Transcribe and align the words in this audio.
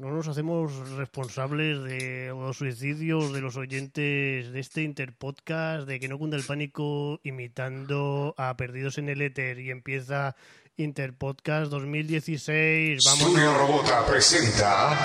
No 0.00 0.08
nos 0.10 0.28
hacemos 0.28 0.88
responsables 0.96 1.82
de 1.82 2.28
los 2.28 2.56
suicidios 2.56 3.34
de 3.34 3.42
los 3.42 3.58
oyentes 3.58 4.50
de 4.50 4.58
este 4.58 4.82
Interpodcast, 4.82 5.86
de 5.86 6.00
que 6.00 6.08
no 6.08 6.18
cunda 6.18 6.38
el 6.38 6.42
pánico 6.42 7.20
imitando 7.22 8.34
a 8.38 8.56
Perdidos 8.56 8.96
en 8.96 9.10
el 9.10 9.20
Éter 9.20 9.58
y 9.58 9.70
empieza 9.70 10.36
Interpodcast 10.78 11.70
2016. 11.70 13.04
Vamos. 13.04 13.20
Studio 13.20 13.58
Robota 13.58 14.06
presenta. 14.06 14.96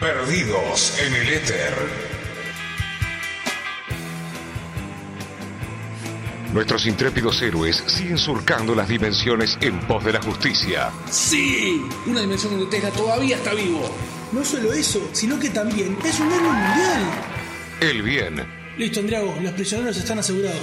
Perdidos 0.00 0.98
en 0.98 1.14
el 1.14 1.28
éter. 1.28 2.09
Nuestros 6.52 6.84
intrépidos 6.86 7.40
héroes 7.42 7.82
siguen 7.86 8.18
surcando 8.18 8.74
las 8.74 8.88
dimensiones 8.88 9.56
en 9.60 9.78
pos 9.80 10.04
de 10.04 10.12
la 10.14 10.22
justicia. 10.22 10.90
¡Sí! 11.08 11.80
Una 12.06 12.20
dimensión 12.22 12.52
donde 12.58 12.66
Tesla 12.66 12.90
todavía 12.90 13.36
está 13.36 13.54
vivo. 13.54 13.88
No 14.32 14.44
solo 14.44 14.72
eso, 14.72 15.08
sino 15.12 15.38
que 15.38 15.50
también 15.50 15.96
es 16.04 16.18
un 16.18 16.26
héroe 16.32 16.50
mundial. 16.50 17.02
El 17.80 18.02
bien, 18.02 18.60
Listo, 18.76 19.00
Andriago, 19.00 19.36
los 19.42 19.52
prisioneros 19.52 19.96
están 19.96 20.20
asegurados. 20.20 20.58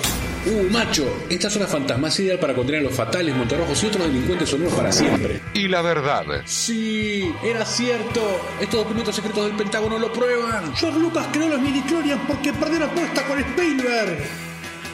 ¡Uh, 0.47 0.71
macho! 0.71 1.05
Esta 1.29 1.49
zona 1.49 1.67
fantasma 1.67 2.07
es 2.07 2.19
ideal 2.19 2.39
para 2.39 2.55
contener 2.55 2.81
a 2.81 2.83
los 2.85 2.93
fatales, 2.93 3.35
montarrojos 3.35 3.83
y 3.83 3.87
otros 3.87 4.07
delincuentes 4.07 4.49
sonoros 4.49 4.73
para 4.73 4.91
siempre. 4.91 5.39
y 5.53 5.67
la 5.67 5.81
verdad. 5.83 6.25
¡Sí! 6.45 7.31
¡Era 7.43 7.63
cierto! 7.63 8.41
Estos 8.59 8.79
documentos 8.83 9.15
secretos 9.15 9.45
del 9.45 9.55
Pentágono 9.55 9.99
lo 9.99 10.11
prueban. 10.11 10.73
George 10.75 10.99
Lucas 10.99 11.27
creó 11.31 11.49
los 11.49 11.61
midichlorians 11.61 12.21
porque 12.27 12.51
perdió 12.53 12.79
la 12.79 12.85
apuesta 12.87 13.23
con 13.27 13.39
Spielberg. 13.39 14.46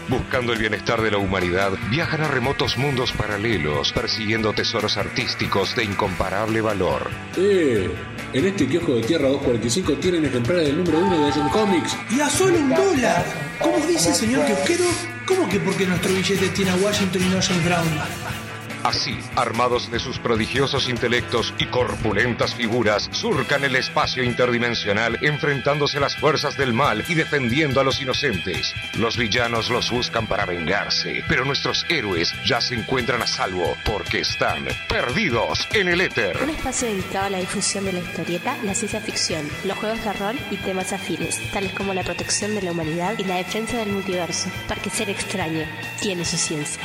Buscando 0.10 0.52
el 0.52 0.60
bienestar 0.60 1.02
de 1.02 1.12
la 1.12 1.18
humanidad, 1.18 1.72
viajan 1.90 2.22
a 2.22 2.28
remotos 2.28 2.78
mundos 2.78 3.14
paralelos, 3.14 3.94
persiguiendo 3.94 4.52
tesoros 4.54 4.98
artísticos 4.98 5.76
de 5.76 5.86
incomparable 5.86 6.62
valor. 6.62 7.10
¡Eh! 7.38 7.90
En 8.34 8.46
este 8.46 8.68
kiosco 8.68 8.96
de 8.96 9.04
Tierra 9.04 9.30
245 9.30 9.94
tienen 10.02 10.26
ejemplares 10.26 10.68
del 10.68 10.78
número 10.78 11.00
1 11.00 11.20
de 11.20 11.28
Action 11.28 11.50
Comics. 11.50 11.98
Y 12.12 12.20
a 12.20 12.30
solo 12.30 12.58
un 12.58 12.70
dólar. 12.70 13.26
¿Cómo 13.60 13.78
dice 13.86 14.10
el 14.10 14.16
señor 14.16 14.46
kiosquero? 14.46 14.86
¿Cómo 15.26 15.48
que 15.48 15.60
porque 15.60 15.86
nuestro 15.86 16.12
billete 16.14 16.50
tiene 16.50 16.72
a 16.72 16.76
Washington 16.76 17.22
y 17.22 17.30
no 17.30 17.38
a 17.38 17.42
James 17.42 17.64
Brown? 17.64 18.43
Así, 18.84 19.18
armados 19.38 19.90
de 19.92 20.00
sus 20.00 20.20
prodigiosos 20.20 20.90
intelectos 20.90 21.54
y 21.58 21.68
corpulentas 21.68 22.54
figuras, 22.54 23.10
surcan 23.14 23.64
el 23.64 23.78
espacio 23.78 24.24
interdimensional 24.24 25.18
enfrentándose 25.22 25.98
a 25.98 26.02
las 26.02 26.18
fuerzas 26.18 26.58
del 26.58 26.74
mal 26.74 27.06
y 27.08 27.16
defendiendo 27.16 27.80
a 27.80 27.86
los 27.86 28.02
inocentes. 28.02 28.74
Los 28.98 29.16
villanos 29.16 29.70
los 29.70 29.90
buscan 29.90 30.28
para 30.28 30.46
vengarse, 30.46 31.24
pero 31.30 31.46
nuestros 31.46 31.86
héroes 31.88 32.34
ya 32.46 32.60
se 32.60 32.76
encuentran 32.76 33.22
a 33.22 33.28
salvo 33.28 33.78
porque 33.86 34.20
están 34.20 34.66
perdidos 34.90 35.66
en 35.72 35.88
el 35.88 36.02
éter. 36.02 36.38
Un 36.44 36.50
espacio 36.50 36.90
dedicado 36.90 37.28
a 37.28 37.30
la 37.30 37.40
difusión 37.40 37.86
de 37.86 37.94
la 37.94 38.00
historieta, 38.00 38.58
la 38.64 38.76
ciencia 38.76 39.00
ficción, 39.00 39.48
los 39.64 39.78
juegos 39.78 40.04
de 40.04 40.12
rol 40.12 40.38
y 40.52 40.58
temas 40.58 40.92
afines, 40.92 41.40
tales 41.54 41.72
como 41.72 41.94
la 41.94 42.04
protección 42.04 42.54
de 42.54 42.62
la 42.62 42.72
humanidad 42.74 43.16
y 43.18 43.24
la 43.24 43.38
defensa 43.38 43.78
del 43.78 43.94
multiverso, 43.94 44.50
porque 44.68 44.90
ser 44.90 45.10
extraño 45.10 45.66
tiene 46.02 46.26
su 46.26 46.36
ciencia. 46.36 46.82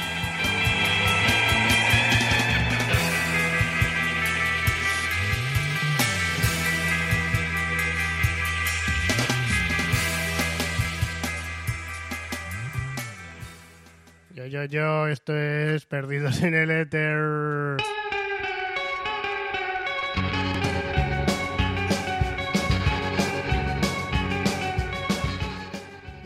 Yo, 14.58 14.64
yo, 14.64 15.06
esto 15.06 15.36
es 15.36 15.86
Perdidos 15.86 16.42
en 16.42 16.52
el 16.52 16.72
Éter. 16.72 17.76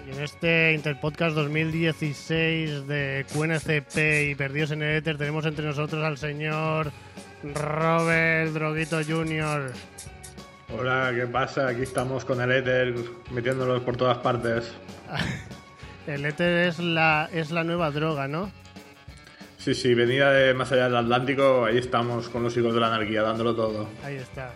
Y 0.06 0.10
en 0.12 0.22
este 0.22 0.72
Interpodcast 0.72 1.36
2016 1.36 2.86
de 2.86 3.26
QNCP 3.34 4.30
y 4.30 4.34
Perdidos 4.34 4.70
en 4.70 4.82
el 4.82 4.96
Éter 4.96 5.18
tenemos 5.18 5.44
entre 5.44 5.66
nosotros 5.66 6.02
al 6.02 6.16
señor 6.16 6.90
Robert 7.42 8.52
Droguito 8.52 9.00
Jr. 9.06 9.72
Hola, 10.78 11.12
¿qué 11.14 11.26
pasa? 11.26 11.68
Aquí 11.68 11.82
estamos 11.82 12.24
con 12.24 12.40
el 12.40 12.50
éter 12.50 12.94
metiéndolos 13.30 13.82
por 13.82 13.98
todas 13.98 14.16
partes. 14.18 14.72
El 16.06 16.26
éter 16.26 16.66
es 16.66 16.78
la, 16.78 17.28
es 17.32 17.50
la 17.50 17.62
nueva 17.62 17.90
droga, 17.90 18.26
¿no? 18.26 18.50
Sí, 19.58 19.74
sí, 19.74 19.94
venida 19.94 20.32
de 20.32 20.54
más 20.54 20.72
allá 20.72 20.84
del 20.84 20.96
Atlántico, 20.96 21.64
ahí 21.64 21.78
estamos 21.78 22.28
con 22.28 22.42
los 22.42 22.56
hijos 22.56 22.74
de 22.74 22.80
la 22.80 22.88
anarquía, 22.88 23.22
dándolo 23.22 23.54
todo. 23.54 23.88
Ahí 24.04 24.16
está. 24.16 24.52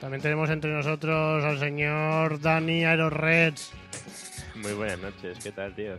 También 0.00 0.22
tenemos 0.22 0.48
entre 0.48 0.72
nosotros 0.72 1.44
al 1.44 1.58
señor 1.58 2.40
Dani 2.40 2.86
Aeroreds. 2.86 3.72
Muy 4.56 4.72
buenas 4.72 4.98
noches, 4.98 5.38
¿qué 5.44 5.52
tal, 5.52 5.74
tío? 5.74 5.98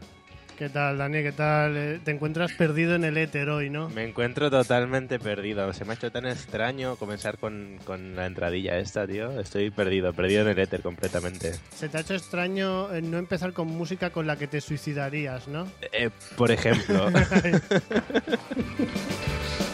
¿Qué 0.61 0.69
tal, 0.69 0.99
Dani? 0.99 1.23
¿Qué 1.23 1.31
tal? 1.31 1.75
Eh, 1.75 1.99
Te 2.03 2.11
encuentras 2.11 2.53
perdido 2.53 2.93
en 2.93 3.03
el 3.03 3.17
éter 3.17 3.49
hoy, 3.49 3.71
¿no? 3.71 3.89
Me 3.89 4.03
encuentro 4.03 4.51
totalmente 4.51 5.17
perdido. 5.17 5.73
Se 5.73 5.85
me 5.85 5.93
ha 5.93 5.95
hecho 5.95 6.11
tan 6.11 6.27
extraño 6.27 6.97
comenzar 6.97 7.39
con, 7.39 7.79
con 7.83 8.15
la 8.15 8.27
entradilla 8.27 8.77
esta, 8.77 9.07
tío. 9.07 9.39
Estoy 9.39 9.71
perdido, 9.71 10.13
perdido 10.13 10.43
en 10.43 10.49
el 10.49 10.59
éter 10.59 10.83
completamente. 10.83 11.53
Se 11.73 11.89
te 11.89 11.97
ha 11.97 12.01
hecho 12.01 12.13
extraño 12.13 12.93
eh, 12.93 13.01
no 13.01 13.17
empezar 13.17 13.53
con 13.53 13.69
música 13.69 14.11
con 14.11 14.27
la 14.27 14.35
que 14.35 14.45
te 14.45 14.61
suicidarías, 14.61 15.47
¿no? 15.47 15.65
Eh, 15.93 16.11
por 16.37 16.51
ejemplo, 16.51 17.07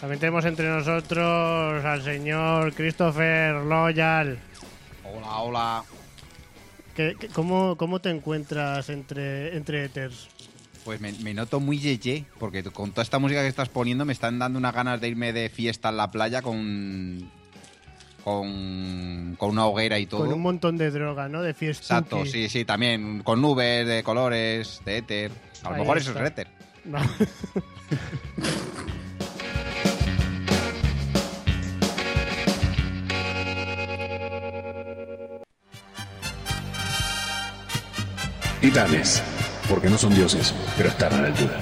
También 0.00 0.20
tenemos 0.20 0.44
entre 0.44 0.68
nosotros 0.68 1.84
al 1.84 2.02
señor 2.02 2.72
Christopher 2.74 3.54
Loyal. 3.56 4.38
Hola, 5.04 5.38
hola. 5.38 5.84
¿Qué- 6.94 7.16
qué- 7.18 7.28
cómo, 7.28 7.76
cómo 7.76 8.00
te 8.00 8.10
encuentras 8.10 8.88
entre, 8.90 9.56
entre 9.56 9.84
éters? 9.84 10.28
Pues 10.84 11.00
me, 11.00 11.12
me 11.12 11.34
noto 11.34 11.58
muy 11.60 11.78
yeye, 11.78 12.24
porque 12.38 12.62
con 12.62 12.90
toda 12.92 13.02
esta 13.02 13.18
música 13.18 13.42
que 13.42 13.48
estás 13.48 13.68
poniendo 13.68 14.04
me 14.04 14.12
están 14.12 14.38
dando 14.38 14.58
unas 14.58 14.72
ganas 14.74 15.00
de 15.00 15.08
irme 15.08 15.32
de 15.32 15.48
fiesta 15.50 15.88
en 15.90 15.96
la 15.96 16.10
playa 16.10 16.42
con. 16.42 17.30
con. 18.24 19.34
con 19.36 19.50
una 19.50 19.66
hoguera 19.66 19.98
y 19.98 20.06
todo. 20.06 20.20
Con 20.24 20.32
un 20.32 20.40
montón 20.42 20.76
de 20.78 20.90
droga, 20.90 21.28
¿no? 21.28 21.42
De 21.42 21.54
fiesta. 21.54 21.82
Exacto, 21.98 22.24
sí, 22.24 22.48
sí, 22.48 22.64
también. 22.64 23.22
Con 23.22 23.42
nubes 23.42 23.86
de 23.86 24.02
colores, 24.02 24.80
de 24.84 24.98
éter. 24.98 25.30
A 25.64 25.68
lo 25.70 25.74
Ahí 25.74 25.80
mejor 25.82 25.98
eso 25.98 26.12
es 26.18 26.30
éter. 26.30 26.46
Titanes, 38.68 39.22
porque 39.66 39.88
no 39.88 39.96
son 39.96 40.14
dioses, 40.14 40.54
pero 40.76 40.90
están 40.90 41.10
a 41.14 41.22
la 41.22 41.28
altura. 41.28 41.58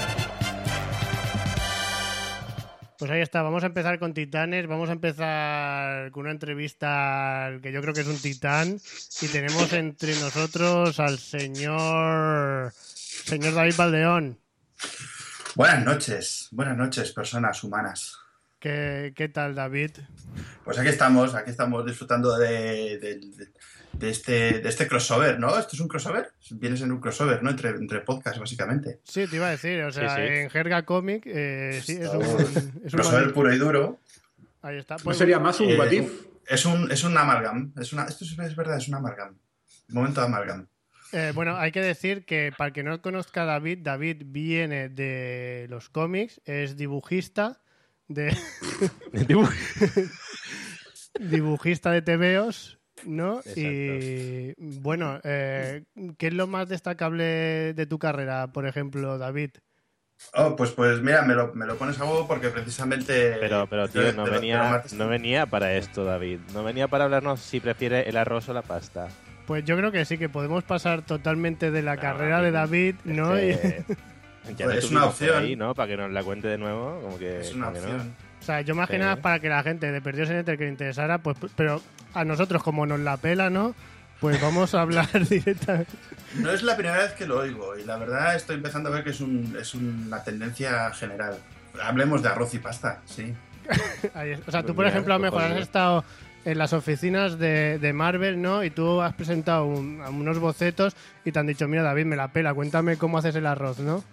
Pues 2.99 3.09
ahí 3.13 3.21
está, 3.21 3.43
vamos 3.43 3.63
a 3.63 3.67
empezar 3.67 4.01
con 4.01 4.13
Titanes, 4.13 4.67
vamos 4.67 4.89
a 4.89 4.93
empezar 4.93 6.11
con 6.11 6.23
una 6.23 6.33
entrevista 6.33 7.53
que 7.63 7.71
yo 7.71 7.81
creo 7.81 7.95
que 7.95 8.01
es 8.01 8.09
un 8.09 8.19
titán 8.21 8.81
y 9.23 9.29
tenemos 9.29 9.73
entre 9.73 10.15
nosotros 10.19 10.99
al 10.99 11.21
señor 11.21 12.73
señor 12.73 13.55
David 13.55 13.75
Valdeón. 13.79 14.41
Buenas 15.55 15.85
noches, 15.85 16.49
buenas 16.51 16.77
noches, 16.77 17.13
personas 17.13 17.63
humanas. 17.63 18.19
¿Qué 18.59 19.13
¿Qué, 19.15 19.15
qué 19.15 19.29
tal, 19.29 19.55
David? 19.55 19.93
Pues 20.65 20.77
aquí 20.77 20.89
estamos, 20.89 21.37
aquí 21.37 21.51
estamos 21.53 21.87
disfrutando 21.87 22.37
de, 22.37 22.99
de- 22.99 23.15
de- 23.21 23.53
de 23.99 24.11
este, 24.11 24.61
de 24.61 24.69
este 24.69 24.87
crossover, 24.87 25.39
¿no? 25.39 25.59
¿Esto 25.59 25.71
es 25.75 25.81
un 25.81 25.89
crossover? 25.89 26.29
Vienes 26.51 26.81
en 26.83 26.93
un 26.93 27.01
crossover, 27.01 27.43
¿no? 27.43 27.51
Entre, 27.51 27.71
entre 27.71 28.01
podcasts, 28.01 28.39
básicamente. 28.39 29.01
Sí, 29.05 29.27
te 29.27 29.37
iba 29.37 29.49
a 29.49 29.51
decir, 29.51 29.83
o 29.83 29.93
sea, 29.93 30.15
Sí, 30.17 30.23
sí. 30.23 30.29
en 30.29 30.51
jerga 30.51 30.85
cómic, 30.85 31.25
eh, 31.27 31.81
sí, 31.83 31.99
es 32.01 32.09
un, 32.11 32.23
es 32.23 32.57
un 32.57 32.81
crossover 32.91 33.33
puro 33.33 33.55
y 33.55 33.59
duro. 33.59 34.01
Ahí 34.63 34.79
está. 34.79 34.97
¿No 34.97 35.05
Pues, 35.05 35.17
sería 35.19 35.39
más 35.39 35.61
un 35.61 35.71
Eh, 35.71 35.79
what 35.79 35.91
if? 35.91 36.11
Es 36.49 36.65
un, 36.67 36.91
es 36.93 37.03
un 37.05 37.17
amalgam. 37.17 37.73
Es 37.81 37.93
una, 37.93 38.05
esto 38.05 38.25
es, 38.25 38.39
es 38.39 38.57
verdad, 38.57 38.77
es 38.79 38.89
un 38.89 38.95
amalgam. 38.95 39.37
Momento 39.89 40.21
de 40.21 40.27
amalgam. 40.27 40.67
Eh, 41.13 41.33
bueno, 41.35 41.57
hay 41.57 41.73
que 41.73 41.81
decir 41.81 42.25
que 42.25 42.53
para 42.57 42.69
el 42.69 42.75
que 42.75 42.83
no 42.83 43.01
conozca 43.01 43.43
a 43.43 43.47
David, 43.47 43.79
David 43.83 44.23
viene 44.27 44.89
de 44.89 45.67
los 45.71 45.89
cómics, 45.89 46.41
es 46.45 46.77
dibujista 46.77 47.61
de 48.09 48.37
dibujista 51.21 51.91
de 51.93 52.03
TVOs, 52.03 52.79
¿no? 53.05 53.41
Y 53.55 54.55
bueno, 54.81 55.21
eh, 55.25 55.85
¿qué 56.19 56.29
es 56.29 56.35
lo 56.35 56.47
más 56.47 56.69
destacable 56.69 57.75
de 57.75 57.87
tu 57.87 57.99
carrera, 57.99 58.49
por 58.53 58.67
ejemplo, 58.67 59.19
David? 59.19 59.51
Oh, 60.33 60.57
pues, 60.57 60.71
pues 60.71 61.03
mira, 61.03 61.21
me 61.23 61.35
lo, 61.35 61.55
me 61.55 61.67
lo 61.67 61.77
pones 61.77 62.01
a 62.01 62.05
huevo 62.05 62.27
porque 62.27 62.49
precisamente... 62.49 63.37
Pero, 63.39 63.67
pero 63.69 63.87
tío, 63.87 64.13
no 64.15 64.25
venía, 64.25 64.83
no 64.93 65.09
venía 65.09 65.45
para 65.45 65.75
esto, 65.75 66.05
David. 66.05 66.41
No 66.55 66.65
venía 66.65 66.89
para 66.89 67.05
hablarnos 67.05 67.41
si 67.41 67.61
prefiere 67.61 68.09
el 68.09 68.17
arroz 68.17 68.49
o 68.49 68.55
la 68.55 68.63
pasta. 68.63 69.09
Pues 69.47 69.65
yo 69.65 69.77
creo 69.77 69.93
que 69.93 70.05
sí, 70.07 70.17
que 70.17 70.31
podemos 70.31 70.65
pasar 70.65 71.03
totalmente 71.03 71.71
de 71.71 71.83
la 71.83 71.99
carrera 71.99 72.41
de 72.41 72.51
David, 72.51 72.95
¿no? 73.05 73.39
Ya 73.39 73.85
Pues 74.43 74.59
le 74.59 74.79
es 74.79 74.91
una 74.91 75.07
opción. 75.07 75.43
ahí, 75.43 75.55
¿no? 75.57 75.75
Para 75.75 75.89
que 75.89 75.97
nos 75.97 76.11
la 76.13 76.23
cuente 76.23 76.49
de 76.49 76.57
nuevo. 76.57 77.01
Como 77.03 77.19
que, 77.19 77.41
Es 77.41 77.53
una 77.53 77.67
¿por 77.73 77.75
qué 77.75 77.81
no? 77.81 77.95
opción. 77.95 78.15
O 78.47 78.53
sea, 78.53 78.61
yo 78.61 78.77
más 78.77 78.87
que 78.89 78.95
Sí. 78.95 79.01
nada 79.01 79.17
para 79.17 79.41
que 79.41 79.49
la 79.49 79.61
gente 79.65 79.91
de 79.91 80.01
Perdidos 80.01 80.31
en 80.31 80.37
Ether 80.37 80.57
que 80.57 80.65
le 80.67 80.71
interesara, 80.71 81.19
pues, 81.19 81.37
pero 81.57 81.83
a 82.15 82.25
nosotros 82.25 82.63
como 82.63 82.87
nos 82.87 83.01
la 83.01 83.17
pela, 83.17 83.51
¿no? 83.51 83.75
Pues 84.21 84.41
vamos 84.41 84.73
a 84.77 84.83
hablar 84.83 85.09
directamente. 85.29 85.91
No 86.37 86.53
es 86.53 86.63
la 86.63 86.77
primera 86.77 86.99
vez 86.99 87.13
que 87.15 87.27
lo 87.27 87.41
oigo 87.41 87.77
y 87.77 87.85
la 87.85 87.97
verdad 87.97 88.37
estoy 88.37 88.55
empezando 88.55 88.89
a 88.89 88.93
ver 88.93 89.03
que 89.03 89.11
es, 89.11 89.21
un, 89.21 89.57
es 89.61 89.75
una 89.75 90.23
tendencia 90.23 90.93
general. 90.93 91.37
Hablemos 91.83 92.23
de 92.23 92.29
arroz 92.29 92.55
y 92.55 92.59
pasta, 92.59 93.01
sí. 93.05 93.35
O 94.47 94.51
sea, 94.53 94.63
tú, 94.63 94.77
por 94.77 94.87
ejemplo, 94.87 95.13
a 95.15 95.19
lo 95.19 95.25
mejor 95.25 95.43
has 95.43 95.61
estado 95.61 96.05
en 96.45 96.57
las 96.57 96.73
oficinas 96.73 97.41
de, 97.41 97.81
de 97.81 97.93
Marvel, 97.93 98.41
¿no? 98.41 98.63
Y 98.63 98.71
tú 98.71 99.03
has 99.03 99.13
presentado 99.15 99.65
un- 99.67 100.01
unos 100.01 100.39
bocetos 100.39 100.95
y 101.25 101.33
te 101.33 101.39
han 101.41 101.49
dicho, 101.49 101.67
mira, 101.67 101.83
David, 101.83 102.05
me 102.05 102.15
la 102.15 102.29
pela, 102.29 102.55
cuéntame 102.55 102.97
cómo 102.97 103.19
haces 103.19 103.35
el 103.35 103.47
arroz, 103.47 103.81
¿no? 103.81 104.05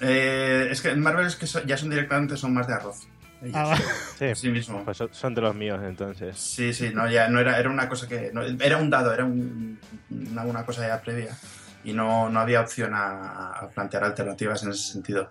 Eh, 0.00 0.68
es 0.70 0.80
que 0.80 0.90
en 0.90 1.00
Marvel 1.00 1.26
es 1.26 1.34
que 1.34 1.46
ya 1.66 1.76
son 1.76 1.90
directamente 1.90 2.36
son 2.36 2.54
más 2.54 2.68
de 2.68 2.74
arroz. 2.74 3.08
Ah. 3.54 3.76
Sí, 4.18 4.34
Sí 4.34 4.48
mismo. 4.50 4.84
Pues 4.84 4.98
son, 5.12 5.34
de 5.34 5.40
los 5.40 5.54
míos, 5.54 5.80
entonces. 5.82 6.36
Sí, 6.38 6.72
sí, 6.74 6.90
no, 6.94 7.08
ya 7.10 7.28
no 7.28 7.40
era, 7.40 7.58
era 7.58 7.70
una 7.70 7.88
cosa 7.88 8.06
que. 8.06 8.30
no, 8.32 8.42
era 8.42 8.76
un 8.76 8.90
dado, 8.90 9.12
era 9.14 9.24
un- 9.24 9.78
una, 10.10 10.42
una 10.42 10.64
cosa 10.66 10.86
ya 10.86 11.00
previa. 11.00 11.36
Y 11.82 11.92
no, 11.94 12.28
no 12.28 12.40
había 12.40 12.60
opción 12.60 12.92
a, 12.94 13.52
a 13.52 13.68
plantear 13.70 14.04
alternativas 14.04 14.62
en 14.64 14.70
ese 14.70 14.92
sentido. 14.92 15.30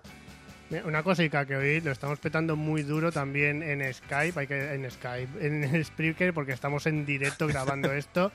Una 0.84 1.02
cosica 1.02 1.46
que 1.46 1.56
hoy 1.56 1.80
lo 1.80 1.90
estamos 1.90 2.18
petando 2.20 2.54
muy 2.54 2.82
duro 2.84 3.10
también 3.10 3.62
en 3.62 3.92
Skype, 3.92 4.38
hay 4.38 4.46
que 4.46 4.74
en 4.74 4.88
Skype, 4.88 5.44
en 5.46 5.84
Spreaker, 5.84 6.32
porque 6.32 6.52
estamos 6.52 6.86
en 6.86 7.04
directo 7.04 7.46
grabando 7.48 7.92
esto. 7.92 8.30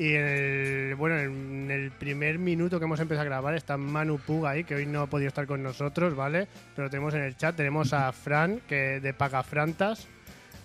Y 0.00 0.14
en 0.14 0.24
el, 0.24 0.94
bueno, 0.94 1.18
en 1.18 1.70
el 1.70 1.90
primer 1.90 2.38
minuto 2.38 2.78
que 2.78 2.86
hemos 2.86 3.00
empezado 3.00 3.20
a 3.20 3.24
grabar 3.26 3.54
está 3.54 3.76
Manu 3.76 4.18
Puga 4.18 4.50
ahí, 4.50 4.64
que 4.64 4.74
hoy 4.74 4.86
no 4.86 5.02
ha 5.02 5.06
podido 5.08 5.28
estar 5.28 5.46
con 5.46 5.62
nosotros, 5.62 6.14
¿vale? 6.16 6.48
Pero 6.74 6.86
lo 6.86 6.90
tenemos 6.90 7.12
en 7.12 7.20
el 7.22 7.36
chat, 7.36 7.54
tenemos 7.54 7.92
a 7.92 8.10
Fran, 8.12 8.62
que 8.66 8.98
de 9.00 9.12
Pagafrantas, 9.12 10.08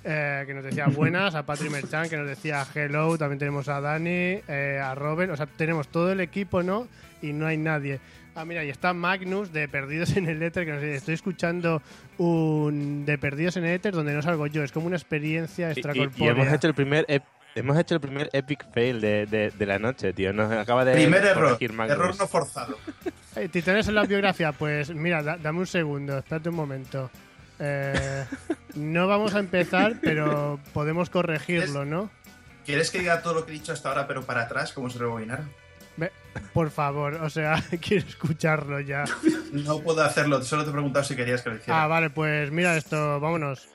eh, 0.05 0.45
que 0.47 0.53
nos 0.53 0.63
decía 0.63 0.85
buenas, 0.87 1.35
a 1.35 1.45
Patrick 1.45 1.69
Merchan, 1.69 2.07
que 2.07 2.15
nos 2.15 2.27
decía 2.27 2.65
hello, 2.73 3.17
también 3.17 3.37
tenemos 3.39 3.67
a 3.67 3.81
Dani, 3.81 4.39
eh, 4.47 4.79
a 4.81 4.95
Robert, 4.95 5.31
o 5.33 5.35
sea, 5.35 5.47
tenemos 5.47 5.89
todo 5.89 6.13
el 6.13 6.21
equipo, 6.21 6.63
¿no? 6.63 6.87
Y 7.21 7.33
no 7.33 7.45
hay 7.45 7.57
nadie. 7.57 7.99
Ah, 8.35 8.45
mira, 8.45 8.63
y 8.63 8.69
está 8.69 8.93
Magnus 8.93 9.51
de 9.51 9.67
Perdidos 9.67 10.15
en 10.15 10.27
el 10.27 10.41
Éter, 10.43 10.63
que 10.65 10.71
nos 10.71 10.81
dice, 10.81 10.95
estoy 10.95 11.15
escuchando 11.15 11.81
un 12.17 13.05
de 13.05 13.17
Perdidos 13.17 13.57
en 13.57 13.65
el 13.65 13.71
Éter 13.73 13.93
donde 13.93 14.13
no 14.13 14.21
salgo 14.21 14.47
yo, 14.47 14.63
es 14.63 14.71
como 14.71 14.87
una 14.87 14.95
experiencia 14.95 15.67
Y, 15.67 15.69
y- 15.69 15.71
extracorpórea. 15.73 16.27
y 16.27 16.29
hemos 16.41 16.53
hecho 16.53 16.67
el 16.67 16.73
primer 16.73 17.05
ep- 17.07 17.23
hemos 17.55 17.77
hecho 17.77 17.95
el 17.95 18.01
primer 18.01 18.29
epic 18.33 18.65
fail 18.73 19.01
de, 19.01 19.25
de- 19.25 19.51
de 19.51 19.65
la 19.65 19.79
noche, 19.79 20.13
tío. 20.13 20.31
Nos 20.33 20.51
acaba 20.51 20.85
de 20.85 20.93
Primer 20.93 21.25
error. 21.25 21.57
Error 21.59 22.15
no 22.17 22.27
forzado. 22.27 22.77
Eh, 23.37 23.49
Titanes 23.49 23.85
en 23.89 23.95
la 23.95 24.03
biografía, 24.03 24.53
pues 24.53 24.95
mira, 24.95 25.21
da- 25.21 25.35
dame 25.35 25.59
un 25.59 25.67
segundo, 25.67 26.17
espérate 26.19 26.47
un 26.47 26.55
momento. 26.55 27.11
Eh, 27.59 28.23
no 28.75 29.07
vamos 29.07 29.35
a 29.35 29.39
empezar, 29.39 29.95
pero 30.01 30.57
podemos 30.73 31.09
corregirlo, 31.09 31.83
¿no? 31.83 32.09
¿Quieres 32.65 32.89
que 32.91 32.99
diga 32.99 33.21
todo 33.21 33.33
lo 33.33 33.45
que 33.45 33.51
he 33.51 33.55
dicho 33.55 33.73
hasta 33.73 33.89
ahora, 33.89 34.07
pero 34.07 34.23
para 34.23 34.43
atrás, 34.43 34.71
como 34.71 34.89
se 34.89 34.99
rebobinara? 34.99 35.43
Ve- 35.97 36.13
por 36.53 36.69
favor, 36.71 37.15
o 37.15 37.29
sea, 37.29 37.61
quiero 37.81 38.07
escucharlo 38.07 38.79
ya. 38.79 39.03
No 39.51 39.79
puedo 39.81 40.01
hacerlo, 40.01 40.41
solo 40.41 40.63
te 40.63 40.69
he 40.69 40.73
preguntado 40.73 41.03
si 41.03 41.17
querías 41.17 41.41
que 41.41 41.49
lo 41.49 41.55
hiciera. 41.57 41.83
Ah, 41.83 41.87
vale, 41.87 42.09
pues 42.11 42.51
mira 42.51 42.77
esto, 42.77 43.19
vámonos. 43.19 43.67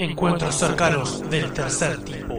Encuentros 0.00 0.54
cercanos 0.54 1.28
del 1.28 1.52
tercer 1.52 1.98
tipo. 2.04 2.36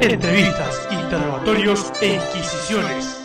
Entrevistas, 0.00 0.88
interrogatorios 0.90 1.92
e 2.00 2.14
inquisiciones. 2.14 3.20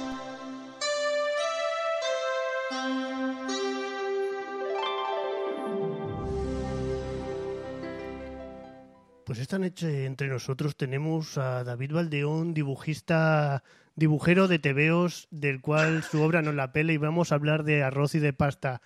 Pues 9.23 9.39
esta 9.39 9.59
noche 9.59 10.05
entre 10.05 10.27
nosotros 10.27 10.75
tenemos 10.75 11.37
a 11.37 11.63
David 11.63 11.93
Valdeón, 11.93 12.53
dibujista, 12.53 13.63
dibujero 13.95 14.49
de 14.49 14.59
tebeos, 14.59 15.29
del 15.31 15.61
cual 15.61 16.03
su 16.03 16.21
obra 16.21 16.41
nos 16.41 16.55
la 16.55 16.73
pela 16.73 16.91
y 16.91 16.97
vamos 16.97 17.31
a 17.31 17.35
hablar 17.35 17.63
de 17.63 17.81
arroz 17.81 18.13
y 18.15 18.19
de 18.19 18.33
pasta. 18.33 18.81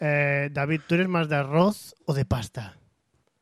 Eh, 0.00 0.48
David, 0.52 0.80
¿tú 0.86 0.94
eres 0.94 1.08
más 1.08 1.28
de 1.28 1.36
arroz 1.36 1.94
o 2.06 2.14
de 2.14 2.24
pasta? 2.24 2.76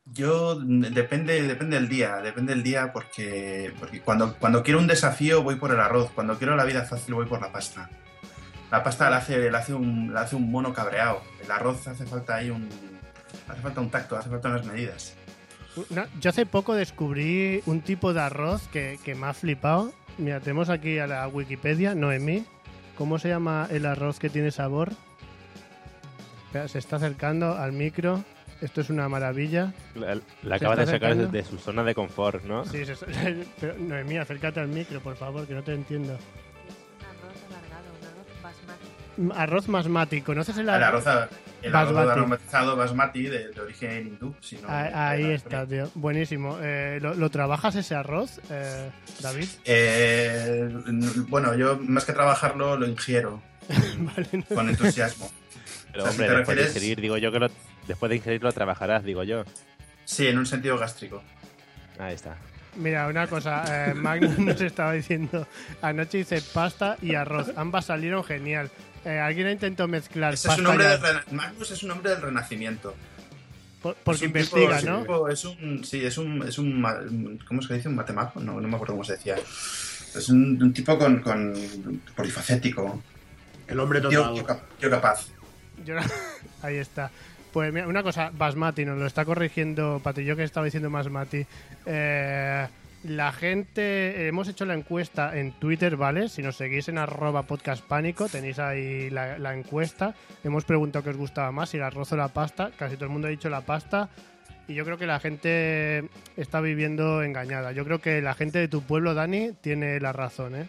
Yo 0.05 0.57
mm, 0.59 0.81
depende, 0.93 1.41
depende 1.43 1.75
del 1.77 1.89
día, 1.89 2.17
depende 2.17 2.53
del 2.53 2.63
día 2.63 2.91
porque, 2.93 3.73
porque 3.79 4.01
cuando, 4.01 4.35
cuando 4.37 4.63
quiero 4.63 4.79
un 4.79 4.87
desafío 4.87 5.43
voy 5.43 5.55
por 5.55 5.71
el 5.71 5.79
arroz, 5.79 6.09
cuando 6.15 6.37
quiero 6.37 6.55
la 6.55 6.63
vida 6.65 6.83
fácil 6.83 7.13
voy 7.15 7.25
por 7.25 7.41
la 7.41 7.51
pasta. 7.51 7.89
La 8.71 8.83
pasta 8.83 9.09
le 9.09 9.15
hace, 9.17 9.49
le 9.51 9.57
hace, 9.57 9.73
un, 9.73 10.13
le 10.13 10.19
hace 10.19 10.35
un 10.35 10.51
mono 10.51 10.73
cabreado. 10.73 11.21
El 11.43 11.51
arroz 11.51 11.87
hace 11.87 12.05
falta 12.05 12.35
ahí 12.35 12.49
un. 12.49 12.67
Hace 13.47 13.61
falta 13.61 13.79
un 13.79 13.89
tacto, 13.89 14.17
hace 14.17 14.29
falta 14.29 14.49
unas 14.49 14.65
medidas. 14.65 15.15
Una- 15.89 16.07
yo 16.19 16.29
hace 16.31 16.45
poco 16.45 16.73
descubrí 16.73 17.61
un 17.65 17.79
tipo 17.81 18.13
de 18.13 18.19
arroz 18.21 18.67
que, 18.67 18.99
que 19.05 19.15
me 19.15 19.27
ha 19.27 19.33
flipado. 19.33 19.93
Mira, 20.17 20.41
tenemos 20.41 20.69
aquí 20.69 20.99
a 20.99 21.07
la 21.07 21.27
Wikipedia, 21.29 21.95
Noemí. 21.95 22.45
¿Cómo 22.97 23.19
se 23.19 23.29
llama 23.29 23.67
el 23.71 23.85
arroz 23.85 24.19
que 24.19 24.29
tiene 24.29 24.51
sabor? 24.51 24.91
Espera, 26.47 26.67
se 26.67 26.79
está 26.79 26.95
acercando 26.97 27.55
al 27.57 27.71
micro. 27.73 28.23
Esto 28.61 28.81
es 28.81 28.89
una 28.89 29.07
maravilla. 29.07 29.71
La, 29.93 30.15
la 30.15 30.57
¿Se 30.57 30.65
acaba 30.65 30.75
de 30.75 30.85
sacar 30.87 30.99
de, 31.15 31.23
acercando? 31.25 31.27
de 31.31 31.43
su 31.43 31.57
zona 31.59 31.83
de 31.83 31.93
confort, 31.93 32.43
¿no? 32.43 32.65
Sí, 32.65 32.83
se- 32.85 32.95
pero, 33.61 33.77
Noemí, 33.77 34.17
acércate 34.17 34.59
al 34.59 34.67
micro, 34.69 34.99
por 34.99 35.15
favor, 35.15 35.45
que 35.45 35.53
no 35.53 35.61
te 35.63 35.73
entiendo. 35.73 36.17
Arroz 39.35 39.67
basmati. 39.67 40.21
¿Conoces 40.21 40.55
el 40.57 40.69
El 40.69 40.69
arroz? 40.83 41.05
arroz, 41.07 41.29
el 41.63 41.75
arroz 41.75 41.93
basmati? 41.93 42.19
aromatizado 42.19 42.75
basmati 42.75 43.23
de, 43.23 43.47
de 43.49 43.61
origen 43.61 44.07
hindú. 44.07 44.35
si 44.41 44.57
no- 44.57 44.69
Ahí, 44.69 44.91
ahí 45.25 45.31
está, 45.33 45.65
tío. 45.65 45.89
Buenísimo. 45.95 46.57
Eh, 46.61 46.99
¿lo, 47.01 47.13
lo 47.15 47.29
trabajas 47.31 47.75
ese 47.75 47.95
arroz, 47.95 48.39
eh, 48.51 48.89
David? 49.21 49.47
Eh, 49.65 50.69
bueno, 51.29 51.55
yo 51.55 51.77
más 51.81 52.05
que 52.05 52.13
trabajarlo 52.13 52.77
lo 52.77 52.87
ingiero 52.87 53.41
con 54.53 54.69
entusiasmo. 54.69 55.29
Pero 55.97 56.03
O 56.03 56.05
sea, 56.05 56.11
si 56.11 56.21
hombre, 56.21 56.27
te 56.27 56.37
después 56.37 56.57
de 56.57 56.63
refieres- 56.63 56.75
ingerir, 56.75 57.01
digo 57.01 57.17
yo 57.17 57.31
que 57.31 57.39
lo, 57.39 57.47
después 57.87 58.09
de 58.11 58.15
ingerirlo 58.17 58.51
trabajarás, 58.51 59.03
digo 59.03 59.23
yo. 59.23 59.43
Sí, 60.05 60.27
en 60.27 60.37
un 60.37 60.45
sentido 60.45 60.77
gástrico. 60.77 61.23
Ahí 61.97 62.13
está. 62.13 62.37
Mira, 62.75 63.07
una 63.07 63.25
cosa, 63.27 63.89
eh, 63.89 63.93
Magnus 63.95 64.37
nos 64.37 64.61
estaba 64.61 64.93
diciendo, 64.93 65.47
anoche 65.81 66.19
hice 66.19 66.39
pasta 66.53 66.97
y 67.01 67.15
arroz, 67.15 67.51
ambas 67.55 67.85
salieron 67.85 68.23
genial. 68.23 68.69
Eh, 69.05 69.17
alguien 69.17 69.49
intentó 69.49 69.87
mezclar 69.87 70.35
Ese 70.35 70.47
es 70.49 70.55
pasta 70.55 70.61
un 70.61 70.67
hombre 70.67 70.85
y 70.85 70.89
del 71.01 71.35
Magnus 71.35 71.71
es 71.71 71.81
un 71.83 71.91
hombre 71.91 72.11
del 72.11 72.21
renacimiento. 72.21 72.93
por- 73.81 73.95
porque 74.03 74.17
Es 74.25 74.27
investiga, 74.27 74.77
tipo- 74.79 74.89
¿no? 74.91 74.97
es 74.99 74.99
un 74.99 75.03
tipo- 75.03 75.29
Es 75.29 75.45
un, 75.45 75.83
sí, 75.83 76.05
es 76.05 76.17
un, 76.19 76.43
es 76.47 76.57
un, 76.59 77.39
¿cómo 77.47 77.61
se 77.63 77.73
dice? 77.73 77.87
Un 77.89 77.95
matemago, 77.95 78.39
no, 78.39 78.59
no 78.61 78.67
me 78.67 78.75
acuerdo 78.75 78.93
cómo 78.93 79.03
se 79.03 79.13
decía. 79.13 79.35
Es 79.35 80.29
un, 80.29 80.61
un 80.61 80.73
tipo 80.73 80.97
con, 80.99 81.21
con 81.21 81.53
polifacético. 82.15 83.01
El 83.67 83.79
hombre 83.79 83.99
total. 84.01 84.33
tío 84.33 84.45
tío 84.79 84.89
capaz. 84.89 85.25
Yo 85.85 85.95
no- 85.95 86.01
Ahí 86.63 86.75
está. 86.77 87.09
Pues 87.53 87.73
mira, 87.73 87.87
una 87.87 88.03
cosa, 88.03 88.29
Basmati, 88.33 88.85
nos 88.85 88.97
lo 88.97 89.05
está 89.05 89.25
corrigiendo 89.25 89.99
Pati, 90.03 90.23
yo 90.23 90.35
que 90.35 90.43
estaba 90.43 90.65
diciendo 90.65 90.89
Basmati. 90.89 91.45
Eh, 91.85 92.67
La 93.05 93.31
gente, 93.31 93.81
eh, 94.23 94.27
hemos 94.27 94.47
hecho 94.49 94.65
la 94.65 94.73
encuesta 94.73 95.37
en 95.37 95.53
Twitter, 95.53 95.95
¿vale? 95.95 96.29
Si 96.29 96.41
nos 96.41 96.57
seguís 96.57 96.89
en 96.89 96.97
arroba 96.97 97.43
podcast 97.43 97.83
pánico, 97.85 98.27
tenéis 98.27 98.59
ahí 98.59 99.09
la, 99.09 99.37
la 99.37 99.53
encuesta. 99.55 100.13
Hemos 100.43 100.65
preguntado 100.65 101.03
qué 101.03 101.11
os 101.11 101.17
gustaba 101.17 101.51
más, 101.51 101.69
si 101.69 101.77
el 101.77 101.83
arroz 101.83 102.11
o 102.11 102.17
la 102.17 102.27
pasta. 102.29 102.71
Casi 102.77 102.95
todo 102.95 103.05
el 103.05 103.11
mundo 103.11 103.27
ha 103.27 103.31
dicho 103.31 103.49
la 103.49 103.61
pasta. 103.61 104.09
Y 104.67 104.73
yo 104.73 104.83
creo 104.83 104.97
que 104.97 105.05
la 105.07 105.19
gente 105.21 106.09
está 106.35 106.59
viviendo 106.59 107.23
engañada. 107.23 107.71
Yo 107.71 107.85
creo 107.85 107.99
que 108.01 108.21
la 108.21 108.33
gente 108.33 108.59
de 108.59 108.67
tu 108.67 108.81
pueblo, 108.81 109.13
Dani, 109.13 109.51
tiene 109.61 109.99
la 110.01 110.11
razón, 110.11 110.55
¿eh? 110.55 110.67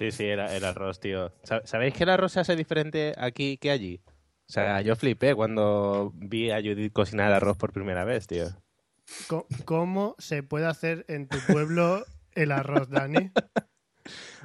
Sí, 0.00 0.10
sí, 0.12 0.24
el, 0.24 0.40
el 0.40 0.64
arroz, 0.64 0.98
tío. 0.98 1.30
Sa- 1.42 1.60
¿Sabéis 1.66 1.92
que 1.92 2.04
el 2.04 2.08
arroz 2.08 2.32
se 2.32 2.40
hace 2.40 2.56
diferente 2.56 3.12
aquí 3.18 3.58
que 3.58 3.70
allí? 3.70 4.00
O 4.48 4.52
sea, 4.52 4.80
yo 4.80 4.96
flipé 4.96 5.34
cuando 5.34 6.10
vi 6.14 6.50
a 6.50 6.56
Judith 6.56 6.92
cocinar 6.94 7.30
arroz 7.32 7.58
por 7.58 7.72
primera 7.74 8.04
vez, 8.04 8.26
tío. 8.26 8.46
¿Cómo 9.66 10.16
se 10.18 10.42
puede 10.42 10.66
hacer 10.66 11.04
en 11.08 11.28
tu 11.28 11.36
pueblo 11.46 12.04
el 12.34 12.50
arroz, 12.52 12.88
Dani? 12.88 13.30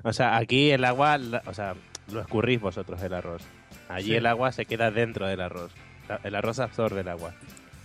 O 0.04 0.12
sea, 0.14 0.36
aquí 0.38 0.72
el 0.72 0.84
agua, 0.84 1.18
o 1.48 1.54
sea, 1.54 1.74
lo 2.12 2.20
escurrís 2.20 2.60
vosotros 2.60 3.02
el 3.02 3.14
arroz. 3.14 3.42
Allí 3.88 4.10
Sí. 4.10 4.16
el 4.16 4.26
agua 4.26 4.52
se 4.52 4.66
queda 4.66 4.92
dentro 4.92 5.26
del 5.26 5.40
arroz. 5.42 5.72
El 6.24 6.36
arroz 6.36 6.60
absorbe 6.60 7.00
el 7.02 7.08
agua. 7.08 7.34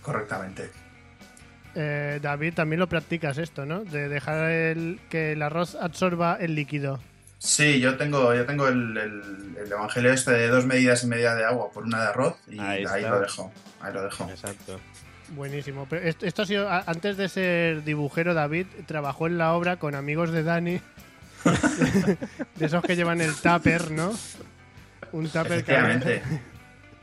Correctamente. 0.03 0.69
Eh, 1.73 2.19
David, 2.21 2.53
también 2.53 2.79
lo 2.81 2.87
practicas 2.87 3.37
esto, 3.37 3.65
¿no? 3.65 3.83
De 3.85 4.09
dejar 4.09 4.51
el, 4.51 4.99
que 5.09 5.31
el 5.31 5.41
arroz 5.41 5.73
absorba 5.75 6.37
el 6.39 6.53
líquido. 6.53 6.99
Sí, 7.43 7.79
yo 7.79 7.97
tengo, 7.97 8.35
yo 8.35 8.45
tengo 8.45 8.67
el, 8.67 8.95
el- 8.97 9.57
el 9.65 9.71
evangelio 9.71 10.13
este 10.13 10.31
de 10.31 10.47
dos 10.47 10.65
medidas 10.67 11.03
y 11.03 11.07
media 11.07 11.33
de 11.33 11.43
agua 11.43 11.71
por 11.71 11.83
una 11.85 11.99
de 12.03 12.07
arroz 12.09 12.35
y 12.47 12.59
Ahí 12.59 12.83
lo 13.01 13.19
dejo. 13.19 13.51
Ahí 13.81 13.91
lo 13.93 14.03
dejo. 14.03 14.29
Exacto. 14.29 14.79
Buenísimo. 15.29 15.87
Pero 15.89 16.07
esto, 16.07 16.25
esto 16.27 16.43
ha 16.43 16.45
sido, 16.45 16.69
antes 16.69 17.17
de 17.17 17.29
ser 17.29 17.83
dibujero, 17.83 18.35
David 18.35 18.67
trabajó 18.85 19.25
en 19.25 19.39
la 19.39 19.53
obra 19.53 19.77
con 19.77 19.95
amigos 19.95 20.31
de 20.31 20.43
Dani. 20.43 20.81
de 22.57 22.65
esos 22.65 22.83
que 22.83 22.95
llevan 22.95 23.21
el 23.21 23.33
tupper, 23.33 23.89
¿no? 23.89 24.13
Un 25.11 25.25
tupper 25.27 25.47
que... 25.47 25.71
Efectivamente. 25.73 26.21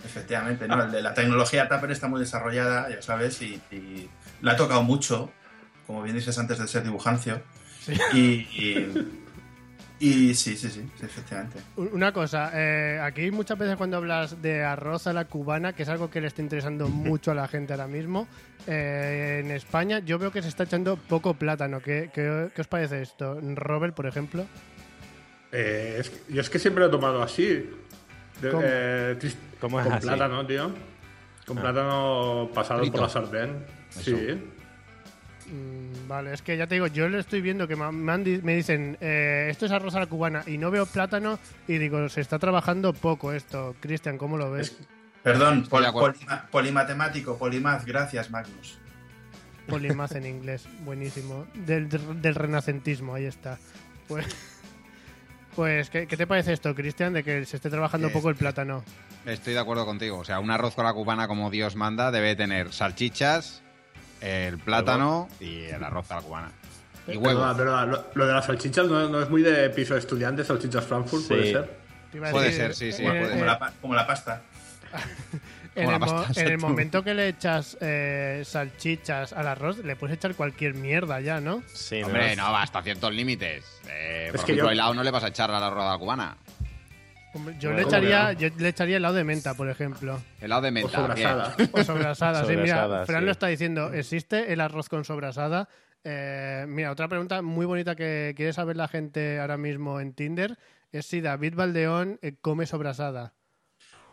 Efectivamente, 0.04 0.68
¿no? 0.68 0.84
El 0.84 0.92
de 0.92 1.02
la 1.02 1.12
tecnología 1.14 1.68
Tupper 1.68 1.90
está 1.90 2.06
muy 2.06 2.20
desarrollada, 2.20 2.88
ya 2.88 3.02
sabes, 3.02 3.42
y, 3.42 3.60
y 3.72 4.08
la 4.42 4.52
ha 4.52 4.56
tocado 4.56 4.84
mucho, 4.84 5.32
como 5.88 6.02
bien 6.04 6.14
dices 6.14 6.38
antes 6.38 6.58
de 6.58 6.68
ser 6.68 6.84
dibujancio. 6.84 7.42
Sí. 7.80 7.94
Y, 8.12 8.18
y, 8.20 9.18
y 10.00 10.34
sí, 10.34 10.56
sí, 10.56 10.68
sí, 10.70 10.88
sí, 10.98 11.04
efectivamente. 11.04 11.58
Una 11.76 12.12
cosa, 12.12 12.50
eh, 12.54 13.00
aquí 13.02 13.30
muchas 13.30 13.58
veces 13.58 13.76
cuando 13.76 13.96
hablas 13.96 14.40
de 14.40 14.62
arroz 14.64 15.06
a 15.06 15.12
la 15.12 15.24
cubana, 15.24 15.72
que 15.72 15.82
es 15.82 15.88
algo 15.88 16.08
que 16.10 16.20
le 16.20 16.28
está 16.28 16.40
interesando 16.42 16.88
mucho 16.88 17.30
a 17.32 17.34
la 17.34 17.48
gente 17.48 17.72
ahora 17.72 17.86
mismo, 17.88 18.28
eh, 18.66 19.42
en 19.44 19.50
España 19.50 19.98
yo 20.00 20.18
veo 20.18 20.30
que 20.30 20.42
se 20.42 20.48
está 20.48 20.64
echando 20.64 20.96
poco 20.96 21.34
plátano. 21.34 21.80
¿Qué, 21.80 22.10
qué, 22.12 22.48
qué 22.54 22.60
os 22.60 22.66
parece 22.68 23.02
esto? 23.02 23.38
Robert, 23.54 23.94
por 23.94 24.06
ejemplo. 24.06 24.46
Eh, 25.52 25.96
es 26.00 26.10
que- 26.10 26.32
yo 26.34 26.40
es 26.42 26.50
que 26.50 26.58
siempre 26.58 26.82
lo 26.82 26.88
he 26.88 26.90
tomado 26.92 27.22
así. 27.22 27.68
De- 28.40 28.50
¿Cómo? 28.50 28.62
eh, 28.64 29.16
tris- 29.18 29.36
¿Cómo 29.60 29.80
es 29.80 29.86
con 29.86 29.94
así? 29.94 30.06
plátano, 30.06 30.46
tío. 30.46 30.70
Con 31.46 31.58
Ah. 31.58 31.62
plátano 31.62 32.50
pasado 32.54 32.80
Frito. 32.80 32.92
por 32.92 33.02
la 33.02 33.08
sartén. 33.08 33.64
Sí. 33.90 34.38
Mm, 35.50 36.06
vale, 36.08 36.34
es 36.34 36.42
que 36.42 36.56
ya 36.56 36.66
te 36.66 36.74
digo, 36.74 36.86
yo 36.88 37.08
le 37.08 37.18
estoy 37.18 37.40
viendo 37.40 37.66
que 37.66 37.74
me, 37.76 37.90
me 37.90 38.12
han 38.12 38.22
di- 38.24 38.40
me 38.42 38.54
dicen, 38.54 38.98
eh, 39.00 39.48
esto 39.50 39.66
es 39.66 39.72
arroz 39.72 39.94
a 39.94 40.00
la 40.00 40.06
cubana 40.06 40.42
y 40.46 40.58
no 40.58 40.70
veo 40.70 40.84
plátano 40.86 41.38
y 41.66 41.78
digo, 41.78 42.08
se 42.08 42.20
está 42.20 42.38
trabajando 42.38 42.92
poco 42.92 43.32
esto. 43.32 43.74
Cristian, 43.80 44.18
¿cómo 44.18 44.36
lo 44.36 44.50
ves? 44.50 44.76
Perdón, 45.22 45.66
pol- 45.68 45.86
polima- 45.92 46.46
polimatemático, 46.50 47.38
polimaz, 47.38 47.84
gracias, 47.84 48.30
Magnus. 48.30 48.78
Polimaz 49.66 50.12
en 50.12 50.26
inglés, 50.26 50.66
buenísimo. 50.84 51.46
Del, 51.54 51.88
del 51.88 52.34
renacentismo, 52.34 53.14
ahí 53.14 53.24
está. 53.26 53.58
Pues, 54.06 54.26
pues 55.54 55.90
¿qué, 55.90 56.06
qué 56.06 56.16
te 56.16 56.26
parece 56.26 56.52
esto, 56.52 56.74
Cristian, 56.74 57.12
de 57.12 57.22
que 57.24 57.44
se 57.44 57.56
esté 57.56 57.68
trabajando 57.68 58.08
Eh, 58.08 58.10
poco 58.10 58.30
el 58.30 58.36
plátano? 58.36 58.84
Estoy 59.26 59.52
de 59.54 59.58
acuerdo 59.60 59.84
contigo. 59.84 60.18
O 60.18 60.24
sea, 60.24 60.40
un 60.40 60.50
arroz 60.50 60.74
con 60.74 60.84
la 60.84 60.92
cubana 60.94 61.26
como 61.28 61.50
Dios 61.50 61.74
manda 61.76 62.10
debe 62.10 62.34
tener 62.36 62.72
salchichas, 62.72 63.62
el 64.20 64.58
plátano 64.58 65.28
y 65.40 65.64
el 65.64 65.82
arroz 65.82 66.10
a 66.10 66.16
la 66.16 66.22
cubana. 66.22 66.52
Y 67.06 67.16
Perdona, 67.18 67.56
perdona, 67.56 67.86
Lo, 67.86 68.04
lo 68.14 68.26
de 68.26 68.32
las 68.34 68.44
salchichas 68.44 68.86
no, 68.86 69.08
no 69.08 69.22
es 69.22 69.30
muy 69.30 69.42
de 69.42 69.70
piso 69.70 69.94
de 69.94 70.00
estudiantes, 70.00 70.46
salchichas 70.46 70.84
Frankfurt, 70.84 71.22
Sí. 71.22 71.28
puede 71.28 71.52
ser. 71.52 71.78
Te 72.10 72.16
iba 72.18 72.28
a 72.28 72.30
Puede 72.32 72.46
decir, 72.46 72.60
ser, 72.62 72.74
sí, 72.74 72.92
sí, 72.92 73.02
eh, 73.04 73.08
puede 73.08 73.24
eh, 73.26 73.30
Como 73.30 73.44
la, 73.44 73.58
pa- 73.58 73.72
como 73.80 73.94
la 73.94 74.06
pasta. 74.06 74.42
En, 75.74 75.84
Como 75.84 75.94
el, 75.96 76.00
la 76.00 76.06
mo- 76.06 76.12
pasta, 76.24 76.40
en 76.40 76.46
el 76.48 76.52
exacto. 76.54 76.68
momento 76.70 77.04
que 77.04 77.14
le 77.14 77.28
echas 77.28 77.76
eh, 77.80 78.42
salchichas 78.44 79.32
al 79.32 79.46
arroz, 79.46 79.78
le 79.78 79.94
puedes 79.94 80.16
echar 80.16 80.34
cualquier 80.34 80.74
mierda 80.74 81.20
ya, 81.20 81.40
¿no? 81.40 81.62
Sí. 81.72 82.02
Hombre, 82.02 82.34
no, 82.34 82.50
va 82.50 82.62
hasta 82.62 82.82
ciertos 82.82 83.12
límites. 83.14 83.64
Eh, 83.88 84.26
por 84.32 84.40
Es 84.40 84.44
que 84.44 84.52
ejemplo, 84.52 84.64
yo- 84.66 84.70
helado 84.72 84.94
no 84.94 85.04
le 85.04 85.10
vas 85.12 85.22
a 85.22 85.28
echar 85.28 85.52
al 85.52 85.62
arroz 85.62 85.84
a 85.84 85.92
la 85.92 85.98
cubana. 85.98 86.36
Hombre, 87.34 87.54
Yo, 87.58 87.68
Bueno, 87.70 87.76
le 87.78 87.84
¿cómo 87.84 87.96
echaría, 87.96 88.32
yo 88.32 88.48
le 88.58 88.68
echaría 88.68 88.96
helado 88.96 89.14
de 89.14 89.24
menta, 89.24 89.54
por 89.54 89.68
ejemplo. 89.68 90.18
Helado 90.40 90.62
de 90.62 90.68
O 90.68 90.72
menta. 90.72 90.90
sobrasada. 90.90 91.54
bien. 91.56 91.70
O 91.74 91.84
sobrasada, 91.84 92.40
sí, 92.44 92.56
mira, 92.56 92.66
Sobrasada, 92.82 93.06
Fran 93.06 93.20
sí. 93.20 93.26
lo 93.26 93.32
está 93.32 93.46
diciendo, 93.48 93.92
¿existe 93.92 94.52
el 94.52 94.60
arroz 94.60 94.88
con 94.88 95.04
sobrasada? 95.04 95.68
Eh, 96.04 96.64
mira, 96.68 96.90
otra 96.90 97.08
pregunta 97.08 97.42
muy 97.42 97.66
bonita 97.66 97.94
que 97.96 98.32
quiere 98.36 98.52
saber 98.52 98.76
la 98.76 98.88
gente 98.88 99.40
ahora 99.40 99.56
mismo 99.58 100.00
en 100.00 100.14
Tinder 100.14 100.58
es 100.90 101.04
si 101.06 101.20
David 101.20 101.54
Valdeón 101.54 102.18
eh, 102.22 102.36
come 102.40 102.64
sobrasada. 102.66 103.34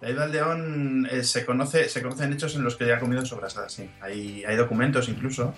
David 0.01 0.17
Valdeón 0.17 1.07
eh, 1.09 1.23
se, 1.23 1.45
conoce, 1.45 1.87
se 1.87 2.01
conocen 2.01 2.33
hechos 2.33 2.55
en 2.55 2.63
los 2.63 2.75
que 2.75 2.85
ya 2.85 2.97
ha 2.97 2.99
comido 2.99 3.25
sobrasada, 3.25 3.69
sí. 3.69 3.89
Hay, 4.01 4.43
hay 4.43 4.55
documentos 4.57 5.07
incluso. 5.07 5.55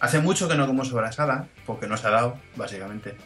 Hace 0.00 0.20
mucho 0.20 0.46
que 0.46 0.56
no 0.56 0.66
como 0.66 0.84
sobrasada, 0.84 1.48
porque 1.64 1.86
no 1.86 1.96
se 1.96 2.06
ha 2.06 2.10
dado, 2.10 2.38
básicamente. 2.54 3.16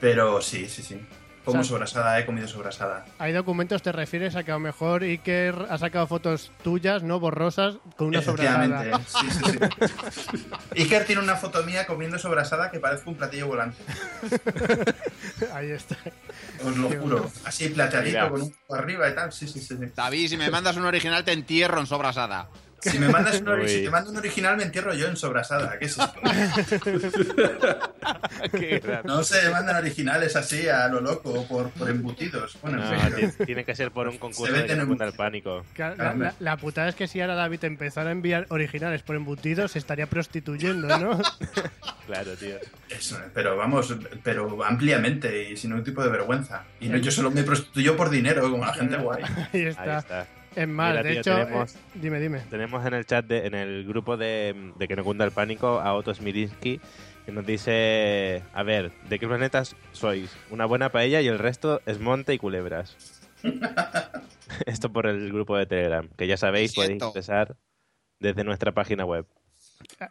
Pero 0.00 0.42
sí, 0.42 0.68
sí, 0.68 0.82
sí. 0.82 1.00
Como 1.46 1.60
O 1.60 1.62
sea- 1.62 1.70
sobrasada, 1.70 2.18
he 2.18 2.26
comido 2.26 2.46
sobrasada. 2.48 3.06
Hay 3.20 3.32
documentos, 3.32 3.80
te 3.80 3.92
refieres 3.92 4.34
a 4.36 4.42
que 4.42 4.50
a 4.50 4.54
lo 4.54 4.60
mejor 4.60 5.02
Iker 5.04 5.54
ha 5.70 5.78
sacado 5.78 6.06
fotos 6.08 6.50
tuyas, 6.64 7.02
no 7.04 7.20
borrosas, 7.20 7.76
con 7.96 8.08
una 8.08 8.18
Efectivamente, 8.18 8.90
sobrasada. 8.90 9.04
sí, 9.06 9.30
sí, 9.30 10.38
sí. 10.38 10.46
Iker 10.82 11.04
tiene 11.06 11.22
una 11.22 11.36
foto 11.36 11.62
mía 11.62 11.86
comiendo 11.86 12.18
sobrasada 12.18 12.70
que 12.70 12.80
parece 12.80 13.08
un 13.08 13.14
platillo 13.14 13.46
volante. 13.46 13.78
Ahí 15.54 15.70
está. 15.70 15.96
Os 16.64 16.76
lo 16.76 16.88
juro. 16.90 17.30
Así 17.44 17.68
plateadito, 17.68 18.18
Mira. 18.18 18.28
con 18.30 18.42
un 18.42 18.50
poco 18.52 18.74
arriba 18.74 19.08
y 19.08 19.14
tal. 19.14 19.32
Sí, 19.32 19.46
sí, 19.46 19.60
sí. 19.60 19.76
sí. 19.78 19.84
David, 19.94 20.28
si 20.28 20.36
me 20.36 20.50
mandas 20.50 20.76
un 20.76 20.84
original, 20.84 21.24
te 21.24 21.32
entierro 21.32 21.80
en 21.80 21.86
sobrasada. 21.86 22.48
Si 22.80 22.98
me 22.98 23.08
mandas 23.08 23.40
un 23.40 23.68
si 23.68 23.82
te 23.84 23.90
mando 23.90 24.10
un 24.10 24.16
original, 24.18 24.56
me 24.56 24.62
entierro 24.62 24.94
yo 24.94 25.08
en 25.08 25.16
sobrasada. 25.16 25.78
¿Qué 25.78 25.86
es 25.86 25.98
esto? 25.98 26.12
Qué. 28.52 29.00
No 29.04 29.22
se 29.24 29.48
mandan 29.50 29.76
originales 29.76 30.36
así 30.36 30.68
a 30.68 30.88
lo 30.88 31.00
loco 31.00 31.44
por, 31.46 31.70
por 31.70 31.88
embutidos. 31.90 32.56
Bueno, 32.62 32.78
No, 32.78 32.92
en 32.92 33.12
fin. 33.12 33.32
ti- 33.38 33.44
tiene 33.46 33.64
que 33.64 33.74
ser 33.74 33.90
por 33.90 34.08
un 34.08 34.18
concurso 34.18 34.54
Se 34.54 34.62
de 34.62 34.72
el 34.72 35.12
pánico. 35.12 35.64
Claro, 35.74 35.96
La, 35.96 36.14
la- 36.14 36.34
la 36.38 36.56
putada 36.56 36.88
es 36.88 36.94
que 36.94 37.08
si 37.08 37.20
ahora 37.20 37.34
David 37.34 37.64
empezara 37.64 38.10
a 38.10 38.12
enviar 38.12 38.46
originales 38.50 39.02
por 39.02 39.16
embutidos, 39.16 39.72
se 39.72 39.78
estaría 39.78 40.06
prostituyendo, 40.06 40.86
¿no? 40.98 41.20
Claro, 42.06 42.36
tío. 42.36 42.54
Eso, 42.88 43.18
pero 43.34 43.56
vamos, 43.56 43.92
pero 44.22 44.62
ampliamente 44.64 45.50
y 45.50 45.56
sin 45.56 45.70
ningún 45.70 45.84
tipo 45.84 46.04
de 46.04 46.08
vergüenza. 46.08 46.62
Y 46.78 46.88
no, 46.88 46.98
yo 46.98 47.10
solo 47.10 47.32
me 47.32 47.42
prostituyo 47.42 47.96
por 47.96 48.10
dinero, 48.10 48.48
como 48.48 48.64
la 48.64 48.74
gente 48.74 48.96
guay. 48.96 49.24
Ahí 49.52 49.62
está. 49.62 49.82
Ahí 49.82 49.98
está. 49.98 50.26
Es 50.56 50.66
más, 50.68 50.90
Mira, 50.90 51.02
de 51.02 51.10
tío, 51.10 51.20
hecho, 51.20 51.34
tenemos- 51.36 51.74
eh, 51.74 51.78
dime, 51.94 52.18
dime. 52.20 52.40
Tenemos 52.50 52.84
en 52.86 52.94
el 52.94 53.04
chat, 53.06 53.26
de, 53.26 53.46
en 53.46 53.54
el 53.54 53.84
grupo 53.86 54.16
de, 54.16 54.72
de 54.76 54.88
Que 54.88 54.96
no 54.96 55.04
cunda 55.04 55.24
el 55.24 55.30
pánico, 55.32 55.80
a 55.80 55.94
Otto 55.94 56.14
Smirinski, 56.14 56.80
que 57.26 57.32
nos 57.32 57.44
dice, 57.46 58.42
a 58.54 58.62
ver, 58.62 58.90
¿de 59.08 59.18
qué 59.18 59.26
planetas 59.28 59.76
sois? 59.92 60.34
Una 60.50 60.64
buena 60.64 60.90
paella 60.90 61.20
y 61.20 61.26
el 61.28 61.38
resto 61.38 61.82
es 61.86 62.00
monte 62.00 62.32
y 62.34 62.38
culebras. 62.38 62.96
Esto 64.66 64.92
por 64.92 65.06
el 65.06 65.32
grupo 65.32 65.56
de 65.56 65.66
Telegram, 65.66 66.08
que 66.16 66.26
ya 66.26 66.36
sabéis, 66.36 66.72
podéis 66.74 67.02
ingresar 67.02 67.56
desde 68.20 68.44
nuestra 68.44 68.72
página 68.72 69.04
web. 69.04 69.26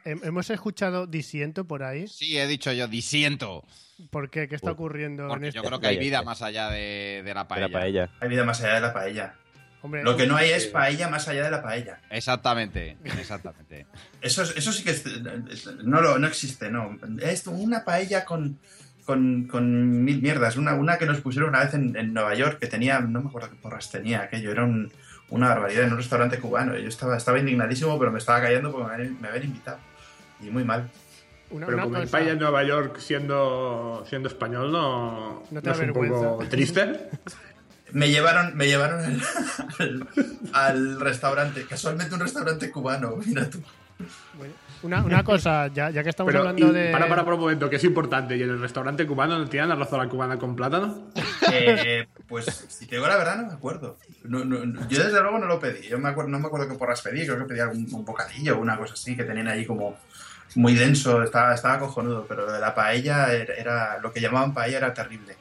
Hem- 0.05 0.23
Hemos 0.23 0.49
escuchado 0.49 1.07
disiento 1.07 1.65
por 1.65 1.83
ahí. 1.83 2.07
Sí, 2.07 2.37
he 2.37 2.45
dicho 2.47 2.71
yo, 2.71 2.87
disiento. 2.87 3.63
¿Por 4.11 4.29
qué? 4.29 4.47
¿Qué 4.47 4.55
está 4.55 4.71
ocurriendo 4.71 5.23
en 5.23 5.29
Porque 5.29 5.47
este? 5.47 5.57
yo 5.59 5.63
creo 5.63 5.79
que 5.79 5.87
hay 5.87 5.97
vida 5.97 6.19
sí. 6.19 6.25
más 6.25 6.41
allá 6.41 6.69
de, 6.69 7.23
de 7.25 7.33
la 7.33 7.43
De 7.43 7.47
paella. 7.47 7.67
la 7.67 7.79
paella. 7.79 8.09
Hay 8.19 8.29
vida 8.29 8.43
más 8.43 8.61
allá 8.61 8.75
de 8.75 8.81
la 8.81 8.93
paella. 8.93 9.35
Hombre, 9.85 10.03
Lo 10.03 10.17
que 10.17 10.25
no 10.25 10.35
hay 10.35 10.49
es 10.49 10.65
paella 10.65 11.07
más 11.09 11.27
allá 11.27 11.43
de 11.43 11.51
la 11.51 11.61
paella. 11.61 11.99
Exactamente, 12.09 12.97
exactamente. 13.03 13.85
Eso, 14.21 14.41
es- 14.41 14.57
eso 14.57 14.71
sí 14.71 14.83
que 14.83 14.89
es- 14.89 15.05
no, 15.83 16.01
lo, 16.01 16.17
no 16.17 16.25
existe, 16.25 16.71
no. 16.71 16.97
Es 17.21 17.45
una 17.45 17.85
paella 17.85 18.25
con, 18.25 18.57
con, 19.05 19.45
con 19.47 20.03
mil 20.03 20.23
mierdas. 20.23 20.57
Una, 20.57 20.73
una 20.73 20.97
que 20.97 21.05
nos 21.05 21.21
pusieron 21.21 21.49
una 21.49 21.59
vez 21.63 21.75
en, 21.75 21.95
en 21.95 22.13
Nueva 22.15 22.33
York 22.33 22.57
que 22.59 22.65
tenía, 22.65 22.99
no 22.99 23.21
me 23.21 23.29
acuerdo 23.29 23.51
qué 23.51 23.57
porras 23.57 23.91
tenía 23.91 24.23
aquello, 24.23 24.51
era 24.51 24.63
un- 24.63 24.91
una 25.29 25.49
barbaridad 25.49 25.83
en 25.83 25.91
un 25.91 25.97
restaurante 25.97 26.39
cubano. 26.39 26.75
Yo 26.77 26.87
estaba, 26.89 27.15
estaba 27.17 27.37
indignadísimo, 27.37 27.97
pero 27.99 28.11
me 28.11 28.17
estaba 28.17 28.41
callando 28.41 28.71
porque 28.71 28.87
me 28.87 28.93
habían, 28.95 29.21
me 29.21 29.27
habían 29.27 29.43
invitado. 29.45 29.77
Y 30.41 30.49
muy 30.49 30.63
mal. 30.63 30.89
una, 31.51 31.67
Pero 31.67 31.77
una 31.77 31.85
comer 31.85 32.07
paella 32.09 32.31
en 32.31 32.39
Nueva 32.39 32.63
York 32.63 32.97
siendo, 32.99 34.03
siendo 34.09 34.27
español 34.29 34.71
no, 34.71 35.43
No 35.51 35.61
te 35.61 35.69
no 35.69 35.75
es 35.75 35.79
un 35.81 35.93
poco 35.93 36.43
triste. 36.49 37.09
Me 37.95 38.09
llevaron, 38.09 38.57
me 38.57 38.67
llevaron 38.67 38.99
al, 39.05 39.21
al- 39.79 40.07
al 40.51 40.99
restaurante, 40.99 41.65
casualmente 41.65 42.13
un 42.13 42.19
restaurante 42.19 42.69
cubano, 42.69 43.15
mira 43.25 43.49
tú. 43.49 43.61
Bueno, 44.37 44.53
Una, 44.83 45.01
una 45.01 45.23
cosa, 45.23 45.67
ya, 45.67 45.89
ya 45.89 46.03
que 46.03 46.09
estamos 46.09 46.29
Pero, 46.29 46.41
hablando 46.41 46.67
y- 46.67 46.73
de. 46.73 46.91
Para, 46.91 47.07
para, 47.07 47.23
por 47.23 47.35
un 47.35 47.39
momento, 47.39 47.69
que 47.69 47.77
es 47.77 47.83
importante. 47.85 48.35
¿Y 48.35 48.43
en 48.43 48.49
el 48.49 48.59
restaurante 48.59 49.07
cubano 49.07 49.39
no 49.39 49.47
tienen 49.47 49.71
arroz 49.71 49.93
a 49.93 49.97
la 49.97 50.09
cubana 50.09 50.37
con 50.37 50.57
plátano? 50.57 51.07
Eh, 51.53 52.05
pues 52.27 52.45
si 52.67 52.85
te 52.85 52.95
digo 52.97 53.07
la 53.07 53.15
verdad, 53.15 53.37
no 53.37 53.47
me 53.47 53.53
acuerdo. 53.53 53.97
No, 54.25 54.43
no, 54.43 54.65
no, 54.65 54.89
yo 54.89 55.01
desde 55.01 55.21
luego 55.21 55.39
no 55.39 55.45
lo 55.45 55.57
pedí. 55.61 55.87
Yo 55.87 55.97
me 55.97 56.09
acuerdo, 56.09 56.29
no 56.31 56.39
me 56.39 56.47
acuerdo 56.47 56.67
qué 56.67 56.75
porras 56.75 57.01
pedí. 57.01 57.25
Creo 57.25 57.37
que 57.39 57.45
pedí 57.45 57.61
algún 57.61 57.87
un 57.93 58.03
bocadillo 58.03 58.57
o 58.57 58.59
una 58.59 58.75
cosa 58.77 58.95
así 58.95 59.15
que 59.15 59.23
tenían 59.23 59.47
ahí 59.47 59.65
como 59.65 59.97
muy 60.55 60.73
denso. 60.75 61.23
Estaba, 61.23 61.55
estaba 61.55 61.79
cojonudo. 61.79 62.25
Pero 62.27 62.45
lo 62.45 62.51
de 62.51 62.59
la 62.59 62.75
paella 62.75 63.31
era, 63.33 63.53
era- 63.53 63.99
lo 63.99 64.11
que 64.11 64.19
llamaban 64.19 64.53
paella 64.53 64.79
era 64.79 64.93
terrible. 64.93 65.37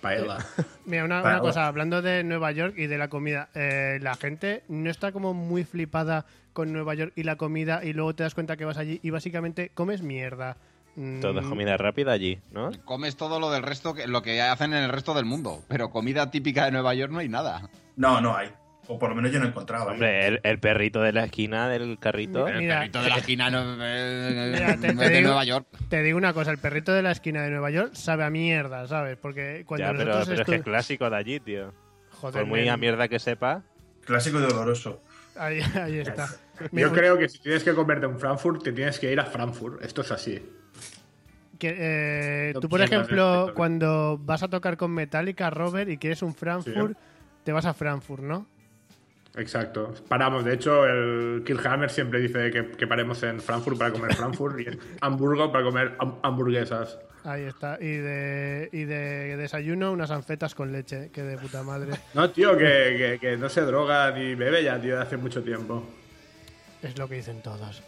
Paella. 0.00 0.38
Mira, 0.86 1.04
una, 1.04 1.40
cosa, 1.40 1.66
hablando 1.66 2.02
de 2.02 2.24
Nueva 2.24 2.52
York 2.52 2.74
y 2.76 2.86
de 2.86 2.98
la 2.98 3.08
comida, 3.08 3.48
eh, 3.54 3.98
la 4.00 4.14
gente 4.14 4.62
no 4.68 4.90
está 4.90 5.12
como 5.12 5.34
muy 5.34 5.64
flipada 5.64 6.26
con 6.52 6.72
Nueva 6.72 6.94
York 6.94 7.12
y 7.16 7.22
la 7.22 7.36
comida 7.36 7.84
y 7.84 7.92
luego 7.92 8.14
te 8.14 8.22
das 8.22 8.34
cuenta 8.34 8.56
que 8.56 8.64
vas 8.64 8.78
allí 8.78 9.00
y 9.02 9.10
básicamente 9.10 9.70
comes 9.74 10.02
mierda. 10.02 10.56
Mm, 10.96 11.20
Todo 11.20 11.40
es 11.40 11.46
comida 11.46 11.76
rápida 11.76 12.12
allí, 12.12 12.38
¿no? 12.52 12.70
Comes 12.84 13.16
todo 13.16 13.38
lo 13.38 13.50
del 13.50 13.62
resto, 13.62 13.92
que, 13.92 14.06
lo 14.06 14.22
que 14.22 14.40
hacen 14.40 14.72
en 14.72 14.84
el 14.84 14.90
resto 14.90 15.12
del 15.12 15.26
mundo. 15.26 15.62
Pero 15.68 15.90
comida 15.90 16.30
típica 16.30 16.64
de 16.64 16.70
Nueva 16.70 16.94
York 16.94 17.12
no 17.12 17.18
hay 17.18 17.28
nada. 17.28 17.68
No, 17.96 18.20
no 18.20 18.34
hay. 18.34 18.50
O 18.88 18.98
por 18.98 19.08
lo 19.10 19.16
menos 19.16 19.32
yo 19.32 19.38
no 19.40 19.46
he 19.46 19.48
encontrado. 19.48 19.88
¿eh? 19.90 19.92
Hombre, 19.94 20.26
el, 20.28 20.40
el 20.44 20.58
perrito 20.60 21.00
de 21.02 21.12
la 21.12 21.24
esquina 21.24 21.68
del 21.68 21.98
carrito. 21.98 22.46
El 22.46 22.58
Mira, 22.58 22.78
perrito 22.80 23.02
de 23.02 23.08
la 23.08 23.16
esquina 23.16 23.50
no, 23.50 23.76
eh, 23.84 24.50
Mira, 24.54 24.76
te- 24.80 24.92
no 24.94 25.00
te 25.00 25.06
es 25.06 25.10
de 25.12 25.16
digo- 25.18 25.26
Nueva 25.28 25.44
York. 25.44 25.66
Te 25.88 26.02
digo 26.02 26.16
una 26.18 26.32
cosa, 26.32 26.50
el 26.52 26.58
perrito 26.58 26.92
de 26.92 27.02
la 27.02 27.10
esquina 27.10 27.42
de 27.42 27.50
Nueva 27.50 27.70
York 27.70 27.94
sabe 27.94 28.24
a 28.24 28.30
mierda, 28.30 28.86
¿sabes? 28.86 29.16
Porque 29.16 29.64
cuando 29.66 29.86
Ya, 29.86 29.92
pero, 29.92 30.04
nosotros 30.12 30.28
pero 30.28 30.40
es 30.42 30.46
que 30.48 30.54
es 30.56 30.62
clásico 30.62 31.10
de 31.10 31.16
allí, 31.16 31.40
tío. 31.40 31.72
Joder, 32.12 32.42
Por 32.42 32.46
muy 32.48 32.68
a 32.68 32.76
mierda 32.76 33.08
que 33.08 33.18
sepa. 33.18 33.62
Clásico 34.04 34.38
y 34.38 34.42
doloroso. 34.42 35.02
ahí, 35.36 35.60
ahí 35.74 35.98
está. 35.98 36.28
Yo 36.72 36.92
creo 36.92 37.18
que 37.18 37.28
si 37.28 37.38
tienes 37.40 37.64
que 37.64 37.74
comerte 37.74 38.06
un 38.06 38.18
Frankfurt, 38.20 38.62
te 38.62 38.72
tienes 38.72 38.98
que 39.00 39.10
ir 39.12 39.18
a 39.20 39.24
Frankfurt. 39.26 39.82
Esto 39.82 40.02
es 40.02 40.12
así. 40.12 40.40
que, 41.58 41.74
eh, 41.76 42.50
No 42.54 42.60
tú, 42.60 42.68
por 42.68 42.80
ejemplo, 42.82 43.52
cuando 43.54 44.18
vas 44.22 44.42
a 44.42 44.48
tocar 44.48 44.76
con 44.76 44.92
Metallica, 44.92 45.50
Robert, 45.50 45.90
y 45.90 45.96
quieres 45.98 46.22
un 46.22 46.34
Frankfurt, 46.34 46.96
te 47.44 47.52
vas 47.52 47.64
a 47.66 47.74
Frankfurt, 47.74 48.22
¿no? 48.22 48.46
Exacto. 49.36 49.92
Paramos. 50.08 50.44
De 50.44 50.54
hecho, 50.54 50.86
el 50.86 51.42
Killhammer 51.44 51.90
siempre 51.90 52.20
dice 52.20 52.50
que, 52.50 52.70
que 52.70 52.86
paremos 52.86 53.22
en 53.22 53.40
Frankfurt 53.40 53.78
para 53.78 53.90
comer 53.92 54.14
Frankfurt 54.14 54.60
y 54.60 54.68
en 54.68 54.78
Hamburgo 55.00 55.52
para 55.52 55.64
comer 55.64 55.96
ham- 55.98 56.18
hamburguesas. 56.22 56.98
Ahí 57.24 57.42
está. 57.42 57.76
Y 57.80 57.96
de, 57.96 58.68
y 58.72 58.84
de 58.84 59.36
desayuno, 59.36 59.92
unas 59.92 60.10
anfetas 60.10 60.54
con 60.54 60.72
leche, 60.72 61.10
que 61.12 61.22
de 61.22 61.36
puta 61.36 61.62
madre. 61.62 61.92
No, 62.14 62.30
tío, 62.30 62.56
que, 62.56 62.64
que- 62.96 63.18
que 63.20 63.36
no 63.36 63.48
se 63.48 63.62
droga 63.62 64.10
ni 64.12 64.34
bebe 64.34 64.62
ya, 64.62 64.80
tío, 64.80 64.96
de 64.96 65.02
hace 65.02 65.16
mucho 65.16 65.42
tiempo. 65.42 65.84
Es 66.82 66.96
lo 66.96 67.08
que 67.08 67.16
dicen 67.16 67.42
todos. 67.42 67.82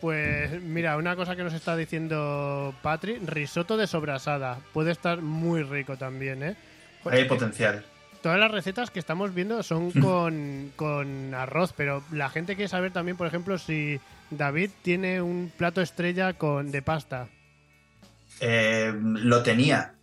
Pues 0.00 0.62
mira, 0.62 0.96
una 0.98 1.16
cosa 1.16 1.34
que 1.36 1.42
nos 1.42 1.54
está 1.54 1.74
diciendo 1.76 2.74
Patri, 2.82 3.16
risotto 3.18 3.76
de 3.76 3.86
sobrasada. 3.86 4.58
Puede 4.72 4.92
estar 4.92 5.20
muy 5.22 5.62
rico 5.62 5.96
también, 5.96 6.42
¿eh? 6.42 6.56
Hay 7.10 7.24
potencial. 7.24 7.84
Todas 8.22 8.38
las 8.40 8.50
recetas 8.50 8.90
que 8.90 8.98
estamos 8.98 9.34
viendo 9.34 9.62
son 9.62 9.90
con, 9.92 10.72
con 10.76 11.32
arroz, 11.34 11.72
pero 11.76 12.02
la 12.10 12.28
gente 12.28 12.56
quiere 12.56 12.68
saber 12.68 12.92
también, 12.92 13.16
por 13.16 13.26
ejemplo, 13.26 13.56
si 13.58 14.00
David 14.30 14.70
tiene 14.82 15.22
un 15.22 15.52
plato 15.56 15.80
estrella 15.80 16.32
con 16.32 16.70
de 16.72 16.82
pasta 16.82 17.28
Eh, 18.40 18.92
lo 18.98 19.42
tenía. 19.42 19.94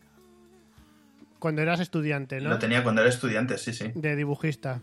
cuando 1.40 1.62
eras 1.62 1.80
estudiante, 1.82 2.40
¿no? 2.40 2.50
Lo 2.50 2.60
tenía 2.60 2.84
cuando 2.84 3.02
era 3.02 3.10
estudiante, 3.10 3.58
sí, 3.58 3.74
sí. 3.74 3.92
De 3.96 4.16
dibujista. 4.16 4.80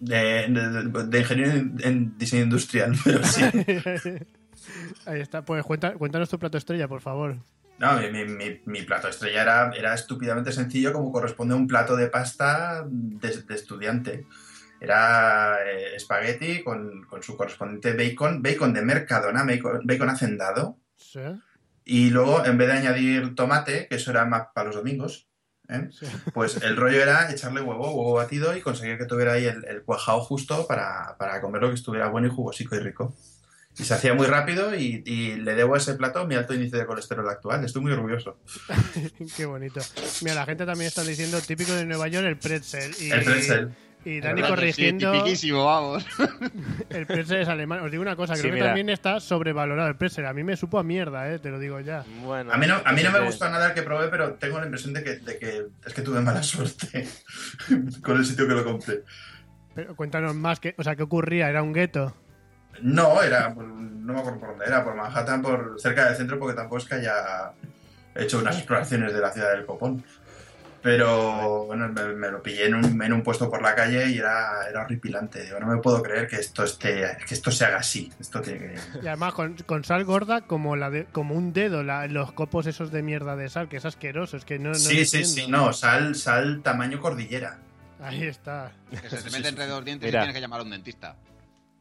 De, 0.00 0.46
de- 0.48 1.04
de- 1.06 1.18
ingeniero 1.20 1.52
en, 1.52 1.76
en 1.82 2.18
diseño 2.18 2.42
industrial, 2.42 2.94
pero 3.04 3.24
sí. 3.24 3.42
Ahí 5.06 5.20
está. 5.20 5.42
Pues 5.42 5.64
cuéntanos 5.64 6.28
tu 6.28 6.38
plato 6.38 6.58
estrella, 6.58 6.86
por 6.88 7.00
favor. 7.00 7.36
No, 7.78 7.92
mi, 8.00 8.10
mi- 8.10 8.24
mi- 8.24 8.60
mi 8.64 8.82
plato 8.82 9.08
estrella 9.08 9.42
era, 9.42 9.70
era 9.76 9.94
estúpidamente 9.94 10.50
sencillo 10.52 10.92
como 10.92 11.12
corresponde 11.12 11.54
a 11.54 11.58
un 11.58 11.66
plato 11.66 11.94
de 11.96 12.08
pasta 12.08 12.84
de, 12.88 13.42
de 13.42 13.54
estudiante. 13.54 14.26
Era 14.80 15.58
eh, 15.66 15.94
espagueti 15.96 16.62
con, 16.62 17.02
con 17.04 17.22
su 17.22 17.36
correspondiente 17.36 17.92
bacon, 17.94 18.42
bacon 18.42 18.72
de 18.72 18.82
Mercadona, 18.82 19.44
bacon, 19.44 19.80
bacon 19.84 20.08
hacendado. 20.10 20.78
Sí. 20.96 21.20
Y 21.84 22.10
luego, 22.10 22.44
en 22.44 22.58
vez 22.58 22.68
de 22.68 22.74
añadir 22.78 23.34
tomate, 23.34 23.86
que 23.88 23.96
eso 23.96 24.10
era 24.10 24.24
más 24.24 24.48
para 24.54 24.66
los 24.68 24.76
domingos, 24.76 25.28
¿eh? 25.68 25.88
pues 26.34 26.62
el 26.62 26.76
rollo 26.76 27.00
era 27.02 27.30
echarle 27.30 27.60
huevo, 27.60 27.90
huevo 27.94 28.14
batido 28.14 28.56
y 28.56 28.60
conseguir 28.60 28.98
que 28.98 29.04
tuviera 29.06 29.34
ahí 29.34 29.44
el, 29.44 29.64
el 29.66 29.82
cuajado 29.82 30.20
justo 30.20 30.66
para, 30.66 31.16
para 31.18 31.40
comerlo 31.40 31.68
que 31.68 31.74
estuviera 31.74 32.08
bueno 32.08 32.26
y 32.26 32.30
jugosico 32.30 32.74
y 32.74 32.80
rico. 32.80 33.14
Y 33.78 33.84
se 33.84 33.92
hacía 33.94 34.14
muy 34.14 34.26
rápido 34.26 34.74
y, 34.74 35.02
y 35.04 35.36
le 35.36 35.54
debo 35.54 35.74
a 35.74 35.78
ese 35.78 35.94
plato 35.94 36.26
mi 36.26 36.34
alto 36.34 36.54
índice 36.54 36.78
de 36.78 36.86
colesterol 36.86 37.28
actual. 37.28 37.62
Estoy 37.64 37.82
muy 37.82 37.92
orgulloso. 37.92 38.38
Qué 39.36 39.44
bonito. 39.44 39.80
Mira, 40.22 40.34
la 40.34 40.46
gente 40.46 40.64
también 40.64 40.88
está 40.88 41.02
diciendo 41.02 41.38
típico 41.40 41.72
de 41.72 41.84
Nueva 41.84 42.08
York 42.08 42.26
el 42.26 42.38
pretzel. 42.38 42.92
Y, 43.00 43.10
El 43.10 43.22
pretzel. 43.24 43.70
Y 44.06 44.20
Dani 44.20 44.40
verdad, 44.40 44.54
corrigiendo. 44.56 45.12
sí, 45.12 45.18
tipiquísimo, 45.18 45.64
vamos. 45.64 46.06
El 46.90 47.06
pretzel 47.06 47.40
es 47.42 47.48
alemán. 47.48 47.80
Os 47.80 47.90
digo 47.90 48.02
una 48.02 48.14
cosa, 48.14 48.36
Sí, 48.36 48.42
creo 48.42 48.52
que 48.52 48.58
mira. 48.60 48.66
también 48.68 48.88
está 48.88 49.18
sobrevalorado 49.18 49.88
el 49.88 49.96
pretzel. 49.96 50.26
A 50.26 50.32
mí 50.32 50.44
me 50.44 50.56
supo 50.56 50.78
a 50.78 50.84
mierda, 50.84 51.28
eh, 51.34 51.40
te 51.40 51.50
lo 51.50 51.58
digo 51.58 51.80
ya. 51.80 52.04
Bueno, 52.22 52.52
A 52.52 52.56
mí 52.56 52.68
no, 52.68 52.80
a 52.84 52.92
mí 52.92 53.02
no 53.02 53.10
me 53.10 53.18
sí. 53.18 53.24
gustó 53.24 53.50
nada 53.50 53.66
el 53.68 53.74
que 53.74 53.82
probé, 53.82 54.06
pero 54.08 54.34
tengo 54.34 54.58
la 54.60 54.66
impresión 54.66 54.94
de 54.94 55.02
que, 55.02 55.16
de 55.16 55.38
que 55.38 55.66
es 55.84 55.92
que 55.92 56.02
tuve 56.02 56.20
mala 56.20 56.40
suerte 56.44 57.08
con 58.00 58.16
el 58.16 58.24
sitio 58.24 58.46
que 58.46 58.54
lo 58.54 58.64
compré. 58.64 59.02
Pero 59.74 59.96
cuéntanos 59.96 60.34
más, 60.36 60.60
que, 60.60 60.74
o 60.78 60.84
sea, 60.84 60.94
¿qué 60.94 61.02
ocurría? 61.02 61.48
¿Era 61.50 61.62
un 61.62 61.72
gueto? 61.72 62.14
No, 62.82 63.22
era, 63.22 63.52
por- 63.54 63.64
no 63.66 64.12
me 64.12 64.20
acuerdo 64.20 64.38
por 64.40 64.48
dónde 64.50 64.66
era, 64.66 64.84
por 64.84 64.94
Manhattan, 64.94 65.42
por 65.42 65.76
cerca 65.80 66.06
del 66.06 66.16
centro, 66.16 66.38
porque 66.38 66.54
tampoco 66.54 66.78
es 66.78 66.84
que 66.84 66.94
haya 66.96 67.50
hecho 68.14 68.38
unas 68.38 68.56
exploraciones 68.56 69.12
de 69.12 69.20
la 69.20 69.32
ciudad 69.32 69.52
del 69.52 69.66
Copón. 69.66 70.04
Pero 70.82 71.64
bueno, 71.64 71.88
me, 71.88 72.04
me 72.14 72.30
lo 72.30 72.40
pillé 72.40 72.66
en 72.66 72.74
un, 72.76 73.02
en 73.02 73.12
un 73.12 73.22
puesto 73.22 73.50
por 73.50 73.60
la 73.60 73.74
calle 73.74 74.08
y 74.08 74.18
era, 74.18 74.68
era 74.70 74.82
horripilante. 74.82 75.42
Digo, 75.42 75.58
no 75.58 75.66
me 75.66 75.78
puedo 75.78 76.00
creer 76.00 76.28
que 76.28 76.36
esto 76.36 76.62
esté, 76.62 77.16
que 77.26 77.34
esto 77.34 77.50
se 77.50 77.64
haga 77.64 77.78
así. 77.78 78.12
Esto 78.20 78.40
tiene 78.40 78.58
que. 78.60 78.74
Y 79.02 79.06
además 79.08 79.34
con, 79.34 79.54
con 79.66 79.82
sal 79.82 80.04
gorda 80.04 80.42
como 80.42 80.76
la 80.76 80.90
de, 80.90 81.06
como 81.06 81.34
un 81.34 81.52
dedo, 81.52 81.82
la- 81.82 82.06
los 82.06 82.30
copos 82.32 82.66
esos 82.68 82.92
de 82.92 83.02
mierda 83.02 83.34
de 83.34 83.48
sal, 83.48 83.68
que 83.68 83.78
es 83.78 83.84
asqueroso, 83.84 84.36
es 84.36 84.44
que 84.44 84.60
no, 84.60 84.68
no 84.68 84.74
sí, 84.76 85.04
sí, 85.06 85.24
sí, 85.24 85.46
no, 85.48 85.72
sal, 85.72 86.14
sal 86.14 86.60
tamaño 86.62 87.00
cordillera. 87.00 87.58
Ahí 88.00 88.22
está. 88.24 88.70
Que 88.90 89.10
se 89.10 89.16
te 89.22 89.30
mete 89.30 89.48
entre 89.48 89.66
dos 89.66 89.84
dientes 89.84 90.06
Mira. 90.06 90.20
y 90.20 90.22
tienes 90.22 90.34
que 90.36 90.40
llamar 90.40 90.60
a 90.60 90.62
un 90.62 90.70
dentista. 90.70 91.16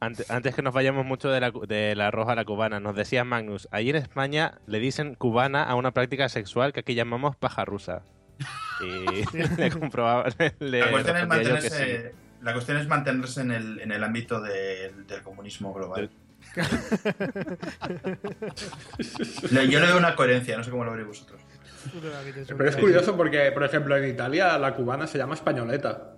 Antes, 0.02 0.30
antes 0.30 0.54
que 0.54 0.62
nos 0.62 0.74
vayamos 0.74 1.06
mucho 1.06 1.30
de 1.30 1.40
la, 1.40 1.52
cu- 1.52 1.66
de 1.66 1.96
la 1.96 2.12
roja 2.12 2.34
a 2.34 2.36
la 2.36 2.44
cubana, 2.46 2.80
nos 2.80 2.96
decía 2.96 3.24
Magnus, 3.24 3.68
allí 3.72 3.90
en 3.90 3.96
España 3.96 4.60
le 4.68 4.80
dicen 4.80 5.16
cubana 5.16 5.64
a 5.64 5.76
una 5.76 5.92
práctica 5.92 6.28
sexual 6.30 6.74
que 6.74 6.82
aquí 6.82 6.96
llamamos 6.96 7.36
paja 7.38 7.64
rusa. 7.66 8.04
Y 8.82 9.24
le 9.58 9.72
comprobaba, 9.72 10.26
le 10.60 10.80
La 10.82 10.92
cuestión, 10.92 11.16
es 11.18 11.22
sí. 11.22 11.28
mantenerse, 11.28 12.16
la 12.42 12.54
cuestión 12.54 12.78
es 12.78 12.88
mantenerse 12.88 13.42
en 13.42 13.52
el, 13.52 13.80
en 13.80 13.92
el 13.92 14.04
ámbito 14.04 14.42
del- 14.42 15.08
del 15.08 15.22
comunismo 15.24 15.74
global. 15.74 16.10
Yo 19.52 19.80
le 19.80 19.88
doy 19.88 19.98
una 19.98 20.16
coherencia, 20.16 20.58
no 20.58 20.64
sé 20.64 20.70
cómo 20.72 20.84
lo 20.86 20.92
veréis 20.92 21.08
vosotros. 21.08 21.42
Pero 22.48 22.68
es 22.70 22.76
curioso 22.76 23.16
porque, 23.16 23.52
por 23.52 23.64
ejemplo, 23.64 23.96
en 23.98 24.10
Italia 24.10 24.58
la 24.58 24.74
cubana 24.74 25.08
se 25.08 25.18
llama 25.18 25.36
españoleta. 25.36 26.12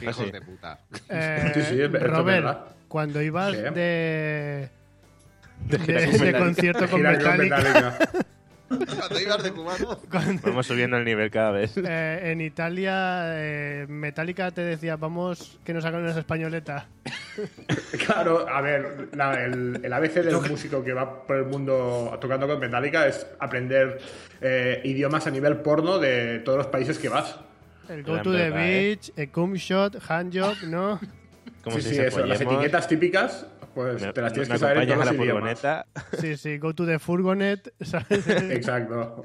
Hijos 0.00 0.16
sí. 0.16 0.30
de 0.30 0.40
puta. 0.42 0.80
Eh, 1.08 1.52
Sí, 1.54 1.62
sí, 1.62 1.74
es- 1.80 1.86
esto 1.86 1.96
es 1.98 2.02
Robert, 2.02 2.44
verdad. 2.44 2.64
Cuando 2.88 3.22
ibas 3.22 3.54
¿Qué? 3.54 3.70
de, 3.70 4.68
de, 5.66 6.32
concierto 6.38 6.88
con 6.88 7.02
Metallica. 7.02 7.98
Cuando 8.68 9.18
ibas 9.18 9.42
de 9.42 9.50
cubano. 9.50 9.98
cuando- 10.10 10.42
Vamos 10.42 10.66
subiendo 10.66 10.98
el 10.98 11.04
nivel 11.06 11.30
cada 11.30 11.52
vez. 11.52 11.72
eh, 11.82 12.20
en 12.24 12.42
Italia, 12.42 13.22
eh, 13.38 13.86
Metallica 13.88 14.50
te 14.50 14.60
decía, 14.60 14.96
vamos, 14.96 15.58
que 15.64 15.72
nos 15.72 15.86
hagan 15.86 16.02
unas 16.02 16.16
españoletas. 16.16 16.84
Claro, 18.04 18.48
a 18.48 18.60
ver, 18.60 19.08
la- 19.14 19.44
el, 19.44 19.80
el 19.82 19.92
ABC 19.92 20.14
del 20.24 20.34
músico 20.50 20.82
que 20.82 20.92
va 20.92 21.22
por 21.24 21.36
el 21.36 21.44
mundo 21.44 22.18
tocando 22.20 22.48
con 22.48 22.58
Metallica 22.58 23.06
es 23.06 23.26
aprender 23.38 24.00
eh, 24.40 24.80
idiomas 24.84 25.26
a 25.28 25.30
nivel 25.30 25.58
porno 25.58 25.98
de 25.98 26.40
todos 26.40 26.58
los 26.58 26.66
países 26.66 26.98
que 26.98 27.08
vas. 27.08 27.36
El 27.88 28.02
Go 28.02 28.20
to 28.22 28.32
the 28.32 28.48
¿eh? 28.48 28.50
Beach, 28.50 29.12
el 29.16 29.30
cum 29.30 29.54
shot, 29.54 29.96
hand 30.10 30.36
job, 30.36 30.56
¿no? 30.66 30.98
Como 31.68 31.76
sí, 31.76 31.82
si 31.82 31.88
sí, 31.90 31.94
se 31.96 32.06
eso. 32.08 32.26
Las 32.26 32.40
etiquetas 32.40 32.88
típicas, 32.88 33.46
pues 33.74 34.02
me- 34.02 34.12
te 34.12 34.20
las 34.22 34.32
tienes 34.32 34.48
me 34.48 34.54
que 34.54 34.58
saber 34.58 34.78
en 34.78 34.88
todos 34.88 34.98
los 34.98 35.06
la 35.06 35.12
idiomas. 35.24 35.60
furgoneta. 35.60 35.86
Sí, 36.20 36.36
sí, 36.36 36.58
go 36.58 36.74
to 36.74 36.86
the 36.86 36.98
furgonet, 36.98 37.72
¿sabes? 37.80 38.26
Exacto. 38.28 39.24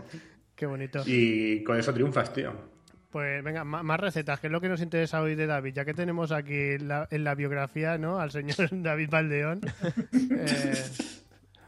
Qué 0.56 0.66
bonito. 0.66 1.04
Y 1.06 1.64
con 1.64 1.78
eso 1.80 1.94
triunfas, 1.94 2.32
tío. 2.34 2.74
Pues 3.12 3.44
venga, 3.44 3.64
más 3.64 4.00
recetas, 4.00 4.40
que 4.40 4.48
es 4.48 4.52
lo 4.52 4.60
que 4.60 4.70
nos 4.70 4.82
interesa 4.82 5.22
hoy 5.22 5.36
de 5.36 5.46
David, 5.46 5.74
ya 5.76 5.86
que 5.86 5.94
tenemos 5.94 6.32
aquí 6.32 6.78
la- 6.80 7.08
en 7.12 7.24
la 7.24 7.36
biografía, 7.36 7.98
¿no? 8.00 8.20
Al 8.20 8.32
señor 8.32 8.56
David 8.72 9.10
Valdeón, 9.12 9.62
eh, 10.14 10.74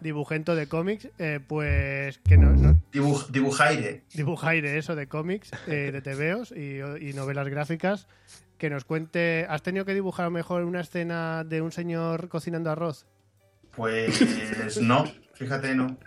dibujento 0.01 0.55
de 0.55 0.67
cómics, 0.67 1.07
eh, 1.19 1.39
pues 1.45 2.17
que 2.19 2.37
no, 2.37 2.51
no- 2.51 2.77
Dibuj- 2.91 3.27
dibujaire. 3.29 4.03
dibujaire 4.13 4.77
eso 4.77 4.95
de 4.95 5.07
cómics, 5.07 5.51
eh, 5.67 5.91
de 5.91 6.01
tebeos 6.01 6.51
y, 6.51 6.79
y 6.99 7.13
novelas 7.13 7.47
gráficas, 7.47 8.07
que 8.57 8.69
nos 8.69 8.85
cuente, 8.85 9.45
¿has 9.49 9.61
tenido 9.61 9.85
que 9.85 9.93
dibujar 9.93 10.29
mejor 10.31 10.63
una 10.63 10.81
escena 10.81 11.43
de 11.43 11.61
un 11.61 11.71
señor 11.71 12.29
cocinando 12.29 12.71
arroz? 12.71 13.05
Pues 13.75 14.79
no, 14.81 15.05
fíjate, 15.33 15.75
no. 15.75 15.97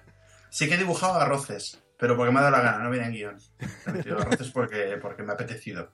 Sí 0.50 0.68
que 0.68 0.74
he 0.74 0.78
dibujado 0.78 1.14
arroces, 1.20 1.82
pero 1.98 2.16
porque 2.16 2.32
me 2.32 2.38
ha 2.38 2.42
dado 2.42 2.56
la 2.56 2.62
gana, 2.62 2.84
no 2.84 2.90
viene 2.90 3.06
en 3.06 3.12
guion. 3.12 3.36
He 3.86 3.92
metido 3.92 4.18
arroces 4.18 4.50
porque, 4.50 4.98
porque 5.00 5.22
me 5.22 5.30
ha 5.30 5.34
apetecido. 5.34 5.90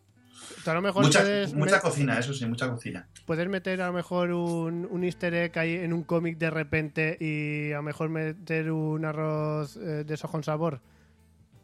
A 0.67 0.75
lo 0.75 0.83
mejor 0.83 1.05
Mucha, 1.05 1.25
mucha 1.55 1.81
cocina, 1.81 2.19
eso 2.19 2.35
sí, 2.35 2.45
mucha 2.47 2.69
cocina. 2.69 3.09
puedes 3.25 3.49
meter 3.49 3.81
a 3.81 3.87
lo 3.87 3.95
mejor 3.95 4.31
un, 4.31 4.87
un 4.90 5.03
easter 5.05 5.33
egg 5.35 5.59
ahí 5.59 5.75
en 5.77 5.93
un 5.93 6.05
cómic 6.05 6.37
de 6.37 6.51
repente 6.51 7.17
y 7.19 7.73
a 7.73 7.77
lo 7.77 7.83
mejor 7.83 8.11
meter 8.11 8.71
un 8.71 9.05
arroz 9.07 9.77
eh, 9.77 10.05
de 10.05 10.14
eso 10.14 10.29
con 10.29 10.45
sabor. 10.45 10.81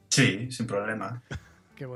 Sí, 0.08 0.50
sin 0.50 0.66
problema. 0.66 1.22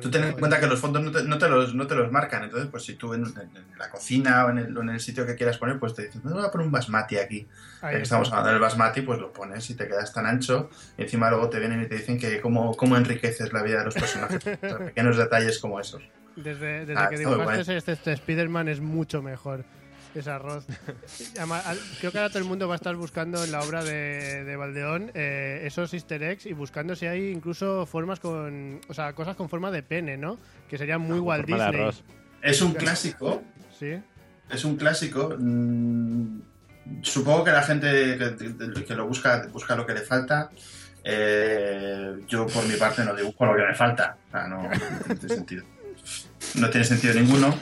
Tú 0.01 0.11
ten 0.11 0.25
en 0.25 0.33
cuenta 0.33 0.61
que 0.61 0.67
los 0.67 0.81
fondos 0.81 1.03
no 1.03 1.11
te, 1.11 1.25
no 1.25 1.39
te 1.39 1.49
los, 1.49 1.75
no 1.75 1.87
te 1.87 1.95
los 1.95 2.11
marcan, 2.13 2.45
entonces 2.45 2.69
pues 2.71 2.85
si 2.85 2.95
tú 2.95 3.15
en, 3.15 3.25
en- 3.25 3.79
la 3.79 3.91
cocina 3.91 4.47
o 4.47 4.51
en, 4.51 4.59
el, 4.59 4.77
o 4.79 4.83
en 4.83 4.91
el 4.91 5.01
sitio 5.01 5.27
que 5.27 5.35
quieras 5.35 5.59
poner, 5.59 5.79
pues 5.79 5.95
te 5.95 6.03
dicen, 6.07 6.21
"No, 6.25 6.35
voy 6.35 6.45
a 6.45 6.51
poner 6.51 6.67
un 6.67 6.73
basmati 6.73 7.17
aquí. 7.19 7.47
Ya 7.83 7.91
que 7.91 8.03
estamos 8.03 8.29
hablando 8.31 8.51
del 8.53 8.61
basmati, 8.61 9.03
pues 9.03 9.19
lo 9.21 9.33
pones 9.33 9.69
y 9.71 9.75
te 9.75 9.87
quedas 9.89 10.13
tan 10.13 10.27
ancho 10.27 10.71
y 10.97 11.03
encima 11.03 11.29
luego 11.31 11.49
te 11.51 11.59
vienen 11.59 11.83
y 11.83 11.87
te 11.87 11.97
dicen 11.97 12.19
que 12.19 12.41
cómo, 12.41 12.75
cómo 12.77 12.97
enriqueces 12.97 13.53
la 13.53 13.63
vida 13.63 13.79
de 13.81 13.85
los 13.87 13.95
personajes. 13.95 14.43
O 14.63 14.69
sea, 14.69 14.79
pequeños 14.79 15.17
detalles 15.17 15.59
como 15.59 15.79
esos. 15.81 16.03
Desde, 16.37 16.85
desde 16.87 16.95
Ah, 16.97 17.09
que 17.09 17.19
dibujaste 17.19 17.77
este, 17.77 17.93
este 17.93 18.13
Spider-Man 18.13 18.69
es 18.69 18.81
mucho 18.81 19.23
mejor 19.23 19.65
ese 20.21 20.31
arroz. 20.31 20.65
Además, 21.37 21.67
al- 21.67 21.79
creo 21.99 22.13
que 22.13 22.19
ahora 22.19 22.29
todo 22.31 22.39
el 22.41 22.45
mundo 22.49 22.69
va 22.69 22.75
a 22.75 22.77
estar 22.77 22.95
buscando 22.97 23.43
en 23.45 23.53
la 23.53 23.61
obra 23.61 23.83
de, 23.85 24.45
de 24.45 24.57
Valdeón 24.57 25.11
eh, 25.15 25.63
esos 25.65 25.93
easter 25.95 26.23
eggs 26.23 26.47
y 26.47 26.53
buscando 26.53 26.95
si 26.97 27.07
hay 27.07 27.31
incluso 27.31 27.87
formas 27.87 28.21
con... 28.21 28.81
O 28.89 28.95
sea, 28.95 29.13
cosas 29.15 29.37
con 29.37 29.49
forma 29.49 29.71
de 29.71 29.83
pene, 29.83 30.17
¿no? 30.17 30.39
Que 30.69 30.79
serían 30.79 31.01
muy 31.01 31.19
Walt 31.19 31.43
forma 31.49 31.57
de 31.57 31.65
Disney. 31.71 31.83
arroz. 31.83 32.05
Es 32.43 32.63
un 32.63 32.73
clásico, 32.75 33.43
Sí. 33.79 33.95
es 34.51 34.65
un 34.65 34.77
clásico. 34.77 35.35
mm, 35.39 36.41
supongo 37.03 37.45
que 37.45 37.51
la 37.51 37.63
gente 37.63 38.19
que, 38.19 38.85
que 38.85 38.95
lo 38.95 39.07
busca, 39.07 39.47
busca 39.53 39.75
lo 39.77 39.87
que 39.87 39.95
le 39.95 40.01
falta. 40.03 40.51
Eh, 41.03 42.17
yo 42.29 42.47
por 42.47 42.67
mi 42.67 42.75
parte 42.77 43.05
no 43.05 43.15
dibujo 43.15 43.45
lo 43.47 43.55
que 43.57 43.63
me 43.63 43.75
falta. 43.75 44.17
O 44.29 44.31
sea, 44.31 44.49
no, 44.49 44.63
no 44.63 45.17
tiene 45.17 45.35
sentido. 45.35 45.65
No 46.57 46.71
tiene 46.71 46.85
sentido 46.87 47.15
ninguno. 47.15 47.55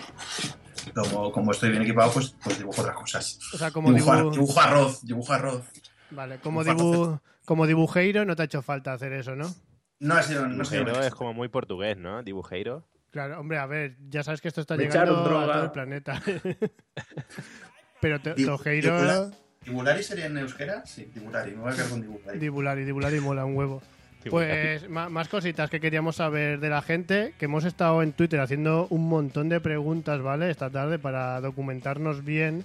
Como, 0.95 1.31
como 1.33 1.53
estoy 1.53 1.71
bien 1.71 1.83
equipado, 1.83 2.13
pues, 2.13 2.35
pues 2.43 2.59
dibujo 2.59 2.81
otras 2.83 2.97
cosas. 2.97 3.39
O 3.55 3.59
sea, 3.59 3.71
como 3.71 3.93
dibujo, 3.93 4.13
dibu- 4.13 4.31
dibujo 4.33 4.61
arroz, 4.61 5.03
dibujo 5.05 5.33
arroz. 5.33 5.63
Vale, 6.11 6.39
como, 6.39 6.65
dibu 6.65 7.19
como 7.45 7.67
dibujeiro 7.67 8.25
no 8.25 8.37
te 8.37 8.43
ha 8.43 8.45
hecho 8.45 8.63
falta 8.63 8.93
hacer 8.93 9.13
eso, 9.13 9.35
¿no? 9.37 9.53
No 10.01 10.15
ha 10.15 10.23
sido, 10.23 10.47
no 10.47 10.63
ha 10.63 10.65
sido 10.65 10.81
Dibujeiro 10.85 11.07
es 11.07 11.15
como 11.15 11.33
muy 11.33 11.49
portugués, 11.49 11.97
¿no? 11.97 12.23
Dibujeiro. 12.23 12.85
Claro, 13.11 13.39
hombre, 13.41 13.59
a 13.59 13.67
ver, 13.67 13.97
ya 14.09 14.23
sabes 14.23 14.41
que 14.41 14.49
esto 14.49 14.61
está 14.63 14.77
Me 14.77 14.85
llegando 14.85 15.17
a 15.21 15.25
todo 15.25 15.65
el 15.65 15.71
planeta. 15.71 16.21
Pero 18.01 18.21
Tojeiro... 18.21 18.97
dibula- 18.99 19.31
¿Dibulari 19.65 20.03
sería 20.03 20.27
en 20.27 20.39
euskera? 20.39 20.85
Sí, 20.85 21.05
Dibulari. 21.15 21.53
Me 21.53 21.59
voy 21.63 21.73
a 21.73 21.75
quedar 21.77 21.89
con 21.91 22.01
Dibulari. 22.03 22.39
Dibulari, 22.41 22.85
Dibulari 22.85 23.21
mola 23.21 23.45
un 23.45 23.57
huevo. 23.57 23.81
Pues 24.31 24.89
más 24.89 25.29
cositas 25.29 25.71
que 25.71 25.81
queríamos 25.81 26.17
saber 26.17 26.61
de 26.61 26.69
la 26.69 26.83
gente, 26.83 27.35
que 27.39 27.47
hemos 27.47 27.65
estado 27.65 28.03
en 28.03 28.13
Twitter 28.13 28.41
haciendo 28.41 28.87
un 28.91 29.09
montón 29.09 29.49
de 29.49 29.61
preguntas, 29.61 30.21
¿vale? 30.21 30.51
Esta 30.51 30.71
tarde 30.71 30.99
para 30.99 31.41
documentarnos 31.41 32.25
bien. 32.25 32.65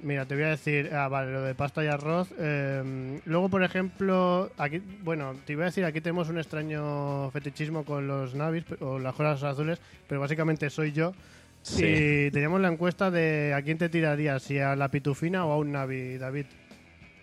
Mira, 0.00 0.24
te 0.26 0.34
voy 0.34 0.44
a 0.44 0.48
decir, 0.48 0.92
ah, 0.92 1.06
vale, 1.06 1.32
lo 1.32 1.42
de 1.42 1.54
pasta 1.54 1.84
y 1.84 1.86
arroz. 1.86 2.28
Eh, 2.38 3.20
luego, 3.24 3.48
por 3.48 3.62
ejemplo, 3.62 4.50
aquí, 4.58 4.82
bueno, 5.02 5.36
te 5.46 5.52
iba 5.52 5.62
a 5.62 5.66
decir, 5.66 5.84
aquí 5.84 6.00
tenemos 6.00 6.28
un 6.28 6.38
extraño 6.38 7.30
fetichismo 7.30 7.84
con 7.84 8.08
los 8.08 8.34
navis 8.34 8.64
o 8.80 8.98
las 8.98 9.14
cosas 9.14 9.44
azules, 9.44 9.80
pero 10.08 10.20
básicamente 10.20 10.68
soy 10.70 10.92
yo. 10.92 11.14
Sí. 11.62 11.84
Y 11.84 12.30
teníamos 12.32 12.60
la 12.60 12.68
encuesta 12.68 13.12
de 13.12 13.54
a 13.54 13.62
quién 13.62 13.78
te 13.78 13.88
tirarías, 13.88 14.42
si 14.42 14.58
a 14.58 14.74
la 14.74 14.88
pitufina 14.88 15.44
o 15.46 15.52
a 15.52 15.56
un 15.56 15.70
navi, 15.70 16.18
David. 16.18 16.46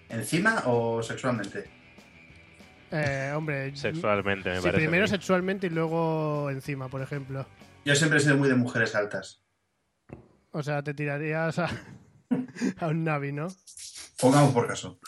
¿Encima 0.07 0.63
o 0.65 1.03
sexualmente? 1.03 1.78
Eh, 2.91 3.31
hombre, 3.35 3.75
Sexualmente, 3.75 4.49
me 4.49 4.55
Sí, 4.57 4.61
parece. 4.63 4.77
primero 4.81 5.07
sexualmente 5.07 5.67
y 5.67 5.69
luego 5.69 6.49
encima, 6.49 6.89
por 6.89 7.01
ejemplo. 7.01 7.45
Yo 7.85 7.95
siempre 7.95 8.17
he 8.17 8.21
sido 8.21 8.35
muy 8.37 8.49
de 8.49 8.55
mujeres 8.55 8.95
altas. 8.95 9.43
O 10.51 10.63
sea, 10.63 10.81
te 10.83 10.93
tirarías 10.95 11.59
a, 11.59 11.69
a 12.79 12.87
un 12.87 13.03
Navi, 13.03 13.31
¿no? 13.31 13.47
Pongamos 14.19 14.51
por 14.53 14.67
caso. 14.67 14.99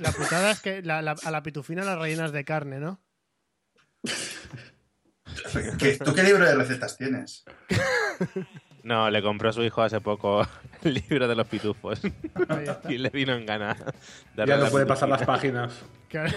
La 0.00 0.10
putada 0.12 0.50
es 0.50 0.60
que 0.60 0.82
la- 0.82 1.00
la- 1.02 1.16
a 1.22 1.30
la 1.30 1.42
pitufina 1.42 1.84
la 1.84 1.96
rellenas 1.96 2.32
de 2.32 2.44
carne, 2.44 2.80
¿no? 2.80 3.00
¿Qué- 5.78 5.98
¿Tú 6.04 6.14
qué 6.14 6.22
libro 6.22 6.44
de 6.44 6.54
recetas 6.54 6.96
tienes? 6.96 7.44
No, 8.84 9.08
le 9.10 9.22
compró 9.22 9.50
a 9.50 9.52
su 9.52 9.62
hijo 9.62 9.82
hace 9.82 10.00
poco 10.00 10.46
el 10.84 10.94
libro 10.94 11.28
de 11.28 11.34
los 11.34 11.46
pitufos. 11.46 12.00
Y 12.88 12.98
le 12.98 13.10
vino 13.10 13.32
en 13.34 13.46
gana. 13.46 13.76
Ya 14.36 14.56
no 14.56 14.70
puede 14.70 14.86
pasar 14.86 15.08
las 15.08 15.22
páginas. 15.22 15.72
Claro. 16.08 16.32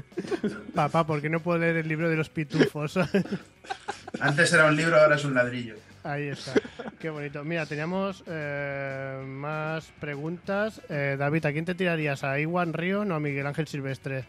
Papá, 0.74 1.06
¿por 1.06 1.22
qué 1.22 1.30
no 1.30 1.40
puedo 1.40 1.58
leer 1.58 1.76
el 1.76 1.88
libro 1.88 2.10
de 2.10 2.16
los 2.16 2.28
pitufos? 2.28 2.96
Antes 4.20 4.52
era 4.52 4.66
un 4.66 4.76
libro, 4.76 5.00
ahora 5.00 5.16
es 5.16 5.24
un 5.24 5.34
ladrillo. 5.34 5.76
Ahí 6.02 6.28
está. 6.28 6.52
Qué 7.00 7.08
bonito. 7.10 7.42
Mira, 7.42 7.66
teníamos 7.66 8.22
eh, 8.26 9.22
más 9.26 9.90
preguntas. 10.00 10.80
Eh, 10.88 11.16
David, 11.18 11.46
¿a 11.46 11.52
quién 11.52 11.64
te 11.64 11.74
tirarías? 11.74 12.24
¿A 12.24 12.38
Iwan 12.38 12.72
Río 12.72 13.00
o 13.00 13.12
a 13.12 13.20
Miguel 13.20 13.46
Ángel 13.46 13.66
Silvestre? 13.66 14.24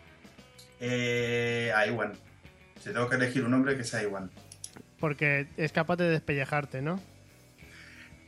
Eh, 0.80 1.72
a 1.76 1.86
Iwan. 1.88 2.14
Si 2.80 2.92
tengo 2.92 3.10
que 3.10 3.16
elegir 3.16 3.44
un 3.44 3.52
nombre, 3.52 3.76
que 3.76 3.84
sea 3.84 4.02
Iwan. 4.04 4.32
Porque 5.00 5.48
es 5.58 5.72
capaz 5.72 5.98
de 5.98 6.10
despellejarte, 6.10 6.82
¿no? 6.82 7.00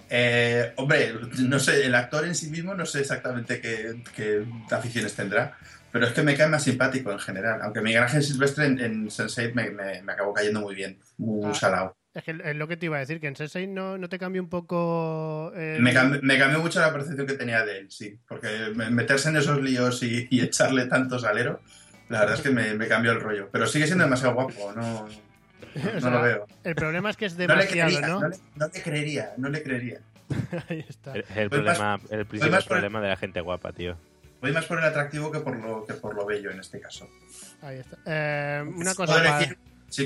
Eh, 0.09 0.73
hombre, 0.77 1.13
no 1.39 1.59
sé, 1.59 1.85
el 1.85 1.93
actor 1.95 2.25
en 2.25 2.35
sí 2.35 2.49
mismo 2.49 2.73
no 2.73 2.85
sé 2.85 3.01
exactamente 3.01 3.61
qué, 3.61 4.01
qué 4.15 4.43
aficiones 4.71 5.15
tendrá, 5.15 5.57
pero 5.91 6.07
es 6.07 6.13
que 6.13 6.23
me 6.23 6.35
cae 6.35 6.47
más 6.47 6.63
simpático 6.63 7.11
en 7.11 7.19
general. 7.19 7.59
Aunque 7.61 7.81
Miguel 7.81 8.03
Ángel 8.03 8.23
Silvestre 8.23 8.65
en, 8.65 8.79
en 8.79 9.07
Sense8 9.09 9.53
me, 9.53 9.69
me, 9.71 10.01
me 10.01 10.11
acabó 10.13 10.33
cayendo 10.33 10.61
muy 10.61 10.75
bien, 10.75 10.97
muy 11.17 11.49
Ah. 11.51 11.53
salado. 11.53 11.95
Es 12.11 12.23
que 12.23 12.31
es 12.43 12.55
lo 12.55 12.67
que 12.67 12.75
te 12.75 12.87
iba 12.87 12.97
a 12.97 13.01
decir, 13.01 13.19
que 13.19 13.27
en 13.27 13.35
Sensei 13.35 13.67
no, 13.67 13.95
no 13.99 14.09
te 14.09 14.17
cambia 14.17 14.41
un 14.41 14.49
poco... 14.49 15.51
el- 15.55 15.79
Me, 15.81 15.93
cambi- 15.93 16.19
me 16.23 16.39
cambió 16.39 16.59
mucho 16.59 16.79
la 16.79 16.91
percepción 16.91 17.27
que 17.27 17.33
tenía 17.35 17.63
de 17.63 17.77
él, 17.77 17.91
sí, 17.91 18.17
porque 18.27 18.71
me- 18.75 18.89
meterse 18.89 19.29
en 19.29 19.37
esos 19.37 19.61
líos 19.61 20.01
y, 20.01 20.27
y 20.31 20.41
echarle 20.41 20.87
tanto 20.87 21.19
salero, 21.19 21.61
la 22.09 22.21
verdad 22.21 22.35
es 22.37 22.41
que 22.41 22.49
me 22.49 22.87
cambió 22.87 23.11
el 23.11 23.21
rollo. 23.21 23.49
Pero 23.51 23.67
sigue 23.67 23.85
siendo 23.85 24.05
demasiado 24.05 24.33
guapo, 24.33 24.73
no, 24.75 25.07
no, 25.75 25.89
O 25.89 25.93
no 25.93 25.99
sea, 26.01 26.09
lo 26.09 26.21
veo. 26.21 26.47
El 26.63 26.75
problema 26.75 27.09
es 27.09 27.17
que 27.17 27.25
es 27.25 27.33
No 27.33 27.39
le, 27.39 27.47
demasiado, 27.47 27.89
creería, 27.89 28.07
¿no? 28.07 28.19
no, 28.21 28.27
le, 28.29 28.37
no 28.55 28.67
le 28.73 28.81
creería, 28.81 29.33
no 29.37 29.49
le 29.49 29.63
creería. 29.63 29.99
Ahí 30.69 30.85
está. 30.87 31.15
Es 31.15 31.25
el, 31.35 31.49
más- 31.49 31.49
problema, 31.49 31.99
el 32.09 32.25
principal 32.25 32.59
el- 32.61 32.67
problema 32.67 33.01
de 33.01 33.07
la 33.09 33.17
gente 33.17 33.41
guapa, 33.41 33.71
tío. 33.73 33.97
Voy 34.41 34.53
más 34.53 34.65
por 34.65 34.77
el 34.79 34.85
atractivo 34.85 35.31
que 35.31 35.39
por 35.41 35.57
lo, 35.57 35.85
que 35.85 35.95
por 35.95 36.15
lo 36.15 36.25
bello 36.25 36.49
en 36.51 36.59
este 36.61 36.79
caso. 36.79 37.09
Ahí 37.61 37.77
está. 37.79 37.97
Eh, 38.05 38.63
una 38.65 38.91
Si 38.91 38.95
cosa 38.95 39.13
puedo 39.13 39.25
para... 39.25 39.39
elegir- 39.41 39.57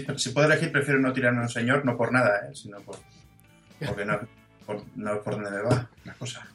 pero 0.07 0.17
si 0.17 0.29
puedo 0.29 0.47
elegir, 0.47 0.71
prefiero 0.71 0.99
no 0.99 1.13
tirarme 1.13 1.39
a 1.39 1.43
un 1.43 1.49
señor, 1.49 1.85
no 1.85 1.95
por 1.97 2.11
nada, 2.11 2.47
¿eh? 2.49 2.55
sino 2.55 2.79
por, 2.81 2.97
porque 3.85 4.05
no, 4.05 4.19
por, 4.65 4.81
no 4.95 5.21
por 5.21 5.35
donde 5.35 5.51
me 5.51 5.61
va 5.61 5.89
la 6.05 6.13
cosa. 6.13 6.47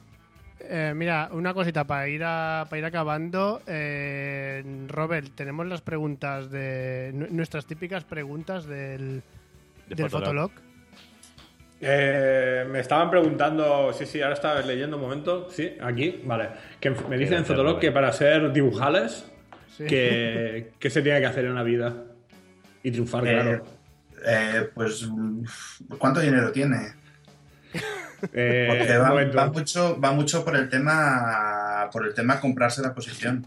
Eh, 0.61 0.93
mira, 0.95 1.29
una 1.31 1.53
cosita 1.53 1.85
para 1.85 2.07
ir 2.09 2.21
a, 2.23 2.65
para 2.69 2.79
ir 2.79 2.85
acabando. 2.85 3.61
Eh, 3.67 4.63
Robert, 4.87 5.29
tenemos 5.35 5.65
las 5.67 5.81
preguntas 5.81 6.51
de 6.51 7.11
nu- 7.13 7.27
nuestras 7.31 7.65
típicas 7.65 8.03
preguntas 8.03 8.65
del, 8.65 9.21
De 9.87 9.95
del 9.95 10.09
Fotolog. 10.09 10.51
Fotolog. 10.51 10.69
Eh, 11.81 12.65
me 12.69 12.81
estaban 12.81 13.09
preguntando, 13.09 13.93
sí, 13.93 14.05
sí, 14.05 14.21
ahora 14.21 14.33
estaba 14.33 14.59
leyendo 14.61 14.97
un 14.97 15.03
momento, 15.03 15.49
sí, 15.49 15.71
aquí, 15.81 16.21
vale. 16.25 16.49
Que 16.79 16.89
me 16.89 17.17
dicen 17.17 17.37
en 17.37 17.45
Fotolog 17.45 17.75
Robert? 17.75 17.81
que 17.81 17.91
para 17.93 18.11
ser 18.11 18.51
dibujales, 18.51 19.25
Sí. 19.77 19.85
que, 19.85 20.71
¿qué 20.77 20.89
se 20.89 21.01
tiene 21.01 21.21
que 21.21 21.25
hacer 21.27 21.45
en 21.45 21.55
la 21.55 21.63
vida? 21.63 21.95
Y 22.83 22.91
triunfar, 22.91 23.25
Eh, 23.25 23.31
claro. 23.31 23.63
eh, 24.25 24.69
pues, 24.73 25.07
¿cuánto 25.97 26.19
dinero 26.19 26.51
tiene? 26.51 26.79
Eh, 28.33 28.65
Porque 28.67 28.97
va, 28.97 29.09
va 29.35 29.47
mucho, 29.51 29.99
va 29.99 30.11
mucho 30.11 30.43
por 30.45 30.55
el 30.55 30.69
tema 30.69 31.89
por 31.91 32.05
el 32.05 32.13
tema 32.13 32.39
comprarse 32.39 32.81
la 32.81 32.93
posición. 32.93 33.45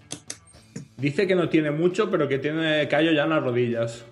Dice 0.97 1.27
que 1.27 1.35
no 1.35 1.49
tiene 1.49 1.71
mucho, 1.71 2.11
pero 2.11 2.29
que 2.29 2.39
tiene 2.39 2.87
callo 2.89 3.13
ya 3.13 3.25
en 3.25 3.31
las 3.31 3.43
rodillas. 3.43 4.05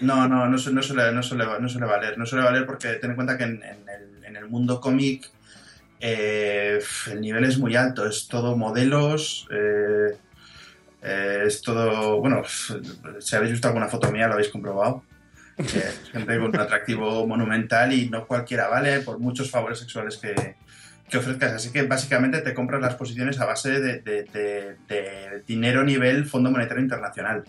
No, 0.00 0.28
no, 0.28 0.46
no, 0.48 0.58
su- 0.58 0.72
no 0.74 0.82
suele, 0.82 1.12
no, 1.12 1.22
suele, 1.22 1.44
no 1.60 1.68
suele 1.68 1.86
valer. 1.86 2.18
No 2.18 2.26
suele 2.26 2.44
valer 2.44 2.66
porque 2.66 2.94
ten 2.94 3.10
en 3.10 3.16
cuenta 3.16 3.36
que 3.38 3.44
en, 3.44 3.62
en 3.62 3.88
el, 3.88 4.24
en 4.24 4.36
el 4.36 4.46
mundo 4.48 4.80
cómic 4.80 5.30
eh, 6.00 6.78
el 7.10 7.20
nivel 7.20 7.44
es 7.44 7.58
muy 7.58 7.74
alto. 7.76 8.06
Es 8.06 8.28
todo 8.28 8.56
modelos. 8.56 9.46
eh, 9.50 10.16
eh, 11.02 11.42
es 11.46 11.62
todo. 11.62 12.20
Bueno, 12.20 12.42
si 13.20 13.36
habéis 13.36 13.52
visto 13.52 13.68
alguna 13.68 13.88
foto 13.88 14.10
mía, 14.10 14.26
lo 14.26 14.34
habéis 14.34 14.48
comprobado. 14.50 15.02
Eh, 15.58 15.92
gente 16.12 16.38
con 16.38 16.48
un 16.48 16.60
atractivo 16.60 17.26
monumental 17.26 17.92
y 17.92 18.08
no 18.08 18.26
cualquiera 18.26 18.68
vale 18.68 19.00
por 19.00 19.18
muchos 19.18 19.50
favores 19.50 19.78
sexuales 19.80 20.16
que, 20.16 20.54
que 21.08 21.18
ofrezcas. 21.18 21.52
Así 21.52 21.72
que 21.72 21.82
básicamente 21.82 22.40
te 22.42 22.54
compras 22.54 22.80
las 22.80 22.94
posiciones 22.94 23.40
a 23.40 23.44
base 23.46 23.80
de, 23.80 24.00
de- 24.00 24.22
de- 24.24 24.76
de 24.88 25.42
dinero 25.46 25.82
nivel 25.84 26.26
Fondo 26.26 26.50
Monetario 26.50 26.82
Internacional. 26.82 27.44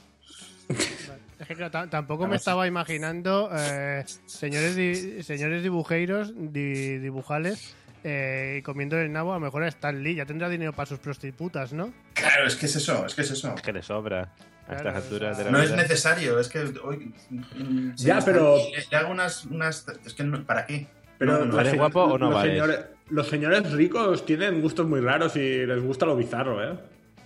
Es 1.40 1.48
que 1.48 1.56
claro, 1.56 1.88
tampoco 1.90 2.28
me 2.28 2.36
estaba 2.36 2.68
imaginando 2.68 3.50
eh, 3.56 4.04
señores 4.26 4.76
di- 4.76 5.24
señores 5.24 5.64
dibujeiros, 5.64 6.34
di- 6.36 6.98
dibujales, 6.98 7.76
eh, 8.04 8.58
y 8.60 8.62
comiendo 8.62 8.98
el 8.98 9.12
nabo, 9.12 9.32
a 9.34 9.36
lo 9.36 9.42
mejor 9.42 9.64
a 9.64 9.68
Stan 9.68 10.02
Lee 10.04 10.16
ya 10.16 10.26
tendrá 10.26 10.50
dinero 10.50 10.74
para 10.74 10.86
sus 10.88 11.00
prostitutas, 11.00 11.74
¿no? 11.74 11.94
Claro, 12.14 12.46
es 12.48 12.56
que 12.56 12.66
es 12.66 12.76
eso, 12.76 13.06
es 13.06 13.14
que 13.16 13.22
es 13.22 13.32
eso. 13.32 13.54
Es 13.56 13.62
que 13.62 13.72
le 13.74 13.82
sobra 13.84 14.34
a 14.70 14.76
estas 14.76 14.82
Claro, 14.84 14.98
alturas 14.98 15.36
o 15.36 15.38
de 15.38 15.44
sea, 15.44 15.52
la 15.52 15.58
No 15.58 15.64
es 15.64 15.72
necesario, 15.76 16.40
es 16.40 16.48
que 16.48 16.60
hoy. 16.84 17.14
mm, 17.30 17.92
Ya, 17.96 18.20
pero- 18.24 18.56
Le, 18.58 18.86
le 18.90 18.98
hago 18.98 19.12
unas, 19.12 19.46
unas. 19.46 19.86
Es 20.06 20.14
que 20.14 20.24
no- 20.24 20.44
¿para 20.46 20.66
qué? 20.66 20.88
Pero 21.18 21.44
No, 21.46 21.56
¿Vale 21.58 21.74
guapo 21.76 22.04
o 22.04 22.18
no 22.18 22.26
los 22.28 22.36
vales? 22.36 22.54
señores, 22.54 22.80
los 23.10 23.28
señores 23.28 23.72
ricos 23.74 24.26
tienen 24.26 24.62
gustos 24.62 24.88
muy 24.88 25.02
raros 25.02 25.36
y 25.36 25.66
les 25.66 25.82
gusta 25.84 26.06
lo 26.06 26.16
bizarro, 26.16 26.64
¿eh? 26.64 26.80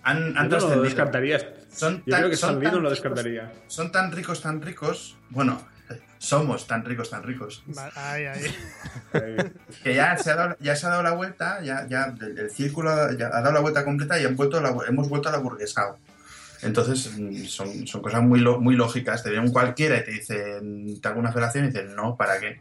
han, 0.03 0.33
Yo 0.49 0.59
no 0.59 0.75
lo 0.75 0.81
descartaría. 0.81 1.39
Son 1.71 1.97
Yo 2.05 2.11
tan- 2.11 2.19
creo 2.21 2.29
que 2.29 2.35
son 2.37 2.55
tan 2.61 2.63
lo 2.73 2.79
ricos. 2.79 2.89
descartaría. 2.91 3.51
Son 3.67 3.91
tan 3.91 4.11
ricos, 4.11 4.41
tan 4.41 4.61
ricos. 4.61 5.17
Bueno, 5.29 5.61
somos 6.17 6.65
tan 6.67 6.83
ricos, 6.85 7.09
tan 7.09 7.23
ricos. 7.23 7.63
Ay, 7.95 8.25
ay. 8.25 8.55
Eh, 9.13 9.51
Que 9.83 9.93
ya 9.95 10.17
se 10.17 10.31
ha 10.31 10.35
dado, 10.35 10.57
ya 10.59 10.75
se 10.75 10.87
ha 10.87 10.89
dado 10.89 11.03
la 11.03 11.11
vuelta, 11.11 11.61
ya, 11.61 11.85
ya 11.87 12.13
el, 12.19 12.37
el 12.39 12.49
círculo 12.51 13.11
ya 13.13 13.27
ha 13.27 13.41
dado 13.41 13.51
la 13.53 13.59
vuelta 13.59 13.83
completa 13.85 14.19
y 14.19 14.25
han 14.25 14.35
vuelto 14.35 14.57
a 14.57 14.61
la- 14.61 14.75
hemos 14.87 15.07
vuelto 15.09 15.29
a 15.29 15.31
la 15.33 15.37
burguesado. 15.37 15.97
Entonces, 16.63 17.11
son, 17.49 17.87
son 17.87 18.01
cosas 18.01 18.21
muy, 18.21 18.41
muy 18.59 18.75
lógicas. 18.75 19.23
Te 19.23 19.29
viene 19.29 19.45
un 19.45 19.51
cualquiera 19.51 19.97
y 19.97 20.03
te 20.03 20.11
dicen, 20.11 20.99
te 21.01 21.07
hago 21.07 21.19
una 21.19 21.31
felación 21.31 21.65
y 21.65 21.67
dicen, 21.67 21.95
no, 21.95 22.15
¿para 22.15 22.39
qué? 22.39 22.59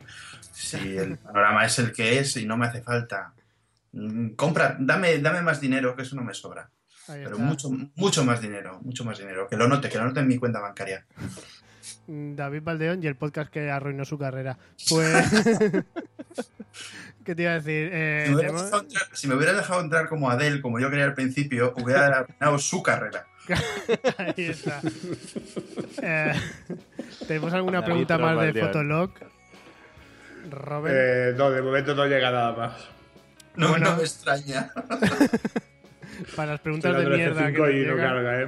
Si 0.52 0.96
el 0.96 1.16
panorama 1.18 1.64
es 1.64 1.78
el 1.78 1.92
que 1.92 2.18
es 2.18 2.36
y 2.36 2.46
no 2.46 2.56
me 2.56 2.66
hace 2.66 2.82
falta. 2.82 3.32
Mm, 3.92 4.30
Compra, 4.30 4.76
dame, 4.78 5.18
dame 5.18 5.42
más 5.42 5.60
dinero, 5.60 5.94
que 5.94 6.02
eso 6.02 6.16
no 6.16 6.22
me 6.22 6.34
sobra. 6.34 6.68
Pero 7.06 7.38
mucho, 7.38 7.68
mucho 7.96 8.24
más 8.24 8.40
dinero, 8.40 8.80
mucho 8.82 9.04
más 9.04 9.18
dinero. 9.18 9.48
Que 9.48 9.56
lo 9.56 9.66
note, 9.68 9.88
que 9.88 9.98
lo 9.98 10.04
note 10.04 10.20
en 10.20 10.28
mi 10.28 10.38
cuenta 10.38 10.60
bancaria. 10.60 11.04
Mm, 12.06 12.34
David 12.36 12.62
Valdeón 12.62 13.02
y 13.02 13.06
el 13.06 13.16
podcast 13.16 13.50
que 13.50 13.70
arruinó 13.70 14.04
su 14.04 14.18
carrera. 14.18 14.58
Pues. 14.88 15.26
¿Qué 17.24 17.34
te 17.36 17.42
iba 17.42 17.52
a 17.52 17.60
decir? 17.60 17.90
Eh, 17.92 18.24
Si 18.26 18.34
me, 18.34 18.42
entrar, 18.46 18.86
si 19.12 19.28
me 19.28 19.34
hubiera 19.36 19.52
dejado 19.52 19.80
entrar 19.80 20.08
como 20.08 20.28
Adele, 20.30 20.60
como 20.60 20.80
yo 20.80 20.90
quería 20.90 21.04
al 21.04 21.14
principio, 21.14 21.72
hubiera 21.76 22.06
arruinado 22.06 22.58
su 22.58 22.82
carrera. 22.82 23.26
Ahí 24.18 24.44
está. 24.46 24.80
Eh, 26.02 26.32
¿Tenemos 27.26 27.52
alguna 27.52 27.80
David 27.80 27.86
pregunta 28.06 28.18
más 28.18 28.54
de. 28.54 28.60
Fotolog? 28.60 29.10
Robert. 30.50 30.94
eh, 30.98 31.34
no, 31.36 31.50
de 31.50 31.62
momento 31.62 31.94
no 31.94 32.06
llega 32.06 32.30
nada 32.30 32.52
más. 32.52 32.88
No, 33.56 33.68
Bueno. 33.68 33.90
no 33.90 33.96
me 33.96 34.02
extraña. 34.02 34.70
para 36.36 36.52
las 36.52 36.60
preguntas 36.60 36.96
de 36.96 37.06
mierda 37.06 37.52
que 37.52 37.58
13.5 37.58 37.58
nos 37.58 37.70
y 37.70 37.72
no 37.86 37.94
llegan. 37.94 37.98
carga, 37.98 38.42
¿eh? 38.42 38.46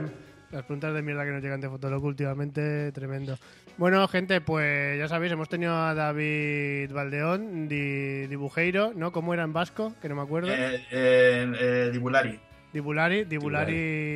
Las 0.50 0.62
preguntas 0.64 0.94
de 0.94 1.02
mierda 1.02 1.24
que 1.24 1.30
nos 1.32 1.42
llegan 1.42 1.60
de 1.60 1.68
Fotolog 1.68 2.04
últimamente, 2.04 2.92
tremendo. 2.92 3.36
Bueno, 3.76 4.06
gente, 4.06 4.40
pues 4.40 4.96
ya 4.98 5.08
sabéis, 5.08 5.32
hemos 5.32 5.48
tenido 5.48 5.74
a 5.76 5.94
David 5.94 6.92
Valdeón, 6.92 7.68
di, 7.68 8.26
dibujeiro, 8.28 8.92
¿no? 8.94 9.10
¿Cómo 9.12 9.34
era 9.34 9.42
en 9.42 9.52
vasco? 9.52 9.92
Que 10.00 10.08
no 10.08 10.14
me 10.14 10.22
acuerdo. 10.22 10.50
Eh, 10.52 10.84
eh, 10.92 11.52
eh, 11.58 11.90
Dibulari. 11.92 12.38
Dibulari, 12.74 13.24
Dibulari 13.24 13.72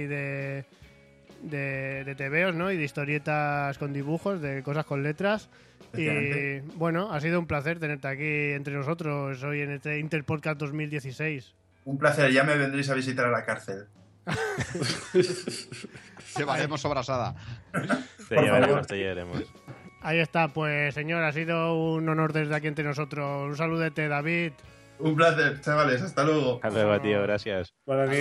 de, 0.07 0.65
de, 1.43 2.05
de 2.05 2.15
tebeos, 2.15 2.55
¿no? 2.55 2.71
Y 2.71 2.77
de 2.77 2.85
historietas 2.85 3.79
con 3.79 3.93
dibujos, 3.95 4.43
de 4.43 4.63
cosas 4.63 4.85
con 4.85 5.03
letras. 5.03 5.49
Y 5.97 6.59
bueno, 6.77 7.11
ha 7.13 7.21
sido 7.21 7.39
un 7.39 7.47
placer 7.47 7.79
tenerte 7.79 8.09
aquí 8.09 8.53
entre 8.53 8.75
nosotros 8.75 9.43
hoy 9.45 9.61
en 9.63 9.71
este 9.71 9.99
Interpodcast 10.01 10.59
2016. 10.61 11.55
Un 11.85 11.97
placer, 11.99 12.31
ya 12.33 12.43
me 12.45 12.57
vendréis 12.59 12.91
a 12.91 12.95
visitar 12.95 13.25
a 13.27 13.31
la 13.31 13.45
cárcel. 13.47 13.87
Llevaremos 16.37 16.81
sobrasada. 16.81 17.35
Te 18.29 18.35
Por 18.35 18.45
llevaremos, 18.45 18.69
favor. 18.71 18.87
te 18.87 18.97
llevaremos. 18.97 19.43
Ahí 20.03 20.19
está, 20.19 20.49
pues 20.49 20.95
señor, 20.95 21.23
ha 21.25 21.33
sido 21.33 21.75
un 21.81 22.09
honor 22.09 22.33
desde 22.33 22.55
aquí 22.55 22.67
entre 22.67 22.85
nosotros. 22.85 23.51
Un 23.51 23.57
saludete, 23.57 24.09
David. 24.09 24.53
Un 25.01 25.15
placer, 25.15 25.61
chavales, 25.61 26.03
hasta 26.03 26.25
luego. 26.25 26.61
Hasta 26.63 26.71
luego, 26.71 27.01
tío, 27.01 27.23
gracias. 27.23 27.73
Para 27.85 28.07
mí. 28.07 28.17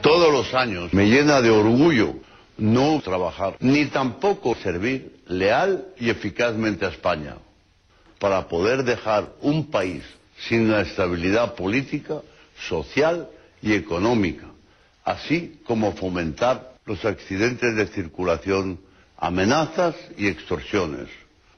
Todos 0.00 0.30
los 0.30 0.52
años 0.52 0.92
me 0.92 1.06
llena 1.06 1.40
de 1.40 1.48
orgullo 1.48 2.14
no 2.58 3.00
trabajar, 3.02 3.56
ni 3.60 3.86
tampoco 3.86 4.54
servir 4.54 5.20
leal 5.26 5.86
y 5.98 6.10
eficazmente 6.10 6.84
a 6.84 6.90
España, 6.90 7.36
para 8.18 8.48
poder 8.48 8.84
dejar 8.84 9.32
un 9.40 9.70
país 9.70 10.04
sin 10.38 10.70
la 10.70 10.82
estabilidad 10.82 11.54
política, 11.54 12.20
social 12.68 13.28
y 13.62 13.72
económica, 13.72 14.46
así 15.04 15.60
como 15.66 15.92
fomentar 15.92 16.74
los 16.86 17.04
accidentes 17.04 17.76
de 17.76 17.86
circulación, 17.86 18.80
amenazas 19.16 19.94
y 20.16 20.26
extorsiones. 20.28 21.08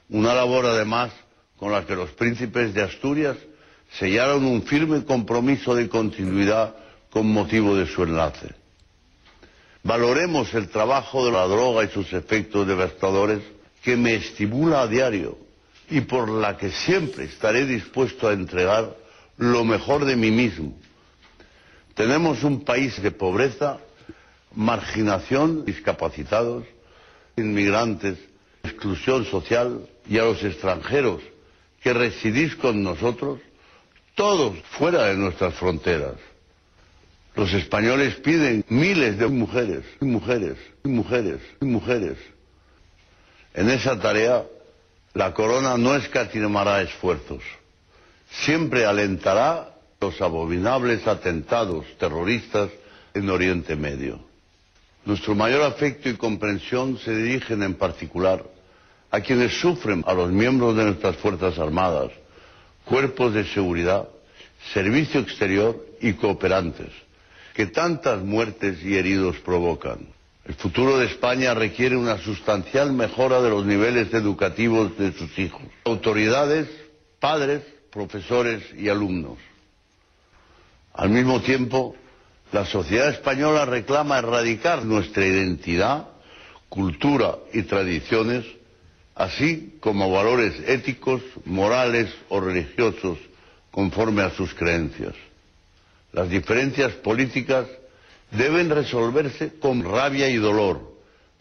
Una 0.09 0.33
labor 0.33 0.65
además 0.65 1.11
con 1.57 1.71
la 1.71 1.85
que 1.85 1.95
los 1.95 2.11
príncipes 2.11 2.73
de 2.73 2.83
Asturias 2.83 3.37
sellaron 3.99 4.45
un 4.45 4.63
firme 4.63 5.03
compromiso 5.05 5.73
de 5.75 5.89
continuidad 5.89 6.75
con 7.09 7.27
motivo 7.27 7.75
de 7.75 7.87
su 7.87 8.03
enlace. 8.03 8.53
Valoremos 9.83 10.53
el 10.53 10.69
trabajo 10.69 11.25
de 11.25 11.31
la 11.31 11.47
droga 11.47 11.83
y 11.85 11.87
sus 11.87 12.11
efectos 12.13 12.67
devastadores 12.67 13.39
que 13.81 13.95
me 13.95 14.15
estimula 14.15 14.81
a 14.81 14.87
diario 14.87 15.37
y 15.89 16.01
por 16.01 16.29
la 16.29 16.57
que 16.57 16.71
siempre 16.71 17.25
estaré 17.25 17.65
dispuesto 17.65 18.27
a 18.27 18.33
entregar 18.33 18.95
lo 19.37 19.63
mejor 19.63 20.03
de 20.05 20.15
mí 20.15 20.31
mismo. 20.31 20.77
Tenemos 21.97 22.43
un 22.43 22.63
país 22.63 23.01
de 23.01 23.09
pobreza, 23.09 23.79
marginación, 24.53 25.65
discapacitados, 25.65 26.63
inmigrantes, 27.35 28.19
exclusión 28.63 29.25
social 29.25 29.89
y 30.07 30.19
a 30.19 30.25
los 30.25 30.43
extranjeros 30.43 31.23
que 31.81 31.93
residís 31.93 32.55
con 32.55 32.83
nosotros, 32.83 33.39
todos 34.13 34.55
fuera 34.77 35.05
de 35.05 35.15
nuestras 35.15 35.55
fronteras. 35.55 36.15
Los 37.35 37.51
españoles 37.53 38.13
piden 38.17 38.63
miles 38.69 39.17
de 39.17 39.27
mujeres, 39.27 39.83
mujeres, 39.99 40.57
mujeres, 40.83 41.41
mujeres. 41.61 42.17
En 43.55 43.71
esa 43.71 43.99
tarea, 43.99 44.45
la 45.15 45.33
corona 45.33 45.77
no 45.79 45.95
escatimará 45.95 46.83
esfuerzos. 46.83 47.41
Siempre 48.29 48.85
alentará 48.85 49.76
los 49.99 50.21
abominables 50.21 51.07
atentados 51.07 51.85
terroristas 51.97 52.69
en 53.13 53.29
Oriente 53.29 53.75
Medio. 53.75 54.19
Nuestro 55.05 55.33
mayor 55.35 55.63
afecto 55.63 56.09
y 56.09 56.15
comprensión 56.15 56.99
se 56.99 57.15
dirigen 57.15 57.63
en 57.63 57.73
particular 57.75 58.43
a 59.09 59.21
quienes 59.21 59.59
sufren, 59.59 60.03
a 60.05 60.13
los 60.13 60.31
miembros 60.31 60.75
de 60.75 60.83
nuestras 60.83 61.15
Fuerzas 61.17 61.57
Armadas, 61.57 62.11
cuerpos 62.85 63.33
de 63.33 63.45
seguridad, 63.45 64.07
servicio 64.73 65.21
exterior 65.21 65.83
y 66.01 66.13
cooperantes, 66.13 66.91
que 67.53 67.65
tantas 67.67 68.21
muertes 68.21 68.83
y 68.83 68.95
heridos 68.97 69.37
provocan. 69.37 70.07
El 70.45 70.53
futuro 70.55 70.97
de 70.97 71.07
España 71.07 71.53
requiere 71.53 71.97
una 71.97 72.17
sustancial 72.19 72.93
mejora 72.93 73.41
de 73.41 73.49
los 73.49 73.65
niveles 73.65 74.13
educativos 74.13 74.97
de 74.97 75.11
sus 75.13 75.37
hijos, 75.39 75.63
autoridades, 75.85 76.69
padres, 77.19 77.63
profesores 77.91 78.63
y 78.77 78.89
alumnos. 78.89 79.37
Al 80.97 81.11
mismo 81.11 81.41
tiempo, 81.41 81.95
la 82.51 82.65
sociedad 82.65 83.09
española 83.09 83.65
reclama 83.65 84.17
erradicar 84.17 84.83
nuestra 84.83 85.27
identidad, 85.27 86.07
cultura 86.69 87.35
y 87.53 87.61
tradiciones, 87.63 88.45
así 89.13 89.77
como 89.79 90.09
valores 90.11 90.55
éticos, 90.67 91.21
morales 91.45 92.11
o 92.29 92.39
religiosos 92.39 93.19
conforme 93.69 94.23
a 94.23 94.31
sus 94.31 94.55
creencias. 94.55 95.13
Las 96.13 96.29
diferencias 96.29 96.93
políticas 96.93 97.67
deben 98.31 98.71
resolverse 98.71 99.53
con 99.59 99.83
rabia 99.83 100.27
y 100.29 100.37
dolor, 100.37 100.95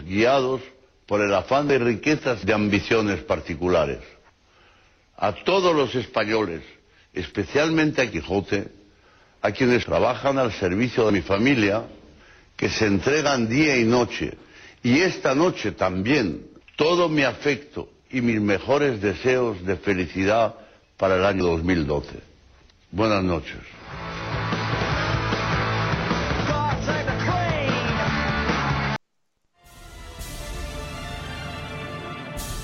guiados 0.04 0.60
por 1.06 1.22
el 1.22 1.32
afán 1.32 1.66
de 1.66 1.78
riquezas 1.78 2.44
de 2.44 2.52
ambiciones 2.52 3.22
particulares. 3.22 4.00
A 5.16 5.32
todos 5.32 5.74
los 5.74 5.94
españoles, 5.94 6.60
especialmente 7.14 8.02
a 8.02 8.10
Quijote, 8.10 8.76
a 9.46 9.52
quienes 9.52 9.84
trabajan 9.84 10.38
al 10.38 10.52
servicio 10.52 11.06
de 11.06 11.12
mi 11.12 11.22
familia, 11.22 11.84
que 12.56 12.68
se 12.68 12.86
entregan 12.86 13.48
día 13.48 13.76
y 13.76 13.84
noche, 13.84 14.36
y 14.82 14.98
esta 14.98 15.36
noche 15.36 15.70
también, 15.70 16.48
todo 16.74 17.08
mi 17.08 17.22
afecto 17.22 17.88
y 18.10 18.22
mis 18.22 18.40
mejores 18.40 19.00
deseos 19.00 19.64
de 19.64 19.76
felicidad 19.76 20.56
para 20.96 21.14
el 21.14 21.24
año 21.24 21.44
2012. 21.44 22.08
Buenas 22.90 23.22
noches. 23.22 23.58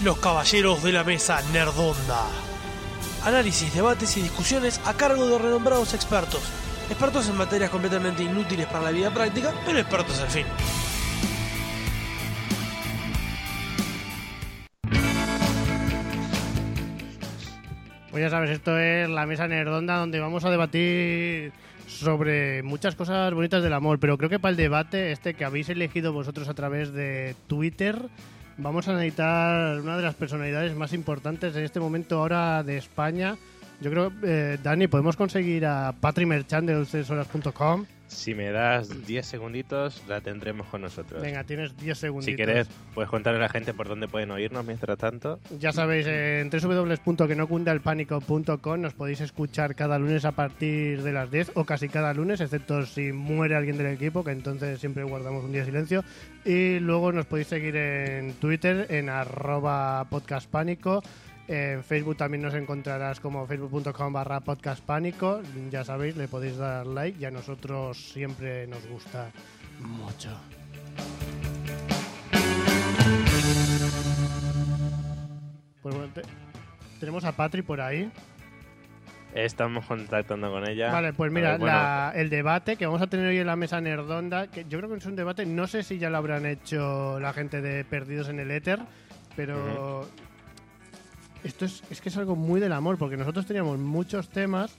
Los 0.02 0.18
caballeros 0.18 0.82
de 0.82 0.90
la 0.90 1.04
mesa 1.04 1.40
Nerdonda. 1.52 2.26
Análisis, 3.24 3.72
debates 3.72 4.16
y 4.16 4.22
discusiones 4.22 4.80
a 4.84 4.94
cargo 4.94 5.28
de 5.28 5.38
renombrados 5.38 5.94
expertos. 5.94 6.42
Expertos 6.88 7.28
en 7.28 7.36
materias 7.36 7.70
completamente 7.70 8.22
inútiles 8.22 8.66
para 8.66 8.84
la 8.84 8.90
vida 8.90 9.12
práctica, 9.12 9.52
pero 9.64 9.78
expertos 9.78 10.20
al 10.20 10.28
fin. 10.28 10.46
Pues 18.10 18.22
ya 18.22 18.28
sabes, 18.28 18.50
esto 18.50 18.78
es 18.78 19.08
la 19.08 19.24
mesa 19.24 19.48
nerdonda 19.48 19.96
donde 19.96 20.20
vamos 20.20 20.44
a 20.44 20.50
debatir 20.50 21.50
sobre 21.86 22.62
muchas 22.62 22.94
cosas 22.94 23.32
bonitas 23.32 23.62
del 23.62 23.72
amor, 23.72 23.98
pero 23.98 24.18
creo 24.18 24.28
que 24.28 24.38
para 24.38 24.50
el 24.50 24.56
debate 24.56 25.12
este 25.12 25.32
que 25.32 25.46
habéis 25.46 25.70
elegido 25.70 26.12
vosotros 26.12 26.48
a 26.48 26.54
través 26.54 26.92
de 26.92 27.34
Twitter, 27.46 28.10
vamos 28.58 28.86
a 28.88 28.92
necesitar 28.92 29.80
una 29.80 29.96
de 29.96 30.02
las 30.02 30.14
personalidades 30.14 30.76
más 30.76 30.92
importantes 30.92 31.56
en 31.56 31.64
este 31.64 31.80
momento 31.80 32.18
ahora 32.18 32.62
de 32.62 32.76
España. 32.76 33.36
Yo 33.82 33.90
creo, 33.90 34.10
eh, 34.22 34.56
Dani, 34.62 34.86
podemos 34.86 35.16
conseguir 35.16 35.66
a 35.66 35.92
Patri 36.00 36.24
Merchant 36.24 36.68
de 36.68 36.74
dulceshoras.com. 36.74 37.84
Si 38.06 38.32
me 38.34 38.52
das 38.52 39.06
10 39.06 39.26
segunditos, 39.26 40.04
la 40.06 40.20
tendremos 40.20 40.66
con 40.68 40.82
nosotros. 40.82 41.22
Venga, 41.22 41.42
tienes 41.44 41.76
10 41.78 41.98
segunditos. 41.98 42.30
Si 42.30 42.36
querés, 42.36 42.68
puedes 42.94 43.10
contarle 43.10 43.38
a 43.38 43.42
la 43.42 43.48
gente 43.48 43.74
por 43.74 43.88
dónde 43.88 44.06
pueden 44.06 44.30
oírnos 44.30 44.64
mientras 44.64 44.96
tanto. 44.98 45.40
Ya 45.58 45.72
sabéis, 45.72 46.06
en 46.06 46.48
www.quenocundalpánico.com 46.50 48.80
nos 48.80 48.92
podéis 48.92 49.20
escuchar 49.22 49.74
cada 49.74 49.98
lunes 49.98 50.26
a 50.26 50.32
partir 50.32 51.02
de 51.02 51.12
las 51.12 51.30
10 51.30 51.52
o 51.54 51.64
casi 51.64 51.88
cada 51.88 52.12
lunes, 52.14 52.40
excepto 52.40 52.86
si 52.86 53.10
muere 53.12 53.56
alguien 53.56 53.78
del 53.78 53.88
equipo, 53.88 54.22
que 54.22 54.30
entonces 54.32 54.78
siempre 54.78 55.02
guardamos 55.04 55.44
un 55.44 55.52
día 55.52 55.62
de 55.62 55.66
silencio. 55.66 56.04
Y 56.44 56.78
luego 56.78 57.10
nos 57.12 57.26
podéis 57.26 57.48
seguir 57.48 57.74
en 57.76 58.34
Twitter, 58.34 58.86
en 58.90 59.08
arroba 59.08 60.06
podcastpánico. 60.10 61.02
En 61.48 61.82
Facebook 61.82 62.16
también 62.16 62.42
nos 62.42 62.54
encontrarás 62.54 63.20
como 63.20 63.46
facebook.com 63.46 64.12
barra 64.12 64.40
podcastpánico. 64.40 65.42
Ya 65.70 65.84
sabéis, 65.84 66.16
le 66.16 66.28
podéis 66.28 66.56
dar 66.56 66.86
like 66.86 67.18
y 67.20 67.24
a 67.24 67.30
nosotros 67.30 67.98
siempre 68.12 68.66
nos 68.68 68.86
gusta 68.86 69.30
mucho. 69.80 70.30
Pues 75.82 75.94
bueno, 75.96 76.12
te- 76.14 76.22
tenemos 77.00 77.24
a 77.24 77.32
Patri 77.32 77.62
por 77.62 77.80
ahí. 77.80 78.10
Estamos 79.34 79.86
contactando 79.86 80.50
con 80.50 80.68
ella. 80.68 80.92
Vale, 80.92 81.12
pues 81.14 81.32
mira, 81.32 81.52
ver, 81.52 81.60
bueno, 81.60 81.74
la- 81.74 82.12
el 82.14 82.28
debate 82.30 82.76
que 82.76 82.86
vamos 82.86 83.00
a 83.02 83.06
tener 83.06 83.26
hoy 83.26 83.38
en 83.38 83.46
la 83.46 83.56
mesa 83.56 83.80
nerdonda, 83.80 84.48
que 84.48 84.66
yo 84.68 84.78
creo 84.78 84.90
que 84.90 84.96
es 84.98 85.06
un 85.06 85.16
debate, 85.16 85.46
no 85.46 85.66
sé 85.66 85.82
si 85.82 85.98
ya 85.98 86.10
lo 86.10 86.18
habrán 86.18 86.44
hecho 86.46 87.18
la 87.18 87.32
gente 87.32 87.60
de 87.62 87.84
Perdidos 87.84 88.28
en 88.28 88.40
el 88.40 88.50
Éter, 88.50 88.78
pero 89.34 90.06
esto 91.44 91.64
es, 91.64 91.82
es 91.90 92.00
que 92.00 92.08
es 92.08 92.16
algo 92.16 92.36
muy 92.36 92.60
del 92.60 92.72
amor, 92.72 92.98
porque 92.98 93.16
nosotros 93.16 93.46
teníamos 93.46 93.78
muchos 93.78 94.28
temas 94.28 94.76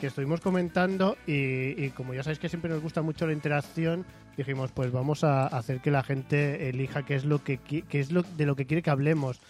que 0.00 0.08
estuvimos 0.08 0.40
comentando 0.40 1.16
y, 1.26 1.82
y 1.82 1.90
como 1.90 2.14
ya 2.14 2.22
sabéis 2.22 2.38
que 2.38 2.48
siempre 2.48 2.70
nos 2.70 2.82
gusta 2.82 3.02
mucho 3.02 3.26
la 3.26 3.32
interacción, 3.32 4.04
dijimos 4.36 4.72
pues 4.72 4.90
vamos 4.90 5.24
a 5.24 5.46
hacer 5.46 5.80
que 5.80 5.90
la 5.90 6.02
gente 6.02 6.68
elija 6.68 7.04
qué 7.04 7.14
es 7.14 7.24
lo 7.24 7.44
que 7.44 7.58
qué 7.58 8.00
es 8.00 8.10
lo 8.10 8.22
de 8.22 8.46
lo 8.46 8.56
que 8.56 8.66
quiere 8.66 8.82
que 8.82 8.90
hablemos. 8.90 9.40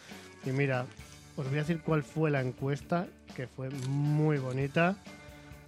Y 0.44 0.50
mira, 0.50 0.84
os 1.36 1.46
voy 1.46 1.56
a 1.56 1.62
decir 1.62 1.80
cuál 1.80 2.02
fue 2.02 2.30
la 2.30 2.40
encuesta, 2.40 3.06
que 3.34 3.46
fue 3.46 3.70
muy 3.88 4.38
bonita. 4.38 4.96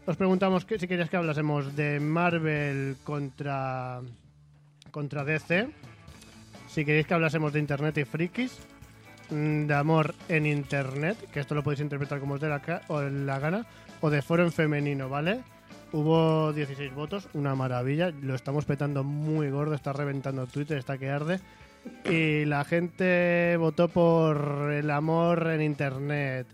Os 0.06 0.16
preguntamos 0.16 0.64
que, 0.64 0.78
si 0.78 0.86
querías 0.86 1.10
que 1.10 1.16
hablásemos 1.16 1.74
de 1.74 1.98
Marvel 1.98 2.96
contra, 3.02 4.00
contra 4.92 5.24
DC. 5.24 5.68
Si 6.68 6.84
queréis 6.84 7.06
que 7.06 7.14
hablásemos 7.14 7.52
de 7.52 7.58
Internet 7.58 7.98
y 7.98 8.04
frikis. 8.04 8.56
Mm, 9.30 9.66
De 9.66 9.74
amor 9.74 10.14
en 10.28 10.46
Internet, 10.46 11.16
que 11.32 11.40
esto 11.40 11.54
lo 11.54 11.62
podéis 11.62 11.80
interpretar 11.80 12.20
como 12.20 12.34
os 12.34 12.40
dé 12.40 12.48
la, 12.48 12.60
o 12.88 13.02
la 13.02 13.38
gana. 13.38 13.66
O 14.00 14.10
de 14.10 14.22
foro 14.22 14.42
en 14.42 14.52
femenino, 14.52 15.08
¿vale? 15.08 15.40
Hubo 15.92 16.52
16 16.52 16.94
votos, 16.94 17.28
una 17.32 17.54
maravilla. 17.54 18.10
Lo 18.22 18.34
estamos 18.34 18.64
petando 18.64 19.04
muy 19.04 19.50
gordo, 19.50 19.74
está 19.74 19.92
reventando 19.92 20.46
Twitter, 20.46 20.76
está 20.78 20.98
que 20.98 21.08
arde. 21.08 21.40
Y 22.04 22.44
la 22.44 22.64
gente 22.64 23.56
votó 23.58 23.88
por 23.88 24.72
el 24.72 24.90
amor 24.90 25.46
en 25.48 25.62
Internet. 25.62 26.46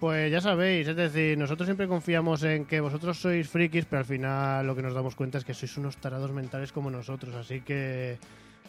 Pues 0.00 0.30
ya 0.30 0.40
sabéis, 0.40 0.86
es 0.88 0.96
decir, 0.96 1.38
nosotros 1.38 1.66
siempre 1.66 1.88
confiamos 1.88 2.42
en 2.42 2.64
que 2.66 2.80
vosotros 2.80 3.18
sois 3.18 3.48
frikis, 3.48 3.86
pero 3.86 4.00
al 4.00 4.04
final 4.04 4.66
lo 4.66 4.76
que 4.76 4.82
nos 4.82 4.94
damos 4.94 5.14
cuenta 5.16 5.38
es 5.38 5.44
que 5.44 5.54
sois 5.54 5.76
unos 5.78 5.96
tarados 5.96 6.32
mentales 6.32 6.70
como 6.72 6.90
nosotros. 6.90 7.34
Así 7.34 7.60
que 7.62 8.18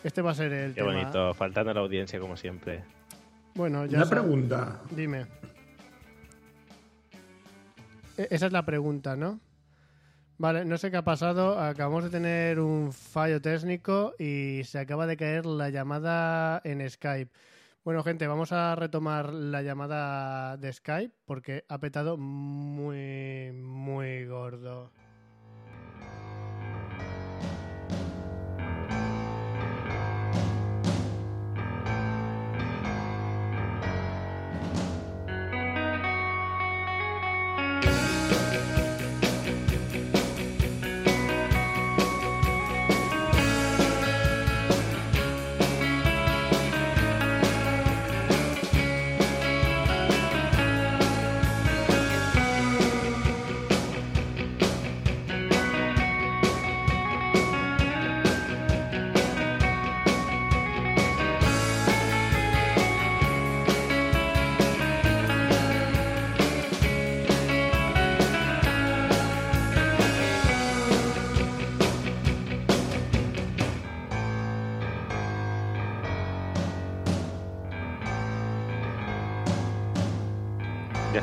este 0.04 0.22
va 0.22 0.32
a 0.32 0.36
ser 0.36 0.52
el 0.54 0.74
Qué 0.74 0.82
tema. 0.82 0.94
bonito, 0.94 1.34
faltando 1.34 1.72
a 1.72 1.74
la 1.74 1.82
audiencia 1.82 2.20
como 2.20 2.38
siempre. 2.38 2.84
Bueno, 3.58 3.86
ya 3.88 3.98
Una 3.98 4.06
pregunta. 4.10 4.80
Dime. 4.92 5.26
E- 8.18 8.28
Esa 8.30 8.46
es 8.46 8.52
la 8.52 8.64
pregunta, 8.64 9.16
¿no? 9.16 9.40
Vale, 10.38 10.64
no 10.64 10.78
sé 10.78 10.92
qué 10.92 10.98
ha 10.98 11.04
pasado. 11.04 11.60
Acabamos 11.60 12.04
de 12.04 12.12
tener 12.12 12.60
un 12.60 12.94
fallo 12.94 13.42
técnico 13.42 14.14
y 14.20 14.62
se 14.64 14.78
acaba 14.78 15.08
de 15.08 15.18
caer 15.18 15.48
la 15.48 15.72
llamada 15.72 16.62
en 16.64 16.88
Skype. 16.88 17.32
Bueno, 17.84 18.04
gente, 18.04 18.28
vamos 18.28 18.52
a 18.52 18.76
retomar 18.76 19.34
la 19.34 19.64
llamada 19.64 20.56
de 20.58 20.72
Skype 20.72 21.16
porque 21.26 21.66
ha 21.68 21.80
petado 21.80 22.18
muy, 22.18 23.52
muy 23.54 24.26
gordo. 24.28 24.92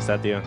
Está, 0.04 0.20
tío. 0.20 0.42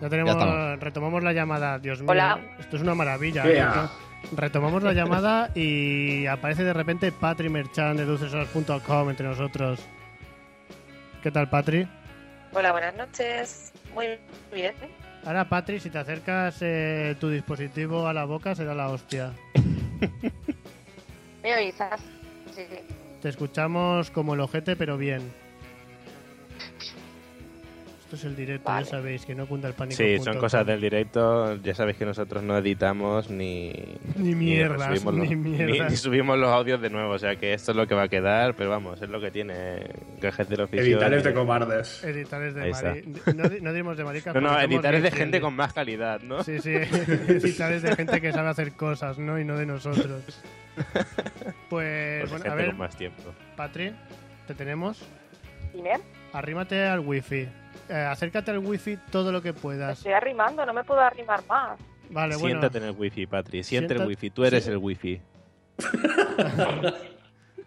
Ya 0.00 0.08
tenemos, 0.08 0.80
retomamos 0.80 1.22
la 1.22 1.34
llamada. 1.34 1.78
Dios 1.78 2.00
mío, 2.00 2.10
Hola. 2.10 2.40
esto 2.58 2.76
es 2.76 2.82
una 2.82 2.94
maravilla. 2.94 3.44
Ea. 3.46 3.90
Retomamos 4.34 4.82
la 4.82 4.94
llamada 4.94 5.50
y 5.54 6.24
aparece 6.26 6.64
de 6.64 6.72
repente 6.72 7.12
Patri 7.12 7.50
Merchan 7.50 7.98
de 7.98 8.06
dulceshoras.com 8.06 9.10
entre 9.10 9.26
nosotros. 9.26 9.80
¿Qué 11.22 11.30
tal, 11.30 11.50
Patri? 11.50 11.86
Hola, 12.52 12.72
buenas 12.72 12.96
noches. 12.96 13.72
Muy 13.94 14.06
bien. 14.52 14.74
Ahora, 15.26 15.48
Patri, 15.50 15.80
si 15.80 15.90
te 15.90 15.98
acercas 15.98 16.56
eh, 16.62 17.14
tu 17.20 17.28
dispositivo 17.28 18.08
a 18.08 18.14
la 18.14 18.24
boca, 18.24 18.54
será 18.54 18.74
la 18.74 18.88
hostia. 18.88 19.32
¿Me 21.42 21.54
oís? 21.54 21.74
Sí, 22.54 22.62
sí. 22.70 22.78
Te 23.20 23.28
escuchamos 23.28 24.10
como 24.10 24.32
el 24.32 24.40
ojete, 24.40 24.76
pero 24.76 24.96
bien. 24.96 25.43
Esto 28.14 28.26
es 28.28 28.32
el 28.32 28.36
directo, 28.36 28.70
Vale. 28.70 28.84
ya 28.84 28.90
sabéis, 28.90 29.26
que 29.26 29.34
no 29.34 29.46
cunda 29.46 29.68
el 29.68 29.74
pánico. 29.74 29.96
Sí, 29.96 30.18
son 30.18 30.38
cosas 30.38 30.64
del 30.66 30.80
directo. 30.80 31.56
Ya 31.56 31.74
sabéis 31.74 31.96
que 31.96 32.04
nosotros 32.04 32.42
no 32.42 32.56
editamos 32.56 33.28
ni. 33.30 33.72
Ni 34.16 34.34
mierdas, 34.34 34.86
subimos 34.98 35.14
los- 35.14 35.28
ni 35.28 35.36
mierdas. 35.36 35.90
ni 35.90 35.96
subimos 35.96 36.38
los 36.38 36.48
audios 36.50 36.80
de 36.80 36.90
nuevo. 36.90 37.12
O 37.12 37.18
sea 37.18 37.36
que 37.36 37.52
esto 37.54 37.72
es 37.72 37.76
lo 37.76 37.86
que 37.86 37.94
va 37.94 38.04
a 38.04 38.08
quedar. 38.08 38.54
Pero 38.54 38.70
vamos, 38.70 39.02
es 39.02 39.08
lo 39.08 39.20
que 39.20 39.30
tiene 39.30 39.86
gajes 40.20 40.48
del 40.48 40.60
oficio. 40.62 40.84
Editales 40.84 41.24
de 41.24 41.30
y- 41.30 41.34
cobardes. 41.34 42.04
Editales 42.04 42.54
de 42.54 42.62
Ahí 42.62 42.70
está. 42.70 42.88
mari... 42.90 43.02
No, 43.34 43.42
no 43.62 43.70
diremos 43.72 43.96
de 43.96 44.04
maricas. 44.04 44.34
No, 44.34 44.40
no, 44.40 44.48
somos 44.50 44.62
editores 44.64 45.02
de 45.02 45.10
gente 45.10 45.40
con 45.40 45.54
más 45.56 45.72
calidad, 45.72 46.20
¿no? 46.22 46.42
Sí, 46.44 46.60
sí, 46.60 46.70
editales 47.28 47.82
de 47.82 47.96
gente 47.96 48.20
que 48.20 48.32
sabe 48.32 48.48
hacer 48.50 48.72
cosas, 48.74 49.18
¿no? 49.18 49.38
Y 49.40 49.44
no 49.44 49.56
de 49.56 49.66
nosotros. 49.66 50.22
Pues, 51.68 52.28
Pues 52.28 52.30
bueno, 52.30 52.52
a 52.52 52.54
ver, 52.54 52.66
con 52.68 52.78
más 52.78 52.96
tiempo. 52.96 53.22
Patri, 53.56 53.92
¿te 54.46 54.54
tenemos? 54.54 55.00
Dime. 55.72 55.90
Arrímate 56.32 56.84
al 56.84 57.00
wifi. 57.00 57.48
Eh, 57.88 57.94
acércate 57.94 58.50
al 58.50 58.58
wifi 58.58 58.96
todo 59.10 59.30
lo 59.30 59.42
que 59.42 59.52
puedas. 59.52 59.98
estoy 59.98 60.12
arrimando, 60.12 60.64
no 60.64 60.72
me 60.72 60.84
puedo 60.84 61.00
arrimar 61.00 61.44
más. 61.46 61.78
Vale, 62.10 62.36
bueno. 62.36 62.60
Siéntate 62.60 62.78
en 62.78 62.84
el 62.84 62.90
wifi, 62.96 63.26
Patri. 63.26 63.62
Siente 63.62 63.94
el 63.94 64.06
wifi. 64.06 64.30
Tú 64.30 64.44
eres 64.44 64.64
sí. 64.64 64.70
el 64.70 64.76
wifi. 64.78 65.20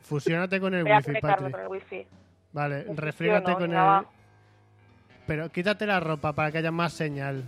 Fusiónate 0.02 0.60
con 0.60 0.74
el 0.74 0.84
Voy 0.84 0.94
wifi, 0.94 1.14
Patri. 1.20 1.52
con 1.52 1.62
el 1.62 1.68
wifi. 1.68 2.08
Vale, 2.54 2.86
fusiono, 2.86 3.54
con 3.54 3.74
el... 3.74 4.06
Pero 5.28 5.50
quítate 5.52 5.86
la 5.86 6.00
ropa 6.00 6.34
para 6.34 6.52
que 6.52 6.60
haya 6.60 6.72
más 6.72 6.94
señal. 6.94 7.44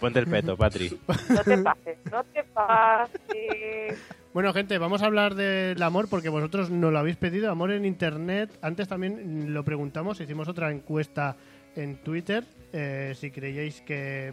Ponte 0.00 0.20
el 0.20 0.26
peto, 0.26 0.56
Patri. 0.56 0.98
No 1.28 1.42
te 1.42 1.58
pases, 1.58 1.98
no 2.10 2.24
te 2.24 2.44
pases. 2.44 3.98
Bueno, 4.32 4.52
gente, 4.52 4.78
vamos 4.78 5.02
a 5.02 5.06
hablar 5.06 5.34
del 5.34 5.82
amor 5.82 6.08
porque 6.08 6.28
vosotros 6.28 6.70
nos 6.70 6.92
lo 6.92 6.98
habéis 6.98 7.16
pedido, 7.16 7.50
amor 7.50 7.72
en 7.72 7.84
Internet. 7.84 8.56
Antes 8.62 8.88
también 8.88 9.52
lo 9.52 9.64
preguntamos, 9.64 10.20
hicimos 10.20 10.48
otra 10.48 10.70
encuesta 10.70 11.36
en 11.76 11.96
Twitter, 11.96 12.44
eh, 12.72 13.14
si 13.18 13.30
creíais 13.30 13.80
que, 13.82 14.32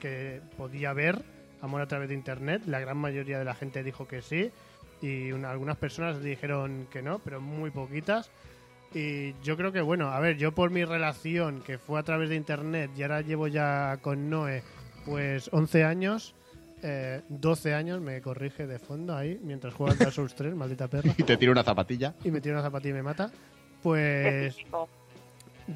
que 0.00 0.40
podía 0.56 0.90
haber 0.90 1.22
amor 1.60 1.80
a 1.82 1.86
través 1.86 2.08
de 2.08 2.14
Internet. 2.14 2.62
La 2.66 2.80
gran 2.80 2.96
mayoría 2.98 3.38
de 3.38 3.44
la 3.44 3.54
gente 3.54 3.82
dijo 3.82 4.06
que 4.08 4.22
sí 4.22 4.50
y 5.00 5.32
una- 5.32 5.50
algunas 5.50 5.76
personas 5.76 6.22
dijeron 6.22 6.86
que 6.90 7.02
no, 7.02 7.18
pero 7.20 7.40
muy 7.40 7.70
poquitas. 7.70 8.30
Y 8.94 9.32
yo 9.42 9.56
creo 9.56 9.72
que, 9.72 9.80
bueno, 9.80 10.10
a 10.10 10.20
ver, 10.20 10.36
yo 10.36 10.52
por 10.52 10.70
mi 10.70 10.84
relación 10.84 11.62
que 11.62 11.78
fue 11.78 11.98
a 11.98 12.02
través 12.02 12.28
de 12.28 12.36
Internet 12.36 12.90
y 12.96 13.02
ahora 13.02 13.20
llevo 13.22 13.46
ya 13.48 13.98
con 14.02 14.28
Noé, 14.28 14.62
pues 15.06 15.48
11 15.52 15.84
años, 15.84 16.34
eh, 16.82 17.22
12 17.28 17.74
años, 17.74 18.00
me 18.02 18.20
corrige 18.20 18.66
de 18.66 18.78
fondo 18.78 19.16
ahí, 19.16 19.40
mientras 19.42 19.72
juega 19.72 19.92
al 19.92 19.98
Dark 19.98 20.12
Souls 20.12 20.34
3, 20.34 20.54
maldita 20.54 20.88
perra. 20.88 21.14
Y 21.16 21.22
te 21.22 21.36
tira 21.36 21.52
una 21.52 21.62
zapatilla. 21.62 22.14
Y 22.22 22.30
me 22.30 22.40
tira 22.40 22.56
una 22.56 22.62
zapatilla 22.62 22.90
y 22.90 22.94
me 22.94 23.02
mata. 23.02 23.30
Pues 23.82 24.56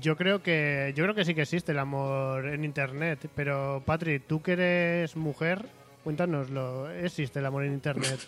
yo 0.01 0.17
creo 0.17 0.43
que 0.43 0.93
yo 0.95 1.05
creo 1.05 1.15
que 1.15 1.25
sí 1.25 1.35
que 1.35 1.43
existe 1.43 1.73
el 1.73 1.79
amor 1.79 2.47
en 2.47 2.65
internet, 2.65 3.31
pero 3.35 3.83
Patri, 3.85 4.21
tú 4.21 4.43
que 4.43 4.53
eres 4.53 5.17
mujer, 5.17 5.67
cuéntanoslo, 6.05 6.91
¿existe 6.91 7.39
el 7.39 7.47
amor 7.47 7.65
en 7.65 7.75
internet? 7.75 8.21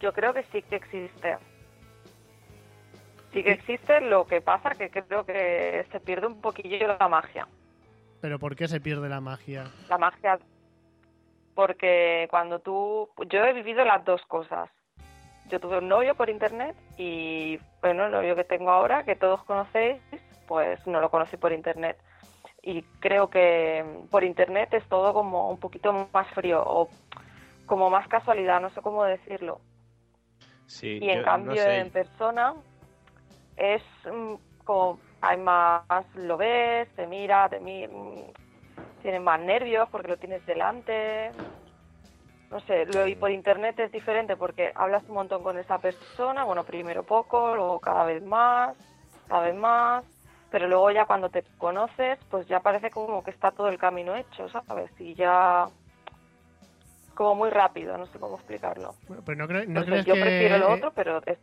Yo 0.00 0.12
creo 0.12 0.34
que 0.34 0.42
sí 0.52 0.62
que 0.62 0.76
existe. 0.76 1.38
Sí 3.32 3.42
que 3.42 3.52
existe, 3.52 4.00
lo 4.00 4.26
que 4.26 4.40
pasa 4.40 4.70
que 4.70 4.90
creo 4.90 5.24
que 5.24 5.86
se 5.90 6.00
pierde 6.00 6.26
un 6.26 6.40
poquillo 6.40 6.96
la 6.98 7.08
magia. 7.08 7.48
Pero 8.20 8.38
¿por 8.38 8.56
qué 8.56 8.68
se 8.68 8.80
pierde 8.80 9.08
la 9.08 9.20
magia? 9.20 9.70
La 9.88 9.98
magia, 9.98 10.38
porque 11.54 12.26
cuando 12.30 12.58
tú... 12.58 13.08
Yo 13.30 13.44
he 13.44 13.52
vivido 13.52 13.84
las 13.84 14.04
dos 14.04 14.20
cosas. 14.26 14.68
Yo 15.52 15.60
tuve 15.60 15.78
un 15.78 15.88
novio 15.88 16.14
por 16.14 16.30
internet 16.30 16.74
y, 16.96 17.58
bueno, 17.82 18.06
el 18.06 18.12
novio 18.12 18.34
que 18.34 18.44
tengo 18.44 18.70
ahora, 18.70 19.04
que 19.04 19.16
todos 19.16 19.44
conocéis, 19.44 20.00
pues 20.48 20.84
no 20.86 21.00
lo 21.00 21.10
conocí 21.10 21.36
por 21.36 21.52
internet. 21.52 21.98
Y 22.62 22.82
creo 23.00 23.28
que 23.28 23.84
por 24.10 24.24
internet 24.24 24.72
es 24.72 24.88
todo 24.88 25.12
como 25.12 25.50
un 25.50 25.58
poquito 25.58 26.08
más 26.14 26.26
frío 26.34 26.62
o 26.64 26.88
como 27.66 27.90
más 27.90 28.08
casualidad, 28.08 28.62
no 28.62 28.70
sé 28.70 28.80
cómo 28.80 29.04
decirlo. 29.04 29.60
Sí, 30.66 30.98
y 31.00 31.10
en 31.10 31.18
yo 31.18 31.22
cambio 31.22 31.50
no 31.50 31.56
sé. 31.56 31.76
en 31.80 31.90
persona 31.90 32.54
es 33.56 33.82
mm, 34.10 34.34
como 34.64 35.00
hay 35.20 35.36
más 35.36 35.82
lo 36.14 36.36
ves 36.36 36.88
te 36.96 37.06
mira 37.06 37.48
te 37.48 37.60
mi- 37.60 37.86
mm, 37.86 38.32
tienes 39.02 39.20
más 39.20 39.40
nervios 39.40 39.88
porque 39.90 40.08
lo 40.08 40.16
tienes 40.16 40.44
delante 40.46 41.32
no 42.52 42.60
sé 42.60 42.84
lo 42.86 43.06
y 43.06 43.16
por 43.16 43.30
internet 43.30 43.78
es 43.80 43.90
diferente 43.90 44.36
porque 44.36 44.70
hablas 44.74 45.02
un 45.08 45.14
montón 45.14 45.42
con 45.42 45.58
esa 45.58 45.78
persona 45.78 46.44
bueno 46.44 46.64
primero 46.64 47.02
poco 47.02 47.56
luego 47.56 47.80
cada 47.80 48.04
vez 48.04 48.22
más 48.22 48.76
cada 49.28 49.42
vez 49.42 49.54
más 49.56 50.04
pero 50.50 50.68
luego 50.68 50.90
ya 50.90 51.06
cuando 51.06 51.30
te 51.30 51.42
conoces 51.58 52.18
pues 52.30 52.46
ya 52.46 52.60
parece 52.60 52.90
como 52.90 53.24
que 53.24 53.30
está 53.30 53.50
todo 53.52 53.68
el 53.68 53.78
camino 53.78 54.14
hecho 54.16 54.48
sabes 54.50 54.90
y 55.00 55.14
ya 55.14 55.66
como 57.14 57.34
muy 57.34 57.50
rápido 57.50 57.96
no 57.98 58.06
sé 58.06 58.18
cómo 58.18 58.36
explicarlo 58.36 58.94
Bueno, 59.08 59.22
pero 59.24 59.38
no, 59.38 59.48
cre- 59.48 59.66
no 59.66 59.84
crees 59.84 60.04
yo 60.04 60.14
que 60.14 60.20
prefiero 60.20 60.58
lo 60.58 60.70
otro 60.72 60.92
pero 60.94 61.22
es 61.26 61.38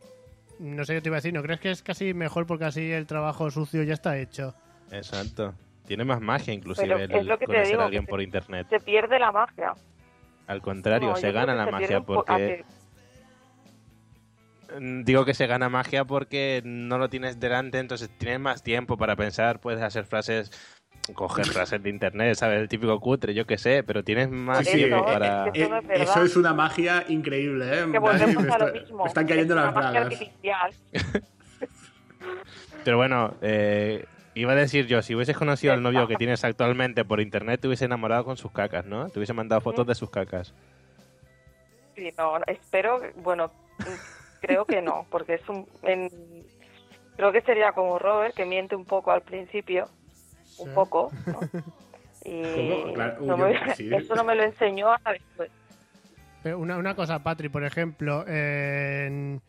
no 0.59 0.83
sé 0.83 0.93
qué 0.95 1.01
te 1.01 1.07
iba 1.07 1.15
a 1.15 1.19
decir, 1.19 1.33
¿no 1.33 1.41
crees 1.41 1.61
que 1.61 1.71
es 1.71 1.81
casi 1.81 2.13
mejor 2.13 2.45
porque 2.45 2.65
así 2.65 2.91
el 2.91 3.07
trabajo 3.07 3.49
sucio 3.49 3.81
ya 3.83 3.93
está 3.93 4.17
hecho? 4.17 4.53
Exacto. 4.91 5.53
Tiene 5.87 6.03
más 6.03 6.19
magia 6.19 6.53
inclusive 6.53 6.87
Pero 6.87 6.99
el 6.99 7.11
es 7.21 7.25
lo 7.25 7.37
que 7.37 7.45
te 7.45 7.53
conocer 7.53 7.67
digo, 7.71 7.81
a 7.81 7.85
alguien 7.85 8.03
que 8.05 8.09
por 8.09 8.21
internet. 8.21 8.67
se 8.69 8.79
pierde 8.81 9.19
la 9.19 9.31
magia. 9.31 9.73
Al 10.49 10.63
contrario, 10.63 11.09
No, 11.11 11.15
se 11.15 11.31
gana 11.31 11.53
la 11.53 11.65
se 11.65 11.71
magia 11.71 12.01
porque... 12.01 12.65
Mm, 14.79 15.03
Digo 15.03 15.23
que 15.23 15.35
se 15.35 15.45
gana 15.45 15.69
magia 15.69 16.05
porque 16.05 16.61
no 16.65 16.97
lo 16.97 17.07
tienes 17.07 17.39
delante, 17.39 17.77
entonces 17.77 18.09
tienes 18.17 18.39
más 18.39 18.63
tiempo 18.63 18.97
para 18.97 19.15
pensar, 19.15 19.59
puedes 19.59 19.79
hacer 19.83 20.05
frases, 20.05 20.51
coger 21.13 21.45
frases 21.53 21.83
de 21.83 21.91
internet, 21.91 22.33
¿sabes? 22.35 22.59
El 22.61 22.67
típico 22.67 22.99
cutre, 22.99 23.35
yo 23.35 23.45
qué 23.45 23.59
sé, 23.59 23.83
pero 23.83 24.03
tienes 24.03 24.31
más 24.31 24.65
Sí, 24.65 24.77
tiempo 24.77 25.05
para... 25.05 25.49
eso 25.53 26.23
es 26.23 26.35
una 26.35 26.55
magia 26.55 27.05
increíble, 27.07 27.65
¿eh? 27.71 27.85
Que 27.91 27.99
volvemos 27.99 28.43
Me 28.43 28.51
a 28.51 28.57
lo 28.57 28.65
está- 28.67 28.79
mismo. 28.79 29.03
me 29.03 29.07
están 29.07 29.27
cayendo 29.27 29.53
Es 29.53 29.61
las 29.61 29.71
una 29.71 29.81
magia 29.83 29.91
bragas. 30.01 30.13
artificial. 30.13 30.71
Pero 32.83 32.97
bueno, 32.97 33.35
eh, 33.43 34.03
iba 34.35 34.51
a 34.51 34.55
decir 34.55 34.87
yo, 34.87 35.01
si 35.01 35.15
hubieses 35.15 35.37
conocido 35.37 35.73
al 35.73 35.81
novio 35.83 36.07
que 36.07 36.15
tienes 36.15 36.43
actualmente 36.43 37.03
por 37.05 37.19
internet, 37.19 37.59
te 37.61 37.67
hubiese 37.67 37.85
enamorado 37.85 38.23
con 38.25 38.37
sus 38.37 38.51
cacas, 38.51 38.85
¿no? 38.85 39.09
Te 39.09 39.19
hubiese 39.19 39.33
mandado 39.33 39.61
fotos 39.61 39.85
de 39.87 39.95
sus 39.95 40.09
cacas. 40.09 40.53
Sí, 41.95 42.13
no, 42.17 42.37
espero, 42.47 43.01
bueno, 43.17 43.51
creo 44.41 44.65
que 44.65 44.81
no, 44.81 45.05
porque 45.09 45.35
es 45.35 45.49
un... 45.49 45.67
en- 45.83 46.09
creo 47.17 47.31
que 47.33 47.41
sería 47.41 47.73
como 47.73 47.99
Robert, 47.99 48.33
que 48.35 48.45
miente 48.45 48.75
un 48.75 48.85
poco 48.85 49.11
al 49.11 49.21
principio, 49.21 49.89
un 50.57 50.73
poco, 50.73 51.11
¿no? 51.25 51.39
Y 52.25 52.93
eso 53.95 54.15
no 54.15 54.23
me 54.25 54.35
lo 54.35 54.43
enseñó 54.43 54.91
hasta 54.91 55.13
después. 55.13 55.49
Pero 56.43 56.59
una, 56.59 56.77
una 56.77 56.93
cosa, 56.95 57.23
Patri, 57.23 57.49
por 57.49 57.63
ejemplo, 57.63 58.25
en, 58.27 59.41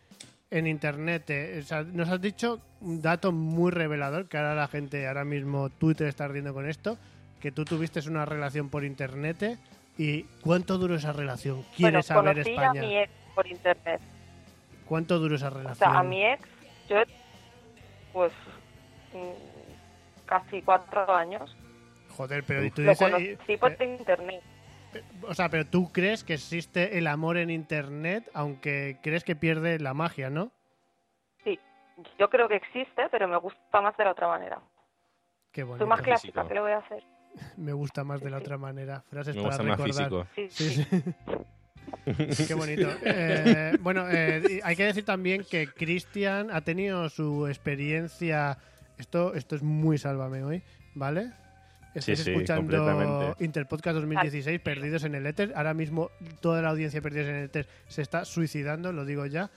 en 0.51 0.67
internet, 0.67 1.31
eh, 1.31 1.61
o 1.61 1.63
sea, 1.67 1.83
nos 1.83 2.09
has 2.09 2.21
dicho 2.21 2.61
un 2.81 3.01
dato 3.01 3.31
muy 3.33 3.71
revelador 3.71 4.29
que 4.29 4.37
ahora 4.37 4.55
la 4.55 4.69
gente, 4.69 5.07
ahora 5.07 5.25
mismo 5.25 5.71
Twitter 5.71 6.09
está 6.09 6.25
ardiendo 6.25 6.53
con 6.53 6.69
esto, 6.69 6.99
que 7.41 7.53
tú 7.53 7.65
tuviste 7.65 8.01
una 8.09 8.25
relación 8.25 8.69
por 8.69 8.85
internet 8.85 9.43
eh, 9.43 9.59
y 9.97 10.23
¿cuánto 10.43 10.77
duró 10.79 10.97
esa 10.97 11.13
relación? 11.13 11.57
Bueno, 11.57 11.71
¿Quieres 11.77 12.07
saber 12.07 12.33
conocí 12.35 12.51
España? 12.51 12.71
a 12.81 12.85
mi 12.85 12.97
ex 12.99 13.13
por 13.35 13.47
internet. 13.47 14.01
¿Cuánto 14.87 15.19
duró 15.19 15.37
esa 15.37 15.49
O 15.49 15.51
relación? 15.51 15.77
sea, 15.77 15.99
a 15.99 16.03
mi 16.03 16.25
ex, 16.25 16.43
yo, 16.89 16.97
pues, 18.13 18.33
mm, 19.13 20.27
casi 20.27 20.63
cuatro 20.63 21.15
años. 21.15 21.57
Joder, 22.17 22.43
pero 22.45 22.65
y 22.65 22.71
tú 22.73 22.83
Lo 22.83 22.91
dices, 22.91 23.09
conocí 23.11 23.57
por 23.57 23.71
internet. 23.81 24.43
O 25.23 25.35
sea, 25.35 25.49
pero 25.49 25.67
tú 25.67 25.91
crees 25.93 26.25
que 26.25 26.35
existe 26.35 26.99
el 26.99 27.07
amor 27.07 27.37
en 27.37 27.51
internet, 27.51 28.29
aunque 28.35 28.99
crees 29.03 29.25
que 29.25 29.37
pierde 29.37 29.79
la 29.79 29.95
magia, 29.95 30.31
¿no? 30.31 30.53
Sí, 31.45 31.59
yo 32.19 32.29
creo 32.31 32.49
que 32.49 32.57
existe, 32.57 33.09
pero 33.11 33.29
me 33.29 33.37
gusta 33.37 33.81
más 33.81 33.97
de 33.97 34.05
la 34.05 34.13
otra 34.13 34.29
manera. 34.29 34.61
Qué 35.53 35.63
bonito. 35.63 35.85
Soy 35.85 35.89
más 35.89 36.03
clásica, 36.03 36.47
¿qué 36.47 36.55
le 36.55 36.61
voy 36.61 36.73
a 36.73 36.79
hacer? 36.79 37.03
Me 37.57 37.73
gusta 37.73 38.03
más 38.03 38.21
de 38.21 38.31
la 38.31 38.39
otra 38.39 38.59
manera. 38.59 39.05
Frases 39.09 39.37
Me 39.37 39.43
para 39.43 39.57
gusta 39.57 39.63
más 39.63 39.79
recordar. 39.79 40.27
físico. 40.35 40.51
Sí, 40.51 40.85
sí. 40.85 42.45
Qué 42.49 42.55
bonito. 42.55 42.89
Eh, 43.03 43.77
bueno, 43.81 44.09
eh, 44.11 44.61
hay 44.63 44.77
que 44.77 44.85
decir 44.85 45.05
también 45.05 45.45
que 45.49 45.69
Cristian 45.69 46.51
ha 46.51 46.61
tenido 46.63 47.09
su 47.09 47.47
experiencia. 47.47 48.59
Esto, 48.99 49.35
esto 49.35 49.57
es 49.57 49.63
muy 49.63 49.97
sálvame 49.99 50.43
hoy, 50.43 50.63
¿vale? 50.95 51.33
Estáis 51.95 52.21
sí, 52.21 52.31
escuchando 52.31 52.63
completamente. 52.63 53.45
Interpodcast 53.45 53.97
2016, 53.97 54.61
Perdidos 54.61 55.05
en 55.05 55.15
el 55.15 55.27
Éter. 55.27 55.53
Ahora 55.57 55.75
mismo 55.75 56.11
toda 56.41 56.63
la 56.63 56.71
audiencia 56.71 57.03
Perdidos 57.03 57.29
en 57.29 57.37
el 57.37 57.45
Éter 57.45 57.67
se 57.89 58.03
está 58.03 58.25
suicidando, 58.25 58.93
lo 58.93 59.05
digo 59.05 59.27
ya. 59.27 59.51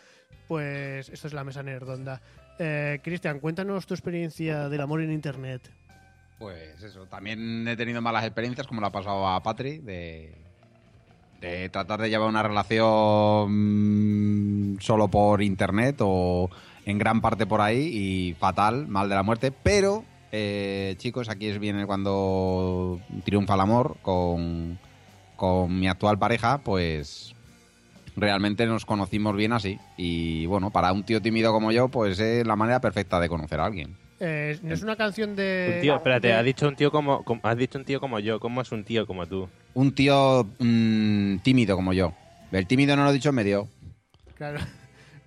Pues 0.48 1.10
esto 1.10 1.28
es 1.28 1.34
la 1.34 1.44
mesa 1.44 1.64
nerdonda. 1.64 2.22
Eh, 2.60 3.00
Cristian, 3.04 3.40
cuéntanos 3.40 3.86
tu 3.86 3.94
experiencia 3.94 4.70
del 4.70 4.82
amor 4.82 5.02
en 5.02 5.12
Internet. 5.12 5.72
Pues 6.40 6.82
eso, 6.84 7.06
también 7.06 7.68
he 7.68 7.76
tenido 7.76 8.02
malas 8.02 8.26
experiencias, 8.26 8.68
como 8.68 8.82
le 8.82 8.88
ha 8.88 8.92
pasado 8.92 9.28
a 9.28 9.42
Patri, 9.42 9.78
de, 9.78 10.36
de 11.40 11.70
tratar 11.70 12.02
de 12.02 12.10
llevar 12.10 12.28
una 12.28 12.44
relación 12.44 13.52
mm, 14.76 14.80
solo 14.80 15.08
por 15.08 15.42
internet 15.42 15.98
o 16.00 16.50
en 16.86 16.98
gran 16.98 17.22
parte 17.22 17.46
por 17.46 17.62
ahí 17.62 17.80
y 17.80 18.34
fatal, 18.34 18.88
mal 18.88 19.10
de 19.10 19.16
la 19.16 19.24
muerte. 19.24 19.52
Pero, 19.52 20.04
eh, 20.36 20.96
chicos, 20.98 21.30
aquí 21.30 21.46
es 21.48 21.60
viene 21.60 21.86
cuando 21.86 23.00
triunfa 23.24 23.54
el 23.54 23.60
amor 23.62 23.98
con, 24.02 24.80
con 25.36 25.80
mi 25.80 25.88
actual 25.88 26.18
pareja, 26.18 26.58
pues 26.58 27.36
realmente 28.16 28.66
nos 28.66 28.84
conocimos 28.84 29.36
bien 29.36 29.54
así. 29.54 29.78
Y 29.96 30.48
bueno, 30.48 30.72
para 30.72 30.92
un 30.92 31.04
tío 31.04 31.22
tímido 31.22 31.52
como 31.54 31.72
yo, 31.72 31.88
pues 31.88 32.20
es 32.20 32.46
la 32.48 32.56
manera 32.56 32.82
perfecta 32.82 33.20
de 33.20 33.30
conocer 33.30 33.60
a 33.60 33.66
alguien. 33.66 33.96
Eh, 34.20 34.58
no 34.64 34.74
es 34.74 34.82
una 34.82 34.96
canción 34.96 35.36
de. 35.36 35.74
Un 35.76 35.82
tío, 35.82 35.96
espérate, 35.96 36.28
de- 36.30 36.34
has 36.34 36.46
dicho 36.46 36.68
un 36.68 36.76
tío 36.76 36.90
como, 36.92 37.24
como- 37.24 37.42
has 37.44 37.58
dicho 37.58 37.78
un 37.78 37.86
tío 37.86 38.00
como 38.00 38.20
yo, 38.20 38.40
¿cómo 38.40 38.62
es 38.62 38.72
un 38.72 38.84
tío 38.84 39.06
como 39.06 39.28
tú? 39.28 39.48
Un 39.76 39.94
tío 39.94 40.48
mm, 40.60 41.38
tímido 41.44 41.76
como 41.76 41.94
yo. 41.94 42.12
El 42.52 42.66
tímido 42.66 42.96
no 42.96 43.04
lo 43.04 43.12
he 43.12 43.14
dicho 43.14 43.30
en 43.30 43.36
medio. 43.36 43.68
Claro. 44.36 44.60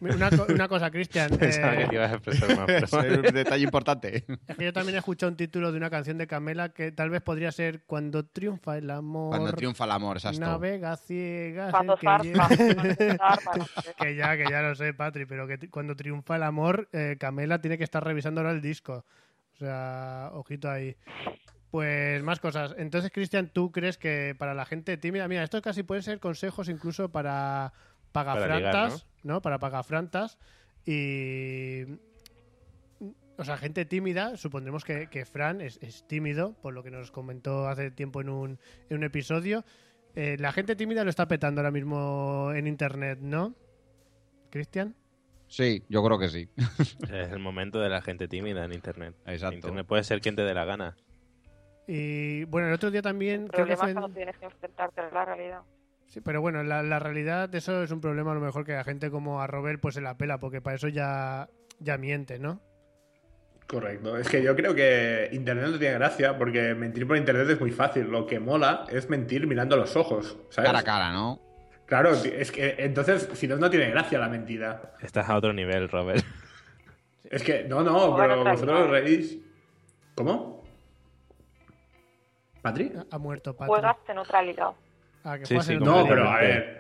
Una, 0.01 0.31
co- 0.31 0.47
una 0.53 0.69
cosa, 0.69 0.91
Cristian. 0.91 1.31
Pensaba 1.39 1.75
eh, 1.75 1.79
que 1.79 1.87
te 1.89 1.95
ibas 1.95 2.11
a 2.13 2.15
expresar 2.17 2.57
más, 2.57 2.67
pero 2.67 2.87
Es 2.87 2.93
un 3.29 3.35
detalle 3.35 3.65
importante. 3.65 4.25
es 4.47 4.57
que 4.57 4.65
yo 4.65 4.73
también 4.73 4.97
he 4.97 4.99
escuchado 4.99 5.31
un 5.31 5.37
título 5.37 5.73
de 5.73 5.79
una 5.79 5.91
canción 5.91 6.19
de 6.19 6.27
Camela 6.27 6.69
que 6.71 6.93
tal 6.93 7.11
vez 7.11 7.23
podría 7.23 7.51
ser 7.53 7.83
Cuando 7.87 8.25
triunfa 8.25 8.77
el 8.79 8.91
amor. 8.91 9.31
Cuando 9.37 9.53
triunfa 9.53 9.85
el 9.85 9.91
amor, 9.93 10.17
exacto. 10.17 10.41
Navega 10.41 10.97
ciegas. 10.97 11.71
Cuando 11.71 11.97
que 11.97 12.07
zarpa, 12.37 12.49
que 13.99 14.17
ya, 14.17 14.37
que 14.37 14.45
ya 14.51 14.63
lo 14.63 14.75
sé, 14.75 14.93
Patri, 14.95 15.27
pero 15.27 15.47
que 15.47 15.71
cuando 15.71 15.97
triunfa 15.97 16.37
el 16.37 16.43
amor, 16.43 16.89
eh, 16.93 17.17
Camela 17.19 17.61
tiene 17.61 17.79
que 17.79 17.85
estar 17.85 18.05
revisando 18.05 18.41
ahora 18.41 18.53
el 18.53 18.61
disco. 18.61 19.05
O 19.55 19.57
sea, 19.59 20.31
ojito 20.35 20.71
ahí. 20.71 20.97
Pues 21.71 22.23
más 22.23 22.39
cosas. 22.41 22.75
Entonces, 22.79 23.11
Cristian, 23.11 23.49
¿tú 23.53 23.73
crees 23.73 23.99
que 23.99 24.35
para 24.39 24.55
la 24.55 24.65
gente 24.65 24.97
tímida, 24.97 25.27
mira, 25.29 25.43
esto 25.43 25.61
casi 25.63 25.83
pueden 25.83 26.03
ser 26.03 26.21
consejos 26.21 26.69
incluso 26.69 27.11
para 27.11 27.73
pagafrantas, 28.25 29.07
¿no? 29.23 29.43
Para 29.43 29.59
pagafrantas 29.59 30.39
y 30.85 31.85
o 33.39 33.45
sea, 33.45 33.59
gente 33.59 33.85
tímida, 33.85 34.37
supondremos 34.37 34.85
que, 34.85 35.09
que 35.09 35.27
Fran 35.27 35.61
es, 35.61 35.79
es 35.83 36.07
tímido, 36.07 36.55
por 36.63 36.73
lo 36.73 36.83
que 36.83 36.91
nos 36.91 37.11
comentó 37.11 37.69
hace 37.69 37.91
tiempo 37.91 38.23
en 38.23 38.31
un, 38.31 38.59
en 38.89 38.97
un 38.97 39.05
episodio. 39.05 39.65
Eh, 40.15 40.37
la 40.39 40.53
gente 40.53 40.75
tímida 40.75 41.05
lo 41.05 41.11
está 41.11 41.29
petando 41.29 41.61
ahora 41.61 41.71
mismo 41.71 42.51
en 42.55 42.67
internet, 42.67 43.19
¿no? 43.21 43.55
¿Cristian? 44.51 44.95
Sí, 45.49 45.85
yo 45.89 46.03
creo 46.03 46.19
que 46.19 46.29
sí. 46.29 46.49
Es 47.13 47.31
el 47.31 47.39
momento 47.39 47.79
de 47.81 47.91
la 47.91 48.01
gente 48.01 48.27
tímida 48.27 48.65
en 48.65 48.73
Internet. 48.73 49.15
Exacto. 49.27 49.57
Internet 49.57 49.87
puede 49.87 50.03
ser 50.03 50.21
quien 50.21 50.35
te 50.35 50.43
dé 50.43 50.55
la 50.55 50.65
gana. 50.65 50.97
Y 51.87 52.45
bueno, 52.45 52.69
el 52.69 52.75
otro 52.75 52.91
día 52.91 53.03
también 53.03 53.47
creo 53.47 53.67
que 53.67 53.77
fue... 53.77 53.93
cuando 53.93 54.09
tienes 54.17 54.37
que 54.39 54.47
enfrentarte 54.47 55.03
a 55.03 55.11
la 55.11 55.25
realidad. 55.25 55.61
Sí, 56.09 56.21
pero 56.21 56.41
bueno, 56.41 56.63
la, 56.63 56.83
la 56.83 56.99
realidad, 56.99 57.55
eso 57.55 57.83
es 57.83 57.91
un 57.91 58.01
problema 58.01 58.33
a 58.33 58.35
lo 58.35 58.41
mejor 58.41 58.65
que 58.65 58.73
la 58.73 58.85
gente 58.85 59.11
como 59.11 59.41
a 59.41 59.47
Robert 59.47 59.81
pues 59.81 59.95
se 59.95 60.01
la 60.01 60.17
pela, 60.17 60.39
porque 60.39 60.61
para 60.61 60.77
eso 60.77 60.89
ya, 60.89 61.49
ya 61.81 61.99
miente, 61.99 62.39
¿no? 62.39 62.61
Correcto. 63.67 64.17
Es 64.17 64.29
que 64.29 64.43
yo 64.43 64.55
creo 64.55 64.75
que 64.75 65.29
Internet 65.33 65.67
no 65.71 65.79
tiene 65.79 65.95
gracia 65.95 66.39
porque 66.39 66.75
mentir 66.75 67.07
por 67.07 67.17
Internet 67.17 67.51
es 67.51 67.61
muy 67.61 67.73
fácil. 67.73 68.09
Lo 68.09 68.27
que 68.27 68.39
mola 68.39 68.87
es 68.89 69.11
mentir 69.11 69.47
mirando 69.47 69.77
los 69.77 69.97
ojos, 69.97 70.37
¿sabes? 70.51 70.69
Cara 70.69 70.79
a 70.79 70.85
cara, 70.85 71.13
¿no? 71.13 71.41
Claro, 71.87 72.13
es 72.15 72.51
que 72.51 72.77
entonces, 72.79 73.29
si 73.35 73.47
no, 73.47 73.57
no 73.57 73.71
tiene 73.71 73.91
gracia 73.91 74.19
la 74.19 74.29
mentira. 74.29 74.97
Estás 75.01 75.29
a 75.29 75.37
otro 75.37 75.53
nivel, 75.53 75.89
Robert. 75.89 76.25
Es 77.29 77.43
que, 77.43 77.65
no, 77.65 77.83
no, 77.83 78.15
pero 78.17 78.45
vosotros 78.45 78.87
liga. 78.87 79.01
reís. 79.01 79.39
¿Cómo? 80.15 80.63
¿Patri? 82.63 82.93
Ha 83.11 83.19
muerto 83.19 83.57
Patrick. 83.57 83.69
Juegas 83.69 83.97
en 84.07 84.19
otra 84.19 84.43
liga. 84.43 84.73
Ah, 85.29 85.39
que 85.39 85.47
Sí, 85.47 85.59
sí, 85.61 85.77
No, 85.77 86.07
pero 86.09 86.29
a 86.29 86.39
ver. 86.39 86.77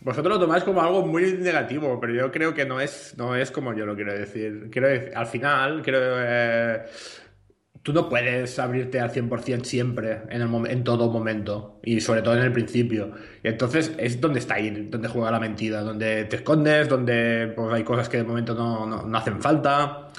Vosotros 0.00 0.34
lo 0.34 0.40
tomáis 0.40 0.64
como 0.64 0.82
algo 0.82 1.06
muy 1.06 1.32
negativo, 1.34 1.98
pero 2.00 2.12
yo 2.12 2.32
creo 2.32 2.52
que 2.52 2.64
no 2.64 2.80
es, 2.80 3.14
no 3.16 3.34
es 3.36 3.50
como 3.52 3.74
yo 3.74 3.86
lo 3.86 3.94
quiero 3.94 4.12
decir. 4.12 4.68
Quiero 4.72 4.88
decir, 4.88 5.12
al 5.14 5.26
final, 5.26 5.82
quiero. 5.82 5.98
eh, 6.02 6.84
tú 7.82 7.92
no 7.92 8.08
puedes 8.08 8.58
abrirte 8.58 8.98
al 8.98 9.10
100% 9.10 9.64
siempre, 9.64 10.22
en, 10.28 10.42
el 10.42 10.70
en 10.70 10.82
todo 10.82 11.10
momento, 11.10 11.80
y 11.84 12.00
sobre 12.00 12.22
todo 12.22 12.34
en 12.36 12.42
el 12.42 12.52
principio. 12.52 13.12
Y 13.44 13.48
entonces 13.48 13.94
es 13.98 14.20
donde 14.20 14.40
está 14.40 14.54
ahí, 14.54 14.88
donde 14.90 15.06
juega 15.08 15.30
la 15.30 15.38
mentira, 15.38 15.82
donde 15.82 16.24
te 16.24 16.36
escondes, 16.36 16.88
donde 16.88 17.52
pues, 17.54 17.72
hay 17.72 17.84
cosas 17.84 18.08
que 18.08 18.16
de 18.18 18.24
momento 18.24 18.54
no, 18.54 18.86
no- 18.86 19.02
no 19.04 19.18
hacen 19.18 19.40
falta. 19.40 20.10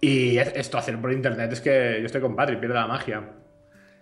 Y 0.00 0.38
es- 0.38 0.52
esto 0.56 0.78
hacer 0.78 0.98
por 0.98 1.12
internet 1.12 1.52
es 1.52 1.60
que 1.60 1.98
yo 2.00 2.06
estoy 2.06 2.22
con 2.22 2.34
Patrick, 2.34 2.58
pierde 2.60 2.74
la 2.76 2.86
magia. 2.86 3.22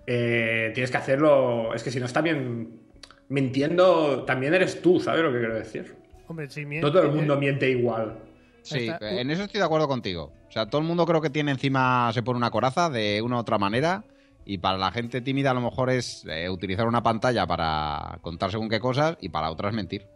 Eh, 0.06 0.70
tienes 0.74 0.90
que 0.90 0.96
hacerlo. 0.96 1.74
Es 1.74 1.82
que 1.82 1.90
si 1.90 2.00
no 2.00 2.06
está 2.06 2.22
bien 2.22 2.87
mintiendo, 3.28 4.24
también 4.24 4.54
eres 4.54 4.80
tú, 4.82 5.00
¿sabes 5.00 5.22
lo 5.22 5.32
que 5.32 5.38
quiero 5.38 5.54
decir? 5.54 5.94
Hombre, 6.26 6.48
si 6.50 6.64
miente, 6.66 6.86
No 6.86 6.92
todo 6.92 7.02
el 7.02 7.12
mundo 7.12 7.36
miente 7.38 7.70
igual. 7.70 8.18
Sí, 8.62 8.88
está- 8.88 9.20
en 9.20 9.30
eso 9.30 9.44
estoy 9.44 9.60
de 9.60 9.64
acuerdo 9.64 9.88
contigo. 9.88 10.32
O 10.48 10.52
sea, 10.52 10.66
todo 10.66 10.80
el 10.80 10.86
mundo 10.86 11.06
creo 11.06 11.20
que 11.20 11.30
tiene 11.30 11.50
encima, 11.52 12.10
se 12.12 12.22
pone 12.22 12.36
una 12.38 12.50
coraza 12.50 12.90
de 12.90 13.22
una 13.22 13.36
u 13.36 13.38
otra 13.40 13.58
manera. 13.58 14.04
Y 14.44 14.58
para 14.58 14.78
la 14.78 14.90
gente 14.90 15.20
tímida 15.20 15.50
a 15.50 15.54
lo 15.54 15.60
mejor 15.60 15.90
es 15.90 16.24
eh, 16.26 16.48
utilizar 16.48 16.86
una 16.86 17.02
pantalla 17.02 17.46
para 17.46 18.18
contar 18.22 18.50
según 18.50 18.70
qué 18.70 18.80
cosas 18.80 19.16
y 19.20 19.28
para 19.28 19.50
otras 19.50 19.74
mentir. 19.74 20.06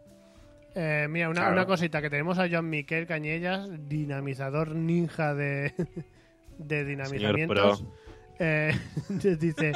Eh, 0.75 1.05
mira, 1.07 1.29
una, 1.29 1.41
Claro. 1.41 1.53
una 1.53 1.65
cosita, 1.67 2.01
que 2.01 2.09
tenemos 2.09 2.39
a 2.39 2.49
Joan 2.49 2.67
Miquel 2.67 3.05
Cañellas, 3.05 3.69
dinamizador 3.87 4.73
ninja 4.73 5.35
de, 5.35 5.71
de 6.57 6.83
dinamizamientos. 6.85 7.85
Eh, 8.39 8.71
dice, 9.09 9.73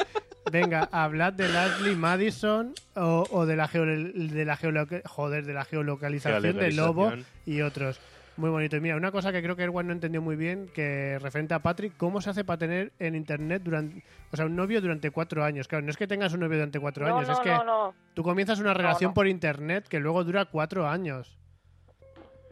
venga, 0.51 0.89
hablad 0.91 1.33
de 1.33 1.47
Leslie 1.47 1.95
Madison 1.95 2.73
o, 2.95 3.25
o 3.31 3.45
de 3.45 3.55
la, 3.55 3.67
de 3.67 4.45
la 4.45 4.57
joder, 5.05 5.45
de 5.45 5.53
la 5.53 5.65
geolocalización 5.65 6.57
de 6.57 6.71
Lobo 6.71 7.13
y 7.45 7.61
otros. 7.61 7.99
Muy 8.37 8.51
bonito. 8.51 8.77
Y 8.77 8.81
mira, 8.81 8.95
una 8.95 9.11
cosa 9.11 9.31
que 9.31 9.41
creo 9.41 9.55
que 9.55 9.63
Erwan 9.63 9.87
no 9.87 9.93
entendió 9.93 10.21
muy 10.21 10.35
bien, 10.35 10.69
que 10.73 11.17
referente 11.19 11.55
a 11.55 11.59
Patrick, 11.59 11.97
¿cómo 11.97 12.21
se 12.21 12.29
hace 12.29 12.43
para 12.43 12.59
tener 12.59 12.93
en 12.99 13.15
internet 13.15 13.63
durante, 13.63 14.03
o 14.31 14.37
sea, 14.37 14.45
un 14.45 14.55
novio 14.55 14.79
durante 14.79 15.09
cuatro 15.09 15.43
años? 15.43 15.67
Claro, 15.67 15.83
no 15.83 15.89
es 15.89 15.97
que 15.97 16.05
tengas 16.05 16.33
un 16.33 16.41
novio 16.41 16.57
durante 16.57 16.79
cuatro 16.79 17.07
No, 17.07 17.17
años, 17.17 17.27
no, 17.27 17.33
es 17.33 17.39
que 17.39 17.49
no, 17.49 17.63
no. 17.63 17.93
tú 18.13 18.21
comienzas 18.21 18.59
una 18.59 18.75
relación 18.75 19.09
no. 19.09 19.15
por 19.15 19.27
internet 19.27 19.87
que 19.87 19.99
luego 19.99 20.23
dura 20.23 20.45
cuatro 20.45 20.87
años. 20.87 21.35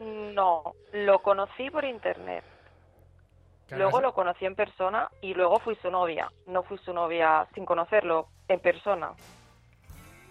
No, 0.00 0.74
lo 0.92 1.20
conocí 1.20 1.70
por 1.70 1.84
internet. 1.84 2.42
Claro, 3.66 3.82
Luego 3.84 4.00
lo 4.00 4.12
conocí 4.14 4.46
en 4.46 4.54
persona 4.54 5.08
y 5.20 5.34
luego 5.34 5.58
fui 5.58 5.74
su 5.76 5.90
novia. 5.90 6.30
No 6.46 6.62
fui 6.62 6.78
su 6.78 6.92
novia 6.92 7.46
sin 7.54 7.64
conocerlo, 7.64 8.28
en 8.48 8.60
persona. 8.60 9.10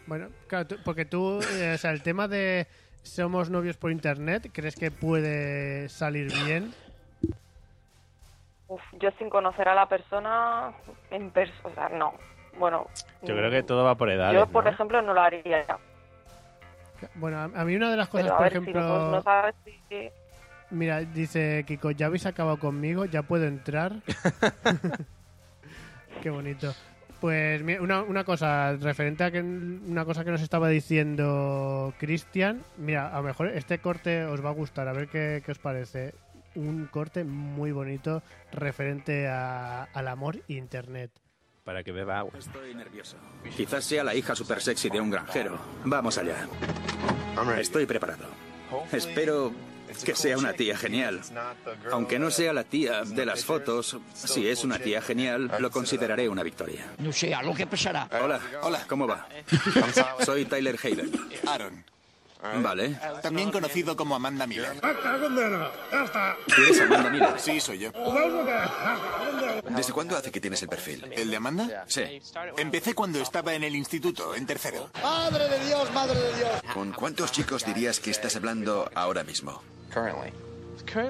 Bueno, 0.08 0.28
claro, 0.48 0.68
tú- 0.68 0.78
porque 0.86 1.04
tú, 1.06 1.42
eh, 1.42 1.74
o 1.76 1.78
sea, 1.78 1.92
el 1.92 2.02
tema 2.02 2.28
de 2.28 2.68
somos 3.04 3.50
novios 3.50 3.76
por 3.78 3.92
internet, 3.92 4.50
¿crees 4.54 4.76
que 4.76 4.90
puede 4.92 5.90
salir 5.90 6.32
bien? 6.46 6.74
Uf, 8.68 8.82
yo 8.94 9.12
sin 9.20 9.30
conocer 9.30 9.68
a 9.68 9.76
la 9.76 9.88
persona 9.88 10.74
en 11.12 11.30
persona, 11.32 11.60
o 11.64 11.74
sea, 11.76 11.90
no. 11.90 12.14
Bueno, 12.58 12.88
Yo 13.22 13.36
creo 13.36 13.52
que 13.52 13.64
todo 13.64 13.84
va 13.84 13.96
por 13.96 14.10
edades, 14.10 14.40
yo, 14.40 14.48
por 14.48 14.64
¿no? 14.64 14.70
ejemplo, 14.70 15.02
no 15.02 15.14
lo 15.14 15.22
haría. 15.22 15.66
Bueno, 17.16 17.40
a, 17.40 17.48
mí 17.66 17.76
una 17.76 17.92
de 17.92 17.98
las 17.98 18.08
cosas, 18.08 18.24
Pero 18.28 18.36
a 18.36 18.38
por 18.38 18.44
ver, 18.46 18.54
si 18.54 18.58
ejemplo, 18.70 18.82
no, 18.82 19.12
no 19.12 19.22
sabes 19.22 19.56
si... 19.64 20.10
mira, 20.72 21.02
dice 21.02 21.64
Kiko, 21.68 21.92
ya 21.92 22.08
habéis 22.08 22.26
acabado 22.26 22.58
conmigo, 22.60 23.06
ya 23.06 23.22
puedo 23.24 23.46
entrar. 23.46 24.02
Qué 26.22 26.30
bonito. 26.30 26.74
Pues 27.22 27.62
mira, 27.64 27.82
una, 27.82 28.02
una 28.04 28.24
cosa, 28.24 28.74
referente 28.76 29.24
a 29.24 29.32
que 29.32 29.42
una 29.42 30.06
cosa 30.06 30.24
que 30.24 30.32
nos 30.32 30.42
estaba 30.42 30.70
diciendo 30.70 31.94
Cristian, 31.98 32.62
mira, 32.78 33.10
a 33.10 33.18
lo 33.18 33.24
mejor 33.24 33.48
este 33.48 33.80
corte 33.80 34.26
os 34.26 34.44
va 34.44 34.50
a 34.50 34.54
gustar, 34.54 34.88
a 34.88 34.94
ver 34.94 35.08
qué, 35.08 35.42
qué 35.46 35.52
os 35.52 35.60
parece. 35.60 36.14
Un 36.56 36.86
corte 36.86 37.24
muy 37.26 37.72
bonito 37.72 38.24
referente 38.52 39.28
a- 39.28 39.84
al 39.94 40.08
amor 40.08 40.38
e 40.48 40.54
internet. 40.54 41.12
Para 41.64 41.84
que 41.84 41.92
beba 41.92 42.20
agua. 42.20 42.34
Estoy 42.38 42.74
nervioso. 42.76 43.18
Quizás 43.58 43.84
sea 43.84 44.04
la 44.04 44.14
hija 44.16 44.36
super 44.36 44.62
sexy 44.62 44.90
de 44.90 45.02
un 45.02 45.10
granjero. 45.10 45.58
Vamos 45.84 46.18
allá. 46.18 46.48
Estoy 47.58 47.86
preparado. 47.86 48.26
Espero 48.92 49.52
que 50.04 50.16
sea 50.16 50.38
una 50.38 50.54
tía 50.54 50.78
genial. 50.78 51.22
Aunque 51.92 52.20
no 52.20 52.32
sea 52.32 52.54
la 52.54 52.64
tía 52.64 53.04
de 53.04 53.26
las 53.26 53.46
fotos, 53.46 53.98
si 54.14 54.48
es 54.48 54.64
una 54.64 54.80
tía 54.80 55.02
genial, 55.02 55.52
lo 55.60 55.72
consideraré 55.72 56.30
una 56.30 56.44
victoria. 56.44 56.92
No 56.98 57.12
sé, 57.12 57.34
algo 57.34 57.54
que 57.54 57.68
pasará. 57.68 58.08
Hola, 58.22 58.40
hola, 58.62 58.86
¿cómo 58.88 59.08
va? 59.08 59.28
Soy 60.26 60.46
Tyler 60.46 60.78
Hayden. 60.82 61.12
Aaron, 61.48 61.84
Vale. 62.62 63.00
también 63.22 63.52
conocido 63.52 63.96
como 63.96 64.16
Amanda 64.16 64.46
Miller. 64.46 64.80
¿Tú 64.80 66.62
eres 66.62 66.82
Amanda 66.82 67.10
Miller? 67.10 67.40
Sí, 67.40 67.60
soy 67.60 67.80
yo. 67.80 67.92
¿Desde 69.70 69.94
cuándo 69.94 70.16
hace 70.16 70.32
que 70.32 70.40
tienes 70.40 70.62
el 70.62 70.70
perfil? 70.70 71.06
¿El 71.12 71.32
de 71.32 71.38
Amanda? 71.38 71.86
Sí. 71.88 72.04
Empecé 72.58 72.94
cuando 72.94 73.20
estaba 73.20 73.54
en 73.54 73.64
el 73.64 73.76
instituto, 73.76 74.36
en 74.36 74.46
tercero. 74.46 74.90
¡Madre 75.02 75.48
de 75.50 75.66
Dios, 75.66 75.92
madre 75.94 76.20
de 76.20 76.36
Dios! 76.38 76.50
¿Con 76.74 76.92
cuántos 76.94 77.32
chicos 77.32 77.66
dirías 77.66 78.00
que 78.00 78.12
estás 78.12 78.36
hablando 78.36 78.90
ahora 78.94 79.24
mismo? 79.24 79.62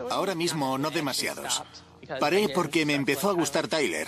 Ahora 0.10 0.36
mismo 0.36 0.78
no 0.78 0.92
demasiados. 0.92 1.64
Paré 2.20 2.50
porque 2.50 2.86
me 2.86 2.94
empezó 2.94 3.30
a 3.30 3.34
gustar 3.34 3.68
Tyler, 3.68 4.08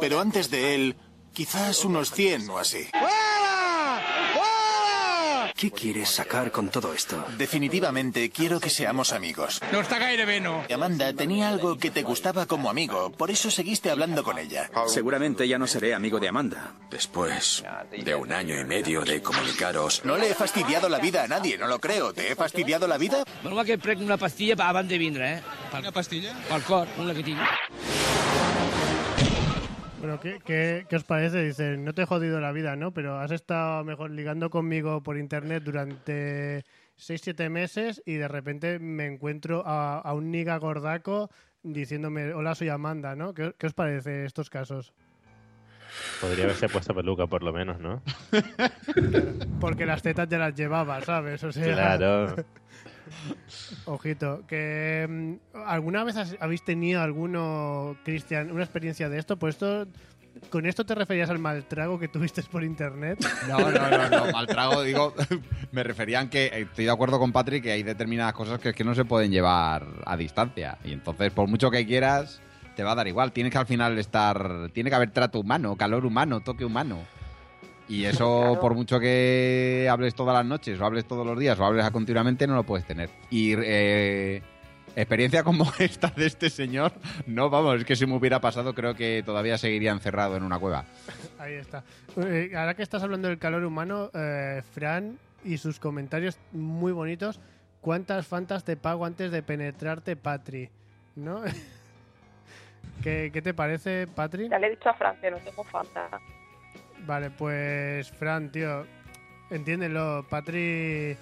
pero 0.00 0.20
antes 0.20 0.50
de 0.50 0.74
él, 0.74 0.96
quizás 1.32 1.84
unos 1.84 2.12
100 2.12 2.50
o 2.50 2.58
así. 2.58 2.88
¿Qué 5.62 5.70
quieres 5.70 6.08
sacar 6.08 6.50
con 6.50 6.70
todo 6.70 6.92
esto? 6.92 7.24
Definitivamente 7.38 8.30
quiero 8.30 8.58
que 8.58 8.68
seamos 8.68 9.12
amigos. 9.12 9.60
No 9.70 9.78
está 9.78 9.96
gaire 10.00 10.24
veno. 10.24 10.64
Amanda 10.74 11.12
tenía 11.12 11.50
algo 11.50 11.78
que 11.78 11.92
te 11.92 12.02
gustaba 12.02 12.46
como 12.46 12.68
amigo, 12.68 13.12
por 13.12 13.30
eso 13.30 13.48
seguiste 13.48 13.88
hablando 13.88 14.24
con 14.24 14.40
ella. 14.40 14.68
Seguramente 14.88 15.46
ya 15.46 15.58
no 15.58 15.68
seré 15.68 15.94
amigo 15.94 16.18
de 16.18 16.26
Amanda. 16.26 16.72
Después 16.90 17.62
de 17.96 18.14
un 18.16 18.32
año 18.32 18.60
y 18.60 18.64
medio 18.64 19.02
de 19.02 19.22
comunicaros, 19.22 20.04
No 20.04 20.16
le 20.16 20.30
he 20.30 20.34
fastidiado 20.34 20.88
la 20.88 20.98
vida 20.98 21.22
a 21.22 21.28
nadie, 21.28 21.56
no 21.56 21.68
lo 21.68 21.78
creo. 21.78 22.12
¿Te 22.12 22.32
he 22.32 22.34
fastidiado 22.34 22.88
la 22.88 22.98
vida? 22.98 23.22
Menos 23.44 23.64
que 23.64 23.78
prenc 23.78 24.00
una 24.00 24.16
pastilla 24.16 24.56
para 24.56 24.70
abans 24.70 24.88
de 24.88 24.98
vindre, 24.98 25.34
eh? 25.34 25.42
Una 25.78 25.92
pastilla? 25.92 26.34
Pel 26.48 26.62
cor, 26.64 26.88
una 26.98 27.14
que 27.14 27.22
tinc. 27.22 27.38
Bueno, 30.02 30.18
¿qué, 30.18 30.40
qué, 30.44 30.84
qué 30.88 30.96
os 30.96 31.04
parece? 31.04 31.44
Dice, 31.44 31.76
no 31.76 31.94
te 31.94 32.02
he 32.02 32.06
jodido 32.06 32.40
la 32.40 32.50
vida, 32.50 32.74
¿no? 32.74 32.92
Pero 32.92 33.20
has 33.20 33.30
estado 33.30 33.84
mejor 33.84 34.10
ligando 34.10 34.50
conmigo 34.50 35.00
por 35.04 35.16
internet 35.16 35.62
durante 35.62 36.64
6-7 36.98 37.48
meses 37.48 38.02
y 38.04 38.14
de 38.14 38.26
repente 38.26 38.80
me 38.80 39.06
encuentro 39.06 39.62
a, 39.64 40.00
a 40.00 40.12
un 40.14 40.32
niga 40.32 40.56
gordaco 40.56 41.30
diciéndome, 41.62 42.34
hola, 42.34 42.56
soy 42.56 42.68
Amanda, 42.68 43.14
¿no? 43.14 43.32
¿Qué, 43.32 43.54
qué 43.56 43.68
os 43.68 43.74
parece 43.74 44.24
estos 44.24 44.50
casos? 44.50 44.92
Podría 46.20 46.46
haberse 46.46 46.68
puesto 46.68 46.92
peluca, 46.96 47.28
por 47.28 47.44
lo 47.44 47.52
menos, 47.52 47.78
¿no? 47.78 48.02
Porque 49.60 49.86
las 49.86 50.02
tetas 50.02 50.28
ya 50.28 50.38
las 50.38 50.56
llevaba, 50.56 51.00
¿sabes? 51.02 51.44
O 51.44 51.52
sea, 51.52 51.74
Claro. 51.74 52.34
Ojito, 53.84 54.42
que 54.46 55.06
mm, 55.54 55.56
¿alguna 55.66 56.04
vez 56.04 56.16
has- 56.16 56.36
habéis 56.40 56.64
tenido 56.64 57.02
alguno, 57.02 57.96
Cristian, 58.04 58.50
una 58.50 58.62
experiencia 58.64 59.08
de 59.08 59.18
esto? 59.18 59.36
Pues 59.38 59.54
esto 59.54 59.86
¿Con 60.48 60.64
esto 60.64 60.86
te 60.86 60.94
referías 60.94 61.28
al 61.28 61.38
mal 61.38 61.64
trago 61.64 61.98
que 61.98 62.08
tuviste 62.08 62.42
por 62.44 62.64
internet? 62.64 63.18
No, 63.46 63.58
no, 63.70 63.90
no, 63.90 64.08
no. 64.08 64.32
Mal 64.32 64.46
trago, 64.46 64.82
digo, 64.82 65.14
me 65.72 65.82
referían 65.82 66.30
que 66.30 66.46
eh, 66.46 66.60
estoy 66.62 66.86
de 66.86 66.90
acuerdo 66.90 67.18
con 67.18 67.32
Patrick 67.32 67.62
que 67.62 67.72
hay 67.72 67.82
determinadas 67.82 68.32
cosas 68.32 68.58
que 68.58 68.70
es 68.70 68.74
que 68.74 68.82
no 68.82 68.94
se 68.94 69.04
pueden 69.04 69.30
llevar 69.30 69.86
a 70.06 70.16
distancia. 70.16 70.78
Y 70.84 70.92
entonces, 70.92 71.30
por 71.32 71.48
mucho 71.48 71.70
que 71.70 71.86
quieras, 71.86 72.40
te 72.76 72.82
va 72.82 72.92
a 72.92 72.94
dar 72.94 73.08
igual. 73.08 73.32
Tienes 73.32 73.52
que 73.52 73.58
al 73.58 73.66
final 73.66 73.98
estar. 73.98 74.70
Tiene 74.72 74.88
que 74.88 74.96
haber 74.96 75.10
trato 75.10 75.38
humano, 75.38 75.76
calor 75.76 76.06
humano, 76.06 76.40
toque 76.40 76.64
humano. 76.64 77.00
Y 77.92 78.06
eso, 78.06 78.40
Claro. 78.40 78.60
por 78.60 78.74
mucho 78.74 78.98
que 78.98 79.86
hables 79.90 80.14
todas 80.14 80.34
las 80.34 80.46
noches, 80.46 80.80
o 80.80 80.84
hables 80.86 81.04
todos 81.04 81.26
los 81.26 81.38
días, 81.38 81.58
o 81.60 81.64
hables 81.66 81.90
continuamente, 81.90 82.46
no 82.46 82.54
lo 82.54 82.62
puedes 82.64 82.86
tener. 82.86 83.10
Y 83.28 83.52
eh, 83.58 84.40
experiencia 84.96 85.44
como 85.44 85.66
esta 85.78 86.08
de 86.08 86.24
este 86.24 86.48
señor, 86.48 86.92
no, 87.26 87.50
vamos, 87.50 87.80
es 87.80 87.84
que 87.84 87.94
si 87.94 88.06
me 88.06 88.14
hubiera 88.16 88.40
pasado, 88.40 88.74
creo 88.74 88.94
que 88.94 89.22
todavía 89.26 89.58
seguiría 89.58 89.90
encerrado 89.92 90.38
en 90.38 90.42
una 90.42 90.58
cueva. 90.58 90.86
Ahí 91.38 91.52
está. 91.52 91.84
Eh, 92.16 92.52
ahora 92.56 92.72
que 92.74 92.82
estás 92.82 93.02
hablando 93.02 93.28
del 93.28 93.38
calor 93.38 93.62
humano, 93.62 94.10
eh, 94.14 94.62
Fran 94.72 95.18
y 95.44 95.58
sus 95.58 95.78
comentarios 95.78 96.38
muy 96.52 96.92
bonitos. 96.92 97.40
¿Cuántas 97.82 98.26
fantas 98.26 98.64
te 98.64 98.78
pago 98.78 99.04
antes 99.04 99.30
de 99.32 99.42
penetrarte, 99.42 100.16
Patri? 100.16 100.70
¿No? 101.16 101.42
¿Qué, 103.02 103.28
qué 103.32 103.42
te 103.42 103.52
parece, 103.52 104.06
Patri? 104.06 104.48
Ya 104.48 104.58
le 104.58 104.68
he 104.68 104.70
dicho 104.70 104.88
a 104.88 104.94
Fran 104.94 105.16
que 105.20 105.30
no 105.30 105.36
tengo 105.38 105.62
falta. 105.64 106.08
Vale, 107.06 107.30
pues 107.30 108.10
Fran, 108.12 108.50
tío, 108.50 108.86
entiéndelo. 109.50 110.24
Patri 110.28 111.16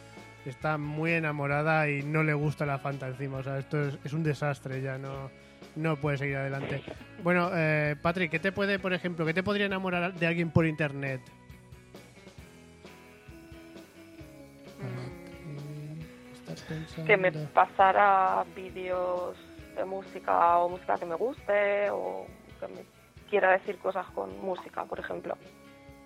está 0.44 0.78
muy 0.78 1.12
enamorada 1.12 1.88
y 1.88 2.02
no 2.02 2.22
le 2.22 2.34
gusta 2.34 2.66
la 2.66 2.78
Fanta 2.78 3.08
encima. 3.08 3.38
O 3.38 3.42
sea, 3.42 3.58
esto 3.58 3.88
es, 3.88 3.98
es 4.04 4.12
un 4.12 4.22
desastre 4.22 4.80
ya, 4.82 4.98
no, 4.98 5.30
no 5.76 5.96
puede 5.96 6.18
seguir 6.18 6.36
adelante. 6.36 6.82
Bueno, 7.22 7.50
eh, 7.54 7.96
Patri, 8.00 8.28
¿qué 8.28 8.38
te 8.38 8.52
puede, 8.52 8.78
por 8.78 8.92
ejemplo, 8.92 9.24
qué 9.24 9.34
te 9.34 9.42
podría 9.42 9.66
enamorar 9.66 10.14
de 10.14 10.26
alguien 10.26 10.50
por 10.50 10.66
internet? 10.66 11.20
Que 17.06 17.16
me 17.16 17.32
pasara 17.32 18.44
vídeos 18.54 19.36
de 19.76 19.84
música 19.84 20.58
o 20.58 20.68
música 20.68 20.94
que 20.96 21.06
me 21.06 21.14
guste 21.14 21.90
o 21.90 22.26
que 22.58 22.68
me 22.68 22.84
quiera 23.28 23.52
decir 23.52 23.78
cosas 23.78 24.06
con 24.08 24.40
música, 24.40 24.84
por 24.84 24.98
ejemplo. 24.98 25.36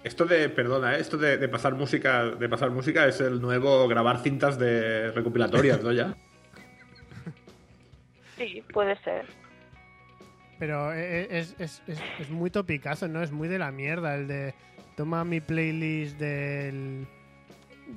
Esto 0.05 0.26
de, 0.26 0.50
perdona, 0.50 0.96
¿eh? 0.96 1.00
esto 1.00 1.16
de, 1.16 1.38
de 1.38 1.48
pasar 1.48 1.74
música, 1.74 2.24
de 2.26 2.48
pasar 2.48 2.70
música 2.70 3.07
es 3.07 3.20
el 3.22 3.40
nuevo 3.40 3.88
grabar 3.88 4.18
cintas 4.22 4.59
de 4.59 5.11
recopilatorias, 5.12 5.82
¿no? 5.82 5.92
Ya. 5.92 6.14
Sí, 8.36 8.62
puede 8.72 8.96
ser. 8.98 9.24
Pero 10.59 10.92
e- 10.92 11.22
e- 11.22 11.38
es, 11.38 11.55
es, 11.61 11.82
es, 11.86 12.02
es 12.18 12.30
muy 12.30 12.50
topicazo, 12.50 13.07
¿no? 13.07 13.22
Es 13.22 13.30
muy 13.30 13.46
de 13.46 13.59
la 13.61 13.70
mierda 13.70 14.16
el 14.16 14.26
de 14.26 14.55
toma 14.96 15.24
mi 15.24 15.40
playlist 15.40 16.18
del, 16.18 17.07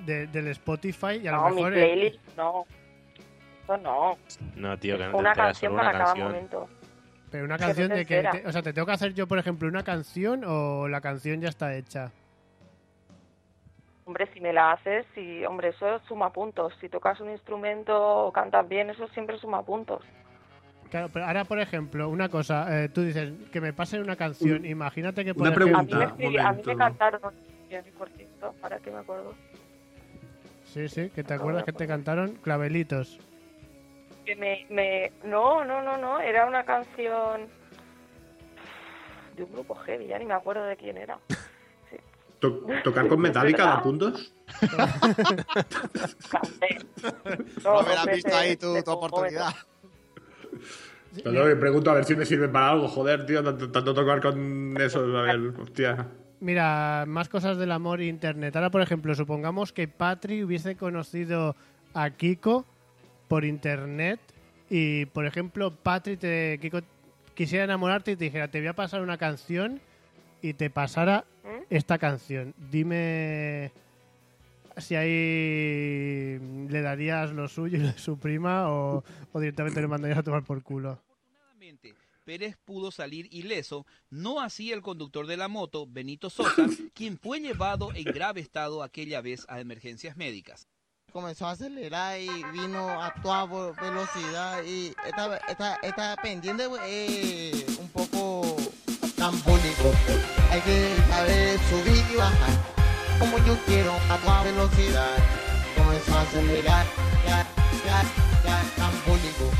de- 0.05 0.27
del 0.27 0.47
Spotify 0.49 1.19
y 1.23 1.27
a 1.27 1.31
No, 1.31 1.49
lo 1.49 1.49
mi 1.49 1.55
mejor... 1.55 1.73
playlist 1.73 2.19
no. 2.37 2.65
Eso 3.63 3.77
no. 3.77 4.17
No, 4.55 4.77
tío, 4.77 4.97
que 4.99 5.05
no 5.05 5.11
te 5.11 5.17
Una 5.17 5.33
canción 5.33 5.75
para 5.75 5.89
una 5.89 5.91
cada 5.91 6.05
canción. 6.05 6.27
momento. 6.31 6.69
Pero 7.31 7.45
una 7.45 7.57
canción 7.57 7.89
de 7.89 8.05
que... 8.05 8.23
te- 8.23 8.47
o 8.47 8.51
sea, 8.51 8.61
¿te 8.61 8.73
tengo 8.73 8.85
que 8.85 8.93
hacer 8.93 9.13
yo, 9.13 9.27
por 9.27 9.37
ejemplo, 9.37 9.67
una 9.67 9.83
canción 9.83 10.43
o 10.45 10.87
la 10.87 11.01
canción 11.01 11.41
ya 11.41 11.49
está 11.49 11.75
hecha? 11.75 12.11
Hombre, 14.05 14.29
si 14.33 14.39
me 14.39 14.53
la 14.53 14.71
haces, 14.71 15.05
sí, 15.13 15.43
hombre, 15.45 15.69
eso 15.69 15.99
suma 16.07 16.31
puntos. 16.31 16.73
Si 16.79 16.87
tocas 16.87 17.19
un 17.19 17.29
instrumento 17.29 17.93
o 18.27 18.31
cantas 18.31 18.67
bien, 18.67 18.89
eso 18.89 19.07
siempre 19.09 19.37
suma 19.37 19.63
puntos. 19.63 20.05
Claro, 20.89 21.09
pero 21.11 21.25
ahora, 21.25 21.43
por 21.43 21.59
ejemplo, 21.59 22.07
una 22.07 22.29
cosa, 22.29 22.83
eh, 22.85 22.87
tú 22.87 23.01
dices 23.01 23.33
que 23.51 23.59
me 23.59 23.73
pasen 23.73 24.01
una 24.01 24.15
canción, 24.15 24.63
imagínate 24.63 25.25
que 25.25 25.33
por 25.33 25.47
una 25.47 25.51
ejemplo... 25.51 25.77
A 25.77 25.83
mí, 25.83 25.93
me, 25.93 26.05
escribí- 26.05 26.39
a 26.39 26.51
mí 26.53 26.61
me 26.65 26.75
momento. 26.75 26.77
cantaron 26.77 27.19
canción, 27.21 27.83
por 27.97 28.09
cierto, 28.11 28.55
para 28.61 28.79
que 28.79 28.91
me 28.91 28.99
acuerdo. 28.99 29.35
Sí, 30.63 30.87
sí, 30.87 31.09
que 31.09 31.25
te 31.25 31.33
acuerdas 31.33 31.65
que 31.65 31.73
te 31.73 31.85
cantaron 31.87 32.35
clavelitos. 32.35 33.19
Que 34.27 34.35
me, 34.35 34.65
me... 34.69 35.11
No, 35.23 35.63
no, 35.63 35.81
no, 35.81 35.95
no, 35.97 36.19
era 36.19 36.45
una 36.45 36.65
canción 36.65 37.47
de 39.37 39.43
un 39.43 39.51
grupo 39.53 39.73
heavy, 39.75 40.07
ya 40.07 40.19
ni 40.19 40.25
me 40.25 40.33
acuerdo 40.33 40.65
de 40.65 40.75
quién 40.75 40.97
era. 40.97 41.17
To- 42.41 42.61
¿Tocar 42.83 43.07
con 43.07 43.21
Metallica 43.21 43.65
da 43.65 43.81
puntos? 43.81 44.33
No 47.63 47.81
me 47.83 47.95
la 47.95 48.01
has 48.01 48.05
visto 48.07 48.35
ahí 48.35 48.57
tu, 48.57 48.83
tu 48.83 48.91
oportunidad. 48.91 49.53
No, 51.23 51.31
no, 51.31 51.45
me 51.45 51.55
pregunto 51.55 51.89
a 51.89 51.93
ver 51.93 52.03
si 52.03 52.15
me 52.15 52.25
sirve 52.25 52.49
para 52.49 52.71
algo, 52.71 52.89
joder, 52.89 53.25
tío, 53.25 53.41
tanto, 53.41 53.71
tanto 53.71 53.93
tocar 53.93 54.21
con 54.21 54.75
eso, 54.79 54.99
a 55.17 55.21
ver, 55.21 55.39
hostia. 55.57 56.05
Mira, 56.41 57.05
más 57.07 57.29
cosas 57.29 57.57
del 57.57 57.71
amor 57.71 58.01
e 58.01 58.05
internet. 58.07 58.53
Ahora, 58.57 58.69
por 58.71 58.81
ejemplo, 58.81 59.15
supongamos 59.15 59.71
que 59.71 59.87
Patri 59.87 60.43
hubiese 60.43 60.75
conocido 60.75 61.55
a 61.93 62.09
Kiko 62.11 62.65
por 63.27 63.45
internet 63.45 64.19
y, 64.69 65.05
por 65.07 65.25
ejemplo, 65.25 65.71
Patri 65.71 66.17
te, 66.17 66.59
Kiko 66.61 66.79
quisiera 67.35 67.63
enamorarte 67.63 68.11
y 68.11 68.15
te 68.15 68.25
dijera, 68.25 68.49
te 68.49 68.59
voy 68.59 68.67
a 68.67 68.73
pasar 68.73 69.01
una 69.01 69.17
canción 69.17 69.79
y 70.41 70.53
te 70.53 70.69
pasara 70.69 71.25
esta 71.69 71.97
canción. 71.97 72.53
Dime 72.71 73.71
si 74.77 74.95
ahí 74.95 76.39
le 76.69 76.81
darías 76.81 77.31
lo 77.31 77.47
suyo 77.47 77.77
y 77.77 77.81
lo 77.81 77.87
de 77.87 77.97
su 77.97 78.17
prima 78.17 78.69
o, 78.69 79.03
o 79.31 79.39
directamente 79.39 79.81
le 79.81 79.87
mandarías 79.87 80.19
a 80.19 80.23
tomar 80.23 80.43
por 80.43 80.61
culo. 80.63 81.01
Pérez 82.27 82.57
pudo 82.65 82.91
salir 82.91 83.33
ileso, 83.33 83.85
no 84.09 84.41
así 84.41 84.73
el 84.73 84.81
conductor 84.81 85.27
de 85.27 85.37
la 85.37 85.47
moto, 85.47 85.87
Benito 85.87 86.29
Sosa, 86.29 86.67
quien 86.93 87.17
fue 87.17 87.39
llevado 87.39 87.93
en 87.95 88.03
grave 88.03 88.41
estado 88.41 88.83
aquella 88.83 89.21
vez 89.21 89.45
a 89.47 89.61
emergencias 89.61 90.17
médicas. 90.17 90.67
Comenzó 91.11 91.47
a 91.47 91.51
acelerar 91.51 92.19
y 92.19 92.29
vino 92.51 93.01
a 93.01 93.13
toda 93.21 93.45
velocidad 93.45 94.63
y 94.63 94.93
esta, 95.05 95.37
esta, 95.49 95.75
esta 95.81 96.15
pendiente 96.17 96.67
eh, 96.85 97.65
un 97.79 97.87
poco 97.89 98.57
tambólico. 99.17 99.91
Hay 100.51 100.61
que 100.61 100.95
saber 101.09 101.59
subir 101.69 102.05
y 102.11 102.15
bajar, 102.15 102.49
como 103.19 103.37
yo 103.39 103.57
quiero 103.65 103.93
a 104.09 104.17
toda 104.17 104.43
velocidad. 104.43 105.17
Comenzó 105.75 106.17
a 106.17 106.21
acelerar, 106.21 106.85
ya, 107.25 107.45
ya, 107.85 108.03
ya, 108.45 108.61
tambólico. 108.75 109.51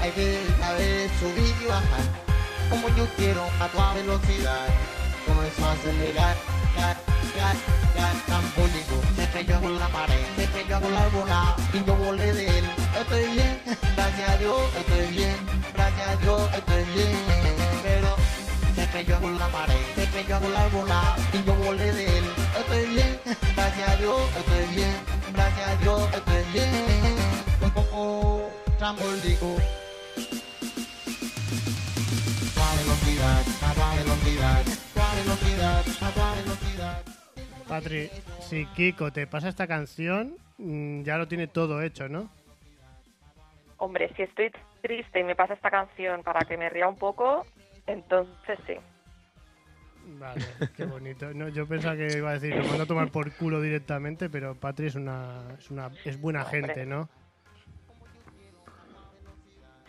Hay 0.00 0.10
que 0.12 0.46
saber 0.60 1.10
subir 1.20 1.54
y 1.62 1.66
bajar, 1.66 2.04
como 2.70 2.88
yo 2.96 3.06
quiero 3.16 3.44
a 3.60 3.68
toda 3.68 3.94
velocidad. 3.94 4.66
Comenzó 5.26 5.64
a 5.64 5.72
acelerar, 5.72 6.36
ya, 6.76 6.96
ya, 7.36 7.54
ya, 7.96 8.12
tambólico. 8.26 9.17
Se 9.32 9.40
estrelló 9.40 9.60
con 9.60 9.78
la 9.78 9.88
pared, 9.88 10.24
se 10.36 10.44
estrelló 10.44 10.80
con 10.80 10.94
la 10.94 11.08
bola 11.08 11.56
y 11.74 11.84
yo 11.84 11.94
volé 11.96 12.32
de 12.32 12.58
él. 12.58 12.64
Estoy 12.98 13.26
bien, 13.32 13.60
gracias 13.94 14.30
a 14.30 14.36
Dios, 14.38 14.60
estoy 14.74 15.06
bien, 15.08 15.36
gracias 15.74 16.08
a 16.08 16.16
Dios, 16.16 16.54
estoy 16.54 16.84
bien. 16.94 17.18
Pero 17.82 18.16
se 18.74 18.82
estrelló 18.84 19.20
con 19.20 19.38
la 19.38 19.48
pared, 19.48 19.76
se 19.94 20.04
estrelló 20.04 20.40
con 20.40 20.52
la 20.52 20.66
bola 20.68 21.16
y 21.32 21.44
yo 21.44 21.54
volé 21.56 21.92
de 21.92 22.18
él. 22.18 22.24
Estoy 22.58 22.86
bien, 22.86 23.20
gracias 23.54 23.88
a 23.88 23.96
Dios, 23.96 24.20
estoy 24.38 24.74
bien, 24.74 24.96
gracias 25.34 25.68
a 25.68 25.76
Dios, 25.76 26.02
estoy 26.14 26.44
bien. 26.54 27.16
Un 27.60 27.70
poco 27.70 28.50
trambólico. 28.78 29.56
A 32.56 32.76
velocidad, 32.76 33.42
a 33.60 33.74
toda 33.74 33.94
velocidad, 33.94 34.60
a 34.60 34.94
toda 34.94 35.14
velocidad, 35.14 35.84
a 36.00 36.10
toda 36.12 36.34
velocidad. 36.34 37.17
Patri, 37.68 38.08
si 38.40 38.64
Kiko 38.66 39.12
te 39.12 39.26
pasa 39.26 39.48
esta 39.50 39.66
canción, 39.66 40.36
mm, 40.56 41.02
ya 41.02 41.18
lo 41.18 41.28
tiene 41.28 41.46
todo 41.46 41.82
hecho, 41.82 42.08
¿no? 42.08 42.30
Hombre, 43.76 44.10
si 44.16 44.22
estoy 44.22 44.50
triste 44.80 45.20
y 45.20 45.24
me 45.24 45.36
pasa 45.36 45.54
esta 45.54 45.70
canción 45.70 46.22
para 46.22 46.40
que 46.46 46.56
me 46.56 46.68
ría 46.70 46.88
un 46.88 46.96
poco, 46.96 47.44
entonces 47.86 48.58
sí. 48.66 48.74
Vale, 50.18 50.44
qué 50.76 50.86
bonito. 50.86 51.32
No, 51.34 51.48
yo 51.48 51.66
pensaba 51.66 51.94
que 51.94 52.16
iba 52.16 52.30
a 52.30 52.38
decir, 52.38 52.56
lo 52.56 52.64
mando 52.64 52.84
a 52.84 52.86
tomar 52.86 53.10
por 53.10 53.30
culo 53.32 53.60
directamente, 53.60 54.30
pero 54.30 54.54
Patri 54.54 54.86
es 54.86 54.94
una, 54.94 55.42
es 55.58 55.70
una, 55.70 55.90
es 56.04 56.18
buena 56.18 56.44
Hombre. 56.44 56.62
gente, 56.62 56.86
¿no? 56.86 57.08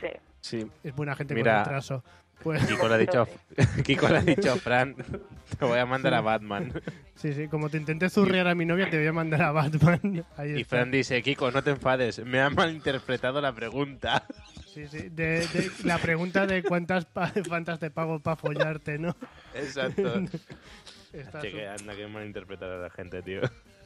Sí. 0.02 0.10
Sí. 0.42 0.72
Es 0.84 0.94
buena 0.94 1.16
gente 1.16 1.34
Mira, 1.34 1.54
con 1.56 1.64
retraso. 1.64 2.04
Pues... 2.44 2.66
Kiko 2.66 2.88
le 2.88 2.94
ha 2.96 2.98
dicho, 2.98 3.28
Kiko 3.86 4.08
le 4.10 4.18
ha 4.18 4.22
dicho 4.22 4.52
a 4.54 4.56
Fran, 4.56 4.96
te 4.96 5.66
voy 5.66 5.78
a 5.80 5.86
mandar 5.86 6.14
a 6.14 6.22
Batman. 6.22 6.72
Sí, 7.16 7.34
sí, 7.34 7.48
como 7.48 7.70
te 7.70 7.78
intenté 7.78 8.10
zurrear 8.10 8.48
a 8.48 8.56
mi 8.56 8.66
novia, 8.66 8.90
te 8.90 8.98
voy 8.98 9.08
a 9.08 9.12
mandar 9.14 9.42
a 9.42 9.52
Batman. 9.52 10.24
Ahí 10.38 10.52
Y 10.58 10.62
está. 10.62 10.78
Fran 10.78 10.92
dice, 10.92 11.22
Kiko, 11.22 11.52
no 11.52 11.62
te 11.64 11.72
enfades, 11.72 12.24
me 12.26 12.40
ha 12.40 12.50
malinterpretado 12.50 13.42
la 13.42 13.54
pregunta. 13.54 14.26
Sí, 14.74 14.88
sí. 14.88 15.10
De, 15.10 15.46
de- 15.48 15.72
la 15.84 15.98
pregunta 15.98 16.46
de 16.48 16.64
cuántas 16.64 17.08
fantas 17.48 17.80
te 17.80 17.92
pago 17.92 18.20
para 18.20 18.36
follarte, 18.38 18.98
¿no? 19.00 19.16
Exacto. 19.54 20.22
Está 21.14 21.42
Che, 21.42 21.52
que 21.52 21.68
anda 21.68 21.96
que 21.96 22.08
malinterpretar 22.08 22.70
a 22.72 22.78
la 22.78 22.90
gente, 22.92 23.22
tío. 23.24 23.42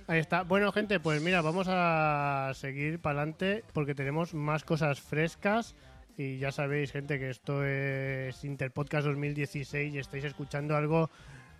Ahí 0.08 0.20
está. 0.20 0.43
Bueno, 0.43 0.74
gente, 0.74 0.99
pues 0.99 1.22
mira, 1.22 1.41
vamos 1.41 1.68
a 1.70 2.51
seguir 2.54 2.99
para 2.99 3.20
adelante 3.22 3.64
porque 3.72 3.95
tenemos 3.95 4.34
más 4.34 4.66
cosas 4.66 4.99
frescas 4.99 5.74
Y 6.18 6.38
ya 6.38 6.51
sabéis, 6.51 6.91
gente, 6.91 7.18
que 7.18 7.30
esto 7.30 7.66
es 7.66 8.43
Interpodcast 8.43 9.07
2016 9.07 9.93
y 9.95 9.99
estáis 9.99 10.24
escuchando 10.24 10.76
algo 10.76 11.09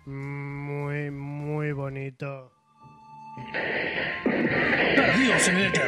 muy, 0.06 1.10
muy 1.10 1.72
bonito. 1.72 2.52
Perdidos 4.24 5.48
en 5.48 5.56
el 5.56 5.66
éter. 5.66 5.86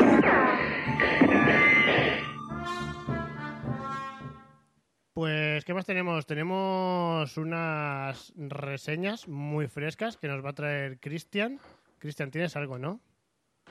Pues, 5.15 5.65
¿qué 5.65 5.73
más 5.73 5.87
tenemos? 5.87 6.27
Tenemos 6.27 7.37
unas 7.39 8.35
reseñas 8.37 9.29
muy 9.29 9.69
frescas 9.69 10.17
que 10.17 10.29
nos 10.29 10.45
va 10.45 10.51
a 10.51 10.55
traer 10.55 10.99
Cristian. 10.99 11.59
Cristian, 11.99 12.31
¿tienes 12.31 12.55
algo, 12.57 12.79
no? 12.79 13.01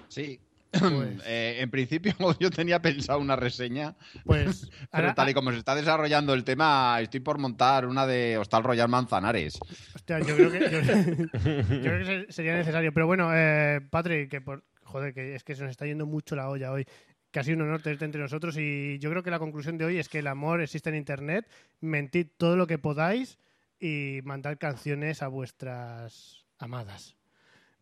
Sí. 0.07 0.39
Pues- 0.79 1.21
Eh, 1.27 1.57
en 1.61 1.71
principio 1.71 2.13
yo 2.39 2.49
tenía 2.51 2.81
pensado 2.81 3.19
una 3.19 3.35
reseña, 3.35 3.95
Pues, 4.25 4.69
pero 4.91 5.03
ahora- 5.07 5.15
tal 5.15 5.29
y 5.29 5.33
como 5.33 5.51
se 5.51 5.57
está 5.57 5.73
desarrollando 5.75 6.33
el 6.33 6.43
tema, 6.43 6.97
estoy 7.01 7.19
por 7.19 7.37
montar 7.39 7.85
una 7.87 8.05
de 8.05 8.37
Hostal 8.37 8.63
Royal 8.63 8.87
Manzanares. 8.89 9.57
Hostia, 9.95 10.19
yo 10.19 10.35
creo 10.35 10.51
que, 10.51 10.59
yo, 10.59 10.79
yo 11.75 11.81
creo 11.81 11.99
que 11.99 12.05
se- 12.05 12.31
sería 12.31 12.55
necesario. 12.55 12.93
Pero 12.93 13.07
bueno, 13.07 13.29
eh, 13.33 13.81
Patrick, 13.89 14.29
que 14.29 14.41
por, 14.41 14.63
joder, 14.83 15.13
que 15.13 15.35
es 15.35 15.43
que 15.43 15.55
se 15.55 15.63
nos 15.63 15.71
está 15.71 15.85
yendo 15.85 16.05
mucho 16.05 16.35
la 16.35 16.49
olla 16.49 16.71
hoy. 16.71 16.85
Casi 17.31 17.51
un 17.51 17.61
honor 17.63 17.81
tenerte 17.81 18.05
entre 18.05 18.21
nosotros 18.21 18.55
y 18.57 18.97
yo 18.99 19.09
creo 19.09 19.21
que 19.23 19.29
la 19.31 19.39
conclusión 19.39 19.77
de 19.77 19.83
hoy 19.85 19.97
es 19.97 20.07
que 20.07 20.19
el 20.19 20.27
amor 20.27 20.61
existe 20.61 20.89
en 20.89 20.95
Internet, 20.95 21.49
mentid 21.81 22.27
todo 22.37 22.55
lo 22.55 22.65
que 22.65 22.77
podáis 22.77 23.37
y 23.77 24.19
mandad 24.23 24.57
canciones 24.57 25.21
a 25.21 25.27
vuestras 25.27 26.45
amadas. 26.59 27.17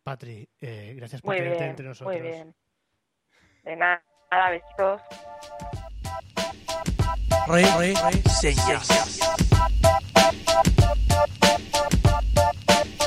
Patri, 0.02 0.48
eh, 0.60 0.94
gracias 0.96 1.22
por 1.22 1.30
Muy 1.34 1.38
tenerte 1.38 1.58
bien, 1.60 1.70
entre 1.70 1.86
nosotros. 1.86 2.14
muy 2.18 2.22
bien. 2.28 2.54
De 3.64 3.76
nada, 3.76 4.02
nada, 4.30 4.50
besitos. 4.50 5.00
Re, 7.48 7.62
re, 7.78 7.94
reseñas. 8.24 9.20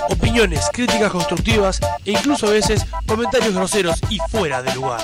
Opiniones, 0.09 0.69
críticas 0.73 1.11
constructivas 1.11 1.79
e 2.05 2.11
incluso 2.11 2.47
a 2.47 2.51
veces 2.51 2.85
comentarios 3.07 3.53
groseros 3.53 4.01
y 4.09 4.19
fuera 4.29 4.61
de 4.61 4.73
lugar. 4.75 5.01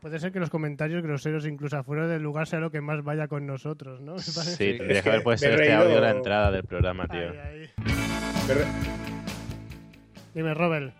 Puede 0.00 0.20
ser 0.20 0.32
que 0.32 0.38
los 0.40 0.48
comentarios 0.48 1.02
groseros, 1.02 1.44
incluso 1.46 1.76
afuera 1.76 2.06
del 2.06 2.22
lugar, 2.22 2.46
sea 2.46 2.60
lo 2.60 2.70
que 2.70 2.80
más 2.80 3.02
vaya 3.02 3.28
con 3.28 3.46
nosotros, 3.46 4.00
¿no? 4.00 4.12
Me 4.16 4.18
parece. 4.34 4.56
Sí, 4.56 4.78
tendría 4.78 5.02
que 5.02 5.08
haber 5.10 5.22
puesto 5.22 5.46
este 5.46 5.72
audio 5.72 5.98
a 5.98 6.00
la 6.00 6.10
entrada 6.10 6.50
del 6.50 6.64
programa, 6.64 7.06
tío. 7.08 7.32
Pero- 8.46 8.64
Dime, 10.38 10.54
Robert. 10.54 10.94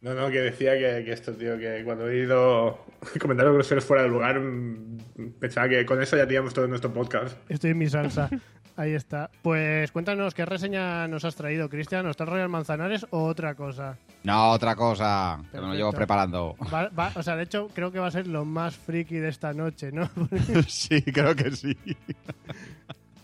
No, 0.00 0.12
no, 0.12 0.28
que 0.28 0.40
decía 0.40 0.72
que, 0.72 1.04
que 1.04 1.12
esto, 1.12 1.32
tío, 1.34 1.56
que 1.56 1.82
cuando 1.84 2.08
he 2.10 2.20
oído 2.22 2.84
comentarios 3.20 3.54
groseros 3.54 3.84
fuera 3.84 4.02
del 4.02 4.10
lugar, 4.10 4.40
mm, 4.40 4.98
pensaba 5.38 5.68
que 5.68 5.86
con 5.86 6.02
eso 6.02 6.16
ya 6.16 6.26
teníamos 6.26 6.52
todo 6.52 6.66
nuestro 6.66 6.92
podcast. 6.92 7.36
Estoy 7.48 7.70
en 7.70 7.78
mi 7.78 7.86
salsa. 7.88 8.28
Ahí 8.76 8.94
está. 8.94 9.30
Pues 9.42 9.92
cuéntanos, 9.92 10.34
¿qué 10.34 10.44
reseña 10.44 11.06
nos 11.06 11.24
has 11.24 11.36
traído, 11.36 11.68
Cristian? 11.68 12.08
¿Está 12.08 12.24
el 12.24 12.30
Royal 12.30 12.48
Manzanares 12.48 13.06
o 13.10 13.22
otra 13.24 13.54
cosa? 13.54 13.98
No, 14.24 14.50
otra 14.50 14.74
cosa, 14.74 15.36
que 15.36 15.42
me 15.42 15.44
lo 15.44 15.50
Perfecto. 15.68 15.74
llevo 15.76 15.92
preparando. 15.92 16.56
Va- 16.74 16.88
va- 16.88 17.12
o 17.14 17.22
sea, 17.22 17.36
de 17.36 17.44
hecho, 17.44 17.68
creo 17.72 17.92
que 17.92 18.00
va 18.00 18.08
a 18.08 18.10
ser 18.10 18.26
lo 18.26 18.44
más 18.44 18.74
friki 18.74 19.18
de 19.18 19.28
esta 19.28 19.52
noche, 19.52 19.92
¿no? 19.92 20.10
sí, 20.66 21.02
creo 21.02 21.36
que 21.36 21.52
sí. 21.52 21.76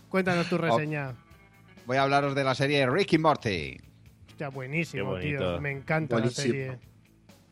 Cuéntanos 0.07 0.47
tu 0.47 0.57
reseña. 0.57 1.15
Voy 1.85 1.97
a 1.97 2.03
hablaros 2.03 2.33
de 2.35 2.45
la 2.45 2.55
serie 2.55 2.87
Ricky 2.89 3.17
Morty. 3.17 3.75
Hostia, 4.39 4.55
buenísimo, 4.55 5.15
Qué 5.15 5.21
tío. 5.21 5.59
Me 5.59 5.69
encanta 5.69 6.15
Buenísimo. 6.15 6.47
la 6.47 6.53
serie. 6.53 6.79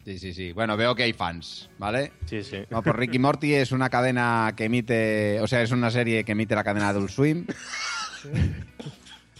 Sí, 0.06 0.20
sí, 0.20 0.34
sí. 0.34 0.54
Bueno, 0.54 0.78
veo 0.78 0.96
que 0.96 1.04
hay 1.04 1.12
fans, 1.12 1.70
¿vale? 1.78 2.14
Sí, 2.28 2.42
sí. 2.44 2.60
No, 2.70 2.82
pues 2.82 2.96
Ricky 2.96 3.20
Morty 3.20 3.56
es 3.56 3.74
una 3.74 3.90
cadena 3.90 4.54
que 4.56 4.64
emite, 4.64 5.42
o 5.42 5.48
sea, 5.48 5.62
es 5.62 5.72
una 5.72 5.92
serie 5.92 6.24
que 6.24 6.32
emite 6.32 6.56
la 6.56 6.64
cadena 6.64 6.88
Adult 6.88 7.10
Swim. 7.10 7.46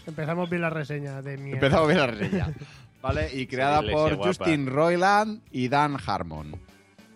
Empezamos 0.06 0.50
bien 0.50 0.60
la 0.60 0.68
reseña 0.68 1.22
de 1.22 1.38
mierda. 1.38 1.54
Empezamos 1.56 1.88
bien 1.88 2.00
la 2.00 2.06
reseña. 2.08 2.52
¿Vale? 3.00 3.30
Y 3.32 3.46
creada 3.46 3.78
Iglesia 3.78 3.96
por 3.96 4.16
guapa. 4.16 4.28
Justin 4.28 4.66
Roiland 4.66 5.40
y 5.50 5.68
Dan 5.68 5.96
Harmon. 6.06 6.54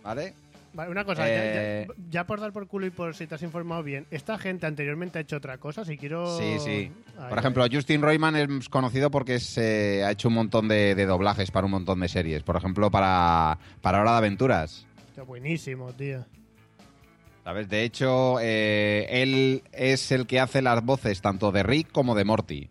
¿Vale? 0.02 0.32
Vale, 0.74 0.90
una 0.90 1.04
cosa, 1.04 1.26
ya- 1.28 1.34
Eh, 1.44 1.86
ya, 1.88 1.94
ya 2.10 2.26
por 2.26 2.40
dar 2.40 2.52
por 2.52 2.66
culo 2.66 2.86
y 2.86 2.90
por 2.90 3.14
si 3.14 3.26
te 3.26 3.34
has 3.34 3.42
informado 3.42 3.82
bien, 3.82 4.06
¿esta 4.10 4.38
gente 4.38 4.66
anteriormente 4.66 5.18
ha 5.18 5.20
hecho 5.22 5.36
otra 5.36 5.58
cosa? 5.58 5.84
Si 5.84 5.98
quiero... 5.98 6.38
Sí, 6.38 6.58
sí. 6.60 6.90
Por 7.28 7.38
ejemplo, 7.38 7.64
Justin 7.70 8.00
Roiman 8.00 8.36
es 8.36 8.68
conocido 8.70 9.10
porque 9.10 9.38
se 9.38 10.02
ha 10.02 10.10
hecho 10.10 10.28
un 10.28 10.34
montón 10.34 10.68
de, 10.68 10.94
de 10.94 11.04
doblajes 11.06 11.50
para 11.50 11.66
un 11.66 11.72
montón 11.72 12.00
de 12.00 12.08
series. 12.08 12.42
Por 12.42 12.56
ejemplo, 12.56 12.90
para, 12.90 13.58
para 13.82 14.00
Hora 14.00 14.12
de 14.12 14.16
Aventuras. 14.18 14.86
hostia, 15.08 15.24
buenísimo, 15.24 15.92
tío. 15.92 16.24
¿Sabes? 17.44 17.68
De 17.68 17.82
hecho, 17.82 18.38
eh, 18.40 19.06
él 19.10 19.62
es 19.72 20.10
el 20.12 20.26
que 20.26 20.38
hace 20.40 20.62
las 20.62 20.82
voces 20.84 21.20
tanto 21.20 21.50
de 21.52 21.62
Rick 21.64 21.90
como 21.90 22.14
de 22.14 22.24
Morty 22.24 22.70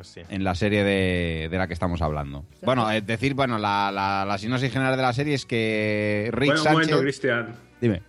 Hostia. 0.00 0.24
en 0.28 0.44
la 0.44 0.54
serie 0.54 0.84
de, 0.84 1.48
de 1.50 1.58
la 1.58 1.66
que 1.66 1.74
estamos 1.74 2.02
hablando. 2.02 2.44
Bueno, 2.62 2.90
es 2.90 3.06
decir, 3.06 3.34
bueno, 3.34 3.58
la, 3.58 3.90
la, 3.92 4.24
la 4.26 4.38
sinopsis 4.38 4.72
general 4.72 4.96
de 4.96 5.02
la 5.02 5.12
serie 5.12 5.34
es 5.34 5.46
que 5.46 6.30
Rick 6.32 6.50
bueno, 6.54 6.62
un 6.64 6.72
momento, 6.72 7.00
Cristian. 7.00 7.54
Dime. 7.80 8.02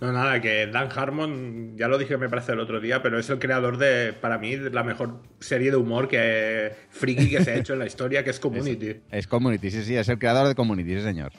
No, 0.00 0.10
nada, 0.12 0.40
que 0.40 0.66
Dan 0.66 0.88
Harmon, 0.94 1.76
ya 1.76 1.86
lo 1.86 1.98
dije 1.98 2.16
me 2.16 2.28
parece 2.28 2.50
el 2.52 2.58
otro 2.58 2.80
día, 2.80 3.00
pero 3.00 3.16
es 3.18 3.30
el 3.30 3.38
creador 3.38 3.78
de, 3.78 4.12
para 4.12 4.38
mí, 4.38 4.56
la 4.56 4.82
mejor 4.82 5.20
serie 5.38 5.70
de 5.70 5.76
humor 5.76 6.08
que 6.08 6.72
friki 6.90 7.30
que 7.30 7.44
se 7.44 7.52
ha 7.52 7.54
hecho 7.54 7.74
en 7.74 7.78
la 7.78 7.86
historia, 7.86 8.24
que 8.24 8.30
es 8.30 8.40
Community. 8.40 8.96
Es 9.12 9.28
Community, 9.28 9.70
sí, 9.70 9.84
sí, 9.84 9.96
es 9.96 10.08
el 10.08 10.18
creador 10.18 10.48
de 10.48 10.56
Community, 10.56 10.96
sí, 10.96 11.02
señor. 11.02 11.30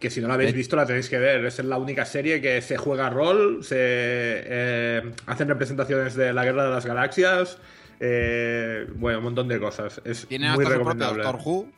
Que 0.00 0.08
si 0.10 0.20
no 0.22 0.26
la 0.26 0.34
habéis 0.34 0.52
Eh. 0.52 0.56
visto 0.56 0.74
la 0.74 0.86
tenéis 0.86 1.08
que 1.10 1.18
ver. 1.18 1.44
Es 1.44 1.62
la 1.62 1.76
única 1.78 2.04
serie 2.06 2.40
que 2.40 2.60
se 2.62 2.76
juega 2.78 3.08
rol, 3.10 3.62
se 3.62 3.76
eh, 3.78 5.02
hacen 5.26 5.46
representaciones 5.48 6.14
de 6.14 6.32
la 6.32 6.44
Guerra 6.44 6.64
de 6.64 6.70
las 6.70 6.86
Galaxias, 6.86 7.58
eh, 8.00 8.86
bueno, 8.96 9.18
un 9.18 9.24
montón 9.24 9.48
de 9.48 9.58
cosas. 9.60 10.00
Es 10.04 10.26
Tiene 10.26 10.46
muy 10.52 10.64
hasta 10.64 10.64
su 10.64 10.68
propio 10.68 10.78
recomendable. 10.94 11.22
Doctor 11.24 11.40
Who. 11.44 11.68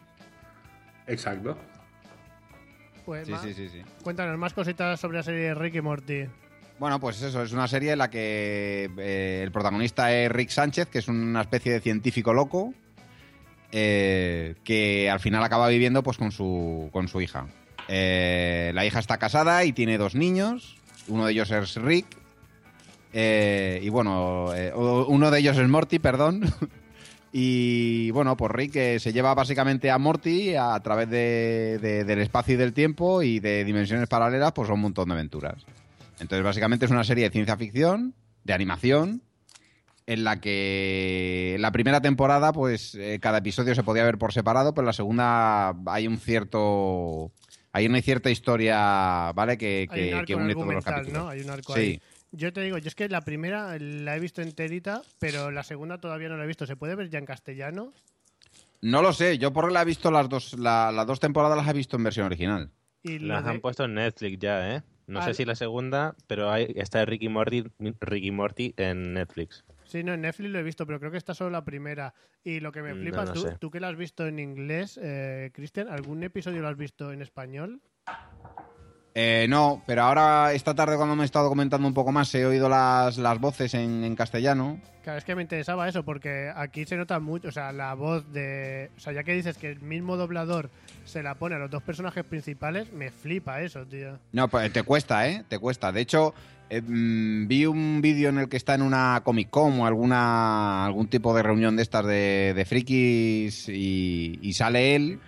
Exacto. 1.06 1.58
Pues, 3.04 3.26
Sí, 3.26 3.32
ma- 3.32 3.42
sí, 3.42 3.52
sí, 3.54 3.68
sí. 3.68 3.82
Cuéntanos 4.02 4.38
más 4.38 4.54
cositas 4.54 4.98
sobre 4.98 5.18
la 5.18 5.22
serie 5.22 5.40
de 5.40 5.54
Rick 5.54 5.74
y 5.76 5.80
Morty. 5.82 6.24
Bueno, 6.78 6.98
pues 6.98 7.20
eso, 7.22 7.42
es 7.42 7.52
una 7.52 7.68
serie 7.68 7.92
en 7.92 7.98
la 7.98 8.10
que 8.10 8.90
eh, 8.98 9.40
el 9.44 9.52
protagonista 9.52 10.12
es 10.12 10.30
Rick 10.32 10.48
Sánchez, 10.50 10.88
que 10.88 10.98
es 10.98 11.08
una 11.08 11.42
especie 11.42 11.72
de 11.72 11.80
científico 11.80 12.32
loco, 12.32 12.74
eh, 13.70 14.54
que 14.64 15.08
al 15.10 15.20
final 15.20 15.42
acaba 15.44 15.68
viviendo 15.68 16.02
pues 16.02 16.16
con 16.16 16.32
su, 16.32 16.88
con 16.92 17.06
su 17.08 17.20
hija. 17.20 17.46
Eh, 17.88 18.72
la 18.74 18.84
hija 18.86 18.98
está 18.98 19.18
casada 19.18 19.64
y 19.64 19.72
tiene 19.72 19.98
dos 19.98 20.14
niños, 20.14 20.76
uno 21.06 21.26
de 21.26 21.32
ellos 21.32 21.50
es 21.50 21.76
Rick, 21.76 22.06
eh, 23.14 23.80
y 23.82 23.88
bueno, 23.88 24.52
eh, 24.54 24.72
uno 24.74 25.30
de 25.30 25.38
ellos 25.38 25.56
es 25.56 25.68
Morty, 25.68 25.98
perdón. 25.98 26.42
Y 27.36 28.12
bueno, 28.12 28.36
pues 28.36 28.52
Rick 28.52 28.76
eh, 28.76 29.00
se 29.00 29.12
lleva 29.12 29.34
básicamente 29.34 29.90
a 29.90 29.98
Morty 29.98 30.54
a, 30.54 30.78
través 30.78 31.10
de- 31.10 31.80
de- 31.82 32.04
del 32.04 32.20
espacio 32.20 32.54
y 32.54 32.56
del 32.56 32.72
tiempo 32.72 33.22
y 33.22 33.40
de 33.40 33.64
dimensiones 33.64 34.06
paralelas, 34.08 34.52
pues 34.52 34.70
un 34.70 34.78
montón 34.78 35.08
de 35.08 35.14
aventuras. 35.14 35.66
Entonces, 36.20 36.44
básicamente 36.44 36.84
es 36.84 36.92
una 36.92 37.02
serie 37.02 37.24
de 37.24 37.30
ciencia 37.30 37.56
ficción, 37.56 38.14
de 38.44 38.52
animación, 38.52 39.22
en 40.06 40.22
la 40.22 40.40
que 40.40 41.56
la 41.58 41.72
primera 41.72 42.00
temporada, 42.00 42.52
pues 42.52 42.94
eh, 42.94 43.18
cada 43.20 43.38
episodio 43.38 43.74
se 43.74 43.82
podía 43.82 44.04
ver 44.04 44.16
por 44.16 44.32
separado, 44.32 44.72
pero 44.72 44.82
en 44.84 44.86
la 44.86 44.92
segunda 44.92 45.74
hay 45.86 46.06
un 46.06 46.18
cierto. 46.18 47.32
Hay 47.72 47.86
una 47.86 48.00
cierta 48.00 48.30
historia, 48.30 49.32
¿vale? 49.34 49.58
Que, 49.58 49.88
une 50.36 50.54
todos 50.54 50.72
los 50.72 50.84
capítulos. 50.84 51.20
¿no? 51.24 51.28
Hay 51.30 51.40
un 51.40 51.50
arco 51.50 51.74
sí. 51.74 51.80
ahí. 51.80 52.00
Yo 52.36 52.52
te 52.52 52.62
digo, 52.62 52.78
yo 52.78 52.88
es 52.88 52.96
que 52.96 53.08
la 53.08 53.20
primera 53.20 53.78
la 53.78 54.16
he 54.16 54.20
visto 54.20 54.42
enterita, 54.42 55.02
pero 55.20 55.52
la 55.52 55.62
segunda 55.62 55.98
todavía 55.98 56.28
no 56.28 56.36
la 56.36 56.44
he 56.44 56.48
visto. 56.48 56.66
¿Se 56.66 56.74
puede 56.74 56.96
ver 56.96 57.08
ya 57.08 57.18
en 57.20 57.26
castellano? 57.26 57.92
No 58.82 59.02
lo 59.02 59.12
sé, 59.12 59.38
yo 59.38 59.52
porque 59.52 59.72
la 59.72 59.82
he 59.82 59.84
visto 59.84 60.10
las 60.10 60.28
dos, 60.28 60.58
la- 60.58 60.90
las 60.90 61.06
dos 61.06 61.20
temporadas 61.20 61.56
las 61.56 61.68
he 61.68 61.72
visto 61.72 61.96
en 61.96 62.02
versión 62.04 62.26
original. 62.26 62.70
Y 63.04 63.20
Las 63.20 63.44
de- 63.44 63.50
han 63.50 63.60
puesto 63.60 63.84
en 63.84 63.94
Netflix 63.94 64.38
ya, 64.40 64.76
¿eh? 64.76 64.82
No 65.06 65.20
Ah, 65.20 65.22
sé 65.26 65.34
si 65.34 65.44
la 65.44 65.54
segunda, 65.54 66.16
pero 66.26 66.50
hay, 66.50 66.72
está 66.76 67.04
Ricky 67.04 67.28
Morty, 67.28 67.64
Ricky 68.00 68.30
Morty 68.32 68.74
en 68.78 69.12
Netflix. 69.14 69.64
Sí, 69.84 70.02
no, 70.02 70.14
en 70.14 70.22
Netflix 70.22 70.50
lo 70.50 70.58
he 70.58 70.62
visto, 70.62 70.86
pero 70.86 70.98
creo 70.98 71.12
que 71.12 71.18
esta 71.18 71.34
solo 71.34 71.50
la 71.50 71.64
primera. 71.64 72.14
Y 72.42 72.58
lo 72.60 72.72
que 72.72 72.82
me 72.82 72.94
No 72.94 72.96
flipa, 72.96 73.24
lo 73.26 73.32
tú, 73.32 73.42
sé. 73.42 73.56
tú 73.60 73.70
que 73.70 73.80
la 73.80 73.88
has 73.88 73.96
visto 73.96 74.26
en 74.26 74.38
inglés, 74.40 74.98
eh, 75.00 75.50
Cristian, 75.54 75.88
¿algún 75.88 76.22
episodio 76.24 76.62
lo 76.62 76.68
has 76.68 76.76
visto 76.76 77.12
en 77.12 77.22
español? 77.22 77.80
Eh, 79.16 79.46
no, 79.48 79.80
pero 79.86 80.02
ahora 80.02 80.52
esta 80.54 80.74
tarde 80.74 80.96
cuando 80.96 81.14
me 81.14 81.22
he 81.22 81.24
estado 81.24 81.48
comentando 81.48 81.86
un 81.86 81.94
poco 81.94 82.10
más 82.10 82.34
he 82.34 82.44
oído 82.44 82.68
las, 82.68 83.16
las 83.16 83.38
voces 83.38 83.72
en, 83.74 84.02
en 84.02 84.16
castellano. 84.16 84.80
Claro, 85.04 85.18
es 85.18 85.24
que 85.24 85.36
me 85.36 85.42
interesaba 85.42 85.88
eso, 85.88 86.02
porque 86.02 86.50
aquí 86.56 86.84
se 86.84 86.96
nota 86.96 87.20
mucho, 87.20 87.48
o 87.48 87.52
sea, 87.52 87.70
la 87.72 87.94
voz 87.94 88.32
de... 88.32 88.90
O 88.96 89.00
sea, 89.00 89.12
ya 89.12 89.22
que 89.22 89.34
dices 89.34 89.56
que 89.56 89.70
el 89.70 89.80
mismo 89.82 90.16
doblador 90.16 90.70
se 91.04 91.22
la 91.22 91.36
pone 91.36 91.54
a 91.54 91.58
los 91.58 91.70
dos 91.70 91.82
personajes 91.82 92.24
principales, 92.24 92.92
me 92.92 93.10
flipa 93.10 93.60
eso, 93.60 93.84
tío. 93.86 94.18
No, 94.32 94.48
pues 94.48 94.72
te 94.72 94.82
cuesta, 94.82 95.28
¿eh? 95.28 95.44
Te 95.46 95.58
cuesta. 95.58 95.92
De 95.92 96.00
hecho, 96.00 96.34
eh, 96.68 96.80
mm, 96.80 97.46
vi 97.46 97.66
un 97.66 98.00
vídeo 98.00 98.30
en 98.30 98.38
el 98.38 98.48
que 98.48 98.56
está 98.56 98.74
en 98.74 98.82
una 98.82 99.20
Comic 99.22 99.50
Con 99.50 99.78
o 99.78 99.86
alguna, 99.86 100.86
algún 100.86 101.06
tipo 101.06 101.36
de 101.36 101.42
reunión 101.44 101.76
de 101.76 101.82
estas 101.82 102.04
de, 102.06 102.52
de 102.56 102.64
frikis 102.64 103.68
y, 103.68 104.40
y 104.42 104.52
sale 104.54 104.96
él 104.96 105.20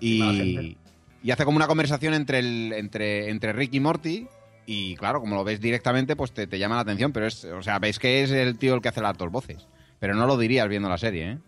y... 0.00 0.78
y 1.24 1.30
hace 1.30 1.46
como 1.46 1.56
una 1.56 1.66
conversación 1.66 2.12
entre, 2.12 2.38
el, 2.38 2.74
entre, 2.74 3.30
entre 3.30 3.54
Rick 3.54 3.72
y 3.72 3.80
Morty. 3.80 4.28
Y 4.66 4.94
claro, 4.96 5.20
como 5.20 5.34
lo 5.34 5.42
ves 5.42 5.58
directamente, 5.58 6.16
pues 6.16 6.32
te, 6.32 6.46
te 6.46 6.58
llama 6.58 6.74
la 6.74 6.82
atención. 6.82 7.14
Pero 7.14 7.26
es, 7.26 7.46
o 7.46 7.62
sea, 7.62 7.78
veis 7.78 7.98
que 7.98 8.22
es 8.22 8.30
el 8.30 8.58
tío 8.58 8.74
el 8.74 8.82
que 8.82 8.90
hace 8.90 9.00
las 9.00 9.16
dos 9.16 9.32
voces. 9.32 9.66
Pero 9.98 10.14
no 10.14 10.26
lo 10.26 10.36
dirías 10.36 10.68
viendo 10.68 10.86
la 10.86 10.98
serie, 10.98 11.32
¿eh? 11.32 11.38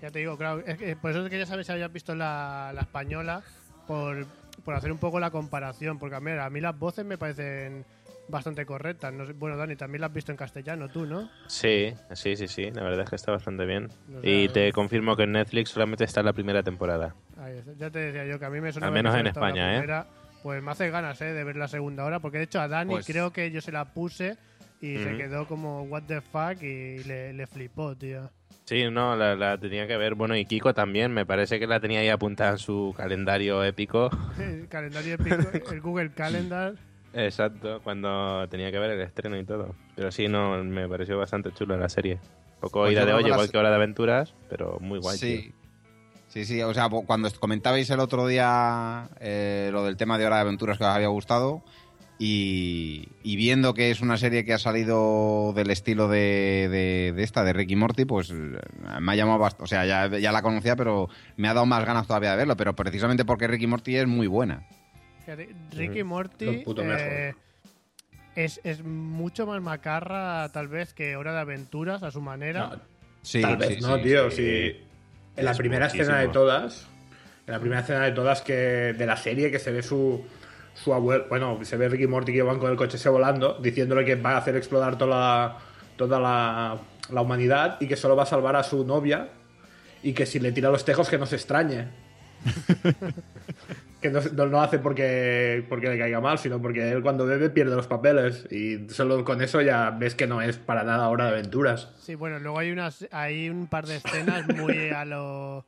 Ya 0.00 0.10
te 0.10 0.20
digo, 0.20 0.38
claro, 0.38 0.62
es 0.66 0.78
que 0.78 0.96
por 0.96 1.10
eso 1.10 1.22
quería 1.28 1.44
saber 1.44 1.66
si 1.66 1.72
habías 1.72 1.92
visto 1.92 2.14
la, 2.14 2.72
la 2.74 2.80
española, 2.80 3.42
por, 3.86 4.26
por 4.64 4.74
hacer 4.74 4.90
un 4.90 4.96
poco 4.96 5.20
la 5.20 5.30
comparación, 5.30 5.98
porque 5.98 6.16
a 6.16 6.20
mí, 6.20 6.30
a 6.30 6.48
mí 6.48 6.62
las 6.62 6.78
voces 6.78 7.04
me 7.04 7.18
parecen 7.18 7.84
bastante 8.28 8.64
correctas. 8.66 9.12
No 9.12 9.26
sé- 9.26 9.32
bueno, 9.32 9.56
Dani, 9.56 9.76
también 9.76 10.00
la 10.00 10.06
has 10.08 10.12
visto 10.12 10.32
en 10.32 10.36
castellano, 10.38 10.88
tú, 10.88 11.06
¿no? 11.06 11.28
Sí, 11.46 11.92
sí, 12.12 12.36
sí, 12.36 12.48
sí. 12.48 12.70
La 12.70 12.82
verdad 12.82 13.00
es 13.04 13.10
que 13.10 13.16
está 13.16 13.32
bastante 13.32 13.64
bien. 13.66 13.88
No 14.08 14.20
sé, 14.20 14.28
Y 14.28 14.48
te 14.48 14.72
confirmo 14.72 15.16
que 15.16 15.24
en 15.24 15.32
Netflix 15.32 15.70
solamente 15.70 16.04
está 16.04 16.22
la 16.22 16.32
primera 16.32 16.62
temporada. 16.62 17.14
Ahí 17.38 17.58
está. 17.58 17.72
Ya 17.78 17.90
te 17.90 17.98
decía 17.98 18.24
yo 18.26 18.38
que 18.38 18.44
a 18.44 18.50
mí 18.50 18.60
me 18.60 18.72
suena 18.72 18.88
Al 18.88 18.92
menos 18.92 19.14
en 19.16 19.26
España, 19.26 19.78
¿eh? 19.78 20.04
Pues 20.42 20.62
me 20.62 20.70
hace 20.72 20.90
ganas, 20.90 21.20
¿eh? 21.22 21.32
De 21.32 21.42
ver 21.44 21.56
la 21.56 21.68
segunda 21.68 22.04
hora, 22.04 22.20
porque 22.20 22.38
de 22.38 22.44
hecho 22.44 22.60
a 22.60 22.68
Dani 22.68 22.92
Pues- 22.94 23.06
creo 23.06 23.32
que 23.32 23.50
yo 23.50 23.60
se 23.62 23.72
la 23.72 23.86
puse 23.94 24.36
y 24.80 24.98
se 24.98 25.16
quedó 25.16 25.46
como, 25.46 25.82
what 25.84 26.02
the 26.02 26.20
fuck, 26.20 26.62
y 26.62 27.02
le, 27.04 27.32
le 27.32 27.46
flipó, 27.46 27.96
tío. 27.96 28.30
Sí, 28.66 28.84
no, 28.90 29.16
la, 29.16 29.36
la 29.36 29.56
tenía 29.58 29.86
que 29.86 29.96
ver. 29.96 30.14
Bueno, 30.14 30.36
y 30.36 30.44
Kiko 30.46 30.72
también. 30.74 31.12
Me 31.12 31.24
parece 31.26 31.58
que 31.58 31.66
la 31.66 31.80
tenía 31.80 32.00
ahí 32.00 32.08
apuntada 32.08 32.52
en 32.52 32.58
su 32.58 32.94
calendario 32.96 33.62
épico. 33.64 34.10
El 34.38 34.68
calendario 34.68 35.14
épico, 35.14 35.36
el 35.72 35.80
Google 35.80 36.10
Calendar. 36.12 36.74
Exacto, 37.14 37.80
cuando 37.84 38.46
tenía 38.48 38.70
que 38.72 38.78
ver 38.78 38.90
el 38.90 39.00
estreno 39.00 39.38
y 39.38 39.44
todo. 39.44 39.74
Pero 39.94 40.10
sí, 40.10 40.26
no, 40.28 40.62
me 40.64 40.88
pareció 40.88 41.16
bastante 41.18 41.52
chulo 41.52 41.76
la 41.76 41.88
serie. 41.88 42.18
Poco 42.60 42.80
Pues 42.80 42.92
ida 42.92 43.04
de 43.04 43.12
olla, 43.12 43.28
igual 43.28 43.50
que 43.50 43.58
hora 43.58 43.70
de 43.70 43.76
aventuras, 43.76 44.34
pero 44.48 44.78
muy 44.80 44.98
guay. 44.98 45.16
Sí. 45.18 45.42
tío. 45.42 45.64
Sí, 46.28 46.44
sí, 46.44 46.62
o 46.62 46.74
sea, 46.74 46.88
cuando 46.88 47.28
comentabais 47.38 47.88
el 47.90 48.00
otro 48.00 48.26
día 48.26 49.08
eh, 49.20 49.68
lo 49.72 49.84
del 49.84 49.96
tema 49.96 50.18
de 50.18 50.26
Hora 50.26 50.36
de 50.36 50.42
Aventuras 50.42 50.78
que 50.78 50.82
os 50.84 50.90
había 50.90 51.06
gustado 51.06 51.62
y, 52.18 53.08
y 53.22 53.36
viendo 53.36 53.72
que 53.74 53.90
es 53.92 54.00
una 54.00 54.16
serie 54.16 54.44
que 54.44 54.52
ha 54.52 54.58
salido 54.58 55.52
del 55.54 55.70
estilo 55.70 56.08
de, 56.08 56.68
de- 56.70 57.12
de 57.14 57.22
esta, 57.22 57.44
de 57.44 57.52
Ricky 57.52 57.76
Morty, 57.76 58.04
pues 58.04 58.30
eh, 58.30 58.34
me 59.00 59.12
ha 59.12 59.14
llamado 59.14 59.38
bastante, 59.38 59.64
o 59.64 59.66
sea, 59.68 59.84
ya, 59.86 60.08
ya 60.18 60.32
la 60.32 60.42
conocía, 60.42 60.74
pero 60.74 61.08
me 61.36 61.46
ha 61.48 61.54
dado 61.54 61.66
más 61.66 61.84
ganas 61.84 62.06
todavía 62.08 62.32
de 62.32 62.36
verlo, 62.38 62.56
pero 62.56 62.74
precisamente 62.74 63.24
porque 63.24 63.46
Ricky 63.46 63.66
Morty 63.68 63.96
es 63.96 64.06
muy 64.08 64.26
buena. 64.26 64.66
Ricky. 65.72 66.02
Morty 66.02 66.64
eh, 66.78 67.34
es, 68.36 68.60
es 68.64 68.82
mucho 68.84 69.46
más 69.46 69.60
macarra, 69.62 70.48
tal 70.52 70.68
vez, 70.68 70.92
que 70.94 71.16
Hora 71.16 71.32
de 71.32 71.40
Aventuras 71.40 72.02
a 72.02 72.10
su 72.10 72.20
manera. 72.20 72.80
Sí, 73.22 73.40
Tal 73.40 73.56
vez 73.56 73.80
no, 73.80 74.00
tío. 74.00 74.30
sí. 74.30 74.76
En 75.36 75.44
la 75.44 75.52
Es 75.52 75.58
primera 75.58 75.86
muchísimo. 75.86 76.02
escena 76.02 76.18
de 76.20 76.28
todas, 76.28 76.86
en 77.46 77.52
la 77.52 77.58
primera 77.60 77.80
escena 77.80 78.04
de 78.04 78.12
todas 78.12 78.42
que 78.42 78.52
de 78.52 79.06
la 79.06 79.16
serie 79.16 79.50
que 79.50 79.58
se 79.58 79.72
ve 79.72 79.82
su 79.82 80.24
su 80.74 80.92
abuelo, 80.92 81.26
bueno, 81.28 81.58
se 81.64 81.76
ve 81.76 81.88
Ricky 81.88 82.06
Morty 82.08 82.32
que 82.32 82.42
van 82.42 82.58
con 82.58 82.70
el 82.70 82.76
coche 82.76 82.96
ese 82.96 83.08
volando, 83.08 83.54
diciéndole 83.60 84.04
que 84.04 84.16
va 84.16 84.32
a 84.32 84.36
hacer 84.38 84.56
explotar 84.56 84.98
toda 84.98 85.16
la, 85.16 85.58
toda 85.96 86.18
la, 86.18 86.78
la 87.10 87.20
humanidad 87.20 87.76
y 87.80 87.86
que 87.86 87.96
solo 87.96 88.16
va 88.16 88.24
a 88.24 88.26
salvar 88.26 88.56
a 88.56 88.64
su 88.64 88.84
novia 88.84 89.28
y 90.02 90.12
que 90.12 90.26
si 90.26 90.40
le 90.40 90.50
tira 90.50 90.70
los 90.70 90.84
tejos 90.84 91.08
que 91.08 91.16
no 91.16 91.26
se 91.26 91.36
extrañe. 91.36 91.88
que 94.04 94.10
no, 94.10 94.20
no 94.20 94.44
lo 94.44 94.60
hace 94.60 94.78
porque, 94.78 95.64
porque 95.66 95.88
le 95.88 95.96
caiga 95.98 96.20
mal, 96.20 96.38
sino 96.38 96.60
porque 96.60 96.92
él 96.92 97.00
cuando 97.02 97.24
bebe 97.24 97.48
pierde 97.48 97.74
los 97.74 97.86
papeles 97.86 98.46
y 98.52 98.86
solo 98.90 99.24
con 99.24 99.40
eso 99.40 99.62
ya 99.62 99.88
ves 99.92 100.14
que 100.14 100.26
no 100.26 100.42
es 100.42 100.58
para 100.58 100.84
nada 100.84 101.08
hora 101.08 101.24
de 101.24 101.30
aventuras. 101.38 101.88
Sí, 102.02 102.14
bueno, 102.14 102.38
luego 102.38 102.58
hay 102.58 102.70
unas 102.70 103.06
hay 103.12 103.48
un 103.48 103.66
par 103.66 103.86
de 103.86 103.96
escenas 103.96 104.44
muy 104.44 104.90
a 104.90 105.06
lo 105.06 105.64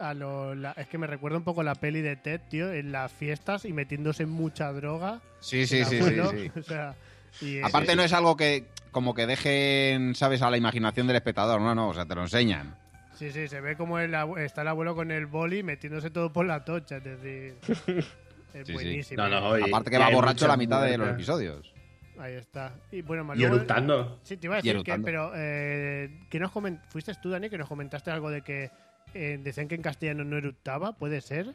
a 0.00 0.12
lo 0.12 0.56
la- 0.56 0.72
es 0.72 0.88
que 0.88 0.98
me 0.98 1.06
recuerda 1.06 1.38
un 1.38 1.44
poco 1.44 1.62
la 1.62 1.76
peli 1.76 2.00
de 2.00 2.16
Ted, 2.16 2.40
tío, 2.50 2.72
en 2.72 2.90
las 2.90 3.12
fiestas 3.12 3.64
y 3.64 3.72
metiéndose 3.72 4.26
mucha 4.26 4.72
droga. 4.72 5.20
Sí, 5.38 5.68
sí, 5.68 5.84
sí, 5.84 5.98
abuelo, 5.98 6.30
sí, 6.30 6.38
sí. 6.38 6.50
O 6.58 6.62
sea, 6.64 6.96
y 7.40 7.58
es- 7.58 7.64
Aparte 7.64 7.94
no 7.94 8.02
es 8.02 8.12
algo 8.12 8.36
que 8.36 8.64
como 8.90 9.14
que 9.14 9.28
dejen, 9.28 10.16
¿sabes?, 10.16 10.42
a 10.42 10.50
la 10.50 10.56
imaginación 10.56 11.06
del 11.06 11.14
espectador, 11.14 11.60
no, 11.60 11.76
no, 11.76 11.90
o 11.90 11.94
sea, 11.94 12.06
te 12.06 12.16
lo 12.16 12.22
enseñan. 12.22 12.76
Sí, 13.22 13.30
sí, 13.30 13.46
se 13.46 13.60
ve 13.60 13.76
como 13.76 14.00
el 14.00 14.12
está 14.38 14.62
el 14.62 14.68
abuelo 14.68 14.96
con 14.96 15.12
el 15.12 15.26
boli 15.26 15.62
metiéndose 15.62 16.10
todo 16.10 16.32
por 16.32 16.44
la 16.44 16.64
tocha, 16.64 16.96
es 16.96 17.04
decir, 17.04 17.54
es 17.86 18.04
Sí, 18.52 18.64
sí. 18.64 18.72
buenísimo. 18.72 19.22
Aparte 19.22 19.90
que 19.90 19.98
va 19.98 20.10
borracho 20.10 20.48
la 20.48 20.56
mitad 20.56 20.82
de 20.84 20.98
los 20.98 21.08
episodios. 21.10 21.72
Ahí 22.18 22.34
está. 22.34 22.74
Y 22.90 23.00
bueno, 23.02 23.22
más 23.22 23.38
Y 23.38 23.44
eructando. 23.44 24.18
Sí, 24.24 24.36
te 24.36 24.46
iba 24.48 24.56
a 24.56 24.60
decir 24.60 24.82
que, 24.82 24.98
pero 24.98 25.30
eh, 25.36 26.20
que 26.28 26.40
nos 26.40 26.50
comen- 26.52 26.80
fuiste 26.88 27.12
tú, 27.22 27.30
Dani, 27.30 27.48
que 27.48 27.56
nos 27.58 27.68
comentaste 27.68 28.10
algo 28.10 28.28
de 28.28 28.42
que 28.42 28.70
eh, 29.14 29.38
decían 29.40 29.68
que 29.68 29.76
en 29.76 29.82
castellano 29.82 30.24
no 30.24 30.36
eructaba, 30.36 30.92
¿puede 30.92 31.20
ser? 31.20 31.52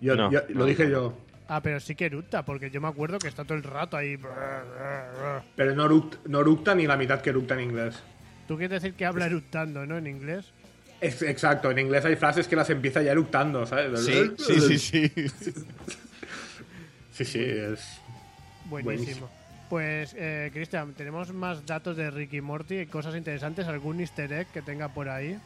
Yo, 0.00 0.16
No. 0.16 0.30
yo- 0.32 0.40
lo 0.48 0.64
dije 0.64 0.90
yo. 0.90 1.16
Ah, 1.48 1.60
pero 1.62 1.78
sí 1.78 1.94
que 1.94 2.06
eructa, 2.06 2.44
porque 2.44 2.70
yo 2.70 2.80
me 2.80 2.88
acuerdo 2.88 3.18
que 3.20 3.28
está 3.28 3.44
todo 3.44 3.56
el 3.56 3.62
rato 3.64 3.96
ahí. 3.96 4.18
Pero 5.56 5.74
no, 5.76 5.88
eruct- 5.88 6.18
no 6.26 6.40
eructa 6.40 6.74
ni 6.74 6.86
la 6.86 6.96
mitad 6.96 7.20
que 7.20 7.30
eructa 7.30 7.54
en 7.54 7.60
inglés. 7.60 8.02
Tú 8.48 8.56
quieres 8.56 8.82
decir 8.82 8.96
que 8.96 9.06
habla 9.06 9.26
eructando, 9.26 9.86
¿no? 9.86 9.96
En 9.96 10.06
inglés. 10.08 10.52
Es- 11.00 11.22
exacto, 11.22 11.70
en 11.70 11.78
inglés 11.78 12.04
hay 12.04 12.16
frases 12.16 12.46
que 12.46 12.56
las 12.56 12.68
empieza 12.70 13.02
ya 13.02 13.12
eructando, 13.12 13.64
¿sabes? 13.66 14.00
Sí, 14.04 14.30
sí, 14.38 14.78
sí, 14.78 14.78
sí. 14.78 15.52
Sí, 17.12 17.24
sí, 17.24 17.38
es 17.42 18.00
Buenísimo. 18.66 19.28
Pues, 19.68 20.14
eh, 20.18 20.50
Cristian, 20.52 20.94
tenemos 20.94 21.32
más 21.32 21.64
datos 21.64 21.96
de 21.96 22.10
Ricky 22.10 22.40
Morty, 22.40 22.86
cosas 22.86 23.14
interesantes, 23.16 23.66
algún 23.68 24.00
easter 24.00 24.32
egg 24.32 24.46
que 24.52 24.62
tenga 24.62 24.88
por 24.88 25.08
ahí. 25.08 25.38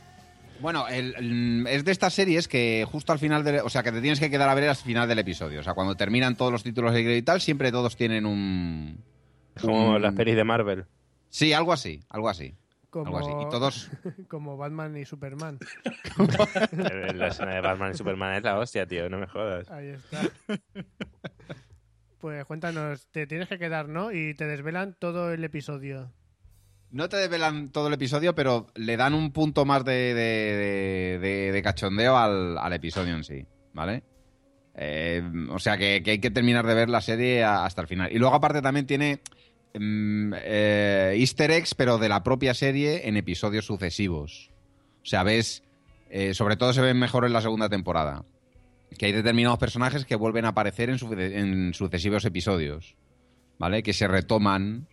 Bueno, 0.60 0.86
el- 0.88 1.14
el- 1.16 1.66
es 1.68 1.84
de 1.84 1.92
estas 1.92 2.14
series 2.14 2.48
que 2.48 2.86
justo 2.90 3.12
al 3.12 3.18
final, 3.18 3.44
del, 3.44 3.56
o 3.60 3.68
sea, 3.68 3.82
que 3.82 3.92
te 3.92 4.00
tienes 4.00 4.20
que 4.20 4.30
quedar 4.30 4.48
a 4.48 4.54
ver 4.54 4.68
al 4.68 4.76
final 4.76 5.08
del 5.08 5.18
episodio. 5.18 5.60
O 5.60 5.62
sea, 5.62 5.74
cuando 5.74 5.94
terminan 5.96 6.36
todos 6.36 6.52
los 6.52 6.62
títulos 6.62 6.94
de 6.94 7.02
crédito 7.02 7.18
y 7.18 7.22
tal, 7.22 7.40
siempre 7.40 7.70
todos 7.72 7.96
tienen 7.96 8.24
un... 8.24 8.98
Como 9.60 9.90
un- 9.96 10.02
las 10.02 10.14
pelis 10.14 10.36
de 10.36 10.44
Marvel. 10.44 10.84
Sí, 11.28 11.52
algo 11.52 11.72
así, 11.72 12.02
algo 12.08 12.28
así. 12.28 12.54
Como, 12.94 13.06
Algo 13.06 13.18
así. 13.18 13.46
Y 13.46 13.50
todos... 13.50 13.90
como 14.28 14.56
Batman 14.56 14.96
y 14.96 15.04
Superman. 15.04 15.58
la 17.16 17.26
escena 17.26 17.54
de 17.56 17.60
Batman 17.60 17.90
y 17.90 17.94
Superman 17.96 18.34
es 18.36 18.44
la 18.44 18.56
hostia, 18.56 18.86
tío, 18.86 19.08
no 19.10 19.18
me 19.18 19.26
jodas. 19.26 19.68
Ahí 19.68 19.88
está. 19.88 20.20
Pues 22.20 22.44
cuéntanos, 22.44 23.08
te 23.10 23.26
tienes 23.26 23.48
que 23.48 23.58
quedar, 23.58 23.88
¿no? 23.88 24.12
Y 24.12 24.34
te 24.34 24.46
desvelan 24.46 24.94
todo 24.96 25.32
el 25.32 25.42
episodio. 25.42 26.12
No 26.92 27.08
te 27.08 27.16
develan 27.16 27.70
todo 27.72 27.88
el 27.88 27.94
episodio, 27.94 28.36
pero 28.36 28.68
le 28.76 28.96
dan 28.96 29.14
un 29.14 29.32
punto 29.32 29.64
más 29.64 29.84
de, 29.84 30.14
de- 30.14 30.54
de- 30.54 31.18
de- 31.18 31.52
de 31.52 31.62
cachondeo 31.62 32.16
al, 32.16 32.56
al 32.56 32.72
episodio 32.74 33.16
en 33.16 33.24
sí, 33.24 33.44
¿vale? 33.72 34.04
Eh, 34.76 35.20
o 35.50 35.58
sea 35.58 35.76
que, 35.76 36.00
que 36.04 36.12
hay 36.12 36.18
que 36.20 36.30
terminar 36.30 36.64
de 36.64 36.74
ver 36.74 36.88
la 36.88 37.00
serie 37.00 37.42
hasta 37.42 37.82
el 37.82 37.88
final. 37.88 38.12
Y 38.12 38.18
luego 38.18 38.36
aparte 38.36 38.62
también 38.62 38.86
tiene 38.86 39.20
mm, 39.78 40.32
eh, 40.36 41.14
easter 41.18 41.50
eggs, 41.50 41.74
pero 41.74 41.98
de 41.98 42.08
la 42.08 42.22
propia 42.22 42.54
serie 42.54 43.08
en 43.08 43.16
episodios 43.16 43.66
sucesivos. 43.66 44.50
O 45.02 45.06
sea, 45.06 45.22
ves, 45.22 45.62
eh, 46.10 46.34
sobre 46.34 46.56
todo 46.56 46.72
se 46.72 46.80
ven 46.80 46.98
mejor 46.98 47.24
en 47.24 47.32
la 47.32 47.42
segunda 47.42 47.68
temporada. 47.68 48.24
Que 48.98 49.06
hay 49.06 49.12
determinados 49.12 49.58
personajes 49.58 50.04
que 50.04 50.14
vuelven 50.16 50.44
a 50.44 50.48
aparecer 50.48 50.88
en, 50.90 50.98
su- 50.98 51.12
en 51.12 51.74
sucesivos 51.74 52.24
episodios, 52.24 52.96
¿vale? 53.58 53.82
Que 53.82 53.92
se 53.92 54.06
retoman 54.06 54.86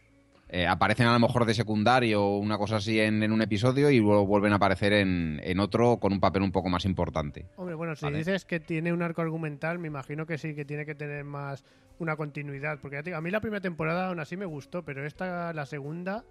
eh, 0.53 0.67
aparecen 0.67 1.07
a 1.07 1.13
lo 1.13 1.19
mejor 1.19 1.45
de 1.45 1.53
secundario 1.53 2.21
o 2.23 2.37
una 2.37 2.57
cosa 2.57 2.75
así 2.75 2.99
en, 2.99 3.23
en 3.23 3.31
un 3.31 3.41
episodio 3.41 3.89
y 3.89 3.99
luego 3.99 4.25
vuelven 4.25 4.51
a 4.51 4.57
aparecer 4.57 4.91
en, 4.91 5.39
en 5.43 5.59
otro 5.61 5.97
con 5.97 6.11
un 6.11 6.19
papel 6.19 6.41
un 6.41 6.51
poco 6.51 6.67
más 6.67 6.83
importante. 6.83 7.45
Hombre, 7.55 7.75
bueno, 7.75 7.95
si 7.95 8.03
Vale. 8.03 8.17
dices 8.17 8.43
que 8.43 8.59
tiene 8.59 8.91
un 8.91 9.01
arco 9.01 9.21
argumental, 9.21 9.79
me 9.79 9.87
imagino 9.87 10.25
que 10.25 10.37
sí, 10.37 10.53
que 10.53 10.65
tiene 10.65 10.85
que 10.85 10.93
tener 10.93 11.23
más 11.23 11.63
una 11.99 12.17
continuidad. 12.17 12.79
Porque 12.81 12.97
ya 12.97 13.03
te 13.03 13.15
a 13.15 13.21
mí 13.21 13.31
la 13.31 13.39
primera 13.39 13.61
temporada 13.61 14.09
aún 14.09 14.19
así 14.19 14.35
me 14.35 14.45
gustó, 14.45 14.83
pero 14.83 15.05
esta, 15.05 15.53
la 15.53 15.65
segunda, 15.65 16.25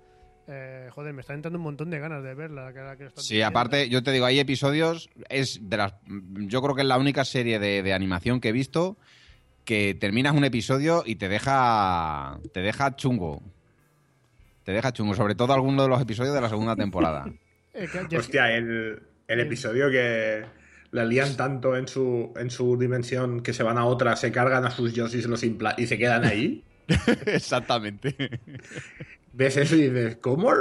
eh, 0.47 0.91
joder, 0.93 1.15
me 1.15 1.23
está 1.23 1.33
entrando 1.33 1.59
un 1.59 1.65
montón 1.65 1.89
de 1.89 1.99
ganas 1.99 2.23
de 2.23 2.35
verla. 2.35 2.75
que 2.75 3.05
que 3.07 3.11
Sí, 3.15 3.41
aparte, 3.41 3.89
yo 3.89 4.03
te 4.03 4.13
digo, 4.13 4.27
hay 4.27 4.39
episodios, 4.39 5.09
es 5.31 5.61
de 5.63 5.77
las, 5.79 5.95
yo 6.07 6.61
creo 6.61 6.75
que 6.75 6.83
es 6.83 6.89
la 6.89 6.99
única 6.99 7.25
serie 7.25 7.59
de, 7.59 7.83
de 7.83 7.95
animación 7.95 8.41
que 8.41 8.51
he 8.51 8.53
visto 8.53 8.99
que 9.65 9.95
terminas 9.95 10.35
un 10.35 10.45
episodio 10.45 11.05
y 11.07 11.17
te 11.17 11.29
deja, 11.29 12.39
te 12.53 12.61
deja 12.61 12.97
chungo. 12.97 13.41
Te 14.71 14.75
deja 14.75 14.93
chungo, 14.93 15.17
sobre 15.17 15.35
todo 15.35 15.53
alguno 15.53 15.83
de 15.83 15.89
los 15.89 16.01
episodios 16.01 16.33
de 16.33 16.41
la 16.41 16.49
segunda 16.49 16.77
temporada. 16.77 17.25
Hostia, 18.17 18.57
el, 18.57 19.03
el 19.27 19.41
episodio 19.41 19.91
que 19.91 20.45
la 20.93 21.05
lían 21.05 21.37
tanto 21.37 21.77
en 21.77 21.89
su, 21.89 22.33
en 22.37 22.53
su 22.53 22.79
dimensión 22.79 23.41
que 23.43 23.53
se 23.53 23.65
van 23.65 23.79
a 23.79 23.85
otra, 23.85 24.15
se 24.15 24.31
cargan 24.31 24.65
a 24.65 24.71
sus 24.71 24.97
los 24.97 25.43
impla- 25.43 25.75
y 25.77 25.89
se 25.89 25.99
quedan 25.99 26.25
ahí. 26.25 26.63
Exactamente. 27.27 28.15
Ves 29.33 29.57
eso 29.57 29.75
y 29.75 29.89
dices, 29.89 30.19
¿cómo? 30.21 30.53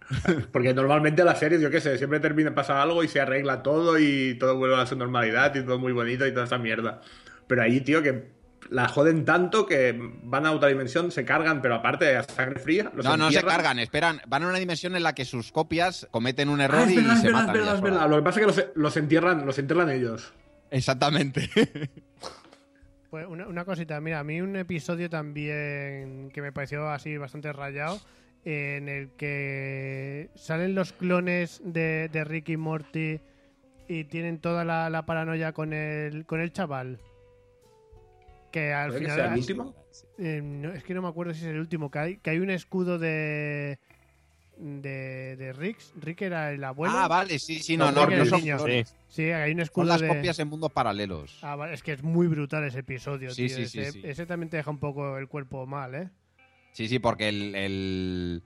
Porque 0.50 0.72
normalmente 0.72 1.22
las 1.22 1.38
series, 1.38 1.60
yo 1.60 1.70
qué 1.70 1.82
sé, 1.82 1.98
siempre 1.98 2.20
termina, 2.20 2.54
pasa 2.54 2.80
algo 2.80 3.04
y 3.04 3.08
se 3.08 3.20
arregla 3.20 3.62
todo 3.62 3.98
y 3.98 4.38
todo 4.38 4.56
vuelve 4.56 4.76
a 4.76 4.86
su 4.86 4.96
normalidad 4.96 5.54
y 5.54 5.62
todo 5.62 5.78
muy 5.78 5.92
bonito 5.92 6.26
y 6.26 6.32
toda 6.32 6.46
esa 6.46 6.56
mierda. 6.56 7.02
Pero 7.46 7.60
ahí, 7.60 7.82
tío, 7.82 8.02
que 8.02 8.28
la 8.70 8.88
joden 8.88 9.24
tanto 9.24 9.66
que 9.66 9.94
van 10.22 10.46
a 10.46 10.52
otra 10.52 10.68
dimensión, 10.68 11.10
se 11.10 11.24
cargan, 11.24 11.62
pero 11.62 11.74
aparte 11.76 12.16
a 12.16 12.22
sangre 12.22 12.60
fría. 12.60 12.90
los 12.94 13.04
No, 13.04 13.16
no 13.16 13.30
se 13.30 13.42
cargan, 13.42 13.78
esperan, 13.78 14.20
van 14.26 14.42
a 14.42 14.48
una 14.48 14.58
dimensión 14.58 14.94
en 14.96 15.02
la 15.02 15.14
que 15.14 15.24
sus 15.24 15.52
copias 15.52 16.06
cometen 16.10 16.48
un 16.48 16.60
Ah, 16.60 16.64
error 16.64 16.90
y 16.90 16.96
es 16.98 17.20
se 17.20 17.26
verdad, 17.26 17.46
matan. 17.46 17.56
es 17.56 17.80
verdad, 17.82 18.04
es. 18.04 18.10
Lo 18.10 18.16
que 18.16 18.22
pasa 18.22 18.40
es 18.40 18.46
que 18.46 18.52
los, 18.62 18.68
los 18.76 18.96
entierran, 18.96 19.46
los 19.46 19.58
entierran 19.58 19.90
ellos. 19.90 20.32
Exactamente. 20.70 21.48
Pues 23.10 23.26
una, 23.26 23.46
una 23.48 23.64
cosita, 23.64 23.98
mira, 24.02 24.18
a 24.18 24.22
mí 24.24 24.42
un 24.42 24.54
episodio 24.56 25.08
también 25.08 26.30
que 26.30 26.42
me 26.42 26.52
pareció 26.52 26.90
así 26.90 27.16
bastante 27.16 27.50
rayado, 27.54 27.98
en 28.44 28.90
el 28.90 29.12
que 29.16 30.28
salen 30.34 30.74
los 30.74 30.92
clones 30.92 31.62
de, 31.64 32.10
de 32.12 32.24
Rick 32.24 32.50
y 32.50 32.58
Morty 32.58 33.18
y 33.88 34.04
tienen 34.04 34.40
toda 34.40 34.62
la, 34.66 34.90
la 34.90 35.06
paranoia 35.06 35.52
con 35.52 35.72
el, 35.72 36.26
con 36.26 36.40
el 36.40 36.52
chaval. 36.52 36.98
Que 38.50 38.72
al 38.72 38.88
¿Puede 38.90 39.00
que 39.00 39.04
final. 39.10 39.16
sea 39.16 39.32
el 39.34 39.38
último? 39.40 39.74
Eh, 40.18 40.40
no, 40.42 40.72
es 40.72 40.82
que 40.84 40.94
no 40.94 41.02
me 41.02 41.08
acuerdo 41.08 41.34
si 41.34 41.40
es 41.40 41.46
el 41.46 41.58
último. 41.58 41.90
Que 41.90 41.98
hay, 41.98 42.16
que 42.18 42.30
hay 42.30 42.38
un 42.38 42.50
escudo 42.50 42.98
de. 42.98 43.78
De, 44.56 45.36
de 45.36 45.52
Rick. 45.52 45.78
Rick 46.00 46.22
era 46.22 46.50
el 46.52 46.64
abuelo. 46.64 46.92
Ah, 46.96 47.06
vale, 47.06 47.38
sí, 47.38 47.60
sí, 47.60 47.76
no, 47.76 47.92
no, 47.92 48.06
no 48.06 48.12
el 48.12 48.26
son. 48.28 48.40
Sí, 49.06 49.22
hay 49.30 49.52
un 49.52 49.60
escudo 49.60 49.84
Son 49.84 49.88
las 49.88 50.00
de- 50.00 50.08
copias 50.08 50.36
en 50.40 50.48
mundos 50.48 50.72
paralelos. 50.72 51.38
Ah, 51.42 51.54
vale, 51.54 51.74
es 51.74 51.82
que 51.84 51.92
es 51.92 52.02
muy 52.02 52.26
brutal 52.26 52.64
ese 52.64 52.80
episodio, 52.80 53.30
Sí, 53.30 53.46
tío. 53.46 53.56
sí, 53.56 53.66
sí, 53.68 53.78
ese, 53.78 53.92
sí. 53.92 54.00
ese 54.02 54.26
también 54.26 54.50
te 54.50 54.56
deja 54.56 54.68
un 54.70 54.80
poco 54.80 55.16
el 55.16 55.28
cuerpo 55.28 55.64
mal, 55.66 55.94
¿eh? 55.94 56.10
Sí, 56.72 56.88
sí, 56.88 56.98
porque 56.98 57.28
el, 57.28 57.54
el, 57.54 58.42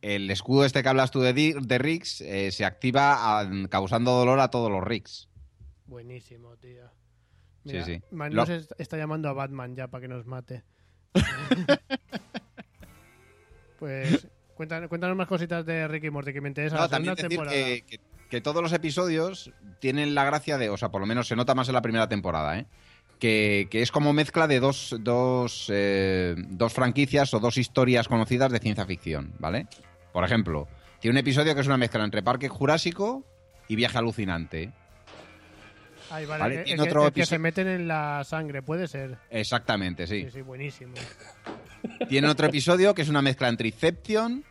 el 0.00 0.30
escudo 0.30 0.64
este 0.64 0.82
que 0.82 0.88
hablas 0.88 1.10
tú 1.10 1.20
de, 1.20 1.34
de 1.34 1.78
Riggs 1.78 2.22
eh, 2.22 2.50
se 2.50 2.64
activa 2.64 3.40
a- 3.40 3.50
causando 3.68 4.12
dolor 4.12 4.40
a 4.40 4.48
todos 4.50 4.70
los 4.70 4.82
Riggs. 4.82 5.28
Buenísimo, 5.84 6.56
tío. 6.56 6.84
Sí, 7.66 7.72
Mira, 7.72 7.84
sí. 7.84 8.00
Lo- 8.10 8.42
est- 8.44 8.72
está 8.78 8.96
llamando 8.96 9.28
a 9.28 9.32
Batman 9.32 9.74
ya 9.74 9.88
para 9.88 10.02
que 10.02 10.08
nos 10.08 10.26
mate. 10.26 10.62
pues 13.78 14.26
cuéntanos, 14.54 14.88
cuéntanos 14.88 15.16
más 15.16 15.28
cositas 15.28 15.64
de 15.66 15.86
Ricky 15.88 16.10
Morty 16.10 16.32
que 16.32 16.40
me 16.40 16.48
interesa. 16.48 16.76
No, 16.76 16.82
la 16.82 16.88
también 16.88 17.14
decir 17.14 17.28
temporada. 17.28 17.56
que, 17.56 17.84
que- 17.86 18.00
que 18.28 18.40
todos 18.40 18.60
los 18.60 18.72
episodios 18.72 19.52
tienen 19.78 20.16
la 20.16 20.24
gracia 20.24 20.58
de, 20.58 20.68
o 20.68 20.76
sea, 20.76 20.88
por 20.88 21.00
lo 21.00 21.06
menos 21.06 21.28
se 21.28 21.36
nota 21.36 21.54
más 21.54 21.68
en 21.68 21.74
la 21.74 21.82
primera 21.82 22.08
temporada, 22.08 22.58
¿eh? 22.58 22.66
Que, 23.20 23.68
que 23.70 23.82
es 23.82 23.92
como 23.92 24.12
mezcla 24.12 24.48
de 24.48 24.58
dos, 24.58 24.96
dos, 24.98 25.70
eh, 25.72 26.34
dos 26.48 26.72
franquicias 26.72 27.32
o 27.34 27.38
dos 27.40 27.56
historias 27.56 28.08
conocidas 28.08 28.50
de 28.50 28.58
ciencia 28.58 28.84
ficción, 28.84 29.32
¿vale? 29.38 29.68
Por 30.12 30.24
ejemplo, 30.24 30.66
tiene 31.00 31.12
un 31.14 31.18
episodio 31.18 31.54
que 31.54 31.60
es 31.60 31.68
una 31.68 31.76
mezcla 31.76 32.02
entre 32.02 32.24
Parque 32.24 32.48
Jurásico 32.48 33.24
y 33.68 33.76
Viaje 33.76 33.96
Alucinante. 33.98 34.72
Ahí, 36.10 36.24
vale, 36.26 36.40
Vale, 36.42 36.54
el- 36.54 36.58
el 36.60 36.64
tiene 36.64 36.82
que- 36.82 36.88
otro 36.88 37.06
el 37.06 37.12
que 37.12 37.26
se 37.26 37.38
meten 37.38 37.66
en 37.68 37.88
la 37.88 38.22
sangre, 38.24 38.62
puede 38.62 38.86
ser. 38.88 39.16
Exactamente, 39.30 40.06
sí. 40.06 40.24
Sí, 40.24 40.30
sí, 40.30 40.40
buenísimo. 40.42 40.94
Tiene 42.08 42.28
otro 42.28 42.46
episodio 42.46 42.94
que 42.94 43.02
es 43.02 43.08
una 43.08 43.22
mezcla 43.22 43.48
entre 43.48 43.68
Inception 43.68 44.44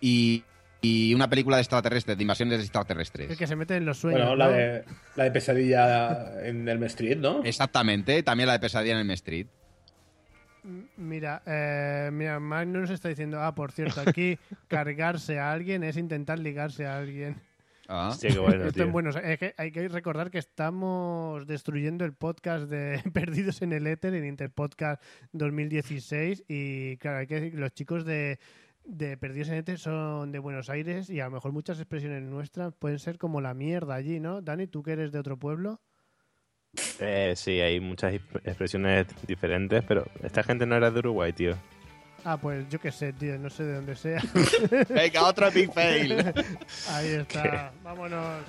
y, 0.00 0.42
y 0.80 1.14
una 1.14 1.28
película 1.28 1.56
de 1.56 1.62
extraterrestres, 1.62 2.16
de 2.16 2.22
invasiones 2.22 2.58
de 2.58 2.64
extraterrestres. 2.64 3.30
El 3.30 3.36
que 3.36 3.46
se 3.46 3.56
mete 3.56 3.76
en 3.76 3.84
los 3.86 3.98
sueños. 3.98 4.20
Bueno, 4.20 4.36
la 4.36 4.46
¿no? 4.46 4.52
de, 4.52 4.84
la 5.16 5.24
de 5.24 5.30
pesadilla 5.30 6.46
en 6.46 6.68
Elm 6.68 6.84
Street, 6.84 7.18
¿no? 7.18 7.42
Exactamente, 7.44 8.22
también 8.22 8.46
la 8.46 8.54
de 8.54 8.60
Pesadilla 8.60 8.98
en 9.00 9.08
el 9.08 9.10
Street. 9.12 9.46
Mira, 10.96 11.42
eh, 11.44 12.10
mira, 12.12 12.38
Magnus 12.38 12.90
está 12.90 13.08
diciendo, 13.08 13.40
ah, 13.40 13.52
por 13.54 13.72
cierto, 13.72 14.00
aquí 14.06 14.38
cargarse 14.68 15.38
a 15.38 15.50
alguien 15.50 15.82
es 15.82 15.96
intentar 15.96 16.38
ligarse 16.38 16.86
a 16.86 16.98
alguien. 16.98 17.40
Ah. 17.94 18.16
Bueno, 18.40 18.64
Esto 18.68 18.82
en 18.84 18.92
buenos- 18.92 19.16
es 19.16 19.38
que 19.38 19.54
hay 19.58 19.70
que 19.70 19.86
recordar 19.88 20.30
que 20.30 20.38
estamos 20.38 21.46
destruyendo 21.46 22.06
el 22.06 22.14
podcast 22.14 22.70
de 22.70 23.02
Perdidos 23.12 23.60
en 23.60 23.74
el 23.74 23.86
Éter 23.86 24.14
en 24.14 24.24
Interpodcast 24.24 25.02
2016 25.32 26.44
y 26.48 26.96
claro, 26.96 27.18
hay 27.18 27.26
que 27.26 27.34
decir 27.34 27.52
que 27.52 27.58
los 27.58 27.74
chicos 27.74 28.06
de, 28.06 28.38
de 28.84 29.18
Perdidos 29.18 29.48
en 29.48 29.54
el 29.54 29.60
Éter 29.60 29.78
son 29.78 30.32
de 30.32 30.38
Buenos 30.38 30.70
Aires 30.70 31.10
y 31.10 31.20
a 31.20 31.26
lo 31.26 31.32
mejor 31.32 31.52
muchas 31.52 31.78
expresiones 31.78 32.22
nuestras 32.22 32.72
pueden 32.72 32.98
ser 32.98 33.18
como 33.18 33.42
la 33.42 33.52
mierda 33.52 33.94
allí, 33.94 34.20
¿no? 34.20 34.40
Dani, 34.40 34.66
¿tú 34.68 34.82
que 34.82 34.92
eres 34.92 35.12
de 35.12 35.18
otro 35.18 35.38
pueblo? 35.38 35.82
Eh, 37.00 37.34
sí, 37.36 37.60
hay 37.60 37.78
muchas 37.80 38.14
exp- 38.14 38.40
expresiones 38.44 39.06
diferentes, 39.26 39.84
pero 39.84 40.06
esta 40.22 40.42
gente 40.42 40.64
no 40.64 40.76
era 40.76 40.90
de 40.90 40.98
Uruguay, 41.00 41.34
tío. 41.34 41.56
Ah, 42.24 42.36
pues 42.36 42.68
yo 42.68 42.78
qué 42.80 42.92
sé, 42.92 43.12
tío, 43.12 43.36
no 43.38 43.50
sé 43.50 43.64
de 43.64 43.74
dónde 43.74 43.96
sea. 43.96 44.22
Venga, 44.88 45.24
otro 45.24 45.50
big 45.50 45.72
fail. 45.72 46.12
Ahí 46.90 47.08
está, 47.08 47.42
¿Qué? 47.42 47.78
vámonos. 47.82 48.44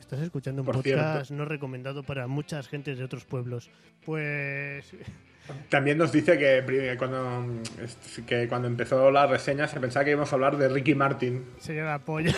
Estás 0.00 0.20
escuchando 0.20 0.62
un 0.62 0.66
Por 0.66 0.76
podcast 0.76 1.26
cierto. 1.26 1.34
no 1.34 1.44
recomendado 1.44 2.02
para 2.02 2.26
muchas 2.26 2.68
gentes 2.68 2.98
de 2.98 3.04
otros 3.04 3.24
pueblos. 3.26 3.70
Pues 4.06 4.94
También 5.68 5.98
nos 5.98 6.12
dice 6.12 6.38
que, 6.38 6.96
cuando, 6.98 7.62
que 8.26 8.48
cuando 8.48 8.68
empezó 8.68 9.10
la 9.10 9.26
reseña 9.26 9.66
se 9.68 9.80
pensaba 9.80 10.04
que 10.04 10.12
íbamos 10.12 10.32
a 10.32 10.36
hablar 10.36 10.56
de 10.56 10.68
Ricky 10.68 10.94
Martin. 10.94 11.44
sería 11.58 11.84
la 11.84 11.98
polla. 11.98 12.34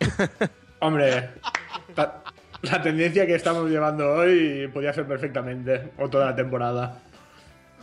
Hombre, 0.80 1.30
la, 1.96 2.22
la 2.62 2.82
tendencia 2.82 3.26
que 3.26 3.34
estamos 3.34 3.68
llevando 3.70 4.08
hoy 4.12 4.68
podía 4.72 4.92
ser 4.92 5.06
perfectamente, 5.06 5.90
o 5.98 6.08
toda 6.08 6.26
la 6.26 6.36
temporada. 6.36 6.98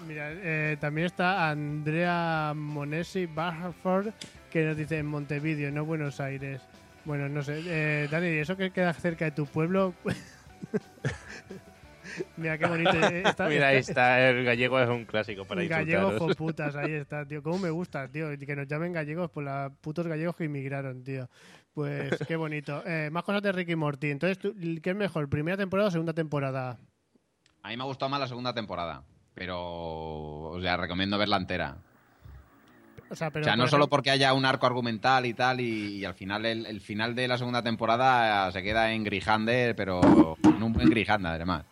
Mira, 0.08 0.32
eh, 0.32 0.78
también 0.80 1.08
está 1.08 1.50
Andrea 1.50 2.54
Monesi 2.56 3.26
Barford, 3.26 4.08
que 4.50 4.64
nos 4.66 4.78
dice 4.78 4.98
en 4.98 5.06
Montevideo, 5.06 5.72
no 5.72 5.86
Buenos 5.86 6.20
Aires. 6.20 6.62
Bueno, 7.06 7.28
no 7.28 7.42
sé. 7.44 7.62
Eh, 7.66 8.08
Dani, 8.10 8.28
¿eso 8.28 8.56
que 8.56 8.72
queda 8.72 8.94
cerca 8.94 9.26
de 9.26 9.32
tu 9.32 9.46
pueblo? 9.46 9.94
Mira 12.38 12.58
qué 12.58 12.66
bonito. 12.66 12.92
eh, 12.92 13.24
está- 13.26 13.48
Mira, 13.48 13.68
ahí 13.70 13.78
está- 13.78 13.92
está, 14.22 14.30
el 14.30 14.44
gallego 14.46 14.80
es 14.80 14.90
un 14.90 15.06
clásico 15.06 15.46
para 15.46 15.64
Gallegos 15.64 16.14
insultaros. 16.14 16.36
putas, 16.38 16.76
ahí 16.76 16.94
está, 16.94 17.26
tío. 17.26 17.42
¿Cómo 17.44 17.60
me 17.60 17.70
gusta, 17.70 18.08
tío? 18.08 18.28
Que 18.38 18.56
nos 18.56 18.68
llamen 18.68 18.94
gallegos 18.94 19.30
por 19.32 19.44
los 19.44 19.72
putos 19.82 20.08
gallegos 20.08 20.36
que 20.36 20.46
inmigraron, 20.46 21.04
tío. 21.04 21.30
Pues 21.74 22.12
qué 22.28 22.36
bonito. 22.36 22.84
Eh, 22.86 23.10
más 23.12 23.24
cosas 23.24 23.42
de 23.42 23.52
Ricky 23.52 23.76
Morty. 23.76 24.10
Entonces, 24.12 24.38
¿tú- 24.40 24.56
¿qué 24.82 24.90
es 24.90 24.96
mejor, 24.96 25.30
primera 25.30 25.58
temporada 25.58 25.88
o 25.90 25.92
segunda 25.92 26.14
temporada? 26.14 26.78
A 27.64 27.70
mí 27.70 27.78
me 27.78 27.84
ha 27.84 27.86
gustado 27.86 28.10
más 28.10 28.20
la 28.20 28.28
segunda 28.28 28.54
temporada, 28.54 29.04
pero 29.34 29.58
o 29.62 30.60
sea, 30.62 30.78
recomiendo 30.78 31.18
verla 31.18 31.38
entera. 31.38 31.78
O 33.12 33.16
sea, 33.16 33.32
pero 33.32 33.42
o 33.42 33.46
sea, 33.46 33.56
no 33.56 33.64
por 33.64 33.70
solo 33.72 33.88
porque 33.90 34.12
haya 34.12 34.34
un 34.34 34.46
arco 34.46 34.68
argumental 34.68 35.26
y 35.26 35.34
tal, 35.34 35.60
y, 35.62 35.96
y 35.98 36.06
al 36.06 36.14
final 36.14 36.46
el, 36.46 36.66
el 36.68 36.80
final 36.80 37.16
de 37.16 37.28
la 37.28 37.38
segunda 37.40 37.64
temporada 37.64 38.52
se 38.52 38.62
queda 38.62 38.92
en 38.94 39.04
Grijander, 39.04 39.76
pero 39.76 40.38
en 40.44 40.62
un 40.62 40.74
buen 40.74 40.90
Grijander 40.90 41.32
además. 41.32 41.66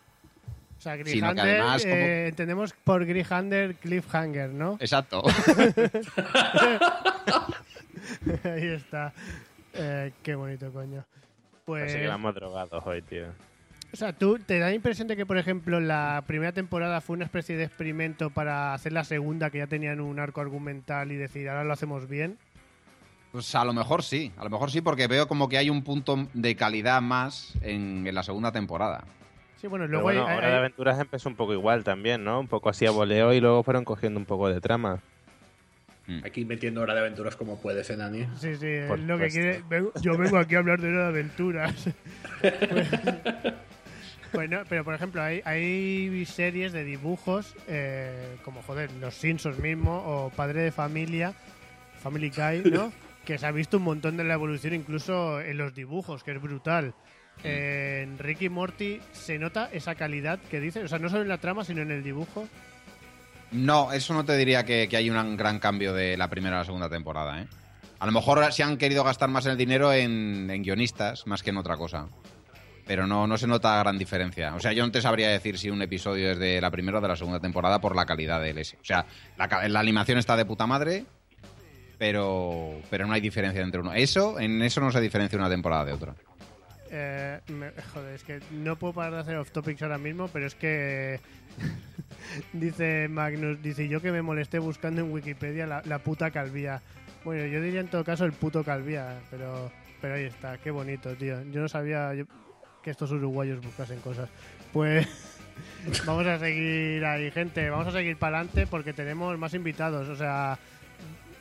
Sea, 0.96 1.04
Sino 1.06 1.34
que 1.34 1.40
además, 1.40 1.82
como- 1.82 1.94
eh, 1.94 2.28
entendemos 2.28 2.72
por 2.84 3.04
Grihander 3.06 3.74
Cliffhanger, 3.76 4.50
¿no? 4.50 4.76
Exacto. 4.80 5.22
Ahí 8.44 8.66
está. 8.68 9.12
Eh, 9.74 10.12
qué 10.22 10.34
bonito, 10.34 10.72
coño. 10.72 11.04
Pues, 11.64 11.90
Así 11.92 12.00
que 12.00 12.06
vamos 12.08 12.34
drogados 12.34 12.82
hoy, 12.86 13.02
tío. 13.02 13.26
o 13.92 13.96
sea, 13.96 14.12
¿tú 14.12 14.38
te 14.38 14.58
da 14.58 14.68
la 14.68 14.74
impresión 14.74 15.06
de 15.08 15.16
que, 15.16 15.26
por 15.26 15.36
ejemplo, 15.38 15.80
la 15.80 16.24
primera 16.26 16.52
temporada 16.52 17.00
fue 17.00 17.16
una 17.16 17.24
especie 17.26 17.56
de 17.56 17.64
experimento 17.64 18.30
para 18.30 18.72
hacer 18.74 18.92
la 18.92 19.04
segunda, 19.04 19.50
que 19.50 19.58
ya 19.58 19.66
tenían 19.66 20.00
un 20.00 20.18
arco 20.18 20.40
argumental 20.40 21.12
y 21.12 21.16
decir, 21.16 21.48
ahora 21.48 21.64
lo 21.64 21.72
hacemos 21.74 22.08
bien? 22.08 22.38
Pues 23.32 23.54
a 23.54 23.64
lo 23.64 23.74
mejor 23.74 24.02
sí, 24.02 24.32
a 24.38 24.44
lo 24.44 24.50
mejor 24.50 24.70
sí, 24.70 24.80
porque 24.80 25.06
veo 25.06 25.28
como 25.28 25.50
que 25.50 25.58
hay 25.58 25.68
un 25.68 25.82
punto 25.84 26.26
de 26.32 26.56
calidad 26.56 27.02
más 27.02 27.52
en, 27.60 28.06
en 28.06 28.14
la 28.14 28.22
segunda 28.22 28.50
temporada. 28.52 29.04
Sí, 29.60 29.66
bueno, 29.66 29.86
luego 29.86 30.04
bueno, 30.04 30.24
hay- 30.26 30.32
hay- 30.32 30.38
Hora 30.38 30.48
de 30.50 30.56
Aventuras 30.56 31.00
empezó 31.00 31.28
un 31.28 31.34
poco 31.36 31.52
igual 31.52 31.82
también, 31.84 32.22
¿no? 32.24 32.38
Un 32.40 32.46
poco 32.48 32.68
así 32.68 32.86
a 32.86 32.90
voleo 32.90 33.32
y 33.32 33.40
luego 33.40 33.62
fueron 33.62 33.84
cogiendo 33.84 34.18
un 34.20 34.26
poco 34.26 34.48
de 34.48 34.60
trama. 34.60 35.00
Aquí 36.24 36.46
metiendo 36.46 36.80
hora 36.80 36.94
de 36.94 37.00
aventuras 37.00 37.36
como 37.36 37.60
puedes, 37.60 37.90
¿eh, 37.90 37.96
Dani? 37.96 38.26
Sí, 38.38 38.54
sí, 38.56 38.66
Por 38.88 38.98
es 38.98 39.04
lo 39.04 39.18
que 39.18 39.28
quiere. 39.28 39.62
yo 40.00 40.16
vengo 40.16 40.38
aquí 40.38 40.54
a 40.54 40.58
hablar 40.60 40.80
de 40.80 40.88
una 40.88 41.08
aventuras. 41.08 41.74
pues, 42.40 42.88
pues 44.32 44.48
no, 44.48 44.60
pero 44.70 44.84
por 44.84 44.94
ejemplo, 44.94 45.20
hay, 45.22 45.42
hay 45.44 46.24
series 46.24 46.72
de 46.72 46.84
dibujos, 46.84 47.54
eh, 47.66 48.36
como 48.42 48.62
joder, 48.62 48.90
Los 49.00 49.14
Simpsons 49.16 49.58
mismo, 49.58 50.02
o 50.06 50.30
Padre 50.30 50.62
de 50.62 50.72
Familia, 50.72 51.34
Family 52.00 52.30
Guy, 52.30 52.70
¿no? 52.70 52.90
que 53.26 53.36
se 53.36 53.44
ha 53.46 53.50
visto 53.50 53.76
un 53.76 53.82
montón 53.82 54.16
de 54.16 54.24
la 54.24 54.32
evolución 54.32 54.72
incluso 54.72 55.40
en 55.42 55.58
los 55.58 55.74
dibujos, 55.74 56.24
que 56.24 56.30
es 56.32 56.40
brutal. 56.40 56.94
En 57.44 58.18
Ricky 58.18 58.46
y 58.46 58.48
Morty 58.48 59.00
se 59.12 59.38
nota 59.38 59.68
esa 59.72 59.94
calidad 59.94 60.38
que 60.50 60.60
dice, 60.60 60.82
o 60.82 60.88
sea, 60.88 60.98
no 60.98 61.08
solo 61.08 61.22
en 61.22 61.28
la 61.28 61.38
trama, 61.38 61.64
sino 61.64 61.82
en 61.82 61.90
el 61.90 62.02
dibujo. 62.02 62.48
No, 63.52 63.92
eso 63.92 64.12
no 64.12 64.24
te 64.24 64.36
diría 64.36 64.64
que, 64.64 64.88
hay 64.92 65.08
un 65.10 65.36
gran 65.36 65.58
cambio 65.58 65.94
de 65.94 66.16
la 66.16 66.28
primera 66.28 66.56
a 66.56 66.58
la 66.60 66.64
segunda 66.64 66.88
temporada, 66.88 67.40
¿eh? 67.40 67.46
A 68.00 68.06
lo 68.06 68.12
mejor 68.12 68.52
se 68.52 68.62
han 68.62 68.76
querido 68.76 69.02
gastar 69.02 69.28
más 69.28 69.46
el 69.46 69.56
dinero 69.56 69.92
en, 69.92 70.48
en 70.50 70.62
guionistas, 70.62 71.26
más 71.26 71.42
que 71.42 71.50
en 71.50 71.56
otra 71.56 71.76
cosa. 71.76 72.06
Pero 72.86 73.06
no, 73.06 73.26
no 73.26 73.36
se 73.36 73.46
nota 73.46 73.78
gran 73.80 73.98
diferencia. 73.98 74.54
O 74.54 74.60
sea, 74.60 74.72
yo 74.72 74.86
no 74.86 74.92
te 74.92 75.02
sabría 75.02 75.30
decir 75.30 75.58
si 75.58 75.68
un 75.68 75.82
episodio 75.82 76.30
es 76.30 76.38
de 76.38 76.60
la 76.60 76.70
primera 76.70 76.98
o 76.98 77.00
de 77.00 77.08
la 77.08 77.16
segunda 77.16 77.40
temporada 77.40 77.80
por 77.80 77.96
la 77.96 78.06
calidad 78.06 78.40
del 78.40 78.58
ese. 78.58 78.76
O 78.76 78.84
sea, 78.84 79.04
la, 79.36 79.68
la 79.68 79.80
animación 79.80 80.16
está 80.18 80.36
de 80.36 80.44
puta 80.44 80.66
madre, 80.66 81.04
pero, 81.98 82.80
pero 82.88 83.06
no 83.06 83.12
hay 83.12 83.20
diferencia 83.20 83.62
entre 83.62 83.80
uno. 83.80 83.92
Eso, 83.92 84.38
en 84.38 84.62
eso 84.62 84.80
no 84.80 84.92
se 84.92 85.00
diferencia 85.00 85.38
una 85.38 85.50
temporada 85.50 85.84
de 85.84 85.92
otra. 85.92 86.14
Eh, 86.90 87.40
me- 87.48 87.70
joder, 87.94 88.14
es 88.14 88.22
que 88.24 88.40
no 88.52 88.76
puedo 88.76 88.94
parar 88.94 89.12
de 89.14 89.18
hacer 89.20 89.36
off 89.36 89.50
topics 89.50 89.82
ahora 89.82 89.98
mismo, 89.98 90.28
pero 90.28 90.46
es 90.46 90.54
que 90.54 91.20
dice 92.52 93.08
Magnus, 93.08 93.62
dice 93.62 93.88
yo 93.88 94.00
que 94.00 94.12
me 94.12 94.22
molesté 94.22 94.58
buscando 94.58 95.00
en 95.00 95.10
Wikipedia 95.12 95.66
la, 95.66 95.82
la 95.84 95.98
puta 95.98 96.30
calvía. 96.30 96.80
Bueno, 97.24 97.46
yo 97.46 97.60
diría 97.60 97.80
en 97.80 97.88
todo 97.88 98.04
caso 98.04 98.24
el 98.24 98.32
puto 98.32 98.64
calvía, 98.64 99.20
pero 99.30 99.70
pero 100.00 100.14
ahí 100.14 100.24
está, 100.24 100.58
qué 100.58 100.70
bonito, 100.70 101.14
tío. 101.16 101.42
Yo 101.50 101.60
no 101.60 101.68
sabía 101.68 102.14
yo- 102.14 102.24
que 102.82 102.90
estos 102.90 103.10
uruguayos 103.10 103.60
buscasen 103.60 104.00
cosas. 104.00 104.28
Pues 104.72 105.06
vamos 106.06 106.26
a 106.26 106.38
seguir 106.38 107.04
ahí, 107.04 107.30
gente, 107.32 107.68
vamos 107.70 107.88
a 107.88 107.92
seguir 107.92 108.16
para 108.16 108.38
adelante 108.38 108.66
porque 108.66 108.92
tenemos 108.92 109.36
más 109.38 109.54
invitados, 109.54 110.08
o 110.08 110.14
sea, 110.16 110.58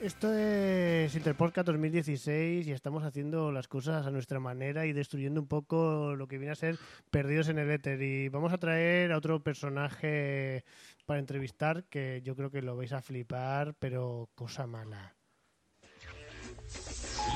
esto 0.01 0.33
es 0.33 1.15
Interpodcast 1.15 1.67
2016 1.67 2.67
y 2.67 2.71
estamos 2.71 3.03
haciendo 3.03 3.51
las 3.51 3.67
cosas 3.67 4.05
a 4.05 4.11
nuestra 4.11 4.39
manera 4.39 4.85
y 4.85 4.93
destruyendo 4.93 5.41
un 5.41 5.47
poco 5.47 6.15
lo 6.15 6.27
que 6.27 6.37
viene 6.37 6.51
a 6.51 6.55
ser 6.55 6.77
Perdidos 7.11 7.49
en 7.49 7.59
el 7.59 7.69
Éter. 7.71 8.01
Y 8.01 8.29
vamos 8.29 8.53
a 8.53 8.57
traer 8.57 9.11
a 9.11 9.17
otro 9.17 9.41
personaje 9.41 10.63
para 11.05 11.19
entrevistar 11.19 11.83
que 11.85 12.21
yo 12.23 12.35
creo 12.35 12.51
que 12.51 12.61
lo 12.61 12.75
vais 12.75 12.93
a 12.93 13.01
flipar, 13.01 13.73
pero 13.79 14.29
cosa 14.35 14.67
mala. 14.67 15.13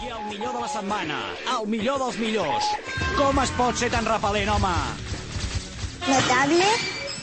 I 0.03 0.07
el 0.07 0.25
millor 0.29 0.53
de 0.55 0.61
la 0.61 0.67
setmana, 0.67 1.19
el 1.59 1.67
millor 1.67 1.99
dels 1.99 2.17
millors. 2.19 2.65
Com 3.17 3.37
es 3.43 3.51
pot 3.57 3.75
ser 3.79 3.89
tan 3.93 4.07
repel·lent, 4.07 4.49
home? 4.51 4.71
Notable, 6.07 6.69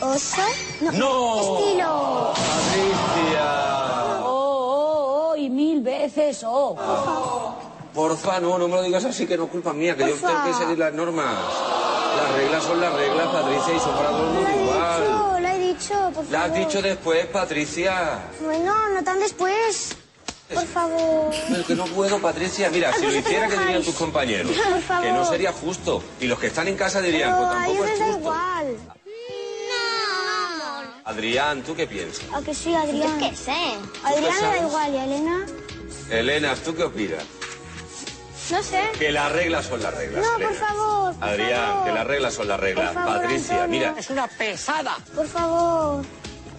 oso, 0.06 0.46
no, 0.84 0.92
No. 0.92 1.12
estilo. 1.42 1.92
Patricia. 2.36 3.48
Oh, 4.22 4.57
y 5.38 5.50
mil 5.50 5.80
veces, 5.80 6.42
oh. 6.46 6.76
Porfa, 7.94 8.40
no, 8.40 8.58
no 8.58 8.68
me 8.68 8.74
lo 8.76 8.82
digas 8.82 9.04
así, 9.04 9.26
que 9.26 9.36
no 9.36 9.44
es 9.44 9.50
culpa 9.50 9.72
mía, 9.72 9.96
que 9.96 10.02
yo 10.08 10.10
Porfa. 10.16 10.28
tengo 10.28 10.44
que 10.44 10.54
seguir 10.64 10.78
las 10.78 10.92
normas. 10.92 11.34
Las 12.16 12.32
reglas 12.36 12.62
son 12.64 12.80
las 12.80 12.92
reglas, 12.92 13.26
Patricia, 13.28 13.74
y 13.74 13.78
son 13.80 13.96
para 13.96 14.08
todo 14.10 14.22
el 14.28 14.34
mundo 14.34 14.50
igual. 14.50 15.02
Dicho, 15.02 15.40
lo 15.40 15.48
he 15.48 15.58
dicho, 15.58 15.94
por 15.94 16.12
favor. 16.12 16.30
La 16.30 16.44
has 16.44 16.54
dicho 16.54 16.82
después, 16.82 17.26
Patricia. 17.26 18.18
Bueno, 18.42 18.74
no 18.94 19.04
tan 19.04 19.18
después. 19.20 19.96
Por 20.52 20.64
favor. 20.66 21.30
Pero 21.50 21.66
que 21.66 21.74
no 21.74 21.84
puedo, 21.86 22.18
Patricia. 22.20 22.70
Mira, 22.70 22.92
si 22.94 23.04
lo 23.06 23.14
hiciera, 23.14 23.48
¿qué 23.48 23.56
dirían 23.58 23.82
tus 23.82 23.94
compañeros? 23.94 24.50
Por 24.70 24.80
favor. 24.80 25.04
Que 25.04 25.12
no 25.12 25.24
sería 25.26 25.52
justo. 25.52 26.02
Y 26.20 26.26
los 26.26 26.38
que 26.38 26.46
están 26.46 26.68
en 26.68 26.76
casa 26.76 27.02
dirían, 27.02 27.34
Pero 27.36 27.48
pues 27.48 27.50
a 27.50 27.52
tampoco 27.52 27.84
ellos 27.84 27.90
es 27.90 27.90
les 27.90 27.98
da 27.98 28.04
justo. 28.06 28.20
igual. 28.20 28.76
Adrián, 31.08 31.62
¿tú 31.62 31.74
qué 31.74 31.86
piensas? 31.86 32.26
¿A 32.34 32.42
que 32.42 32.54
sí, 32.54 32.74
Adrián? 32.74 33.18
Yo 33.18 33.30
qué 33.30 33.34
sé. 33.34 33.52
Adrián 34.04 34.40
da 34.42 34.58
igual, 34.58 34.92
¿y 34.92 34.96
a 34.98 35.04
Elena? 35.04 35.46
Elena, 36.10 36.54
¿tú 36.56 36.74
qué 36.76 36.82
opinas? 36.84 37.24
No 38.50 38.62
sé. 38.62 38.82
Que 38.98 39.10
las 39.10 39.32
reglas 39.32 39.64
son 39.64 39.82
las 39.82 39.94
reglas. 39.94 40.22
No, 40.22 40.44
por 40.46 40.54
favor. 40.54 41.14
por 41.14 41.24
Adrián, 41.28 41.66
favor. 41.66 41.84
que 41.86 41.92
las 41.92 42.06
reglas 42.06 42.34
son 42.34 42.48
las 42.48 42.60
reglas. 42.60 42.92
Por 42.92 42.94
favor, 43.02 43.22
Patricia, 43.22 43.54
Antonio. 43.54 43.78
mira. 43.80 43.94
Es 43.98 44.10
una 44.10 44.28
pesada. 44.28 44.98
Por 45.14 45.26
favor. 45.26 46.04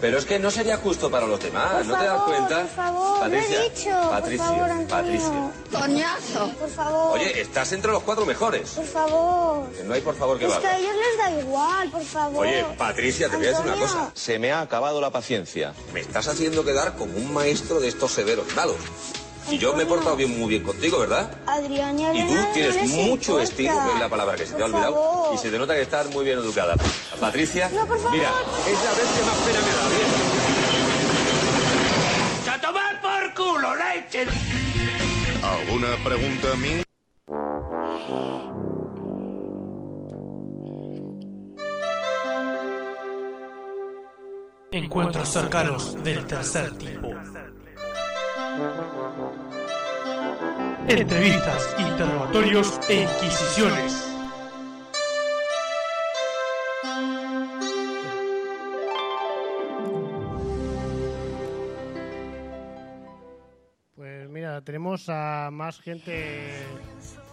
Pero 0.00 0.18
es 0.18 0.24
que 0.24 0.38
no 0.38 0.50
sería 0.50 0.76
justo 0.78 1.10
para 1.10 1.26
los 1.26 1.40
demás, 1.40 1.72
Por 1.72 1.86
¿no 1.86 1.98
te 1.98 2.04
das 2.06 2.22
cuenta? 2.22 2.60
Por 2.62 2.68
favor, 2.70 3.20
Patricia, 3.20 3.58
lo 3.58 3.64
he 3.64 3.68
dicho. 3.70 4.10
Patricia, 4.10 4.46
por 4.46 4.56
favor. 4.68 4.86
Patricia. 4.88 5.50
Coñazo. 5.72 6.48
Por 6.58 6.70
favor. 6.70 7.18
Oye, 7.18 7.40
estás 7.40 7.72
entre 7.72 7.92
los 7.92 8.02
cuatro 8.02 8.24
mejores. 8.24 8.70
Por 8.70 8.86
favor. 8.86 9.68
No 9.84 9.94
hay 9.94 10.00
por 10.00 10.16
favor 10.16 10.38
que 10.38 10.46
Es 10.46 10.54
que 10.54 10.66
a 10.66 10.78
ellos 10.78 10.94
les 10.94 11.18
da 11.18 11.40
igual, 11.40 11.90
por 11.90 12.02
favor. 12.02 12.46
Oye, 12.46 12.64
Patricia, 12.78 13.28
te 13.28 13.36
voy 13.36 13.46
a 13.46 13.50
decir 13.50 13.64
una 13.66 13.76
cosa. 13.76 14.10
Se 14.14 14.38
me 14.38 14.52
ha 14.52 14.62
acabado 14.62 15.00
la 15.00 15.10
paciencia. 15.10 15.74
Me 15.92 16.00
estás 16.00 16.28
haciendo 16.28 16.64
quedar 16.64 16.96
como 16.96 17.16
un 17.18 17.32
maestro 17.32 17.78
de 17.78 17.88
estos 17.88 18.10
severos 18.12 18.46
malos. 18.56 18.76
Y 19.48 19.58
yo 19.58 19.74
me 19.74 19.82
he 19.82 19.86
portado 19.86 20.16
bien, 20.16 20.38
muy 20.38 20.48
bien 20.48 20.62
contigo, 20.62 20.98
¿verdad? 21.00 21.30
Adrián 21.46 21.98
y 21.98 22.26
tú 22.26 22.34
tienes 22.54 22.88
mucho 22.90 23.40
estilo, 23.40 23.72
que 23.86 23.94
es 23.94 24.00
la 24.00 24.08
palabra 24.08 24.36
que 24.36 24.46
se 24.46 24.54
te 24.54 24.62
ha 24.62 24.66
olvidado. 24.66 24.94
favor. 24.94 25.34
Y 25.34 25.38
se 25.38 25.50
te 25.50 25.58
nota 25.58 25.74
que 25.74 25.82
estás 25.82 26.08
muy 26.10 26.24
bien 26.24 26.38
educada. 26.38 26.76
Patricia, 27.18 27.68
No, 27.70 27.86
por 27.86 27.98
favor. 27.98 28.12
mira, 28.12 28.30
es 28.68 28.84
la 28.84 28.90
vez 28.90 29.08
que 29.16 29.22
más 29.24 29.36
pena 29.38 29.60
me 29.60 29.72
da. 29.72 29.88
Bien. 29.88 30.10
¡A 32.54 32.60
tomar 32.60 33.00
por 33.00 33.34
culo, 33.34 33.74
leche! 33.76 34.26
¿Alguna 35.42 35.96
pregunta 36.04 36.52
a 36.52 36.56
mí? 36.56 36.82
Encuentros 44.72 45.28
cercanos 45.28 46.02
del 46.04 46.26
tercer 46.26 46.72
tipo. 46.78 47.08
Entrevistas, 50.90 51.76
interrogatorios 51.78 52.80
e 52.88 53.02
inquisiciones. 53.02 54.12
Pues 63.94 64.28
mira, 64.30 64.62
tenemos 64.62 65.08
a 65.08 65.50
más 65.52 65.80
gente 65.80 66.64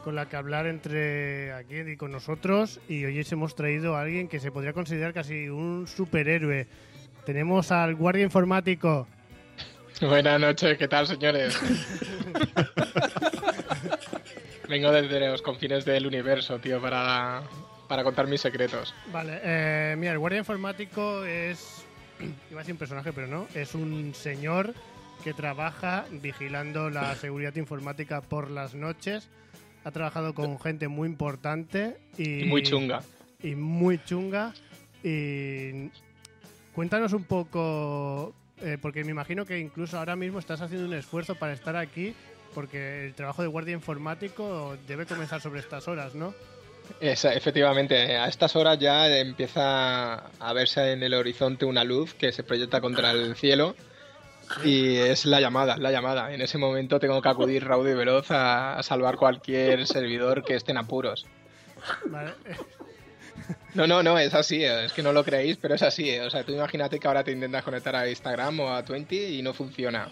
con 0.03 0.13
la 0.13 0.29
que 0.29 0.35
hablar 0.35 0.67
entre 0.67 1.51
aquí 1.53 1.79
y 1.79 1.97
con 1.97 2.11
nosotros 2.11 2.79
y 2.87 3.05
hoy 3.05 3.19
os 3.19 3.31
hemos 3.31 3.55
traído 3.55 3.95
a 3.95 4.01
alguien 4.01 4.27
que 4.27 4.39
se 4.39 4.51
podría 4.51 4.73
considerar 4.73 5.15
casi 5.15 5.49
un 5.49 5.87
superhéroe. 5.87 6.67
Tenemos 7.25 7.71
al 7.71 7.95
guardia 7.95 8.23
informático. 8.23 9.07
Buenas 9.99 10.39
noches, 10.39 10.77
¿qué 10.77 10.87
tal, 10.87 11.07
señores? 11.07 11.59
Vengo 14.69 14.91
desde 14.91 15.19
los 15.27 15.41
confines 15.41 15.85
del 15.85 16.05
universo, 16.05 16.59
tío, 16.59 16.81
para, 16.81 17.43
para 17.87 18.03
contar 18.03 18.27
mis 18.27 18.41
secretos. 18.41 18.93
Vale, 19.11 19.39
eh, 19.43 19.95
mira, 19.97 20.11
el 20.11 20.19
guardia 20.19 20.39
informático 20.39 21.23
es. 21.23 21.85
Iba 22.51 22.59
a 22.59 22.63
decir 22.63 22.73
un 22.73 22.79
personaje, 22.79 23.13
pero 23.13 23.27
no. 23.27 23.47
Es 23.55 23.75
un 23.75 24.13
señor 24.13 24.73
que 25.23 25.33
trabaja 25.33 26.05
vigilando 26.11 26.89
la 26.89 27.15
seguridad 27.21 27.55
informática 27.55 28.21
por 28.21 28.51
las 28.51 28.75
noches. 28.75 29.29
Ha 29.85 29.91
trabajado 29.91 30.33
con 30.33 30.59
gente 30.59 30.87
muy 30.89 31.07
importante 31.07 31.97
y. 32.17 32.41
Y 32.41 32.45
muy 32.45 32.61
chunga. 32.63 33.01
Y 33.41 33.55
muy 33.55 34.03
chunga. 34.03 34.53
Y. 35.03 35.89
Cuéntanos 36.73 37.13
un 37.13 37.23
poco. 37.23 38.33
eh, 38.61 38.77
porque 38.81 39.03
me 39.03 39.11
imagino 39.11 39.45
que 39.45 39.59
incluso 39.59 39.97
ahora 39.97 40.15
mismo 40.15 40.39
estás 40.39 40.61
haciendo 40.61 40.87
un 40.87 40.93
esfuerzo 40.93 41.35
para 41.35 41.53
estar 41.53 41.75
aquí. 41.77 42.13
Porque 42.57 43.05
el 43.05 43.13
trabajo 43.13 43.43
de 43.43 43.47
guardia 43.49 43.73
informático 43.73 44.75
debe 44.87 45.05
comenzar 45.05 45.39
sobre 45.41 45.59
estas 45.59 45.87
horas, 45.87 46.15
¿no? 46.15 46.33
Esa- 46.99 47.31
efectivamente, 47.35 48.17
a 48.17 48.27
estas 48.27 48.55
horas 48.55 48.79
ya 48.79 49.07
empieza 49.15 50.15
a 50.39 50.53
verse 50.53 50.93
en 50.93 51.03
el 51.03 51.13
horizonte 51.13 51.65
una 51.65 51.83
luz 51.83 52.15
que 52.15 52.31
se 52.31 52.41
proyecta 52.41 52.81
contra 52.81 53.11
el 53.11 53.35
cielo 53.35 53.75
y 54.63 54.95
es 54.95 55.25
la 55.25 55.39
llamada, 55.39 55.77
la 55.77 55.91
llamada. 55.91 56.33
En 56.33 56.41
ese 56.41 56.57
momento 56.57 56.99
tengo 56.99 57.21
que 57.21 57.29
acudir 57.29 57.63
raudo 57.63 57.91
y 57.91 57.93
veloz 57.93 58.31
a, 58.31 58.79
a 58.79 58.81
salvar 58.81 59.17
cualquier 59.17 59.85
servidor 59.85 60.43
que 60.43 60.55
esté 60.55 60.71
en 60.71 60.77
apuros. 60.79 61.27
Vale. 62.07 62.31
No, 63.75 63.85
no, 63.85 64.01
no, 64.01 64.17
es 64.17 64.33
así, 64.33 64.63
es 64.63 64.93
que 64.93 65.03
no 65.03 65.13
lo 65.13 65.23
creéis, 65.23 65.57
pero 65.57 65.75
es 65.75 65.83
así. 65.83 66.17
O 66.17 66.31
sea, 66.31 66.43
tú 66.43 66.53
imagínate 66.53 66.97
que 66.99 67.07
ahora 67.07 67.23
te 67.23 67.31
intentas 67.33 67.63
conectar 67.63 67.95
a 67.95 68.09
Instagram 68.09 68.59
o 68.61 68.73
a 68.73 68.83
Twenty 68.83 69.37
y 69.37 69.41
no 69.43 69.53
funciona. 69.53 70.09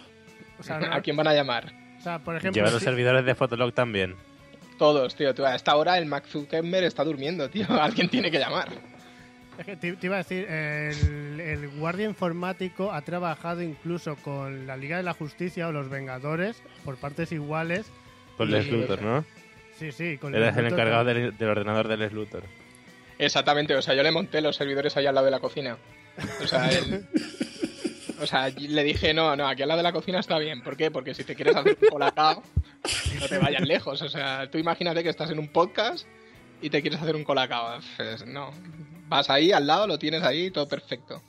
O 0.59 0.63
sea, 0.63 0.77
no- 0.80 0.93
¿A 0.93 1.01
quién 1.01 1.15
van 1.17 1.27
a 1.27 1.34
llamar? 1.34 1.84
Sea, 2.06 2.19
por 2.19 2.36
ejemplo. 2.36 2.61
Lleva 2.61 2.72
los 2.72 2.84
servidores 2.84 3.26
de 3.26 3.34
Fotolog 3.36 3.73
también. 3.73 4.15
Todos, 4.77 5.15
tío. 5.15 5.34
Tú, 5.34 5.44
a 5.45 5.56
esta 5.56 5.76
hora 5.76 5.98
el 5.98 6.06
Max 6.06 6.30
Zuckerberg 6.30 6.86
está 6.86 7.03
durmiendo, 7.03 7.49
tío. 7.49 7.65
Alguien 7.82 8.10
tiene 8.10 8.30
que 8.30 8.38
llamar. 8.38 8.68
Es 9.57 9.65
que 9.65 9.76
te, 9.77 9.94
te 9.94 10.06
iba 10.06 10.15
a 10.15 10.19
decir, 10.19 10.45
el, 10.49 11.40
el 11.40 11.69
guardia 11.80 12.06
informático 12.06 12.91
ha 12.91 13.02
trabajado 13.02 13.61
incluso 13.64 14.18
con 14.18 14.68
la 14.68 14.76
Liga 14.77 14.98
de 14.98 15.03
la 15.03 15.14
Justicia 15.14 15.68
o 15.68 15.72
los 15.72 15.90
Vengadores 15.90 16.61
por 16.84 16.98
partes 16.98 17.32
iguales. 17.32 17.88
Con 18.38 18.52
Les 18.52 18.69
Luthor, 18.69 19.02
¿no? 19.02 19.26
Sí, 19.80 19.91
sí, 19.94 20.18
con 20.18 20.36
Eres 20.36 20.49
el 20.57 20.65
Luthor. 20.65 20.73
encargado 20.80 21.06
del, 21.06 21.38
del 21.38 21.49
ordenador 21.49 21.88
de 21.88 21.98
Les 21.98 22.11
Luthor. 22.14 22.44
Exactamente, 23.18 23.73
o 23.76 23.82
sea, 23.82 23.94
yo 23.95 24.03
le 24.03 24.11
monté 24.11 24.41
los 24.41 24.57
servidores 24.57 24.95
ahí 24.98 25.06
al 25.07 25.15
lado 25.15 25.26
de 25.26 25.32
la 25.32 25.40
cocina. 25.40 25.77
O 26.44 26.48
sea, 26.48 26.69
él- 26.69 27.06
o 28.19 28.25
sea, 28.25 28.49
le 28.49 28.83
dije, 28.83 29.13
no, 29.13 29.35
no, 29.35 29.47
aquí 29.47 29.61
al 29.61 29.67
lado 29.67 29.79
de 29.79 29.83
la 29.83 29.93
cocina 29.93 30.19
está 30.19 30.37
bien. 30.39 30.61
¿Por 30.61 30.77
qué? 30.77 30.91
Porque 30.91 31.13
si 31.13 31.23
te 31.23 31.35
quieres 31.35 31.55
hacer 31.55 31.77
un 31.81 31.89
colacao, 31.89 32.43
no 33.19 33.27
te 33.27 33.37
vayas 33.37 33.61
lejos. 33.61 34.01
O 34.01 34.09
sea, 34.09 34.49
tú 34.49 34.57
imagínate 34.57 35.03
que 35.03 35.09
estás 35.09 35.31
en 35.31 35.39
un 35.39 35.47
podcast 35.47 36.07
y 36.61 36.69
te 36.69 36.81
quieres 36.81 37.01
hacer 37.01 37.15
un 37.15 37.23
colacao. 37.23 37.79
Pues 37.97 38.25
no. 38.25 38.51
Vas 39.07 39.29
ahí 39.29 39.51
al 39.51 39.67
lado, 39.67 39.87
lo 39.87 39.99
tienes 39.99 40.23
ahí, 40.23 40.51
todo 40.51 40.67
perfecto. 40.67 41.21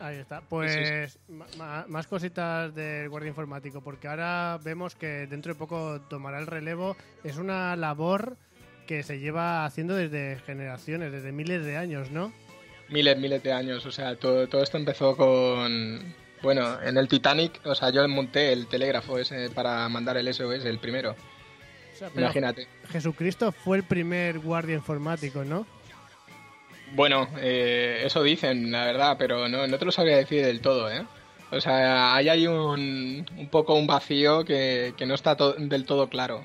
Ahí 0.00 0.16
está. 0.16 0.40
Pues 0.40 1.18
más 1.28 2.06
cositas 2.06 2.74
del 2.74 3.08
guardia 3.08 3.28
informático, 3.28 3.80
porque 3.80 4.08
ahora 4.08 4.58
vemos 4.62 4.96
que 4.96 5.26
dentro 5.26 5.52
de 5.52 5.58
poco 5.58 6.00
tomará 6.08 6.38
el 6.38 6.46
relevo. 6.46 6.96
Es 7.22 7.36
una 7.36 7.76
labor 7.76 8.36
que 8.86 9.02
se 9.02 9.18
lleva 9.18 9.64
haciendo 9.64 9.94
desde 9.94 10.38
generaciones, 10.44 11.12
desde 11.12 11.32
miles 11.32 11.64
de 11.64 11.76
años, 11.76 12.10
¿no? 12.10 12.32
Miles, 12.88 13.16
miles 13.18 13.42
de 13.42 13.52
años. 13.52 13.84
O 13.86 13.90
sea, 13.92 14.16
todo, 14.16 14.46
todo 14.48 14.62
esto 14.62 14.76
empezó 14.76 15.16
con. 15.16 16.14
Bueno, 16.42 16.80
en 16.82 16.98
el 16.98 17.08
Titanic, 17.08 17.60
o 17.64 17.74
sea, 17.74 17.90
yo 17.90 18.06
monté 18.06 18.52
el 18.52 18.66
telégrafo 18.66 19.18
ese 19.18 19.48
para 19.50 19.88
mandar 19.88 20.16
el 20.18 20.32
SOS, 20.32 20.64
el 20.66 20.78
primero. 20.78 21.12
O 21.12 21.96
sea, 21.96 22.10
Imagínate. 22.14 22.66
Jesucristo 22.90 23.50
fue 23.52 23.78
el 23.78 23.84
primer 23.84 24.40
guardia 24.40 24.74
informático, 24.74 25.44
¿no? 25.44 25.66
Bueno, 26.92 27.28
eh, 27.38 28.02
eso 28.04 28.22
dicen, 28.22 28.70
la 28.70 28.84
verdad, 28.84 29.16
pero 29.18 29.48
no, 29.48 29.66
no 29.66 29.78
te 29.78 29.84
lo 29.84 29.90
sabría 29.92 30.16
decir 30.16 30.44
del 30.44 30.60
todo, 30.60 30.90
¿eh? 30.90 31.04
O 31.50 31.60
sea, 31.60 32.14
ahí 32.14 32.28
hay 32.28 32.46
un, 32.46 33.24
un 33.36 33.48
poco 33.48 33.74
un 33.74 33.86
vacío 33.86 34.44
que, 34.44 34.92
que 34.96 35.06
no 35.06 35.14
está 35.14 35.36
to- 35.36 35.54
del 35.54 35.84
todo 35.86 36.08
claro. 36.08 36.44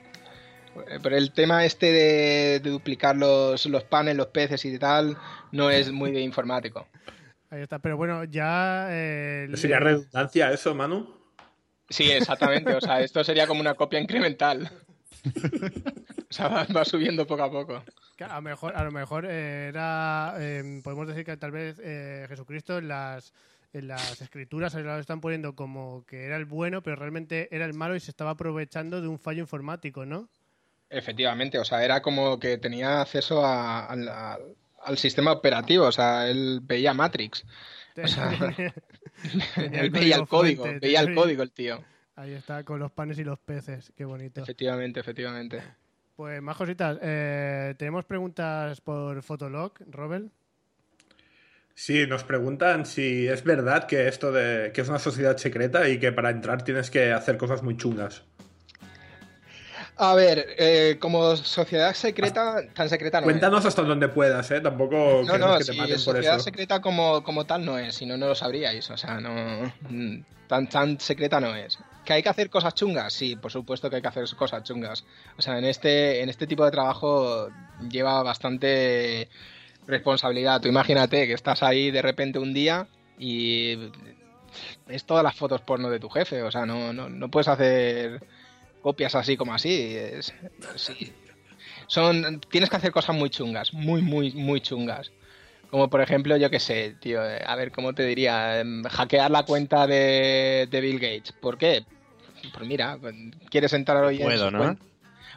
Pero 1.02 1.16
el 1.18 1.32
tema 1.32 1.66
este 1.66 1.92
de, 1.92 2.60
de 2.60 2.70
duplicar 2.70 3.16
los, 3.16 3.66
los 3.66 3.84
panes, 3.84 4.16
los 4.16 4.28
peces 4.28 4.64
y 4.66 4.78
tal, 4.80 5.18
no 5.52 5.70
es 5.70 5.92
muy 5.92 6.12
de 6.12 6.22
informático. 6.22 6.88
Ahí 7.50 7.62
está. 7.62 7.80
Pero 7.80 7.98
bueno, 7.98 8.24
ya. 8.26 8.88
eh, 8.92 9.50
¿Sería 9.56 9.80
redundancia 9.80 10.52
eso, 10.52 10.76
Manu? 10.76 11.10
Sí, 11.90 12.12
exactamente. 12.12 12.74
O 12.74 12.82
sea, 12.82 13.00
esto 13.02 13.24
sería 13.24 13.48
como 13.48 13.62
una 13.62 13.74
copia 13.74 14.00
incremental. 14.00 14.70
O 16.30 16.34
sea, 16.34 16.48
va, 16.48 16.64
va 16.66 16.86
subiendo 16.86 17.26
poco 17.26 17.44
a 17.44 17.52
poco. 17.52 17.84
a 18.20 18.36
lo 18.36 18.42
mejor, 18.42 18.76
a 18.76 18.84
lo 18.84 18.92
mejor 18.92 19.26
eh, 19.28 19.68
era. 19.70 20.36
eh, 20.40 20.82
podemos 20.84 21.08
decir 21.08 21.26
que 21.26 21.38
tal 21.38 21.52
vez 21.52 21.78
eh, 21.84 22.26
Jesucristo 22.30 22.78
en 22.78 22.88
las. 22.88 23.34
En 23.72 23.88
las 23.88 24.20
escrituras 24.20 24.74
ahí 24.74 24.82
lo 24.82 24.98
están 24.98 25.22
poniendo 25.22 25.54
como 25.56 26.04
que 26.08 26.26
era 26.26 26.38
el 26.38 26.46
bueno, 26.46 26.82
pero 26.82 26.96
realmente 26.96 27.48
era 27.56 27.66
el 27.66 27.76
malo 27.76 27.96
y 27.96 28.00
se 28.00 28.10
estaba 28.10 28.32
aprovechando 28.32 29.00
de 29.00 29.08
un 29.08 29.20
fallo 29.20 29.42
informático, 29.42 30.08
¿no? 30.08 30.28
Efectivamente, 30.90 31.60
o 31.60 31.66
sea, 31.66 31.84
era 31.84 32.02
como 32.02 32.40
que 32.40 32.58
tenía 32.58 33.02
acceso 33.02 33.46
a- 33.46 33.86
al- 33.86 34.98
sistema 34.98 35.32
operativo, 35.32 35.86
o 35.86 35.92
sea, 35.92 36.28
él 36.30 36.62
veía 36.64 36.94
Matrix. 36.94 37.46
O 38.02 38.08
sea, 38.08 38.30
Tenía 38.30 38.74
él 39.84 39.90
veía 39.92 40.16
el 40.16 40.28
código, 40.28 40.64
fuente, 40.64 40.88
veía 40.88 41.02
el 41.02 41.06
tenía- 41.08 41.22
código 41.22 41.44
el 41.44 41.52
tío. 41.52 41.84
Ahí 42.16 42.34
está, 42.34 42.64
con 42.64 42.80
los 42.80 42.92
panes 42.92 43.18
y 43.20 43.24
los 43.24 43.40
peces. 43.40 43.94
Qué 43.96 44.04
bonito. 44.06 44.42
Efectivamente, 44.42 45.00
efectivamente. 45.00 45.62
Pues 46.16 46.42
más 46.42 46.58
cositas. 46.58 46.98
Eh, 47.02 47.76
tenemos 47.78 48.04
preguntas 48.06 48.82
por 48.82 49.22
Fotolog, 49.24 49.74
Robel. 49.90 50.32
Sí, 51.76 52.06
nos 52.08 52.26
preguntan 52.26 52.86
si 52.86 53.26
es 53.28 53.44
verdad 53.46 53.86
que 53.88 54.08
esto 54.10 54.34
de 54.34 54.72
que 54.74 54.82
es 54.82 54.90
una 54.90 55.00
sociedad 55.00 55.38
secreta 55.38 55.88
y 55.88 55.98
que 55.98 56.12
para 56.12 56.30
entrar 56.30 56.64
tienes 56.64 56.90
que 56.92 57.14
hacer 57.14 57.38
cosas 57.38 57.64
muy 57.64 57.78
chungas. 57.78 58.24
A 60.02 60.16
ver, 60.16 60.56
eh, 60.58 60.96
como 60.98 61.36
sociedad 61.36 61.94
secreta, 61.94 62.62
tan 62.74 62.88
secreta 62.88 63.20
no 63.20 63.26
Cuéntanos 63.26 63.66
hasta 63.66 63.82
donde 63.82 64.08
puedas, 64.08 64.50
¿eh? 64.50 64.62
Tampoco. 64.62 65.24
No, 65.26 65.38
no, 65.38 65.58
que 65.58 65.66
te 65.66 65.74
maten 65.74 65.96
por 65.96 66.16
sociedad 66.16 66.36
eso. 66.36 66.46
secreta 66.46 66.82
como, 66.82 67.22
como 67.22 67.46
tal 67.46 67.66
no 67.66 67.78
es, 67.78 67.96
si 67.96 68.06
no, 68.06 68.16
no 68.16 68.28
lo 68.28 68.36
sabríais. 68.36 68.90
O 68.92 68.96
sea, 68.96 69.20
no. 69.20 69.74
Tan, 70.48 70.70
tan 70.70 71.02
secreta 71.02 71.42
no 71.42 71.54
es. 71.54 71.80
¿Que 72.06 72.14
hay 72.14 72.24
que 72.24 72.30
hacer 72.30 72.50
cosas 72.50 72.76
chungas? 72.76 73.12
Sí, 73.12 73.36
por 73.36 73.52
supuesto 73.52 73.90
que 73.90 73.98
hay 73.98 74.02
que 74.02 74.08
hacer 74.08 74.24
cosas 74.38 74.64
chungas. 74.64 75.04
O 75.38 75.42
sea, 75.42 75.58
en 75.58 75.66
este, 75.66 76.22
en 76.22 76.30
este 76.30 76.48
tipo 76.48 76.64
de 76.64 76.72
trabajo 76.72 77.50
lleva 77.90 78.24
bastante 78.24 79.28
responsabilidad. 79.86 80.62
Tú 80.62 80.70
imagínate 80.70 81.28
que 81.28 81.34
estás 81.34 81.62
ahí 81.62 81.92
de 81.92 82.02
repente 82.02 82.40
un 82.40 82.54
día 82.54 82.88
y 83.18 83.92
es 84.88 85.04
todas 85.04 85.26
las 85.26 85.36
fotos 85.36 85.60
porno 85.60 85.90
de 85.90 86.00
tu 86.00 86.10
jefe. 86.10 86.42
O 86.42 86.52
sea, 86.52 86.66
no, 86.66 86.94
no, 86.94 87.10
no 87.10 87.30
puedes 87.30 87.50
hacer 87.50 88.22
copias 88.82 89.16
así 89.16 89.38
como 89.38 89.54
así. 89.54 89.96
Es, 89.96 90.34
sí. 90.76 91.14
Son, 91.88 92.40
tienes 92.52 92.70
que 92.70 92.76
hacer 92.78 92.92
cosas 92.92 93.16
muy 93.16 93.30
chungas, 93.30 93.74
muy, 93.74 94.02
muy, 94.02 94.32
muy 94.34 94.62
chungas. 94.62 95.12
Como 95.70 95.90
por 95.90 96.02
ejemplo, 96.02 96.36
yo 96.38 96.50
qué 96.50 96.60
sé, 96.60 96.96
tío, 97.00 97.22
a 97.22 97.56
ver, 97.56 97.72
¿cómo 97.72 97.94
te 97.94 98.04
diría? 98.06 98.60
Em, 98.60 98.84
Hackear 98.84 99.30
la 99.30 99.44
cuenta 99.44 99.86
de, 99.86 100.68
de 100.70 100.82
Bill 100.82 101.00
Gates. 101.00 101.32
¿Por 101.34 101.58
qué? 101.58 101.86
Pues 102.54 102.68
mira, 102.68 102.98
pues, 103.00 103.14
quieres 103.52 103.74
entrar 103.74 104.04
hoy 104.04 104.18
en 104.18 104.24
Puedo, 104.24 104.46
su 104.46 104.52
¿no? 104.52 104.60
cuenta. 104.60 104.84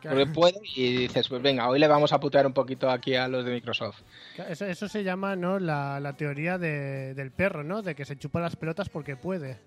Porque 0.03 0.27
puedo 0.27 0.59
y 0.75 0.97
dices, 0.97 1.29
pues 1.29 1.41
venga, 1.43 1.69
hoy 1.69 1.79
le 1.79 1.87
vamos 1.87 2.13
a 2.13 2.19
putear 2.19 2.45
un 2.47 2.53
poquito 2.53 2.91
aquí 2.91 3.15
a 3.15 3.29
los 3.29 3.45
de 3.45 3.53
Microsoft. 3.53 4.01
Eso, 4.49 4.67
eso 4.67 4.89
se 4.89 5.05
llama 5.05 5.37
¿no? 5.37 5.61
la, 5.61 6.01
la 6.01 6.17
teoría 6.17 6.59
de- 6.59 7.15
del 7.15 7.31
perro, 7.31 7.63
¿no? 7.63 7.83
De 7.83 7.95
que 7.95 8.05
se 8.05 8.17
chupa 8.17 8.41
las 8.41 8.57
pelotas 8.57 8.89
porque 8.89 9.15
puede. 9.17 9.59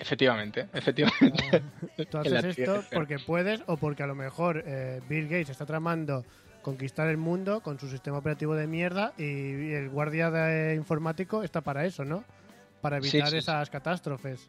Efectivamente, 0.00 0.66
efectivamente. 0.72 1.62
Tú 2.10 2.18
haces 2.18 2.58
esto 2.58 2.82
porque 2.92 3.18
puedes 3.18 3.62
o 3.66 3.76
porque 3.76 4.02
a 4.02 4.06
lo 4.06 4.14
mejor 4.14 4.62
eh, 4.66 5.00
Bill 5.08 5.24
Gates 5.28 5.50
está 5.50 5.66
tramando 5.66 6.24
conquistar 6.62 7.08
el 7.08 7.16
mundo 7.18 7.60
con 7.60 7.78
su 7.78 7.88
sistema 7.88 8.18
operativo 8.18 8.54
de 8.54 8.66
mierda 8.66 9.12
y 9.18 9.72
el 9.72 9.90
guardia 9.90 10.30
de 10.30 10.74
informático 10.74 11.42
está 11.42 11.60
para 11.60 11.84
eso, 11.84 12.04
¿no? 12.04 12.24
Para 12.80 12.96
evitar 12.96 13.26
sí, 13.26 13.32
sí. 13.32 13.36
esas 13.38 13.68
catástrofes. 13.70 14.48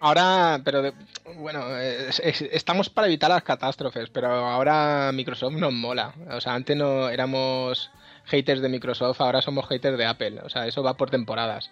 Ahora, 0.00 0.60
pero 0.64 0.82
de- 0.82 0.92
bueno, 1.36 1.76
es- 1.78 2.20
es- 2.20 2.42
estamos 2.42 2.88
para 2.90 3.06
evitar 3.06 3.30
las 3.30 3.42
catástrofes, 3.42 4.08
pero 4.10 4.28
ahora 4.28 5.10
Microsoft 5.12 5.54
nos 5.54 5.72
mola. 5.72 6.14
O 6.30 6.40
sea, 6.40 6.54
antes 6.54 6.76
no 6.76 7.08
éramos 7.08 7.90
haters 8.24 8.60
de 8.62 8.68
Microsoft, 8.68 9.20
ahora 9.20 9.40
somos 9.42 9.66
haters 9.68 9.96
de 9.98 10.06
Apple. 10.06 10.40
O 10.42 10.48
sea, 10.50 10.66
eso 10.66 10.82
va 10.82 10.96
por 10.96 11.10
temporadas. 11.10 11.70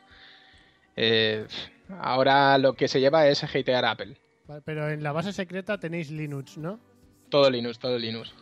Eh, 0.96 1.46
ahora 2.00 2.58
lo 2.58 2.74
que 2.74 2.88
se 2.88 3.00
lleva 3.00 3.26
es 3.26 3.42
hatear 3.44 3.84
a 3.84 3.92
Apple. 3.92 4.16
Vale, 4.46 4.62
Pero 4.64 4.88
en 4.90 5.02
la 5.02 5.12
base 5.12 5.32
secreta 5.32 5.78
tenéis 5.78 6.10
Linux, 6.10 6.56
¿no? 6.58 6.78
Todo 7.28 7.50
Linux, 7.50 7.78
todo 7.78 7.98
Linux. 7.98 8.32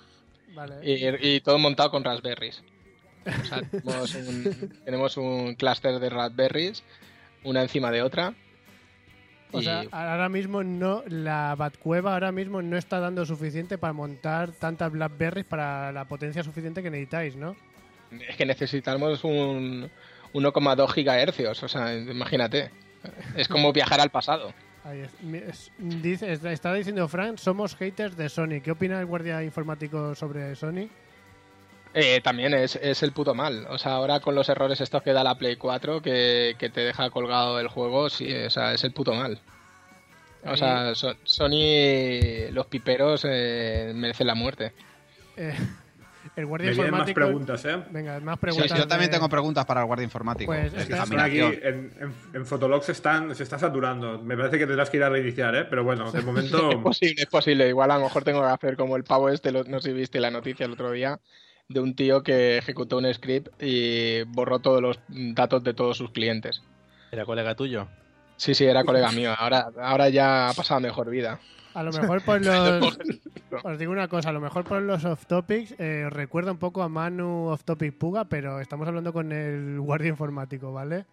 Vale. 0.54 0.76
Y, 0.82 1.34
y 1.36 1.40
todo 1.40 1.58
montado 1.58 1.90
con 1.90 2.04
Raspberries. 2.04 2.62
O 3.26 3.44
sea, 3.44 3.60
tenemos 3.70 4.14
un, 4.14 4.72
tenemos 4.84 5.16
un 5.16 5.54
clúster 5.56 5.98
de 5.98 6.08
Raspberries, 6.10 6.82
una 7.44 7.62
encima 7.62 7.90
de 7.90 8.02
otra. 8.02 8.34
O 9.52 9.60
y- 9.60 9.64
sea, 9.64 9.84
ahora 9.90 10.28
mismo 10.28 10.62
no, 10.62 11.02
la 11.08 11.54
Batcueva 11.56 12.14
ahora 12.14 12.32
mismo 12.32 12.62
no 12.62 12.76
está 12.76 13.00
dando 13.00 13.24
suficiente 13.26 13.78
para 13.78 13.92
montar 13.92 14.52
tantas 14.52 14.92
Blackberries 14.92 15.46
para 15.46 15.92
la 15.92 16.04
potencia 16.06 16.42
suficiente 16.42 16.82
que 16.82 16.90
necesitáis, 16.90 17.36
¿no? 17.36 17.56
Es 18.28 18.36
que 18.36 18.46
necesitamos 18.46 19.24
un 19.24 19.90
1,2 20.32 20.92
gigahercios, 20.92 21.62
o 21.62 21.68
sea, 21.68 21.94
imagínate. 21.96 22.70
Es 23.36 23.48
como 23.48 23.72
viajar 23.72 24.00
al 24.00 24.10
pasado. 24.10 24.52
Ahí 24.84 25.00
es. 25.00 25.70
Dice, 25.78 26.32
está- 26.32 26.72
diciendo 26.74 27.08
Frank, 27.08 27.38
somos 27.38 27.74
haters 27.76 28.16
de 28.16 28.28
Sony. 28.28 28.60
¿Qué 28.62 28.70
opina 28.70 29.00
el 29.00 29.06
guardia 29.06 29.42
informático 29.42 30.14
sobre 30.14 30.54
Sony? 30.54 30.88
Eh, 31.94 32.20
también 32.22 32.52
es, 32.54 32.76
es 32.76 33.02
el 33.02 33.12
puto 33.12 33.34
mal. 33.34 33.66
O 33.70 33.78
sea, 33.78 33.92
ahora 33.92 34.20
con 34.20 34.34
los 34.34 34.48
errores 34.48 34.80
estos 34.80 35.02
que 35.02 35.12
da 35.12 35.24
la 35.24 35.36
Play 35.38 35.56
4, 35.56 36.02
que, 36.02 36.54
que 36.58 36.68
te 36.68 36.82
deja 36.82 37.10
colgado 37.10 37.58
el 37.58 37.68
juego, 37.68 38.10
sí, 38.10 38.32
o 38.32 38.50
sea, 38.50 38.74
es 38.74 38.84
el 38.84 38.92
puto 38.92 39.14
mal. 39.14 39.40
O 40.44 40.56
sea, 40.56 40.94
So- 40.94 41.16
Sony, 41.24 42.50
los 42.52 42.66
piperos 42.66 43.22
eh, 43.28 43.92
merecen 43.94 44.26
la 44.28 44.34
muerte. 44.34 44.72
Eh, 45.36 45.54
el 46.34 46.46
guardia 46.46 46.70
Me 46.70 46.74
vienen 46.74 46.90
más 46.92 47.08
informático. 47.08 47.14
preguntas, 47.14 47.64
¿eh? 47.64 47.76
Venga, 47.90 48.20
más 48.20 48.34
Sí, 48.36 48.40
preguntas. 48.40 48.78
yo 48.78 48.88
también 48.88 49.10
de- 49.10 49.16
tengo 49.16 49.28
preguntas 49.28 49.64
para 49.66 49.80
el 49.80 49.86
guardia 49.86 50.04
informático. 50.04 50.50
Pues, 50.52 50.72
de 50.72 50.80
espera, 50.80 51.02
Están 51.04 51.20
aquí 51.20 51.38
en, 51.40 51.92
en, 52.00 52.12
en 52.34 52.46
Fotolog 52.46 52.82
se, 52.82 52.92
están, 52.92 53.34
se 53.34 53.42
está 53.42 53.58
saturando. 53.58 54.18
Me 54.22 54.36
parece 54.36 54.58
que 54.58 54.66
tendrás 54.66 54.90
que 54.90 54.96
ir 54.96 55.02
a 55.04 55.08
reiniciar, 55.10 55.54
¿eh? 55.54 55.64
Pero 55.64 55.84
bueno, 55.84 56.10
de 56.10 56.20
momento. 56.22 56.70
Es 56.70 56.76
posible, 56.78 57.22
es 57.22 57.28
posible. 57.28 57.68
Igual 57.68 57.90
a 57.90 57.98
lo 57.98 58.04
mejor 58.04 58.24
tengo 58.24 58.40
que 58.40 58.46
hacer 58.48 58.76
como 58.76 58.96
el 58.96 59.04
pavo 59.04 59.28
este, 59.28 59.52
lo- 59.52 59.64
no 59.64 59.80
sé 59.80 59.90
si 59.90 59.94
viste 59.94 60.20
la 60.20 60.30
noticia 60.30 60.66
el 60.66 60.72
otro 60.72 60.90
día, 60.92 61.20
de 61.68 61.80
un 61.80 61.94
tío 61.96 62.22
que 62.22 62.58
ejecutó 62.58 62.98
un 62.98 63.12
script 63.12 63.48
y 63.62 64.22
borró 64.24 64.58
todos 64.60 64.80
los 64.80 65.00
datos 65.08 65.64
de 65.64 65.74
todos 65.74 65.96
sus 65.96 66.10
clientes. 66.10 66.62
¿Era 67.10 67.24
colega 67.24 67.54
tuyo? 67.54 67.88
Sí, 68.36 68.54
sí, 68.54 68.64
era 68.66 68.84
colega 68.84 69.10
mío. 69.12 69.34
Ahora, 69.38 69.68
ahora 69.80 70.08
ya 70.10 70.50
ha 70.50 70.52
pasado 70.52 70.78
mejor 70.80 71.08
vida. 71.10 71.40
A 71.76 71.82
lo 71.82 71.92
mejor 71.92 72.22
por 72.22 72.40
los. 72.44 72.98
Os 73.62 73.78
digo 73.78 73.92
una 73.92 74.08
cosa, 74.08 74.30
a 74.30 74.32
lo 74.32 74.40
mejor 74.40 74.64
por 74.64 74.80
los 74.80 75.04
off 75.04 75.26
topics 75.26 75.74
eh, 75.78 76.04
os 76.06 76.12
recuerda 76.12 76.50
un 76.50 76.58
poco 76.58 76.82
a 76.82 76.88
Manu 76.88 77.48
off 77.48 77.64
topic 77.64 77.92
Puga, 77.92 78.24
pero 78.24 78.60
estamos 78.60 78.88
hablando 78.88 79.12
con 79.12 79.30
el 79.30 79.78
guardia 79.80 80.08
informático, 80.08 80.72
¿vale? 80.72 81.04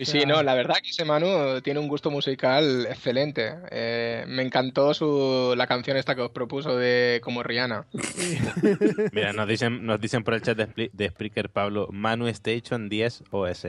O 0.00 0.04
sí, 0.04 0.20
sea, 0.20 0.26
no, 0.26 0.42
la 0.42 0.54
verdad 0.54 0.76
que 0.82 0.90
ese 0.90 1.04
Manu 1.04 1.60
tiene 1.60 1.80
un 1.80 1.88
gusto 1.88 2.10
musical 2.10 2.86
excelente. 2.88 3.54
Eh, 3.70 4.24
me 4.28 4.42
encantó 4.42 4.94
su, 4.94 5.52
la 5.56 5.66
canción 5.66 5.98
esta 5.98 6.14
que 6.14 6.22
os 6.22 6.30
propuso 6.30 6.74
de 6.74 7.20
como 7.22 7.42
Rihanna. 7.42 7.84
Mira, 9.12 9.34
nos 9.34 9.46
dicen, 9.46 9.84
nos 9.84 10.00
dicen 10.00 10.24
por 10.24 10.34
el 10.34 10.42
chat 10.42 10.56
de, 10.56 10.90
de 10.90 11.08
Spreaker, 11.10 11.50
Pablo, 11.50 11.88
Manu 11.90 12.28
Station 12.28 12.88
10 12.88 13.24
OS. 13.30 13.66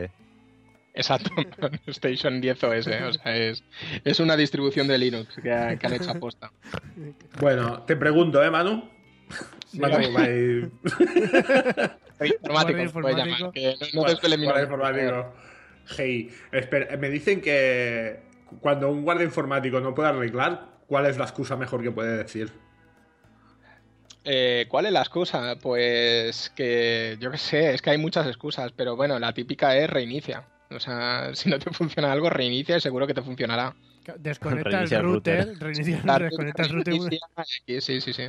Exacto, 1.00 1.32
Station 1.88 2.42
10 2.42 2.64
OS. 2.64 2.88
O 2.88 3.14
sea, 3.14 3.36
es, 3.38 3.64
es 4.04 4.20
una 4.20 4.36
distribución 4.36 4.88
de 4.88 4.98
Linux 4.98 5.34
que, 5.42 5.52
ha- 5.52 5.78
que 5.78 5.88
han 5.88 5.94
hecho 5.94 6.12
aposta. 6.12 6.52
Bueno, 7.40 7.84
te 7.84 7.96
pregunto, 7.96 8.44
¿eh, 8.44 8.52
Manu? 8.52 8.90
Manu, 9.74 10.14
va 10.14 10.22
ahí. 10.24 10.70
Informático, 12.28 12.80
informático. 12.82 13.18
llamar, 13.26 13.52
que 13.54 13.76
no, 13.94 14.02
no 14.04 14.16
te 14.18 14.38
mirar. 14.38 14.64
informático. 14.64 15.34
Hey, 15.98 16.30
espera, 16.52 16.98
me 16.98 17.10
dicen 17.10 17.40
que 17.40 18.20
cuando 18.60 18.90
un 18.92 19.04
guardia 19.04 19.24
informático 19.24 19.80
no 19.80 19.96
puede 19.96 20.10
arreglar, 20.10 20.66
¿cuál 20.88 21.06
es 21.06 21.18
la 21.18 21.24
excusa 21.24 21.56
mejor 21.56 21.82
que 21.82 21.92
puede 21.92 22.18
decir? 22.18 22.52
Eh, 24.26 24.66
¿Cuál 24.68 24.88
es 24.88 24.92
la 24.92 25.00
excusa? 25.00 25.56
Pues 25.62 26.52
que 26.56 27.16
yo 27.22 27.32
qué 27.32 27.38
sé, 27.38 27.74
es 27.74 27.82
que 27.82 27.92
hay 27.92 27.98
muchas 27.98 28.28
excusas, 28.28 28.74
pero 28.76 28.98
bueno, 28.98 29.18
la 29.18 29.34
típica 29.34 29.78
es 29.78 29.90
reinicia. 29.90 30.44
O 30.72 30.80
sea, 30.80 31.32
si 31.34 31.50
no 31.50 31.60
te 31.60 31.72
funciona 31.72 32.12
algo, 32.12 32.30
reinicia 32.30 32.78
y 32.78 32.82
seguro 32.82 33.08
que 33.08 33.14
te 33.14 33.22
funcionará. 33.22 33.76
Desconecta 34.18 34.70
Reinicia 34.70 34.98
el 34.98 35.04
router. 35.04 35.46
router, 35.48 35.64
reinicia, 35.64 36.02
La- 36.04 36.20
desconecta 36.20 36.64
el 36.64 36.70
router. 36.70 36.94
Sí, 37.78 38.02
sí, 38.02 38.14
sí. 38.14 38.24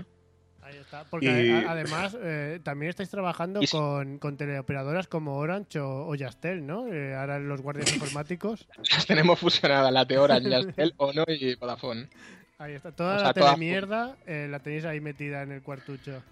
Ahí 0.63 0.77
está. 0.77 1.05
Porque 1.05 1.47
Y- 1.47 1.51
además 1.65 2.17
eh, 2.21 2.61
también 2.63 2.91
estáis 2.91 3.09
trabajando 3.11 3.61
sí. 3.63 3.67
con, 3.69 4.19
con 4.19 4.37
teleoperadoras 4.37 5.09
como 5.09 5.37
Orange 5.39 5.81
o, 5.81 6.07
o 6.07 6.15
Yastel, 6.15 6.67
¿no? 6.67 6.87
Eh, 6.93 7.15
ahora 7.15 7.39
los 7.39 7.61
guardias 7.63 7.93
informáticos. 7.95 8.67
Las 8.91 9.07
tenemos 9.07 9.39
fusionadas, 9.39 9.93
la 9.93 10.05
de 10.05 10.19
Orange, 10.19 10.51
Yastel, 10.51 10.95
Ono 10.99 11.25
y 11.29 11.55
Vodafone. 11.57 12.09
Ahí 12.59 12.75
está. 12.75 12.93
Toda 12.93 13.17
O 13.17 13.19
sea, 13.19 13.29
la 13.29 13.33
telemierda 13.35 14.17
eh, 14.27 14.47
la 14.51 14.59
tenéis 14.61 14.85
ahí 14.85 15.01
metida 15.01 15.43
en 15.43 15.53
el 15.53 15.63
cuartucho. 15.63 16.23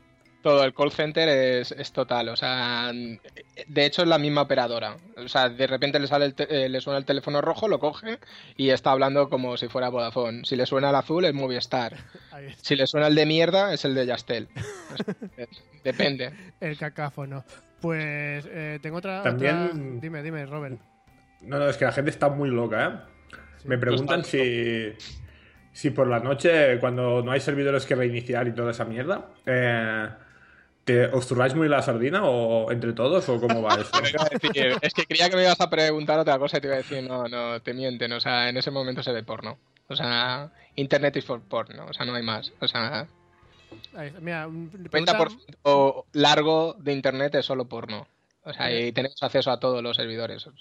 Todo 0.43 0.62
el 0.65 0.73
call 0.73 0.93
center 0.93 1.28
es, 1.28 1.73
es 1.73 1.93
total, 1.93 2.28
o 2.28 2.36
sea, 2.36 2.93
de 2.93 3.85
hecho 3.85 4.02
es 4.02 4.09
la 4.09 4.19
misma 4.19 4.43
operadora. 4.43 4.97
O 5.16 5.27
sea, 5.28 5.48
de 5.48 5.66
repente 5.66 5.98
le 5.98 6.06
sale 6.06 6.27
el 6.27 6.35
te- 6.35 6.65
eh, 6.65 6.69
le 6.69 6.81
suena 6.81 6.97
el 6.98 7.05
teléfono 7.05 7.40
rojo, 7.40 7.66
lo 7.66 7.81
coge 7.81 8.19
y 8.56 8.70
está 8.70 8.93
hablando 8.93 9.28
como 9.28 9.56
si 9.56 9.66
fuera 9.69 9.89
Vodafone. 9.89 10.44
Si 10.44 10.55
le 10.55 10.65
suena 10.65 10.90
el 10.90 10.94
azul 10.97 11.24
es 11.24 11.35
Movistar. 11.35 11.97
Si 12.62 12.77
le 12.77 12.86
suena 12.86 13.09
el 13.09 13.16
de 13.16 13.27
mierda 13.27 13.74
es 13.74 13.85
el 13.85 13.94
de 13.97 14.06
Yastel. 14.06 14.48
Depende. 15.85 16.32
El 16.60 16.78
cacáfono. 16.78 17.44
Pues 17.81 18.44
eh, 18.48 18.78
tengo 18.82 18.98
otra, 18.98 19.23
También- 19.23 19.56
otra- 19.70 20.01
Dime, 20.01 20.23
dime, 20.23 20.47
Robert. 20.47 20.78
No, 21.43 21.59
no, 21.59 21.69
es 21.69 21.77
que 21.77 21.85
la 21.85 21.93
gente 21.93 22.10
está 22.10 22.28
muy 22.28 22.48
loca, 22.51 22.86
¿eh? 22.86 23.39
Me 23.65 23.77
preguntan 23.78 24.24
si, 24.24 24.93
si 25.73 25.90
por 25.90 26.06
la 26.09 26.20
noche, 26.20 26.78
cuando 26.81 27.23
no 27.23 27.32
hay 27.32 27.40
servidores 27.40 27.86
que 27.86 27.94
reiniciar 27.97 28.47
y 28.48 28.52
toda 28.52 28.70
esa 28.70 28.85
mierda, 28.85 29.28
eh, 29.47 30.09
¿te 30.89 31.05
os 31.05 31.28
turbáis 31.28 31.55
muy 31.55 31.69
la 31.69 31.82
sardina 31.82 32.23
o 32.24 32.73
entre 32.73 32.94
todos 32.94 33.28
o 33.28 33.39
cómo 33.39 33.60
va 33.60 33.74
eso? 33.74 33.90
Te 34.02 34.10
iba 34.10 34.23
a 34.23 34.28
decir, 34.31 34.78
es 34.81 34.94
que 34.94 35.05
creía 35.05 35.28
que 35.28 35.36
me 35.36 35.43
ibas 35.43 35.60
a 35.60 35.69
preguntar 35.69 36.19
otra 36.19 36.39
cosa 36.39 36.56
y 36.56 36.60
te 36.62 36.66
iba 36.66 36.77
a 36.77 36.78
decir, 36.78 37.02
no, 37.02 37.28
no, 37.28 37.60
te 37.60 37.74
mienten. 37.74 38.10
O 38.12 38.20
sea, 38.20 38.48
en 38.48 38.56
ese 38.56 38.70
momento 38.70 39.02
se 39.02 39.12
ve 39.12 39.23
porno. 39.23 39.59
O 39.89 39.94
sea, 39.94 40.51
Internet 40.77 41.16
is 41.16 41.27
for 41.27 41.43
porno. 41.43 41.85
O 41.86 41.93
sea, 41.93 42.06
no 42.06 42.15
hay 42.15 42.23
más. 42.23 42.52
O 42.60 42.66
sea. 42.66 43.06
Mira, 44.23 44.47
un- 44.47 44.70
pregunta- 44.90 45.19
90% 45.19 46.05
largo 46.12 46.74
de 46.78 46.93
Internet 46.94 47.35
es 47.35 47.44
solo 47.44 47.66
porno. 47.69 48.09
O 48.44 48.52
sea, 48.55 48.73
y 48.73 48.93
tenemos 48.93 49.23
acceso 49.23 49.51
a 49.51 49.60
todos 49.60 49.82
los 49.82 49.94
servidores. 49.94 50.47
No. 50.47 50.52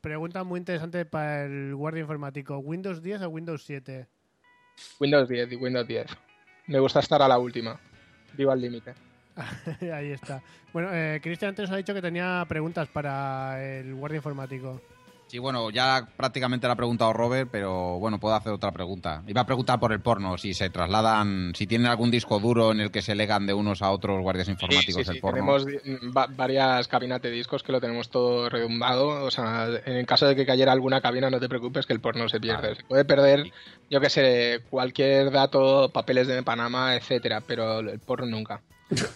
pregunta 0.00 0.42
muy 0.42 0.58
interesante 0.58 1.04
para 1.04 1.44
el 1.44 1.72
guardia 1.76 2.00
informático. 2.00 2.58
¿Windows 2.58 3.00
10 3.00 3.22
o 3.22 3.28
Windows 3.28 3.62
7? 3.64 4.08
Windows 4.98 5.28
10 5.28 5.52
y 5.52 5.56
Windows 5.56 5.86
10. 5.86 6.06
Me 6.66 6.80
gusta 6.80 6.98
estar 6.98 7.22
a 7.22 7.28
la 7.28 7.38
última. 7.38 7.78
Viva 8.36 8.54
al 8.54 8.60
límite. 8.60 8.92
Ahí 9.94 10.10
está. 10.12 10.42
Bueno, 10.72 10.88
eh, 10.92 11.20
Cristian 11.22 11.50
antes 11.50 11.70
ha 11.70 11.76
dicho 11.76 11.94
que 11.94 12.02
tenía 12.02 12.44
preguntas 12.48 12.88
para 12.88 13.62
el 13.62 13.94
guardia 13.94 14.16
informático. 14.16 14.80
Sí, 15.28 15.38
bueno, 15.38 15.68
ya 15.68 16.08
prácticamente 16.16 16.66
la 16.66 16.72
ha 16.72 16.76
preguntado 16.76 17.12
Robert, 17.12 17.50
pero 17.52 17.98
bueno, 17.98 18.18
puedo 18.18 18.34
hacer 18.34 18.50
otra 18.50 18.72
pregunta. 18.72 19.22
Iba 19.26 19.42
a 19.42 19.46
preguntar 19.46 19.78
por 19.78 19.92
el 19.92 20.00
porno, 20.00 20.38
si 20.38 20.54
se 20.54 20.70
trasladan, 20.70 21.52
si 21.54 21.66
tienen 21.66 21.86
algún 21.86 22.10
disco 22.10 22.40
duro 22.40 22.72
en 22.72 22.80
el 22.80 22.90
que 22.90 23.02
se 23.02 23.14
legan 23.14 23.46
de 23.46 23.52
unos 23.52 23.82
a 23.82 23.90
otros 23.90 24.22
guardias 24.22 24.48
informáticos 24.48 24.94
Sí, 24.94 25.04
sí, 25.04 25.10
el 25.10 25.16
sí, 25.16 25.20
porno. 25.20 25.34
Tenemos 25.36 25.66
va- 26.16 26.28
varias 26.28 26.88
cabinas 26.88 27.20
de 27.20 27.30
discos 27.30 27.62
que 27.62 27.72
lo 27.72 27.80
tenemos 27.80 28.08
todo 28.08 28.48
redumbado. 28.48 29.22
O 29.26 29.30
sea, 29.30 29.68
en 29.84 29.96
el 29.96 30.06
caso 30.06 30.26
de 30.26 30.34
que 30.34 30.46
cayera 30.46 30.72
alguna 30.72 31.02
cabina, 31.02 31.28
no 31.28 31.38
te 31.38 31.48
preocupes 31.50 31.84
que 31.84 31.92
el 31.92 32.00
porno 32.00 32.26
se 32.30 32.40
pierde. 32.40 32.76
Se 32.76 32.84
puede 32.84 33.04
perder, 33.04 33.52
yo 33.90 34.00
que 34.00 34.08
sé, 34.08 34.60
cualquier 34.70 35.30
dato, 35.30 35.90
papeles 35.92 36.26
de 36.26 36.42
Panamá, 36.42 36.96
etcétera, 36.96 37.42
pero 37.46 37.80
el 37.80 37.98
porno 37.98 38.24
nunca. 38.24 38.62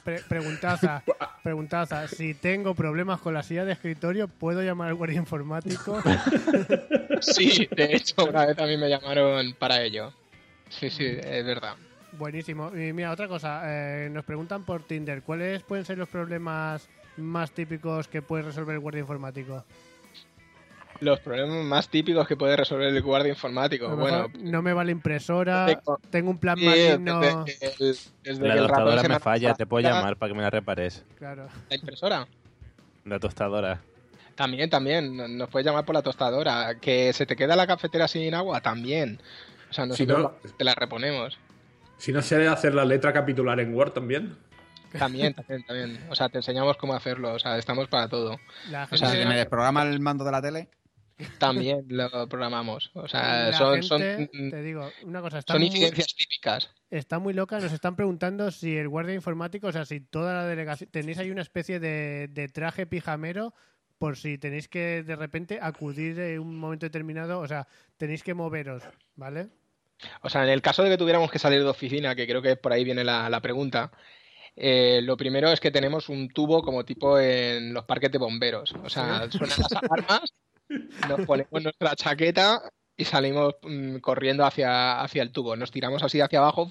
Pre- 0.04 0.22
preguntaza, 0.28 1.02
preguntaza. 1.42 2.06
Si 2.08 2.34
tengo 2.34 2.74
problemas 2.74 3.20
con 3.20 3.34
la 3.34 3.42
silla 3.42 3.64
de 3.64 3.72
escritorio, 3.72 4.28
¿puedo 4.28 4.62
llamar 4.62 4.88
al 4.88 4.94
guardia 4.94 5.18
informático? 5.18 6.02
Sí, 7.20 7.68
de 7.70 7.84
hecho, 7.94 8.24
una 8.28 8.46
vez 8.46 8.58
mí 8.58 8.76
me 8.76 8.88
llamaron 8.88 9.54
para 9.56 9.80
ello. 9.80 10.12
Sí, 10.68 10.90
sí, 10.90 11.04
es 11.06 11.44
verdad. 11.46 11.76
Buenísimo. 12.18 12.76
Y 12.76 12.92
mira, 12.92 13.12
otra 13.12 13.28
cosa. 13.28 13.62
eh, 13.64 14.08
nos 14.10 14.24
preguntan 14.24 14.64
por 14.64 14.82
Tinder. 14.82 15.22
¿Cuáles 15.22 15.62
pueden 15.62 15.84
ser 15.84 15.98
los 15.98 16.08
problemas 16.08 16.88
más 17.16 17.52
típicos 17.52 18.08
que 18.08 18.22
puede 18.22 18.42
resolver 18.42 18.74
el 18.74 18.80
guardia 18.80 19.00
informático? 19.02 19.64
Los 21.02 21.20
problemas 21.20 21.64
más 21.64 21.88
típicos 21.88 22.26
que 22.28 22.36
puede 22.36 22.56
resolver 22.56 22.88
el 22.88 23.02
guardia 23.02 23.30
informático. 23.30 23.86
A 23.86 23.90
lo 23.90 23.96
Bueno, 23.96 24.28
mejor 24.28 24.42
no 24.44 24.62
me 24.62 24.72
va 24.72 24.84
la 24.84 24.90
impresora, 24.92 25.66
Tengo- 25.66 25.98
tengo 26.10 26.30
un 26.30 26.38
plan 26.38 26.56
sí, 26.58 26.64
maligno. 26.64 27.20
desde 27.20 27.44
que 27.44 27.66
el- 27.88 27.96
desde 28.22 28.48
La 28.48 28.56
tostadora 28.56 29.02
se 29.02 29.08
me 29.08 29.18
falla, 29.20 29.54
te 29.54 29.66
puedo 29.66 29.82
la- 29.88 29.96
llamar 29.96 30.16
para 30.16 30.30
que 30.30 30.36
me 30.36 30.42
la 30.42 30.50
repares. 30.50 31.04
Claro. 31.18 31.48
¿La 31.68 31.76
impresora? 31.76 32.26
La 33.04 33.18
tostadora. 33.18 33.80
También, 34.36 34.70
también. 34.70 35.36
Nos 35.36 35.48
puedes 35.50 35.66
llamar 35.66 35.84
por 35.84 35.94
la 35.94 36.02
tostadora. 36.02 36.76
Que 36.80 37.12
se 37.12 37.26
te 37.26 37.34
queda 37.36 37.54
la 37.56 37.66
cafetera 37.66 38.06
sin 38.08 38.32
agua, 38.34 38.60
también. 38.60 39.20
O 39.70 39.74
sea, 39.74 39.84
Si 39.84 40.06
nosotros 40.06 40.18
no- 40.44 40.50
te 40.56 40.64
la 40.64 40.74
reponemos. 40.74 41.38
Si 41.98 42.12
no 42.12 42.22
sé 42.22 42.46
hacer 42.48 42.74
la 42.74 42.84
letra 42.84 43.12
capitular 43.12 43.58
en 43.60 43.74
Word 43.74 43.92
también. 43.92 44.36
También, 44.98 45.32
también, 45.34 45.64
también. 45.64 46.06
O 46.10 46.14
sea, 46.14 46.28
te 46.28 46.38
enseñamos 46.38 46.76
cómo 46.76 46.94
hacerlo. 46.94 47.32
O 47.32 47.38
sea, 47.38 47.56
estamos 47.58 47.88
para 47.88 48.08
todo. 48.08 48.38
La 48.70 48.86
O 48.90 48.96
sea, 48.96 49.08
¿Se 49.08 49.24
me 49.24 49.36
desprograma 49.36 49.82
el 49.82 50.00
mando 50.00 50.24
de 50.24 50.30
la 50.32 50.42
tele? 50.42 50.68
También 51.38 51.84
lo 51.88 52.28
programamos. 52.28 52.90
O 52.94 53.08
sea, 53.08 53.52
son, 53.52 53.82
gente, 53.82 54.30
son, 54.32 54.50
te 54.50 54.62
digo, 54.62 54.90
una 55.04 55.20
cosa, 55.20 55.38
está 55.38 55.54
son 55.54 55.60
muy, 55.60 55.68
incidencias 55.68 56.14
típicas. 56.14 56.70
está 56.90 57.18
muy 57.18 57.34
loca. 57.34 57.58
Nos 57.58 57.72
están 57.72 57.96
preguntando 57.96 58.50
si 58.50 58.76
el 58.76 58.88
guardia 58.88 59.14
informático, 59.14 59.66
o 59.68 59.72
sea, 59.72 59.84
si 59.84 60.00
toda 60.00 60.34
la 60.34 60.46
delegación, 60.46 60.90
tenéis 60.90 61.18
ahí 61.18 61.30
una 61.30 61.42
especie 61.42 61.80
de, 61.80 62.28
de 62.30 62.48
traje 62.48 62.86
pijamero 62.86 63.54
por 63.98 64.16
si 64.16 64.36
tenéis 64.38 64.68
que 64.68 65.02
de 65.04 65.16
repente 65.16 65.58
acudir 65.62 66.18
en 66.18 66.40
un 66.40 66.58
momento 66.58 66.86
determinado, 66.86 67.38
o 67.38 67.46
sea, 67.46 67.68
tenéis 67.96 68.22
que 68.24 68.34
moveros, 68.34 68.82
¿vale? 69.14 69.48
O 70.22 70.28
sea, 70.28 70.42
en 70.42 70.50
el 70.50 70.62
caso 70.62 70.82
de 70.82 70.90
que 70.90 70.98
tuviéramos 70.98 71.30
que 71.30 71.38
salir 71.38 71.62
de 71.62 71.68
oficina, 71.68 72.16
que 72.16 72.26
creo 72.26 72.42
que 72.42 72.56
por 72.56 72.72
ahí 72.72 72.82
viene 72.82 73.04
la, 73.04 73.30
la 73.30 73.40
pregunta, 73.40 73.92
eh, 74.56 75.00
lo 75.02 75.16
primero 75.16 75.50
es 75.50 75.60
que 75.60 75.70
tenemos 75.70 76.08
un 76.08 76.28
tubo 76.28 76.62
como 76.62 76.84
tipo 76.84 77.18
en 77.18 77.72
los 77.72 77.84
parques 77.84 78.10
de 78.12 78.18
bomberos. 78.18 78.74
O 78.82 78.88
sea, 78.88 79.30
suenan 79.30 79.58
las 79.58 79.72
alarmas, 79.72 80.34
nos 81.08 81.26
ponemos 81.26 81.62
nuestra 81.62 81.94
chaqueta 81.96 82.62
y 82.94 83.04
salimos 83.06 83.54
mm, 83.62 83.96
corriendo 83.96 84.44
hacia, 84.44 85.00
hacia 85.00 85.22
el 85.22 85.32
tubo. 85.32 85.56
Nos 85.56 85.70
tiramos 85.70 86.02
así 86.02 86.20
hacia 86.20 86.40
abajo 86.40 86.70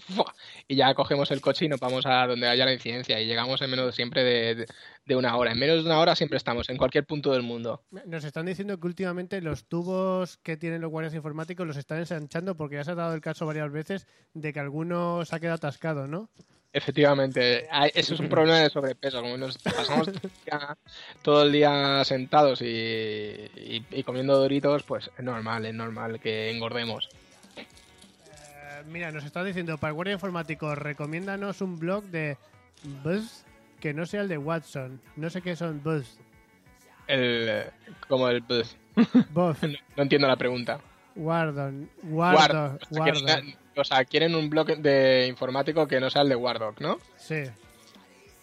y 0.68 0.76
ya 0.76 0.94
cogemos 0.94 1.32
el 1.32 1.41
coche 1.41 1.65
y 1.65 1.68
nos 1.68 1.80
vamos 1.80 2.06
a 2.06 2.28
donde 2.28 2.48
haya 2.48 2.64
la 2.64 2.73
incidencia. 2.73 3.19
Y 3.19 3.26
llegamos 3.26 3.60
en 3.61 3.72
menos 3.72 3.95
siempre 3.95 4.23
de, 4.23 4.56
de- 4.56 4.65
de 5.03 5.15
una 5.15 5.36
hora. 5.36 5.52
En 5.52 5.57
menos 5.60 5.78
de 5.78 5.86
una 5.90 5.99
hora 5.99 6.15
siempre 6.15 6.38
estamos, 6.38 6.69
en 6.69 6.78
cualquier 6.78 7.06
punto 7.06 7.32
del 7.34 7.41
mundo. 7.41 7.84
Nos 8.06 8.23
están 8.23 8.45
diciendo 8.45 8.80
que 8.80 8.86
últimamente 8.88 9.41
los 9.41 9.65
tubos 9.65 10.38
que 10.38 10.57
tienen 10.57 10.80
los 10.82 10.91
guardias 10.91 11.15
informáticos 11.15 11.65
los 11.65 11.76
están 11.78 11.98
ensanchando 11.98 12.56
porque 12.56 12.76
ya 12.76 12.84
se 12.84 12.91
ha 12.91 12.95
dado 12.95 13.15
el 13.15 13.22
caso 13.22 13.48
varias 13.48 13.72
veces 13.72 14.07
de 14.36 14.53
que 14.53 14.60
alguno 14.60 15.26
se 15.26 15.36
ha 15.36 15.40
quedado 15.40 15.56
atascado, 15.56 16.07
¿no? 16.07 16.30
Efectivamente, 16.73 17.68
eso 17.93 18.14
es 18.14 18.19
un 18.22 18.30
problema 18.30 18.60
de 18.60 18.69
sobrepeso. 18.69 19.22
Como 19.22 19.38
nos 19.38 19.57
pasamos 19.57 20.07
todo 20.07 20.14
el 20.23 20.31
día- 20.45 20.77
todo 21.22 21.43
el 21.43 21.52
día 21.52 22.03
sentados 22.06 22.61
y, 22.61 22.65
y- 22.65 23.85
y 23.91 24.03
comiendo 24.03 24.38
doritos, 24.38 24.84
pues 24.84 25.11
es 25.18 25.23
normal, 25.23 25.65
es 25.65 25.73
normal 25.73 26.19
que 26.22 26.49
engordemos. 26.49 27.10
Eh, 27.57 28.84
mira, 28.88 29.11
nos 29.11 29.26
está 29.26 29.43
diciendo, 29.43 29.77
para 29.77 29.89
el 29.89 29.95
guardia 29.95 30.14
informático, 30.14 30.73
recomiéndanos 30.76 31.60
un 31.61 31.77
blog 31.77 32.06
de 32.06 32.38
Buzz 33.03 33.43
que 33.80 33.93
no 33.93 34.06
sea 34.06 34.22
el 34.22 34.27
de 34.27 34.38
Watson. 34.38 35.02
No 35.18 35.30
sé 35.30 35.41
qué 35.41 35.56
son 35.56 35.84
Buzz. 35.84 36.18
El, 37.07 37.65
como 38.07 38.30
el 38.30 38.41
buzz. 38.41 38.76
Buzz. 39.31 39.57
No, 39.64 39.69
no 39.98 40.03
entiendo 40.03 40.27
la 40.27 40.38
pregunta. 40.38 40.80
Wardon. 41.15 41.89
Wardon. 42.03 42.77
que 42.77 42.99
Wardon. 42.99 43.56
O 43.76 43.84
sea, 43.84 44.03
quieren 44.06 44.35
un 44.35 44.49
blog 44.49 44.68
de 44.77 45.27
informático 45.27 45.88
que 45.88 45.99
no 45.99 46.10
sea 46.10 46.22
el 46.23 46.30
de 46.30 46.35
Wardock, 46.35 46.80
¿no? 46.81 46.99
Sí. 47.18 47.43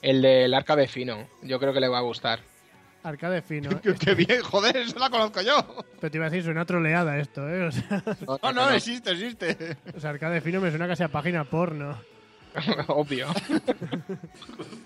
El 0.02 0.22
del 0.22 0.54
arca 0.54 0.76
de 0.76 0.86
fino. 0.88 1.28
Yo 1.42 1.58
creo 1.58 1.72
que 1.72 1.80
le 1.80 1.88
va 1.88 1.98
a 1.98 2.02
gustar. 2.02 2.40
Arcade 3.02 3.42
fino. 3.42 3.70
¡Qué 4.00 4.14
bien! 4.14 4.42
¡Joder, 4.42 4.76
eso 4.76 4.98
la 4.98 5.08
conozco 5.08 5.40
yo! 5.40 5.84
Pero 6.00 6.10
te 6.10 6.16
iba 6.18 6.26
a 6.26 6.30
decir, 6.30 6.44
suena 6.44 6.64
troleada 6.64 7.16
esto, 7.18 7.48
¿eh? 7.48 7.66
O 7.66 7.72
sea, 7.72 8.02
No, 8.42 8.52
no, 8.52 8.70
existe, 8.70 9.12
existe. 9.12 9.76
o 9.96 10.00
sea, 10.00 10.10
arcade 10.10 10.40
fino 10.40 10.60
me 10.60 10.70
suena 10.70 10.86
casi 10.88 11.04
a 11.04 11.08
página 11.08 11.44
porno. 11.44 11.96
Obvio. 12.88 13.28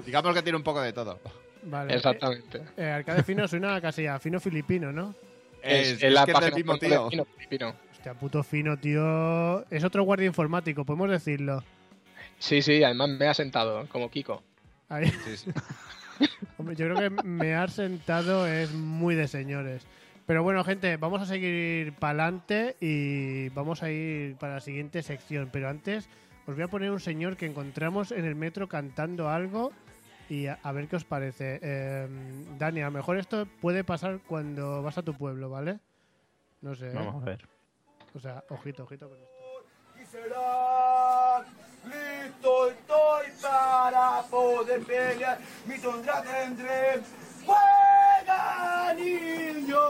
Digamos 0.05 0.35
que 0.35 0.43
tiene 0.43 0.56
un 0.59 0.64
poco 0.64 0.81
de 0.82 0.93
todo. 0.93 1.20
Vale. 1.64 1.94
Exactamente. 1.94 2.59
Eh, 2.59 2.64
eh, 2.78 2.90
arcade 2.90 3.23
fino 3.23 3.47
suena 3.48 3.81
casi 3.81 4.06
a 4.06 4.19
fino 4.19 4.40
filipino, 4.40 4.93
¿no? 4.93 5.14
Es, 5.62 5.89
Es 5.93 6.02
es 6.02 6.12
la 6.12 6.24
que 6.24 6.32
es 6.32 6.40
del 6.40 6.51
página 6.51 6.56
mismo 6.56 6.78
tío. 6.78 7.05
de 7.05 7.10
Fino 7.10 7.24
Filipino. 7.36 7.77
Hostia, 8.03 8.15
puto 8.15 8.43
fino, 8.43 8.77
tío. 8.77 9.65
Es 9.70 9.85
otro 9.85 10.03
guardia 10.03 10.27
informático, 10.27 10.85
podemos 10.85 11.09
decirlo. 11.09 11.62
Sí, 12.41 12.61
sí, 12.61 12.83
además 12.83 13.11
me 13.11 13.29
ha 13.29 13.33
sentado, 13.33 13.87
como 13.91 14.11
Kiko. 14.11 14.43
Ahí. 14.89 15.07
Sí, 15.07 15.37
sí. 15.37 15.53
Hombre, 16.59 16.74
yo 16.74 16.87
creo 16.87 16.97
que 16.97 17.23
me 17.23 17.55
har 17.55 17.70
sentado 17.70 18.49
es 18.49 18.73
muy 18.73 19.15
de 19.15 19.29
señores. 19.29 19.87
Pero 20.27 20.43
bueno, 20.43 20.65
gente, 20.65 20.97
vamos 20.97 21.23
a 21.23 21.27
seguir 21.27 21.93
para 21.93 22.24
adelante 22.24 22.77
y 22.81 23.51
vamos 23.51 23.85
a 23.85 23.91
ir 23.93 24.35
para 24.35 24.55
la 24.55 24.61
siguiente 24.61 25.01
sección. 25.05 25.51
Pero 25.53 25.69
antes 25.69 26.09
os 26.49 26.57
voy 26.57 26.65
a 26.65 26.69
poner 26.69 26.91
un 26.91 26.99
señor 26.99 27.37
que 27.37 27.47
encontramos 27.47 28.11
en 28.11 28.24
el 28.24 28.35
metro 28.35 28.69
cantando 28.69 29.29
algo 29.29 29.70
y 30.29 30.49
a, 30.49 30.59
a 30.65 30.73
ver 30.73 30.89
qué 30.89 30.97
os 30.97 31.05
parece. 31.05 31.61
Eh, 31.62 32.09
Dani, 32.59 32.81
a 32.81 32.87
lo 32.87 32.91
mejor 32.91 33.16
esto 33.19 33.47
puede 33.61 33.85
pasar 33.85 34.19
cuando 34.27 34.83
vas 34.83 34.99
a 34.99 35.05
tu 35.05 35.15
pueblo, 35.15 35.51
¿vale? 35.51 35.79
No 36.62 36.74
sé. 36.74 36.89
¿eh? 36.89 36.95
Vamos 36.97 37.23
a 37.23 37.27
ver. 37.27 37.52
O 38.15 38.21
sea, 38.21 38.45
ojito, 38.51 38.85
ojito 38.85 39.09
con 39.09 39.19
esto. 39.19 39.33
Y 40.01 40.05
será 40.07 41.41
listo 41.85 42.69
estoy 42.71 43.27
para 43.43 44.23
poder 44.31 44.83
pelear. 44.85 45.39
Mi 45.67 45.79
tundra 45.79 46.23
tendré. 46.23 47.01
Juega, 47.45 48.95
niño, 48.95 49.81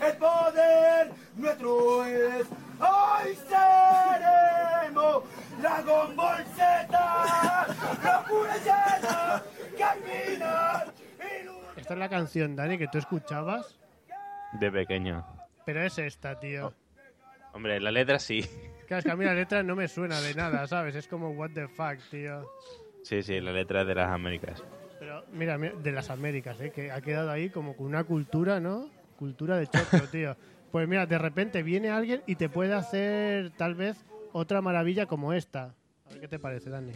el 0.00 0.16
poder 0.16 1.12
nuestro 1.36 2.04
es. 2.04 2.46
Hoy 2.80 3.36
seremos 3.48 5.24
Dragon 5.60 6.16
Ball 6.16 6.44
Z, 6.56 7.66
locura 8.02 8.56
llena, 8.58 9.42
caminar. 9.78 10.86
Esta 11.76 11.92
es 11.94 11.98
la 11.98 12.08
canción, 12.08 12.56
Dani, 12.56 12.78
que 12.78 12.88
tú 12.88 12.98
escuchabas, 12.98 13.76
De 14.52 14.70
pequeño. 14.70 15.26
pero 15.66 15.82
es 15.82 15.98
esta, 15.98 16.38
tío. 16.38 16.72
Hombre, 17.52 17.80
la 17.80 17.90
letra 17.90 18.18
sí. 18.18 18.42
Claro, 18.86 18.98
es 18.98 19.04
que 19.04 19.10
a 19.10 19.16
mí 19.16 19.24
la 19.24 19.34
letra 19.34 19.62
no 19.62 19.76
me 19.76 19.88
suena 19.88 20.20
de 20.20 20.34
nada, 20.34 20.66
¿sabes? 20.66 20.94
Es 20.94 21.06
como 21.06 21.30
what 21.30 21.50
the 21.54 21.68
fuck, 21.68 21.98
tío. 22.10 22.50
Sí, 23.02 23.22
sí, 23.22 23.40
la 23.40 23.52
letra 23.52 23.84
de 23.84 23.94
las 23.94 24.10
Américas. 24.10 24.62
Pero 24.98 25.24
mira, 25.32 25.56
de 25.58 25.92
las 25.92 26.10
Américas, 26.10 26.60
¿eh? 26.60 26.70
Que 26.70 26.90
ha 26.90 27.00
quedado 27.00 27.30
ahí 27.30 27.50
como 27.50 27.76
con 27.76 27.86
una 27.86 28.04
cultura, 28.04 28.60
¿no? 28.60 28.90
Cultura 29.16 29.56
de 29.56 29.66
choco, 29.66 29.98
tío. 30.12 30.36
Pues 30.70 30.86
mira, 30.86 31.06
de 31.06 31.18
repente 31.18 31.62
viene 31.62 31.90
alguien 31.90 32.22
y 32.26 32.36
te 32.36 32.48
puede 32.48 32.74
hacer 32.74 33.50
tal 33.50 33.74
vez 33.74 34.04
otra 34.32 34.60
maravilla 34.60 35.06
como 35.06 35.32
esta. 35.32 35.74
A 36.06 36.10
ver 36.10 36.20
qué 36.20 36.28
te 36.28 36.38
parece, 36.38 36.70
Dani. 36.70 36.92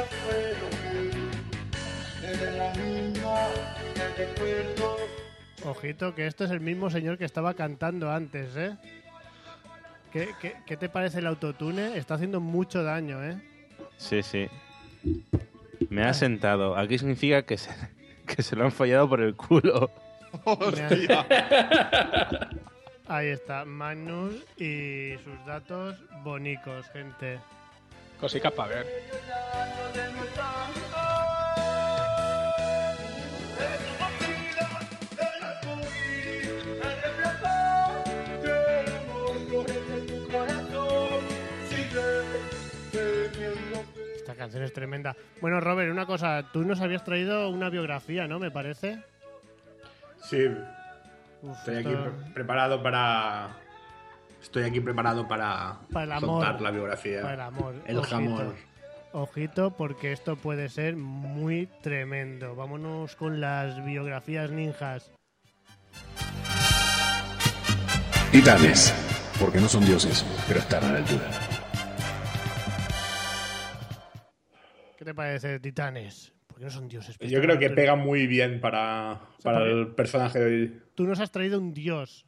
Inocencia 0.00 0.04
fue 0.04 0.54
lo 0.60 0.68
que 0.70 2.26
Eres 2.26 2.54
la 2.56 2.72
niña 2.74 3.48
que 3.94 4.24
recuerdo. 4.24 4.96
Ojito, 5.64 6.14
que 6.14 6.26
esto 6.26 6.44
es 6.44 6.50
el 6.50 6.60
mismo 6.60 6.90
señor 6.90 7.18
que 7.18 7.24
estaba 7.24 7.54
cantando 7.54 8.10
antes, 8.10 8.56
¿eh? 8.56 8.76
¿Qué, 10.12 10.30
qué, 10.40 10.56
qué 10.66 10.76
te 10.76 10.88
parece 10.88 11.18
el 11.20 11.26
autotune? 11.26 11.96
Está 11.96 12.14
haciendo 12.14 12.40
mucho 12.40 12.82
daño, 12.82 13.22
¿eh? 13.22 13.40
Sí, 13.96 14.22
sí. 14.22 14.48
Me 15.88 16.04
ha 16.04 16.14
sentado. 16.14 16.76
Aquí 16.76 16.98
significa 16.98 17.42
que 17.42 17.58
se, 17.58 17.70
que 18.26 18.42
se 18.42 18.56
lo 18.56 18.64
han 18.64 18.72
follado 18.72 19.08
por 19.08 19.20
el 19.20 19.36
culo. 19.36 19.90
Ahí 23.08 23.28
está, 23.28 23.64
Magnus 23.64 24.34
y 24.56 25.14
sus 25.24 25.44
datos 25.44 25.96
bonicos, 26.22 26.88
gente. 26.90 27.40
Cositas 28.20 28.52
para 28.52 28.68
ver. 28.74 28.86
Esta 44.16 44.34
canción 44.34 44.62
es 44.62 44.72
tremenda. 44.72 45.16
Bueno, 45.40 45.60
Robert, 45.60 45.90
una 45.90 46.06
cosa, 46.06 46.44
tú 46.52 46.62
nos 46.64 46.80
habías 46.80 47.04
traído 47.04 47.48
una 47.50 47.70
biografía, 47.70 48.26
¿no? 48.26 48.38
Me 48.38 48.50
parece. 48.50 49.02
Sí. 50.22 50.46
Uf, 51.42 51.56
Estoy 51.58 51.76
esto- 51.78 51.88
aquí 51.88 51.96
pre- 51.98 52.32
preparado 52.34 52.82
para. 52.82 53.50
Estoy 54.42 54.64
aquí 54.64 54.80
preparado 54.80 55.28
para, 55.28 55.78
Para 55.92 56.04
el 56.04 56.12
amor. 56.12 56.42
soltar 56.44 56.60
la 56.60 56.70
biografía. 56.70 57.22
Para 57.22 57.34
el 57.34 57.40
amor. 57.40 57.74
El 57.86 57.98
Ojito. 57.98 58.16
jamón. 58.16 58.54
Ojito, 59.12 59.72
porque 59.76 60.12
esto 60.12 60.36
puede 60.36 60.68
ser 60.68 60.96
muy 60.96 61.66
tremendo. 61.82 62.54
Vámonos 62.54 63.16
con 63.16 63.40
las 63.40 63.84
biografías 63.84 64.50
ninjas. 64.50 65.10
Titanes, 68.30 68.94
porque 69.40 69.58
no 69.60 69.68
son 69.68 69.84
dioses, 69.84 70.24
pero 70.46 70.60
están 70.60 70.84
a 70.84 70.92
la 70.92 70.98
altura. 70.98 71.28
¿Qué 74.96 75.04
te 75.04 75.14
parece, 75.14 75.58
Titanes? 75.58 76.32
Porque 76.46 76.64
no 76.64 76.70
son 76.70 76.88
dioses. 76.88 77.16
pero 77.18 77.30
Yo 77.30 77.40
creo 77.40 77.58
que 77.58 77.70
pega 77.70 77.96
muy 77.96 78.26
bien 78.28 78.60
para, 78.60 79.20
para 79.42 79.64
el 79.64 79.88
personaje 79.88 80.38
de 80.38 80.44
hoy. 80.44 80.82
Tú 80.94 81.04
nos 81.04 81.18
has 81.18 81.32
traído 81.32 81.58
un 81.58 81.72
dios. 81.74 82.26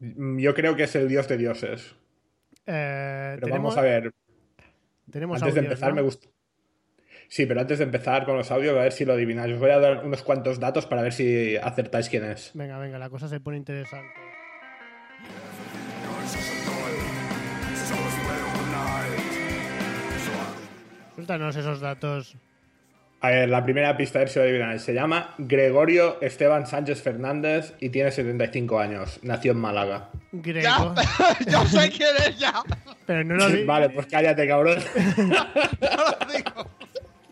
Mm, 0.00 0.38
Yo 0.38 0.54
creo 0.54 0.74
que 0.76 0.84
es 0.84 0.94
el 0.96 1.08
dios 1.08 1.28
de 1.28 1.36
dioses. 1.36 1.94
Eh, 2.66 3.32
Pero 3.36 3.46
tenemos, 3.46 3.74
vamos 3.74 3.78
a 3.78 3.82
ver. 3.82 4.12
Tenemos 5.10 5.42
antes 5.42 5.54
de 5.54 5.60
empezar, 5.60 5.90
¿no? 5.90 5.96
me 5.96 6.02
gusta. 6.02 6.28
Sí, 7.28 7.46
pero 7.46 7.60
antes 7.60 7.78
de 7.78 7.84
empezar 7.84 8.24
con 8.24 8.36
los 8.36 8.50
audios, 8.50 8.76
a 8.76 8.82
ver 8.82 8.92
si 8.92 9.04
lo 9.04 9.12
adivináis. 9.12 9.54
Os 9.54 9.60
voy 9.60 9.70
a 9.70 9.78
dar 9.78 10.04
unos 10.04 10.22
cuantos 10.22 10.58
datos 10.58 10.86
para 10.86 11.02
ver 11.02 11.12
si 11.12 11.56
acertáis 11.56 12.08
quién 12.08 12.24
es. 12.24 12.50
Venga, 12.54 12.78
venga, 12.78 12.98
la 12.98 13.08
cosa 13.08 13.28
se 13.28 13.38
pone 13.38 13.56
interesante. 13.56 14.10
Suéltanos 21.14 21.56
esos 21.56 21.80
datos. 21.80 22.36
A 23.22 23.28
ver, 23.28 23.48
la 23.50 23.62
primera 23.62 23.96
pista, 23.98 24.18
a 24.18 24.22
ver 24.22 24.28
si 24.30 24.38
lo. 24.38 24.78
Se 24.78 24.94
llama 24.94 25.34
Gregorio 25.36 26.20
Esteban 26.22 26.66
Sánchez 26.66 27.02
Fernández 27.02 27.74
y 27.78 27.90
tiene 27.90 28.10
75 28.10 28.78
años. 28.80 29.20
Nació 29.22 29.52
en 29.52 29.58
Málaga. 29.58 30.08
Grego. 30.32 30.94
Yo 31.46 31.64
sé 31.66 31.90
quién 31.90 32.08
es 32.26 32.38
ya. 32.38 32.54
Pero 33.04 33.22
no 33.24 33.34
lo 33.34 33.48
di- 33.50 33.64
Vale, 33.64 33.90
pues 33.90 34.06
cállate, 34.06 34.48
cabrón. 34.48 34.78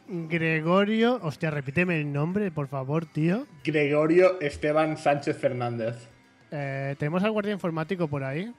Gregorio. 0.09 1.20
Hostia, 1.23 1.51
repíteme 1.51 1.98
el 2.01 2.12
nombre, 2.12 2.51
por 2.51 2.69
favor, 2.69 3.06
tío. 3.06 3.47
Gregorio 3.65 4.40
Esteban 4.40 4.97
Sánchez 4.97 5.36
Fernández. 5.39 5.97
Eh, 6.51 6.97
¿Tenemos 6.98 7.23
al 7.24 7.31
guardia 7.31 7.52
informático 7.52 8.09
por 8.09 8.24
ahí? 8.24 8.52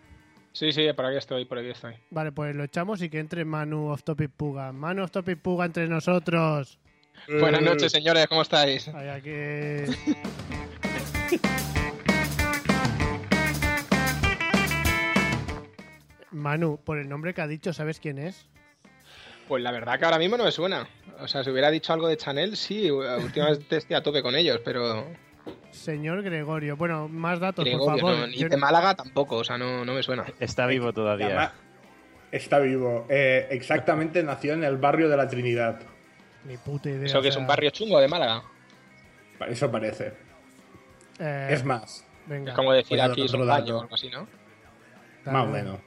Sí, 0.52 0.72
sí, 0.72 0.88
por 0.96 1.06
aquí 1.06 1.18
estoy, 1.18 1.46
por 1.46 1.58
aquí 1.60 1.70
estoy. 1.70 1.94
Vale, 2.12 2.32
pues 2.32 2.56
lo 2.56 2.64
echamos 2.64 3.02
y 3.02 3.10
que 3.10 3.20
entre 3.20 3.46
Manu 3.46 3.90
Off 3.90 4.04
Topic 4.04 4.32
Puga. 4.32 4.72
Manu 4.72 5.04
Off 5.04 5.12
Topic 5.12 5.40
Puga 5.40 5.66
entre 5.66 5.88
nosotros. 5.88 6.80
Buenas 7.30 7.62
noches, 7.62 7.92
señores, 7.92 8.26
¿cómo 8.28 8.42
estáis? 8.42 8.88
Ay, 8.88 9.08
aquí... 9.10 9.32
Manu, 16.32 16.80
por 16.84 16.98
el 16.98 17.10
nombre 17.10 17.34
que 17.34 17.42
ha 17.42 17.48
dicho, 17.48 17.74
¿sabes 17.74 18.00
quién 18.00 18.18
es? 18.18 18.48
Pues 19.48 19.64
la 19.64 19.72
verdad 19.72 20.00
que 20.00 20.06
ahora 20.06 20.20
mismo 20.20 20.38
no 20.38 20.44
me 20.44 20.52
suena. 20.52 20.88
O 21.20 21.28
sea, 21.28 21.44
si 21.44 21.50
hubiera 21.50 21.72
dicho 21.72 21.92
algo 21.92 22.08
de 22.08 22.18
Chanel, 22.18 22.56
sí, 22.56 22.90
últimamente 22.90 23.78
estoy 23.78 23.96
a 23.96 24.04
tope 24.04 24.22
con 24.22 24.36
ellos, 24.36 24.62
pero 24.64 25.08
Señor 25.72 26.22
Gregorio. 26.24 26.78
Bueno, 26.78 27.08
más 27.08 27.40
datos, 27.40 27.64
por 27.66 27.68
Gregorio, 27.68 28.00
favor. 28.00 28.20
no, 28.20 28.28
ni 28.28 28.44
de 28.44 28.58
Málaga 28.58 28.96
tampoco, 28.96 29.38
o 29.38 29.44
sea, 29.44 29.58
no, 29.58 29.84
no 29.86 29.94
me 29.94 30.04
suena. 30.04 30.26
Está 30.40 30.66
vivo 30.68 30.94
todavía. 30.94 31.54
Está 32.32 32.60
vivo. 32.60 33.06
Eh, 33.10 33.48
exactamente 33.50 34.22
nació 34.24 34.54
en 34.54 34.64
el 34.64 34.78
barrio 34.78 35.10
de 35.10 35.18
la 35.18 35.28
Trinidad. 35.28 35.80
Ni 36.46 36.58
puta 36.58 36.90
idea. 36.90 37.06
Eso 37.06 37.22
que 37.22 37.28
o 37.28 37.32
es 37.32 37.36
un 37.38 37.48
barrio 37.48 37.70
chungo 37.72 38.00
de 38.00 38.08
Málaga. 38.08 38.44
Eso 39.48 39.72
parece. 39.72 40.14
eh, 41.20 41.50
Es 41.52 41.64
más. 41.64 42.06
Venga. 42.26 42.52
Es 42.52 42.56
como 42.56 42.74
decir 42.74 43.00
aquí 43.02 43.22
otro 43.22 43.28
son 43.40 43.48
dato. 43.48 43.62
baño 43.62 43.78
o 43.78 43.82
algo 43.82 43.96
así, 43.96 44.10
¿no? 44.10 44.28
Más 45.26 45.46
o 45.46 45.48
menos. 45.50 45.80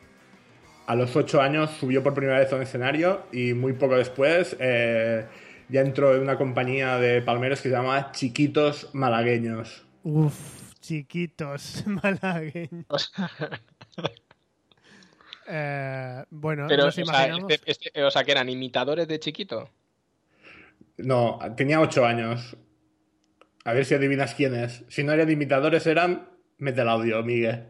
A 0.87 0.95
los 0.95 1.15
ocho 1.17 1.41
años 1.41 1.71
subió 1.79 2.03
por 2.03 2.13
primera 2.15 2.39
vez 2.39 2.53
a 2.53 2.57
un 2.57 2.63
escenario 2.63 3.25
y 3.33 3.55
muy 3.55 3.73
poco 3.73 3.97
después 3.97 4.57
eh, 4.59 5.25
ya 5.69 5.81
entró 5.81 6.15
en 6.17 6.23
una 6.23 6.37
compañía 6.37 6.99
de 6.99 7.23
palmeros 7.23 7.61
que 7.61 7.69
se 7.71 7.75
llama 7.75 8.11
Chiquitos 8.13 8.91
Malagueños. 8.93 9.85
Uf, 10.03 10.73
chiquitos 10.81 11.85
malagueños. 11.87 13.13
Eh, 15.47 16.25
bueno, 16.31 16.67
Pero, 16.69 16.85
nos 16.87 16.97
o 16.99 17.05
sea, 17.05 17.27
este- 17.37 17.61
este- 17.67 18.03
o 18.05 18.11
sea, 18.13 18.23
que 18.25 18.31
eran 18.31 18.49
imitadores 18.49 19.09
de 19.09 19.19
chiquito. 19.19 19.69
No, 20.99 21.39
tenía 21.57 21.81
ocho 21.81 22.05
años. 22.05 22.57
A 23.65 23.73
ver 23.73 23.85
si 23.85 23.95
adivinas 23.95 24.35
quién 24.35 24.55
es. 24.55 24.85
Si 24.89 25.05
no 25.05 25.13
eran 25.13 25.31
imitadores, 25.31 25.87
eran. 25.87 26.29
Mete 26.59 26.83
el 26.83 26.89
audio, 26.89 27.23
Miguel. 27.23 27.69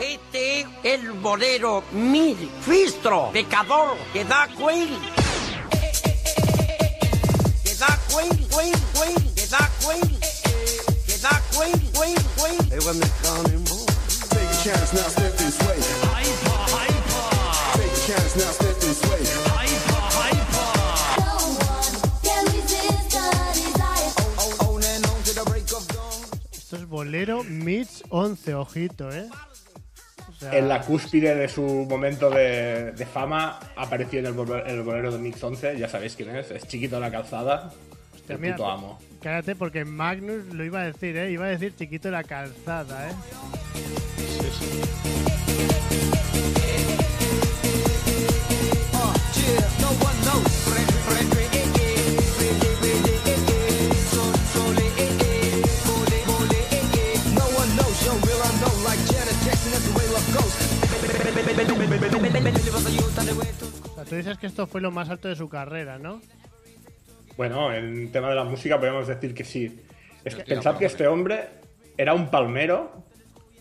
Este 0.00 0.60
es 0.60 0.66
el 0.82 1.12
bolero 1.12 1.82
Mil 1.92 2.36
Fistro, 2.60 3.30
pecador, 3.32 3.96
que 4.12 4.24
da 4.24 4.48
Queen. 4.48 4.88
Que 7.62 7.74
da 7.74 7.98
Queen, 8.08 8.30
Queen, 8.48 8.74
Queen, 8.94 9.34
que 9.34 9.46
da 9.46 9.70
Queen. 9.80 10.20
Que 11.06 11.18
da 11.18 11.42
Queen, 11.52 11.78
Queen, 11.92 12.16
Queen. 12.36 12.68
They 12.68 12.78
want 12.80 12.98
me 12.98 13.06
calling 13.22 13.64
Take 13.64 14.42
a 14.42 14.64
chance 14.64 14.92
now, 14.92 15.08
step 15.08 15.32
this 15.36 15.58
way. 15.60 15.78
Hyper, 16.08 16.58
hyper. 16.74 17.78
Take 17.78 17.92
a 17.92 18.06
chance 18.06 18.36
now, 18.36 18.65
bolero 27.00 27.44
Mix 27.44 28.02
11, 28.08 28.54
ojito, 28.54 29.10
¿eh? 29.12 29.28
sea- 30.38 30.56
en 30.56 30.66
la 30.66 30.80
cúspide 30.80 31.34
de 31.34 31.46
su 31.46 31.60
momento 31.62 32.30
de, 32.30 32.92
de 32.92 33.04
fama, 33.04 33.60
apareció 33.76 34.20
en 34.20 34.26
el, 34.26 34.32
bol- 34.34 34.62
el 34.66 34.80
bolero 34.82 35.12
de 35.12 35.18
Mix 35.18 35.44
11, 35.44 35.76
ya 35.78 35.90
sabéis 35.90 36.16
quién 36.16 36.34
es, 36.34 36.50
es 36.50 36.66
chiquito 36.66 36.94
de 36.96 37.02
la 37.02 37.10
calzada, 37.10 37.70
el 38.30 38.38
mira, 38.38 38.56
puto 38.56 38.70
amo. 38.70 38.98
Cállate 39.20 39.54
porque 39.56 39.84
Magnus 39.84 40.46
lo 40.54 40.64
iba 40.64 40.80
a 40.80 40.84
decir, 40.84 41.14
¿eh? 41.18 41.30
Iba 41.30 41.44
a 41.44 41.48
decir 41.48 41.74
chiquito 41.76 42.10
la 42.10 42.24
calzada, 42.24 43.10
¿eh? 43.10 43.14
O 63.90 63.94
sea, 63.94 64.04
tú 64.04 64.14
dices 64.14 64.38
que 64.38 64.46
esto 64.46 64.66
fue 64.66 64.80
lo 64.80 64.90
más 64.90 65.08
alto 65.08 65.28
de 65.28 65.36
su 65.36 65.48
carrera, 65.48 65.98
¿no? 65.98 66.20
Bueno, 67.36 67.72
en 67.72 68.10
tema 68.12 68.28
de 68.30 68.34
la 68.34 68.44
música 68.44 68.78
podemos 68.78 69.06
decir 69.06 69.34
que 69.34 69.44
sí. 69.44 69.80
Es 70.24 70.34
que 70.34 70.42
pensad 70.54 70.76
que 70.78 70.86
este 70.86 71.06
hombre 71.06 71.48
era 71.96 72.14
un 72.14 72.28
palmero 72.30 73.04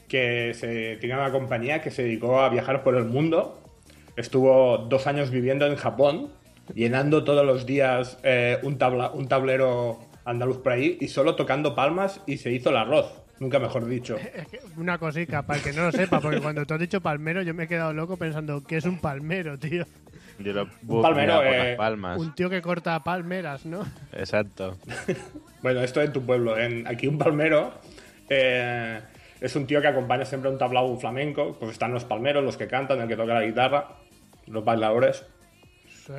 que 0.07 0.53
se, 0.53 0.97
tenía 0.97 1.17
una 1.17 1.31
compañía 1.31 1.81
que 1.81 1.91
se 1.91 2.03
dedicó 2.03 2.39
a 2.41 2.49
viajar 2.49 2.83
por 2.83 2.95
el 2.95 3.05
mundo. 3.05 3.61
Estuvo 4.17 4.77
dos 4.77 5.07
años 5.07 5.29
viviendo 5.29 5.65
en 5.65 5.75
Japón, 5.75 6.31
llenando 6.73 7.23
todos 7.23 7.45
los 7.45 7.65
días 7.65 8.17
eh, 8.23 8.57
un, 8.63 8.77
tabla- 8.77 9.11
un 9.11 9.27
tablero 9.27 9.99
andaluz 10.25 10.57
por 10.59 10.71
ahí 10.73 10.97
y 11.01 11.07
solo 11.09 11.35
tocando 11.35 11.75
palmas 11.75 12.21
y 12.25 12.37
se 12.37 12.51
hizo 12.51 12.69
el 12.71 12.77
arroz. 12.77 13.11
Nunca 13.39 13.59
mejor 13.59 13.85
dicho. 13.85 14.17
Que 14.51 14.59
una 14.77 14.97
cosica, 14.97 15.41
para 15.41 15.59
el 15.59 15.63
que 15.63 15.73
no 15.73 15.83
lo 15.83 15.91
sepa, 15.91 16.19
porque 16.19 16.39
cuando 16.39 16.65
tú 16.65 16.73
has 16.73 16.79
dicho 16.79 17.01
palmero 17.01 17.41
yo 17.41 17.53
me 17.53 17.63
he 17.63 17.67
quedado 17.67 17.93
loco 17.93 18.17
pensando, 18.17 18.63
¿qué 18.63 18.77
es 18.77 18.85
un 18.85 18.99
palmero, 18.99 19.57
tío? 19.59 19.85
Yo 20.39 20.53
lo 20.53 20.67
Un 20.87 21.01
palmero, 21.01 21.41
eh, 21.43 21.69
las 21.69 21.77
palmas. 21.77 22.19
Un 22.19 22.35
tío 22.35 22.49
que 22.49 22.61
corta 22.61 23.01
palmeras, 23.03 23.65
¿no? 23.65 23.85
Exacto. 24.13 24.77
Bueno, 25.61 25.81
esto 25.81 25.99
en 25.99 26.13
tu 26.13 26.23
pueblo. 26.23 26.59
En, 26.59 26.85
aquí 26.87 27.07
un 27.07 27.17
palmero 27.17 27.73
eh, 28.29 29.01
es 29.41 29.55
un 29.55 29.65
tío 29.65 29.81
que 29.81 29.87
acompaña 29.87 30.23
siempre 30.23 30.47
a 30.47 30.53
un 30.53 30.59
tablao 30.59 30.95
flamenco. 30.99 31.57
Pues 31.59 31.71
están 31.71 31.91
los 31.91 32.05
palmeros, 32.05 32.43
los 32.43 32.55
que 32.55 32.67
cantan, 32.67 33.01
el 33.01 33.07
que 33.07 33.15
toca 33.15 33.33
la 33.33 33.41
guitarra, 33.41 33.87
los 34.45 34.63
bailadores. 34.63 35.25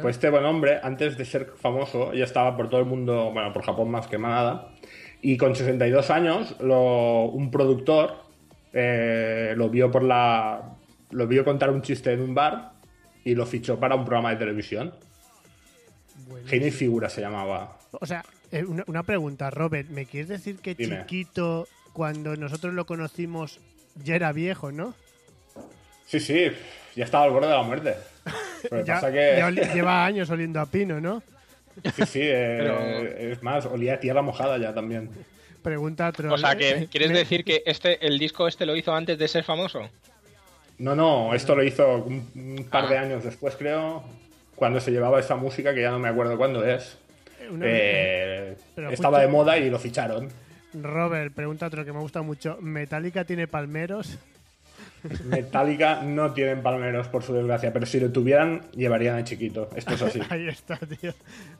Pues 0.02 0.16
este 0.16 0.30
buen 0.30 0.44
hombre, 0.44 0.80
antes 0.82 1.16
de 1.16 1.24
ser 1.24 1.52
famoso, 1.60 2.12
ya 2.12 2.24
estaba 2.24 2.56
por 2.56 2.68
todo 2.68 2.80
el 2.80 2.86
mundo, 2.86 3.30
bueno, 3.32 3.52
por 3.52 3.62
Japón 3.62 3.88
más 3.88 4.08
que 4.08 4.18
nada. 4.18 4.66
Y 5.28 5.36
con 5.36 5.56
62 5.56 6.10
años, 6.10 6.54
lo- 6.60 7.24
un 7.24 7.50
productor 7.50 8.14
eh, 8.72 9.54
lo 9.56 9.68
vio 9.68 9.90
por 9.90 10.04
la. 10.04 10.76
Lo 11.10 11.26
vio 11.26 11.44
contar 11.44 11.70
un 11.70 11.82
chiste 11.82 12.12
en 12.12 12.20
un 12.20 12.32
bar 12.32 12.72
y 13.24 13.34
lo 13.34 13.44
fichó 13.44 13.78
para 13.80 13.96
un 13.96 14.04
programa 14.04 14.30
de 14.30 14.36
televisión. 14.36 14.94
Genio 16.46 16.68
y 16.68 16.70
figura 16.70 17.08
se 17.08 17.20
llamaba. 17.22 17.76
O 17.90 18.06
sea, 18.06 18.24
eh, 18.52 18.62
una, 18.64 18.84
una 18.86 19.02
pregunta, 19.02 19.50
Robert, 19.50 19.88
¿me 19.88 20.06
quieres 20.06 20.28
decir 20.28 20.58
que 20.60 20.74
Dime. 20.76 21.00
chiquito, 21.00 21.66
cuando 21.92 22.36
nosotros 22.36 22.72
lo 22.74 22.86
conocimos, 22.86 23.58
ya 24.04 24.14
era 24.14 24.30
viejo, 24.32 24.70
no? 24.70 24.94
Sí, 26.06 26.20
sí, 26.20 26.52
ya 26.94 27.04
estaba 27.04 27.24
al 27.24 27.30
borde 27.32 27.48
de 27.48 27.54
la 27.54 27.62
muerte. 27.64 27.94
Lo 28.70 28.78
que 28.78 28.84
Ya, 28.84 28.94
pasa 28.94 29.10
que. 29.10 29.34
ya 29.38 29.46
oli- 29.48 29.72
lleva 29.74 30.04
años 30.04 30.30
oliendo 30.30 30.60
a 30.60 30.66
pino, 30.66 31.00
¿no? 31.00 31.20
Sí, 31.94 32.06
sí, 32.06 32.20
eh, 32.22 32.56
Pero- 32.60 32.80
es 33.32 33.42
más, 33.42 33.66
olía 33.66 33.94
a 33.94 34.00
tierra 34.00 34.22
mojada 34.22 34.58
ya 34.58 34.72
también. 34.74 35.10
Pregunta 35.62 36.10
troll. 36.12 36.32
O 36.32 36.38
sea, 36.38 36.56
que 36.56 36.70
Eh, 36.70 36.88
¿quieres 36.90 37.10
me- 37.10 37.18
decir 37.18 37.44
que 37.44 37.62
este 37.66 38.04
el 38.06 38.18
disco 38.18 38.46
este 38.48 38.66
lo 38.66 38.76
hizo 38.76 38.94
antes 38.94 39.18
de 39.18 39.26
ser 39.28 39.44
famoso? 39.44 39.88
No, 40.78 40.94
no, 40.94 41.34
esto 41.34 41.54
lo 41.56 41.62
hizo 41.64 41.96
un, 42.04 42.30
un 42.34 42.64
par 42.70 42.84
Ah. 42.84 42.88
de 42.88 42.98
años 42.98 43.24
después, 43.24 43.56
creo, 43.56 44.02
cuando 44.54 44.78
se 44.80 44.90
llevaba 44.90 45.18
esa 45.20 45.36
música, 45.36 45.74
que 45.74 45.82
ya 45.82 45.90
no 45.90 45.98
me 45.98 46.08
acuerdo 46.08 46.36
cuándo 46.36 46.64
es. 46.64 46.98
Eh, 47.62 48.56
Pero 48.74 48.90
estaba 48.90 49.18
justo- 49.18 49.26
de 49.26 49.32
moda 49.32 49.58
y 49.58 49.70
lo 49.70 49.78
ficharon. 49.78 50.28
Robert, 50.74 51.32
pregunta 51.34 51.66
otro 51.66 51.84
que 51.84 51.92
me 51.92 52.00
gusta 52.00 52.22
mucho. 52.22 52.58
¿Metallica 52.60 53.24
tiene 53.24 53.46
palmeros? 53.48 54.18
Metallica 55.24 56.02
no 56.02 56.32
tienen 56.32 56.62
palmeros, 56.62 57.08
por 57.08 57.22
su 57.22 57.32
desgracia, 57.34 57.72
pero 57.72 57.86
si 57.86 58.00
lo 58.00 58.10
tuvieran, 58.10 58.62
llevarían 58.72 59.16
a 59.16 59.24
chiquito. 59.24 59.68
Esto 59.74 59.94
es 59.94 60.02
así. 60.02 60.20
Ahí 60.30 60.48
está, 60.48 60.78
tío. 60.78 61.12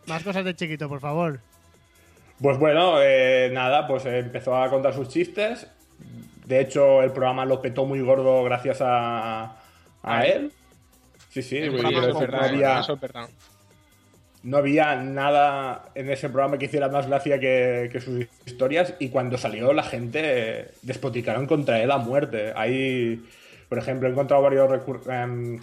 Más 0.07 0.23
cosas 0.23 0.45
de 0.45 0.55
chiquito, 0.55 0.89
por 0.89 1.01
favor. 1.01 1.41
Pues 2.41 2.59
bueno, 2.59 3.01
eh, 3.01 3.51
nada, 3.53 3.87
pues 3.87 4.05
empezó 4.07 4.57
a 4.57 4.69
contar 4.69 4.95
sus 4.95 5.09
chistes. 5.09 5.67
De 6.45 6.61
hecho, 6.61 7.03
el 7.03 7.11
programa 7.11 7.45
lo 7.45 7.61
petó 7.61 7.87
muy 7.87 8.01
gordo 8.01 8.45
gracias 8.45 8.79
a, 8.81 9.57
a 10.03 10.27
él. 10.27 10.53
Sí, 11.31 11.43
sí, 11.43 11.59
había, 11.59 12.81
eso 12.81 12.97
verdad. 12.97 13.29
No 14.43 14.59
había 14.59 14.97
nada 14.97 15.87
en 15.95 16.11
ese 16.11 16.29
programa 16.29 16.59
que 16.59 16.67
hiciera 16.67 16.89
más 16.89 17.09
gracia 17.09 17.41
que, 17.41 17.89
que 17.93 18.01
sus 18.01 18.27
historias. 18.45 18.95
Y 18.99 19.09
cuando 19.09 19.39
salió, 19.39 19.73
la 19.73 19.83
gente 19.83 20.69
despoticaron 20.83 21.47
contra 21.47 21.83
él 21.83 21.91
a 21.91 21.99
muerte. 21.99 22.53
Hay, 22.55 23.25
por 23.69 23.79
ejemplo, 23.79 24.09
he 24.09 24.13
encontrado 24.13 24.43
varios 24.43 24.71
em, 25.09 25.59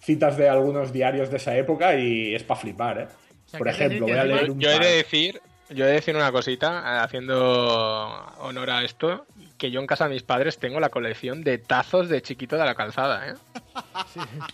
citas 0.00 0.36
de 0.36 0.48
algunos 0.48 0.92
diarios 0.92 1.30
de 1.30 1.36
esa 1.36 1.56
época 1.56 1.96
y 1.98 2.34
es 2.34 2.42
para 2.42 2.60
flipar, 2.60 2.98
¿eh? 2.98 3.06
sea, 3.46 3.58
por 3.58 3.68
¿quieres 3.68 3.78
decir 3.78 3.92
ejemplo, 3.92 4.06
voy 4.06 4.18
a 4.18 4.24
leer 4.24 4.50
un 4.50 4.60
yo 4.60 4.70
he 4.70 4.78
de 4.78 4.96
decir, 4.96 5.40
yo 5.70 5.84
he 5.84 5.88
de 5.88 5.94
decir 5.94 6.16
una 6.16 6.32
cosita, 6.32 6.78
eh, 6.78 6.98
haciendo 7.04 7.36
honor 8.38 8.70
a 8.70 8.84
esto, 8.84 9.26
que 9.58 9.70
yo 9.70 9.80
en 9.80 9.86
casa 9.86 10.04
de 10.04 10.14
mis 10.14 10.22
padres 10.22 10.58
tengo 10.58 10.80
la 10.80 10.88
colección 10.88 11.42
de 11.42 11.58
tazos 11.58 12.08
de 12.08 12.22
chiquito 12.22 12.56
de 12.56 12.64
la 12.64 12.74
calzada, 12.74 13.30
¿eh? 13.30 13.34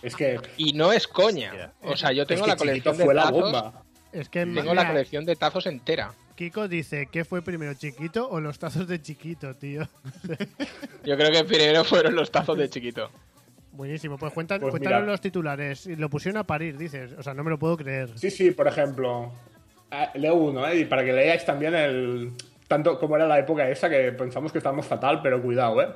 Es 0.01 0.15
que 0.15 0.39
Y 0.57 0.73
no 0.73 0.91
es 0.93 1.07
coña. 1.07 1.71
O 1.81 1.95
sea, 1.97 2.11
yo 2.11 2.23
Es 2.23 2.27
tengo 2.27 2.43
que 2.43 2.49
la 2.51 2.55
colección 2.57 2.97
de 2.97 3.05
fue 3.05 3.13
la 3.13 3.23
tazos. 3.23 3.41
bomba. 3.41 3.83
Es 4.11 4.29
que 4.29 4.39
Tengo 4.41 4.61
mira, 4.61 4.73
la 4.75 4.87
colección 4.87 5.25
de 5.25 5.35
tazos 5.35 5.65
entera. 5.65 6.13
Kiko 6.35 6.67
dice, 6.67 7.07
¿qué 7.11 7.25
fue 7.25 7.41
primero, 7.41 7.73
chiquito 7.75 8.27
o 8.29 8.39
los 8.39 8.57
tazos 8.59 8.87
de 8.87 9.01
chiquito, 9.01 9.55
tío? 9.55 9.87
Yo 11.03 11.15
creo 11.17 11.31
que 11.31 11.43
primero 11.43 11.83
fueron 11.83 12.15
los 12.15 12.31
tazos 12.31 12.57
de 12.57 12.69
chiquito. 12.69 13.09
Buenísimo, 13.71 14.17
pues, 14.17 14.33
cuentan, 14.33 14.59
Pues 14.61 14.71
cuéntanos 14.71 15.01
mira. 15.01 15.11
los 15.11 15.21
titulares. 15.21 15.87
Y 15.87 15.95
Lo 15.95 16.09
pusieron 16.09 16.37
a 16.39 16.43
parir, 16.45 16.77
dices. 16.77 17.11
O 17.17 17.23
sea, 17.23 17.33
no 17.33 17.43
me 17.43 17.49
lo 17.49 17.57
puedo 17.59 17.75
creer. 17.77 18.09
Sí, 18.17 18.29
sí, 18.29 18.51
por 18.51 18.67
ejemplo, 18.67 19.31
ah, 19.91 20.11
leo 20.15 20.35
uno, 20.35 20.67
¿eh? 20.67 20.79
Y 20.81 20.85
para 20.85 21.03
que 21.03 21.13
leáis 21.13 21.43
también 21.45 21.73
el. 21.75 22.31
Tanto 22.67 22.99
como 22.99 23.15
era 23.15 23.27
la 23.27 23.39
época 23.39 23.67
esa 23.69 23.89
que 23.89 24.11
pensamos 24.13 24.51
que 24.51 24.57
estábamos 24.59 24.85
fatal, 24.85 25.21
pero 25.21 25.41
cuidado, 25.41 25.81
¿eh? 25.81 25.87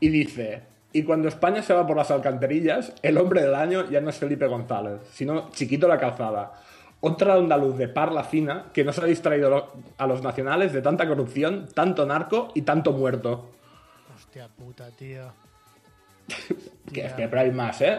Y 0.00 0.08
dice: 0.08 0.62
Y 0.96 1.02
cuando 1.04 1.28
España 1.28 1.62
se 1.62 1.74
va 1.74 1.86
por 1.86 1.94
las 1.96 2.10
alcantarillas, 2.10 2.94
el 3.02 3.18
hombre 3.18 3.42
del 3.42 3.54
año 3.54 3.88
ya 3.90 4.00
no 4.00 4.08
es 4.08 4.16
Felipe 4.16 4.46
González, 4.46 5.00
sino 5.12 5.50
Chiquito 5.50 5.86
la 5.86 5.98
Calzada. 5.98 6.52
Otra 7.00 7.34
andaluz 7.34 7.76
de 7.76 7.88
parla 7.88 8.24
fina 8.24 8.66
que 8.72 8.82
nos 8.82 8.98
ha 8.98 9.04
distraído 9.04 9.72
a 9.98 10.06
los 10.06 10.22
nacionales 10.22 10.72
de 10.72 10.80
tanta 10.80 11.06
corrupción, 11.06 11.68
tanto 11.74 12.06
narco 12.06 12.50
y 12.54 12.62
tanto 12.62 12.92
muerto. 12.92 13.50
Hostia 14.16 14.48
puta, 14.48 14.88
tío. 14.92 15.32
Que, 16.92 17.02
pero 17.28 17.40
hay 17.40 17.50
más, 17.50 17.80
¿eh? 17.82 17.98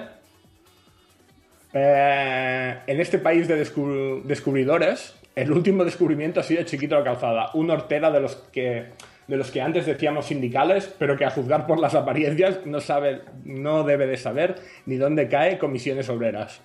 Eh, 1.73 2.79
en 2.87 2.99
este 3.01 3.19
país 3.19 3.47
de 3.47 3.63
descub- 3.63 4.23
descubridores, 4.23 5.13
el 5.35 5.51
último 5.51 5.83
descubrimiento 5.83 6.39
ha 6.39 6.43
sido 6.43 6.63
Chiquito 6.63 6.95
la 6.97 7.03
Calzada, 7.03 7.51
un 7.53 7.69
hortera 7.69 8.09
de 8.09 8.19
los 8.21 8.35
que 8.51 8.87
de 9.27 9.37
los 9.37 9.51
que 9.51 9.61
antes 9.61 9.85
decíamos 9.85 10.25
sindicales, 10.27 10.93
pero 10.97 11.17
que 11.17 11.25
a 11.25 11.29
juzgar 11.31 11.67
por 11.67 11.79
las 11.79 11.95
apariencias 11.95 12.65
no 12.65 12.79
sabe, 12.79 13.21
no 13.43 13.83
debe 13.83 14.07
de 14.07 14.17
saber 14.17 14.55
ni 14.85 14.95
dónde 14.95 15.27
cae 15.27 15.57
comisiones 15.57 16.09
obreras. 16.09 16.61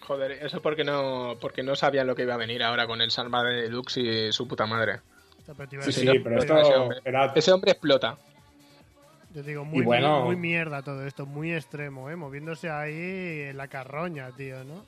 Joder, 0.00 0.32
eso 0.32 0.62
porque 0.62 0.84
no, 0.84 1.36
porque 1.40 1.62
no 1.62 1.76
sabían 1.76 2.06
lo 2.06 2.14
que 2.14 2.22
iba 2.22 2.34
a 2.34 2.38
venir 2.38 2.62
ahora 2.62 2.86
con 2.86 3.00
el 3.02 3.10
Salva 3.10 3.42
de 3.42 3.62
Deluxe 3.62 3.96
y 3.98 4.32
su 4.32 4.46
puta 4.48 4.64
madre. 4.66 5.00
Sí, 5.80 5.92
sí, 5.92 6.18
pero 6.22 6.38
ese 6.38 6.52
esto 6.60 6.82
hombre, 6.82 6.98
era 7.04 7.32
ese 7.34 7.52
hombre 7.52 7.72
explota. 7.72 8.16
Yo 9.34 9.42
digo, 9.42 9.64
muy, 9.64 9.84
bueno- 9.84 10.20
muy, 10.20 10.28
muy 10.28 10.36
mierda 10.36 10.82
todo 10.82 11.06
esto, 11.06 11.26
muy 11.26 11.52
extremo, 11.52 12.10
¿eh? 12.10 12.16
Moviéndose 12.16 12.70
ahí 12.70 13.42
en 13.50 13.56
la 13.56 13.68
carroña, 13.68 14.30
tío, 14.36 14.62
¿no? 14.64 14.84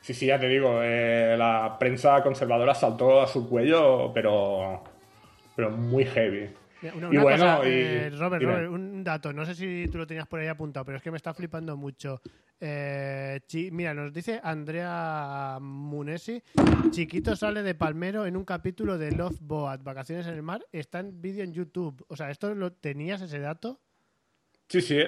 Sí, 0.00 0.14
sí, 0.14 0.26
ya 0.26 0.38
te 0.38 0.48
digo, 0.48 0.80
eh, 0.82 1.36
la 1.38 1.76
prensa 1.78 2.22
conservadora 2.22 2.74
saltó 2.74 3.22
a 3.22 3.28
su 3.28 3.48
cuello, 3.48 4.10
pero, 4.12 4.82
pero 5.56 5.70
muy 5.70 6.04
heavy. 6.04 6.50
Mira, 6.82 6.94
Una, 6.96 7.06
y 7.06 7.10
una 7.10 7.22
bueno, 7.22 7.44
cosa, 7.56 7.68
y- 7.68 7.70
eh, 7.72 8.10
Robert. 8.18 8.42
Robert, 8.44 8.68
un 8.70 9.04
dato, 9.04 9.32
no 9.32 9.44
sé 9.46 9.54
si 9.54 9.86
tú 9.90 9.98
lo 9.98 10.06
tenías 10.06 10.26
por 10.26 10.40
ahí 10.40 10.48
apuntado, 10.48 10.84
pero 10.84 10.96
es 10.98 11.02
que 11.02 11.10
me 11.12 11.16
está 11.16 11.32
flipando 11.32 11.76
mucho. 11.76 12.20
Eh, 12.60 13.40
chi- 13.46 13.70
mira, 13.70 13.92
nos 13.94 14.12
dice 14.12 14.40
Andrea 14.42 15.58
Munesi, 15.60 16.42
Chiquito 16.90 17.34
sale 17.36 17.62
de 17.62 17.74
Palmero 17.74 18.26
en 18.26 18.36
un 18.36 18.44
capítulo 18.44 18.98
de 18.98 19.12
Love 19.12 19.38
Boat, 19.40 19.82
Vacaciones 19.82 20.26
en 20.26 20.34
el 20.34 20.42
Mar, 20.42 20.64
está 20.72 21.00
en 21.00 21.20
vídeo 21.22 21.44
en 21.44 21.52
YouTube. 21.52 22.04
O 22.08 22.16
sea, 22.16 22.30
¿esto 22.30 22.54
lo 22.54 22.72
tenías 22.72 23.20
ese 23.20 23.38
dato? 23.38 23.80
Sí, 24.68 24.80
sí, 24.80 24.98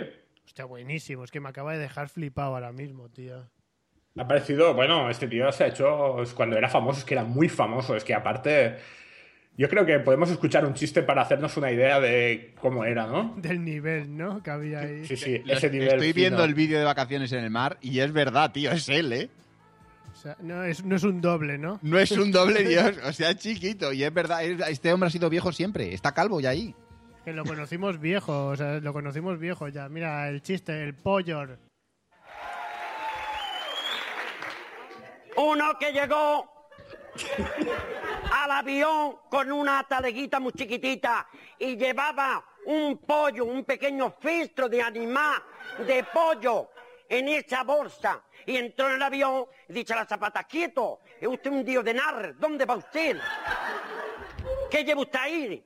Hostia, 0.44 0.64
buenísimo, 0.66 1.24
es 1.24 1.30
que 1.30 1.40
me 1.40 1.48
acaba 1.48 1.72
de 1.72 1.78
dejar 1.78 2.08
flipado 2.08 2.54
ahora 2.54 2.70
mismo, 2.72 3.08
tío. 3.08 3.48
Ha 4.16 4.28
parecido, 4.28 4.74
bueno, 4.74 5.08
este 5.10 5.26
tío 5.26 5.50
se 5.50 5.64
ha 5.64 5.66
hecho, 5.68 6.22
es 6.22 6.34
cuando 6.34 6.56
era 6.56 6.68
famoso, 6.68 6.98
es 7.00 7.04
que 7.04 7.14
era 7.14 7.24
muy 7.24 7.48
famoso, 7.48 7.96
es 7.96 8.04
que 8.04 8.14
aparte 8.14 8.76
Yo 9.56 9.68
creo 9.68 9.86
que 9.86 10.00
podemos 10.00 10.28
escuchar 10.30 10.64
un 10.66 10.74
chiste 10.74 11.02
para 11.02 11.22
hacernos 11.22 11.56
una 11.56 11.70
idea 11.70 12.00
de 12.00 12.54
cómo 12.60 12.84
era, 12.84 13.06
¿no? 13.06 13.34
Del 13.36 13.64
nivel, 13.64 14.16
¿no? 14.16 14.42
Que 14.42 14.50
había 14.50 14.80
ahí. 14.80 15.04
Sí, 15.06 15.16
sí, 15.16 15.42
ese 15.46 15.70
nivel. 15.70 15.88
Estoy 15.92 16.12
viendo 16.12 16.38
fino. 16.38 16.44
el 16.48 16.54
vídeo 16.54 16.78
de 16.78 16.84
vacaciones 16.84 17.30
en 17.32 17.44
el 17.44 17.50
mar 17.50 17.78
y 17.80 18.00
es 18.00 18.12
verdad, 18.12 18.50
tío, 18.50 18.72
es 18.72 18.88
él, 18.88 19.12
¿eh? 19.12 19.30
O 20.12 20.16
sea, 20.16 20.36
no 20.40 20.64
es, 20.64 20.84
no 20.84 20.96
es 20.96 21.04
un 21.04 21.20
doble, 21.20 21.56
¿no? 21.58 21.78
No 21.82 21.98
es 22.00 22.10
un 22.12 22.32
doble 22.32 22.64
dios, 22.68 22.94
o 23.04 23.12
sea, 23.12 23.30
es 23.30 23.36
chiquito. 23.36 23.92
Y 23.92 24.02
es 24.02 24.12
verdad, 24.12 24.42
es- 24.44 24.60
este 24.68 24.92
hombre 24.92 25.06
ha 25.06 25.10
sido 25.10 25.30
viejo 25.30 25.52
siempre. 25.52 25.94
Está 25.94 26.12
calvo 26.12 26.40
ya 26.40 26.50
ahí. 26.50 26.74
Que 27.24 27.32
lo 27.32 27.44
conocimos 27.44 28.00
viejo, 28.00 28.46
o 28.48 28.56
sea, 28.56 28.80
lo 28.80 28.92
conocimos 28.92 29.38
viejo 29.38 29.68
ya. 29.68 29.88
Mira, 29.88 30.28
el 30.28 30.42
chiste, 30.42 30.82
el 30.82 30.94
pollo. 30.94 31.46
Uno 35.36 35.78
que 35.78 35.92
llegó 35.92 36.50
al 38.32 38.50
avión 38.50 39.18
con 39.28 39.50
una 39.52 39.84
taleguita 39.84 40.40
muy 40.40 40.52
chiquitita 40.52 41.26
y 41.58 41.76
llevaba 41.76 42.44
un 42.66 42.98
pollo, 42.98 43.44
un 43.44 43.64
pequeño 43.64 44.16
filtro 44.18 44.68
de 44.68 44.82
animal, 44.82 45.42
de 45.86 46.04
pollo, 46.04 46.70
en 47.08 47.28
esa 47.28 47.62
bolsa. 47.62 48.22
Y 48.46 48.56
entró 48.56 48.88
en 48.88 48.94
el 48.94 49.02
avión 49.02 49.46
y 49.68 49.72
dice 49.72 49.92
a 49.92 49.96
la 49.96 50.06
zapata, 50.06 50.44
quieto, 50.44 51.00
es 51.20 51.28
usted 51.28 51.50
un 51.50 51.64
dios 51.64 51.84
de 51.84 51.94
nar, 51.94 52.36
¿dónde 52.38 52.64
va 52.64 52.76
usted? 52.76 53.18
¿Qué 54.70 54.84
lleva 54.84 55.02
usted 55.02 55.18
ahí? 55.18 55.64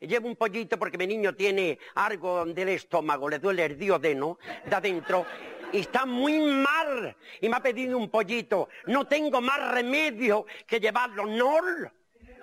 Llevo 0.00 0.28
un 0.28 0.36
pollito 0.36 0.78
porque 0.78 0.96
mi 0.96 1.06
niño 1.06 1.34
tiene 1.34 1.78
algo 1.94 2.46
del 2.46 2.70
estómago, 2.70 3.28
le 3.28 3.38
duele 3.38 3.66
el 3.66 3.78
diodeno 3.78 4.38
de 4.64 4.74
adentro 4.74 5.26
está 5.72 6.06
muy 6.06 6.40
mal 6.40 7.16
y 7.40 7.48
me 7.48 7.56
ha 7.56 7.60
pedido 7.60 7.96
un 7.96 8.10
pollito. 8.10 8.68
No 8.86 9.06
tengo 9.06 9.40
más 9.40 9.72
remedio 9.72 10.46
que 10.66 10.80
llevarlo. 10.80 11.26
¡Nor! 11.26 11.92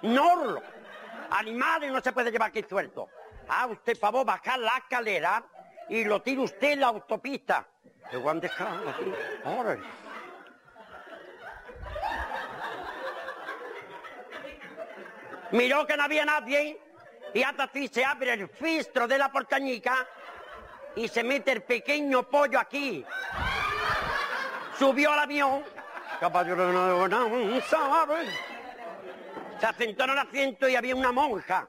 ¡Nor! 0.04 0.64
Animales 1.32 1.91
no 1.91 2.02
se 2.02 2.12
puede 2.12 2.32
llevar 2.32 2.49
aquí 2.49 2.64
suelto. 2.68 3.10
Ah, 3.49 3.68
usted, 3.68 3.98
favor, 3.98 4.26
bajar 4.26 4.60
la 4.60 4.78
escalera 4.78 5.44
y 5.90 6.04
lo 6.04 6.22
tira 6.22 6.41
usted 6.41 6.72
en 6.72 6.82
la 6.82 6.88
autopista. 6.88 7.68
¿De 8.12 8.20
dónde 8.22 8.48
está? 8.48 8.80
Aquí. 8.90 9.14
Órale. 9.44 9.84
Miró 15.52 15.88
que 15.88 15.95
no 15.95 16.04
había 16.04 16.26
nadie 16.26 16.80
y 17.34 17.44
hasta 17.44 17.64
así 17.64 17.88
se 17.88 18.04
abre 18.04 18.34
el 18.34 18.49
filtro 18.49 19.08
de 19.08 19.18
la 19.18 19.32
portañica 19.32 20.08
y 20.95 21.07
se 21.07 21.23
mete 21.23 21.51
el 21.51 21.64
pequeño 21.64 22.23
pollo 22.23 22.59
aquí. 22.59 23.05
Subió 24.77 25.11
al 25.11 25.19
avión. 25.19 25.64
Se 29.59 29.73
sentó 29.73 30.03
en 30.03 30.09
el 30.11 30.19
asiento 30.19 30.68
y 30.68 30.76
había 30.76 30.95
una 30.95 31.11
monja. 31.11 31.68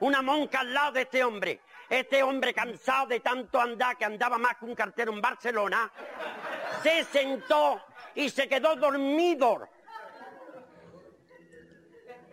Una 0.00 0.22
monja 0.22 0.60
al 0.60 0.74
lado 0.74 0.92
de 0.92 1.02
este 1.02 1.24
hombre. 1.24 1.60
Este 1.88 2.22
hombre 2.22 2.52
cansado 2.52 3.06
de 3.06 3.20
tanto 3.20 3.60
andar, 3.60 3.96
que 3.96 4.04
andaba 4.04 4.38
más 4.38 4.56
que 4.56 4.64
un 4.64 4.74
cartero 4.74 5.12
en 5.12 5.20
Barcelona, 5.20 5.90
se 6.82 7.04
sentó 7.04 7.80
y 8.14 8.28
se 8.28 8.48
quedó 8.48 8.74
dormido. 8.74 9.68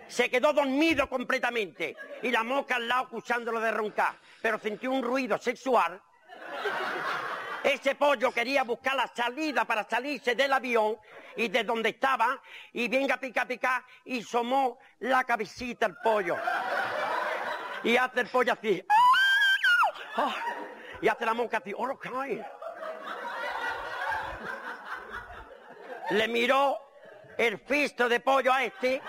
Se 0.07 0.29
quedó 0.29 0.53
dormido 0.53 1.07
completamente. 1.07 1.95
Y 2.23 2.31
la 2.31 2.43
mosca 2.43 2.75
al 2.75 2.87
lado 2.87 3.05
acusándolo 3.05 3.59
de 3.59 3.71
roncar. 3.71 4.15
Pero 4.43 4.59
sintió 4.59 4.91
un 4.91 5.01
ruido 5.01 5.37
sexual. 5.37 6.01
Ese 7.63 7.95
pollo 7.95 8.29
quería 8.33 8.63
buscar 8.63 8.93
la 8.93 9.07
salida 9.07 9.63
para 9.63 9.87
salirse 9.87 10.35
del 10.35 10.51
avión 10.51 10.97
y 11.37 11.47
de 11.47 11.63
donde 11.63 11.91
estaba. 11.91 12.41
Y 12.73 12.89
venga 12.89 13.15
a 13.15 13.19
picar, 13.21 13.47
picar. 13.47 13.85
Y 14.03 14.21
somó 14.21 14.79
la 14.99 15.23
cabecita 15.23 15.85
el 15.85 15.95
pollo. 16.03 16.35
Y 17.85 17.95
hace 17.95 18.19
el 18.19 18.27
pollo 18.27 18.51
así. 18.51 18.85
Y 21.01 21.07
hace 21.07 21.25
la 21.25 21.33
mosca 21.33 21.59
así. 21.59 21.73
¡Oh, 21.77 21.97
cae! 21.97 22.45
Le 26.09 26.27
miró 26.27 26.77
el 27.37 27.57
fisto 27.59 28.07
de 28.09 28.19
pollo 28.19 28.53
a 28.53 28.63
este, 28.63 29.01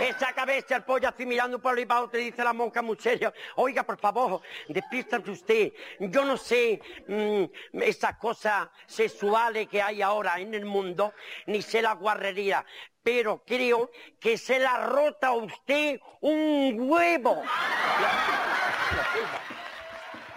esa 0.00 0.32
cabeza 0.32 0.76
el 0.76 0.84
pollo 0.84 1.08
así 1.08 1.26
mirando 1.26 1.60
por 1.60 1.78
otro, 1.78 2.20
y 2.20 2.24
dice 2.24 2.44
la 2.44 2.52
monja 2.52 2.82
muy 2.82 2.96
seria, 2.96 3.32
oiga, 3.56 3.82
por 3.82 3.98
favor, 3.98 4.40
despístate 4.68 5.30
usted, 5.30 5.72
yo 6.00 6.24
no 6.24 6.36
sé 6.36 6.80
mm, 7.06 7.80
esas 7.82 8.16
cosas 8.18 8.68
sexuales 8.86 9.68
que 9.68 9.82
hay 9.82 10.02
ahora 10.02 10.38
en 10.38 10.54
el 10.54 10.64
mundo, 10.64 11.14
ni 11.46 11.62
sé 11.62 11.82
la 11.82 11.94
guarrería, 11.94 12.64
pero 13.02 13.42
creo 13.46 13.90
que 14.20 14.36
se 14.36 14.58
la 14.58 14.86
rota 14.86 15.28
a 15.28 15.32
usted 15.32 16.00
un 16.20 16.76
huevo. 16.78 17.42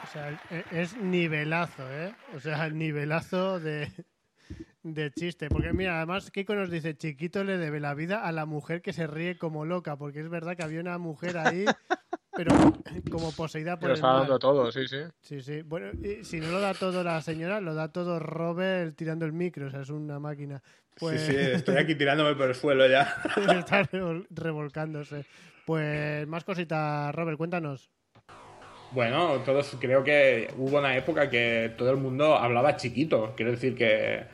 O 0.03 0.07
sea, 0.07 0.41
es 0.71 0.95
nivelazo, 0.97 1.89
¿eh? 1.91 2.13
O 2.35 2.39
sea, 2.39 2.65
el 2.65 2.77
nivelazo 2.77 3.59
de, 3.59 3.89
de 4.83 5.11
chiste. 5.11 5.49
Porque 5.49 5.73
mira, 5.73 5.97
además 5.97 6.31
Kiko 6.31 6.55
nos 6.55 6.69
dice, 6.71 6.95
chiquito 6.97 7.43
le 7.43 7.57
debe 7.57 7.79
la 7.79 7.93
vida 7.93 8.25
a 8.25 8.31
la 8.31 8.45
mujer 8.45 8.81
que 8.81 8.93
se 8.93 9.07
ríe 9.07 9.37
como 9.37 9.65
loca, 9.65 9.95
porque 9.97 10.19
es 10.21 10.29
verdad 10.29 10.55
que 10.55 10.63
había 10.63 10.79
una 10.81 10.97
mujer 10.97 11.37
ahí, 11.37 11.65
pero 12.35 12.55
como 13.11 13.31
poseída 13.31 13.77
por 13.77 13.89
Lo 13.89 13.93
el 13.93 13.95
está 13.99 14.07
mal. 14.07 14.19
dando 14.21 14.39
todo, 14.39 14.71
sí, 14.71 14.87
sí. 14.87 14.97
Sí, 15.21 15.41
sí. 15.41 15.61
Bueno, 15.61 15.91
y 16.01 16.23
si 16.23 16.39
no 16.39 16.49
lo 16.51 16.59
da 16.59 16.73
todo 16.73 17.03
la 17.03 17.21
señora, 17.21 17.61
lo 17.61 17.73
da 17.75 17.91
todo 17.91 18.19
Robert 18.19 18.95
tirando 18.95 19.25
el 19.25 19.33
micro, 19.33 19.67
o 19.67 19.69
sea, 19.69 19.81
es 19.81 19.89
una 19.89 20.19
máquina. 20.19 20.61
Pues... 20.99 21.21
Sí, 21.21 21.31
sí, 21.31 21.37
estoy 21.53 21.77
aquí 21.77 21.95
tirándome 21.95 22.35
por 22.35 22.47
el 22.49 22.55
suelo 22.55 22.87
ya. 22.87 23.15
Está 23.59 23.83
revol- 23.83 24.25
revolcándose. 24.29 25.25
Pues 25.65 26.27
más 26.27 26.43
cositas, 26.43 27.13
Robert, 27.13 27.37
cuéntanos. 27.37 27.91
Bueno, 28.91 29.39
todos 29.45 29.77
creo 29.79 30.03
que 30.03 30.53
hubo 30.57 30.79
una 30.79 30.97
época 30.97 31.29
que 31.29 31.73
todo 31.77 31.91
el 31.91 31.97
mundo 31.97 32.35
hablaba 32.35 32.75
chiquito. 32.75 33.33
Quiero 33.37 33.51
decir 33.51 33.73
que 33.75 34.25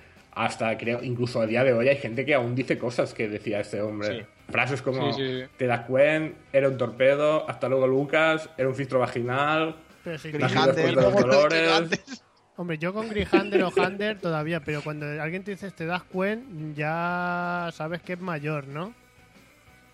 hasta 0.45 0.77
creo, 0.77 1.03
incluso 1.03 1.41
a 1.41 1.45
día 1.45 1.63
de 1.63 1.73
hoy 1.73 1.87
hay 1.89 1.97
gente 1.97 2.25
que 2.25 2.33
aún 2.33 2.55
dice 2.55 2.77
cosas 2.77 3.13
que 3.13 3.27
decía 3.27 3.59
este 3.59 3.81
hombre. 3.81 4.19
Sí. 4.21 4.25
Frases 4.51 4.81
como 4.81 5.11
Sí, 5.13 5.21
sí, 5.23 5.41
sí. 5.41 5.47
te 5.57 5.67
das 5.67 5.81
cuen, 5.81 6.35
era 6.53 6.69
un 6.69 6.77
torpedo, 6.77 7.49
hasta 7.49 7.67
luego 7.67 7.85
Lucas, 7.87 8.49
era 8.57 8.67
un 8.69 8.75
filtro 8.75 8.99
vaginal, 8.99 9.75
de 10.05 10.91
los 10.93 11.13
dolores. 11.13 12.13
Hombre, 12.55 12.77
yo 12.79 12.91
con 12.93 13.07
Grihander 13.09 13.63
o 13.63 13.71
Hander 13.75 14.19
todavía, 14.19 14.61
pero 14.61 14.81
cuando 14.81 15.05
alguien 15.21 15.43
te 15.43 15.51
dice 15.51 15.69
te 15.71 15.85
das 15.85 16.03
cuen, 16.03 16.73
ya 16.75 17.69
sabes 17.73 18.01
que 18.01 18.13
es 18.13 18.19
mayor, 18.19 18.67
¿no? 18.67 18.93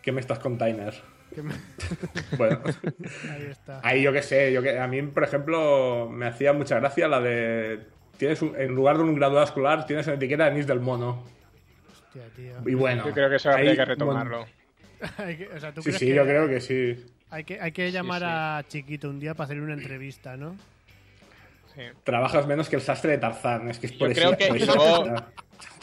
¿Qué 0.02 0.12
me 0.12 0.22
estás 0.22 0.40
container? 0.40 0.94
Me- 1.42 1.54
Bueno, 2.38 2.60
Ahí 3.32 3.48
está. 3.50 3.82
ahí 3.84 4.02
yo 4.04 4.14
qué 4.14 4.22
sé, 4.22 4.54
yo 4.54 4.62
que 4.62 4.78
a 4.80 4.88
mí, 4.88 5.02
por 5.02 5.24
ejemplo, 5.24 6.10
me 6.12 6.28
hacía 6.28 6.54
mucha 6.54 6.80
gracia 6.80 7.08
la 7.08 7.20
de 7.20 7.88
tienes 8.18 8.42
un- 8.42 8.56
en 8.56 8.74
lugar 8.74 8.98
de 8.98 9.04
un 9.04 9.16
graduado 9.16 9.46
escolar 9.46 9.86
tienes 9.86 10.08
en 10.08 10.16
etiqueta 10.16 10.46
Denis 10.50 10.68
del 10.68 10.80
mono. 10.80 11.24
Hostia, 11.92 12.24
tío. 12.36 12.54
Y 12.66 12.76
bueno, 12.76 13.06
Yo 13.06 13.14
creo 13.14 13.30
que 13.30 13.36
eso 13.38 13.50
habría 13.52 13.72
ahí, 13.72 13.78
que 13.78 13.86
retomarlo. 13.86 14.46
Hay 15.18 15.38
que- 15.38 15.48
o 15.50 15.60
sea, 15.60 15.74
¿tú 15.74 15.82
Sí, 15.82 15.90
crees 15.90 16.00
sí, 16.00 16.06
que 16.08 16.16
yo 16.16 16.24
creo 16.24 16.48
que 16.48 16.62
sí. 16.62 17.06
Hay 17.30 17.44
que, 17.44 17.60
hay 17.60 17.72
que 17.72 17.92
llamar 17.92 18.24
a 18.24 18.64
Chiquito 18.68 19.10
un 19.10 19.20
día 19.20 19.34
para 19.34 19.46
hacerle 19.46 19.64
una 19.64 19.74
entrevista, 19.74 20.38
¿no? 20.38 20.56
Trabajas 22.04 22.46
menos 22.46 22.70
que 22.70 22.76
el 22.76 22.84
sastre 22.84 23.12
de 23.14 23.18
Tarzán, 23.18 23.68
es 23.70 23.80
que 23.80 23.88
es 23.88 23.94
Yo 23.94 24.00
poesía. 24.00 24.24
creo 24.26 24.38
que 24.38 24.48
poesía 24.48 24.76
luego- 24.76 25.04
pura. 25.04 25.28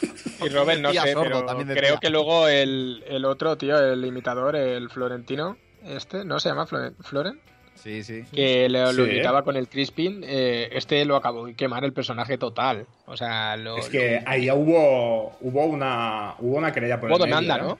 Y 0.45 0.49
Robert, 0.49 0.79
no 0.81 0.91
sé, 0.93 1.11
sordo, 1.13 1.45
pero 1.45 1.73
creo 1.75 1.99
que 1.99 2.09
luego 2.09 2.47
el, 2.47 3.03
el 3.07 3.25
otro, 3.25 3.57
tío, 3.57 3.77
el 3.77 4.03
imitador, 4.05 4.55
el 4.55 4.89
florentino, 4.89 5.57
este, 5.83 6.23
¿no 6.23 6.39
se 6.39 6.49
llama 6.49 6.65
Floren? 6.65 6.95
¿Floren? 7.01 7.39
Sí, 7.75 8.03
sí. 8.03 8.23
Que 8.31 8.69
le- 8.69 8.93
lo 8.93 9.05
Sí. 9.05 9.11
imitaba 9.11 9.43
con 9.43 9.55
el 9.57 9.67
Crispin, 9.67 10.21
eh, 10.23 10.69
este 10.73 11.03
lo 11.05 11.15
acabó 11.15 11.47
de 11.47 11.55
quemar 11.55 11.83
el 11.83 11.93
personaje 11.93 12.37
total. 12.37 12.85
O 13.07 13.17
sea, 13.17 13.57
lo, 13.57 13.77
Es 13.77 13.89
que 13.89 14.21
ahí 14.25 14.45
ya 14.45 14.53
hubo, 14.53 15.35
hubo 15.41 15.65
una 15.65 16.35
hubo 16.39 16.57
una 16.57 16.71
querella 16.71 16.99
por 16.99 17.09
Hubo 17.09 17.17
el 17.23 17.29
demanda. 17.29 17.57
¿no? 17.57 17.79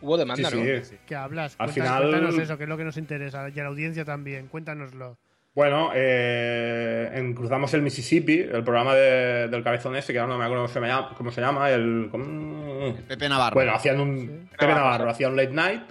Hubo 0.00 0.16
demanda, 0.16 0.50
Sí, 0.50 0.56
¿no? 0.56 0.84
sí. 0.84 0.96
¿Qué 1.06 1.14
hablas? 1.16 1.56
Al 1.58 1.70
Cuéntanos, 1.72 1.74
final- 1.98 2.10
cuéntanos 2.10 2.38
eso, 2.42 2.56
que 2.58 2.62
es 2.64 2.68
lo 2.68 2.76
que 2.76 2.84
nos 2.84 2.96
interesa. 2.96 3.48
Y 3.54 3.60
a 3.60 3.62
la 3.62 3.68
audiencia 3.68 4.04
también, 4.04 4.48
cuéntanoslo. 4.48 5.16
Bueno, 5.54 5.90
eh, 5.94 7.10
en 7.14 7.32
Cruzamos 7.34 7.72
el 7.74 7.82
Mississippi, 7.82 8.40
el 8.40 8.64
programa 8.64 8.94
de- 8.94 9.48
del 9.48 9.62
cabezón 9.62 9.94
ese, 9.94 10.12
que 10.12 10.18
ahora 10.18 10.32
no 10.32 10.38
me 10.38 10.44
acuerdo 10.44 10.64
cómo 10.64 10.72
se 10.74 10.80
llama, 10.80 11.14
cómo 11.16 11.30
se 11.32 11.40
llama 11.40 11.70
el... 11.70 12.08
¿cómo? 12.10 12.94
Pepe 13.06 13.28
Navarro. 13.28 13.54
Bueno, 13.54 13.72
hacían 13.72 14.00
un... 14.00 14.48
Pepe 14.58 14.74
Navarro, 14.74 15.08
hacía 15.08 15.28
un 15.28 15.36
late 15.36 15.52
night 15.52 15.82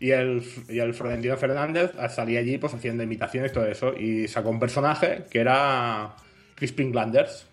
y 0.00 0.10
el, 0.12 0.42
y 0.68 0.78
el 0.78 0.94
Florentino 0.94 1.36
Fernández 1.36 1.92
salía 2.08 2.40
allí 2.40 2.58
pues 2.58 2.72
haciendo 2.74 3.02
imitaciones 3.02 3.50
y 3.52 3.54
todo 3.54 3.66
eso 3.66 3.94
y 3.94 4.26
sacó 4.28 4.48
un 4.50 4.58
personaje 4.58 5.24
que 5.30 5.40
era 5.40 6.14
Crispin 6.54 6.90
Glanders, 6.90 7.46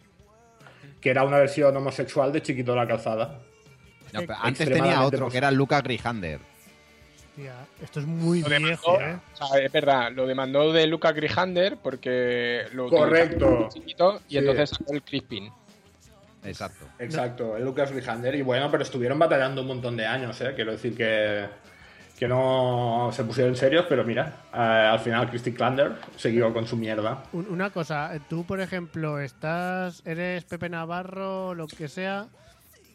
que 1.02 1.10
era 1.10 1.24
una 1.24 1.38
versión 1.38 1.76
homosexual 1.76 2.32
de 2.32 2.42
Chiquito 2.42 2.72
de 2.72 2.78
la 2.78 2.88
Calzada. 2.88 3.40
No, 4.14 4.22
pero 4.22 4.36
antes 4.42 4.68
tenía 4.70 5.04
otro, 5.04 5.30
que 5.30 5.38
era 5.38 5.52
Lucas 5.52 5.84
Grihander. 5.84 6.40
Tía, 7.36 7.54
esto 7.84 8.00
es 8.00 8.06
muy 8.08 8.42
Lo 8.42 8.48
viejo, 8.50 8.94
demandó, 8.98 9.02
¿eh? 9.02 9.20
o 9.40 9.48
sea, 9.48 9.60
es 9.64 9.72
verdad, 9.72 10.12
lo 10.12 10.26
demandó 10.26 10.74
de 10.74 10.88
Lucas 10.88 11.14
Grihander 11.14 11.78
porque 11.84 12.64
lo 12.74 12.90
Correcto. 12.90 13.70
chiquito 13.72 14.22
y 14.28 14.32
Sí. 14.32 14.38
entonces 14.40 14.70
sacó 14.72 14.94
el 14.94 15.04
Crispin. 15.04 15.52
Exacto. 16.44 16.86
Exacto, 16.98 17.58
el 17.58 17.66
Lucas 17.66 17.92
Lijander. 17.94 18.34
Y 18.36 18.42
bueno, 18.42 18.72
pero 18.72 18.84
estuvieron 18.84 19.20
batallando 19.20 19.62
un 19.62 19.68
montón 19.68 19.98
de 19.98 20.06
años, 20.06 20.40
¿eh? 20.42 20.54
Quiero 20.56 20.72
decir 20.72 20.96
que, 20.96 21.46
que 22.18 22.28
no 22.28 23.10
se 23.14 23.24
pusieron 23.24 23.56
serios, 23.56 23.86
pero 23.88 24.04
mira, 24.04 24.42
eh, 24.54 24.58
al 24.58 25.00
final 25.00 25.30
Christy 25.30 25.52
Klander 25.54 25.94
siguió 26.16 26.52
con 26.54 26.66
su 26.66 26.76
mierda. 26.76 27.24
Un- 27.34 27.48
Una 27.50 27.70
cosa, 27.70 28.12
tú 28.28 28.44
por 28.46 28.60
ejemplo, 28.60 29.20
estás, 29.20 30.02
eres 30.06 30.44
Pepe 30.46 30.68
Navarro, 30.70 31.54
lo 31.54 31.68
que 31.68 31.88
sea, 31.88 32.28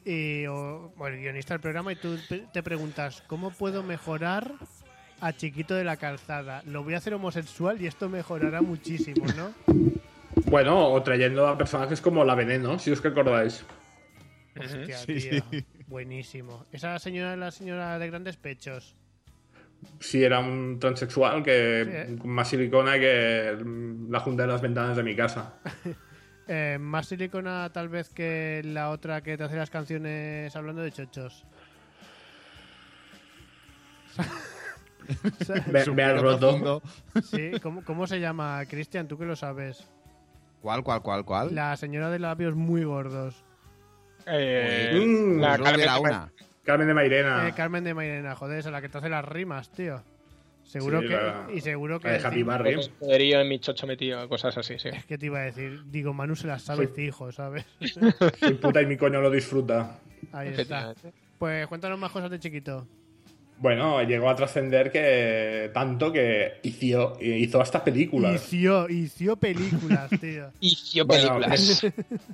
y, 0.05 0.45
o, 0.47 0.93
bueno, 0.97 1.17
guionista 1.19 1.55
del 1.55 1.61
programa, 1.61 1.93
y 1.93 1.97
tú 1.97 2.17
te 2.53 2.63
preguntas, 2.65 3.23
¿cómo 3.29 3.51
puedo 3.53 3.85
mejorar 3.85 4.55
a 5.21 5.33
Chiquito 5.33 5.75
de 5.77 5.85
la 5.85 5.97
Calzada? 5.97 6.63
Lo 6.67 6.83
voy 6.83 6.95
a 6.95 6.99
hacer 6.99 7.15
homosexual 7.15 7.81
y 7.81 7.87
esto 7.87 8.09
mejorará 8.09 8.61
muchísimo, 8.63 9.25
¿no? 9.37 9.53
Bueno, 10.47 10.89
o 10.89 11.03
trayendo 11.03 11.47
a 11.47 11.57
personajes 11.57 12.01
como 12.01 12.25
la 12.25 12.35
Veneno, 12.35 12.79
si 12.79 12.91
os 12.91 13.01
que 13.01 13.09
acordáis. 13.09 13.65
Hostia, 14.59 14.99
Sí, 14.99 15.15
tío. 15.15 15.43
sí. 15.51 15.65
Buenísimo. 15.87 16.67
Esa 16.73 16.99
señora 16.99 17.35
es 17.35 17.39
la 17.39 17.51
señora 17.51 17.99
de 17.99 18.07
grandes 18.09 18.37
pechos. 18.37 18.95
Sí, 20.01 20.23
era 20.25 20.39
un 20.41 20.79
transexual 20.81 21.43
que 21.43 21.85
Sí, 21.85 21.91
¿eh? 22.13 22.17
con 22.19 22.31
más 22.31 22.49
silicona 22.49 22.99
que 22.99 23.57
la 24.09 24.21
junta 24.21 24.43
de 24.43 24.49
las 24.49 24.61
ventanas 24.63 24.97
de 24.97 25.03
mi 25.03 25.15
casa. 25.17 25.55
Eh, 26.49 26.77
más 26.81 27.07
silicona 27.07 27.71
tal 27.73 27.89
vez 27.89 28.09
que 28.11 28.63
la 28.65 28.91
otra 28.91 29.21
que 29.23 29.39
te 29.39 29.45
hace 29.45 29.55
las 29.55 29.71
canciones 29.71 30.55
hablando 30.57 30.83
de 30.83 30.91
chochos. 30.91 31.45
Me- 35.71 35.85
me 35.87 36.03
has 36.03 36.21
roto. 36.21 36.83
Sí, 37.23 37.53
¿cómo, 37.63 37.85
cómo 37.85 38.07
se 38.09 38.19
llama? 38.21 38.61
Cristian, 38.69 39.07
tú 39.07 39.17
que 39.17 39.25
lo 39.25 39.37
sabes. 39.37 39.89
¿Cuál, 40.61 40.83
cuál, 40.83 41.01
cuál, 41.03 41.25
cuál? 41.25 41.55
La 41.55 41.77
señora 41.77 42.11
de 42.11 42.19
labios 42.19 42.55
muy 42.57 42.85
gordos. 42.85 43.45
Eh, 44.27 44.91
Mm, 45.01 45.41
la 45.41 45.59
Carmen 45.59 45.87
de 45.95 46.01
una. 46.01 46.33
Carmen 46.65 46.87
de 46.87 46.95
Mairena. 46.95 47.49
Eh, 47.49 47.53
Carmen 47.57 47.83
de 47.85 47.95
Mairena, 47.95 48.35
joder, 48.37 48.59
esa 48.59 48.71
la 48.71 48.81
que 48.81 48.89
te 48.89 48.99
hace 48.99 49.09
las 49.09 49.25
rimas, 49.25 49.71
tío. 49.73 50.03
Seguro 50.65 51.01
Sí, 51.03 51.09
que. 51.09 51.15
la- 51.15 51.47
y 51.53 51.61
seguro 51.61 51.99
que. 52.01 52.09
de 52.09 52.25
Happy. 52.27 52.45
Poderío 52.99 53.41
en 53.41 53.49
mi 53.49 53.59
chocho 53.59 53.87
metido, 53.87 54.29
cosas 54.29 54.57
así, 54.57 54.79
sí. 54.79 54.89
Es 54.89 55.05
que 55.05 55.19
te 55.19 55.27
iba 55.27 55.41
a 55.41 55.43
decir, 55.43 55.83
digo, 55.87 56.15
Manu 56.15 56.37
se 56.37 56.47
las 56.47 56.63
sabe 56.63 56.87
Soy- 56.87 56.95
fijo, 56.95 57.33
¿sabes? 57.33 57.67
Soy 58.41 58.55
puta 58.55 58.81
y 58.81 58.87
mi 58.87 58.97
coño 58.97 59.21
lo 59.21 59.31
disfruta. 59.31 59.99
Ahí 60.33 60.49
está. 60.57 60.95
Pues 61.39 61.67
cuéntanos 61.67 61.99
más 61.99 62.13
cosas 62.13 62.31
de 62.31 62.39
chiquito. 62.39 62.87
Bueno, 63.59 64.03
llegó 64.03 64.29
a 64.29 64.35
trascender 64.35 64.91
que 64.91 65.71
tanto 65.73 66.13
que 66.13 66.55
hizo, 66.65 67.17
hizo 67.21 67.61
hasta 67.61 67.85
películas. 67.85 68.53
Hizo, 68.53 68.89
hizo 68.89 69.37
películas, 69.37 70.11
tío. 70.21 70.51
Hizo 70.61 71.07
Bueno, 71.07 71.39
pues, 71.47 71.87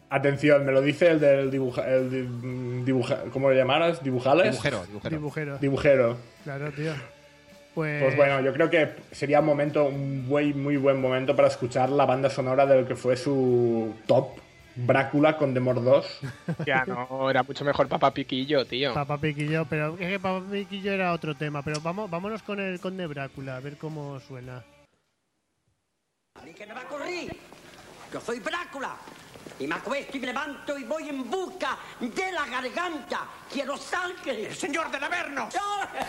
atención, 0.09 0.65
me 0.65 0.73
lo 0.73 0.81
dice 0.81 1.09
el 1.11 1.21
del 1.21 1.51
dibuja, 1.51 1.87
el 1.87 2.11
di- 2.11 2.85
dibuja- 2.85 3.25
¿cómo 3.31 3.51
le 3.51 3.57
llamaras? 3.57 4.03
¿Dibujales? 4.03 4.53
Dibujero, 4.53 4.87
dibujero. 4.87 5.17
Dibujero. 5.19 5.59
Dibujero. 5.59 6.17
Claro, 6.45 6.71
tío. 6.73 6.93
Pues, 7.75 8.03
Pues 8.03 8.17
bueno, 8.17 8.41
yo 8.41 8.53
creo 8.55 8.71
que 8.71 8.89
sería 9.13 9.41
un 9.41 9.47
momento, 9.47 9.85
un 9.85 10.27
muy, 10.27 10.55
muy 10.55 10.77
buen 10.79 11.01
momento 11.01 11.37
para 11.37 11.49
escuchar 11.49 11.91
la 11.91 12.07
banda 12.07 12.31
sonora 12.31 12.65
del 12.67 12.87
que 12.87 12.97
fue 12.97 13.17
su 13.17 13.95
top, 14.07 14.31
Brácula 14.87 15.37
con 15.37 15.55
Demor 15.55 15.83
2. 15.83 16.21
Ya 16.67 16.85
no, 16.85 17.29
era 17.29 17.43
mucho 17.43 17.65
mejor 17.65 17.89
Papá 17.89 18.13
Piquillo, 18.15 18.65
tío. 18.65 18.95
Papá 18.95 19.19
Piquillo, 19.19 19.67
pero 19.69 19.95
es 19.99 20.09
que 20.09 20.21
Papá 20.21 20.45
Piquillo 20.51 20.93
era 20.93 21.13
otro 21.13 21.35
tema. 21.35 21.63
Pero 21.63 21.81
vamos, 21.81 22.09
vámonos 22.09 22.43
con 22.43 22.61
el 22.61 22.79
Conde 22.81 23.07
Brácula, 23.07 23.57
a 23.57 23.61
ver 23.61 23.77
cómo 23.77 24.21
suena. 24.21 24.63
¿Y 26.47 26.53
que 26.55 26.67
me 26.67 26.75
va 26.75 26.83
a 26.83 26.89
correr? 26.89 27.35
Yo 28.13 28.21
soy 28.21 28.39
Brácula. 28.39 28.97
Y 29.61 29.67
me 29.67 29.75
acuesto 29.75 30.17
y 30.17 30.21
me 30.21 30.27
levanto 30.29 30.79
y 30.79 30.85
voy 30.85 31.09
en 31.09 31.29
busca 31.29 31.77
de 32.01 32.33
la 32.33 32.47
garganta. 32.47 33.27
Quiero 33.53 33.77
sangre. 33.77 34.47
El 34.47 34.57
señor 34.57 34.89
del 34.91 35.03
Averno. 35.03 35.49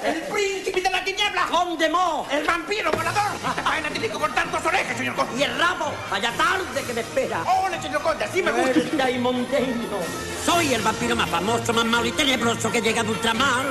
El 0.03 0.21
príncipe 0.21 0.81
de 0.81 0.89
la 0.89 1.03
tiniebla. 1.03 1.47
Condemó. 1.47 2.27
El 2.31 2.45
vampiro 2.45 2.91
volador. 2.91 3.31
Vaina 3.63 3.89
tiene 3.89 4.07
que 4.07 4.13
cortar 4.13 4.51
dos 4.51 4.63
orejas, 4.63 4.95
señor 4.95 5.15
conde. 5.15 5.39
Y 5.39 5.43
el 5.43 5.57
rabo. 5.57 5.91
Vaya 6.11 6.31
tarde 6.33 6.83
que 6.85 6.93
me 6.93 7.01
espera. 7.01 7.43
¡Hola, 7.43 7.81
señor 7.81 8.03
conde! 8.03 8.25
Así 8.25 8.43
me 8.43 8.51
gusta. 8.51 9.09
y 9.09 9.17
monteño. 9.17 9.97
Soy 10.45 10.73
el 10.75 10.81
vampiro 10.83 11.15
más 11.15 11.29
famoso, 11.29 11.73
más 11.73 11.85
malo 11.85 12.05
y 12.05 12.11
tenebroso 12.11 12.71
que 12.71 12.81
llega 12.81 13.01
de 13.01 13.09
ultramar. 13.09 13.65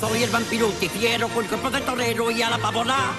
Soy 0.00 0.22
el 0.22 0.30
vampiro 0.30 0.66
ultifiero 0.66 1.28
con 1.28 1.46
cuerpo 1.46 1.70
de 1.70 1.80
torero 1.82 2.30
y 2.30 2.42
a 2.42 2.50
la 2.50 2.58
pavona. 2.58 3.12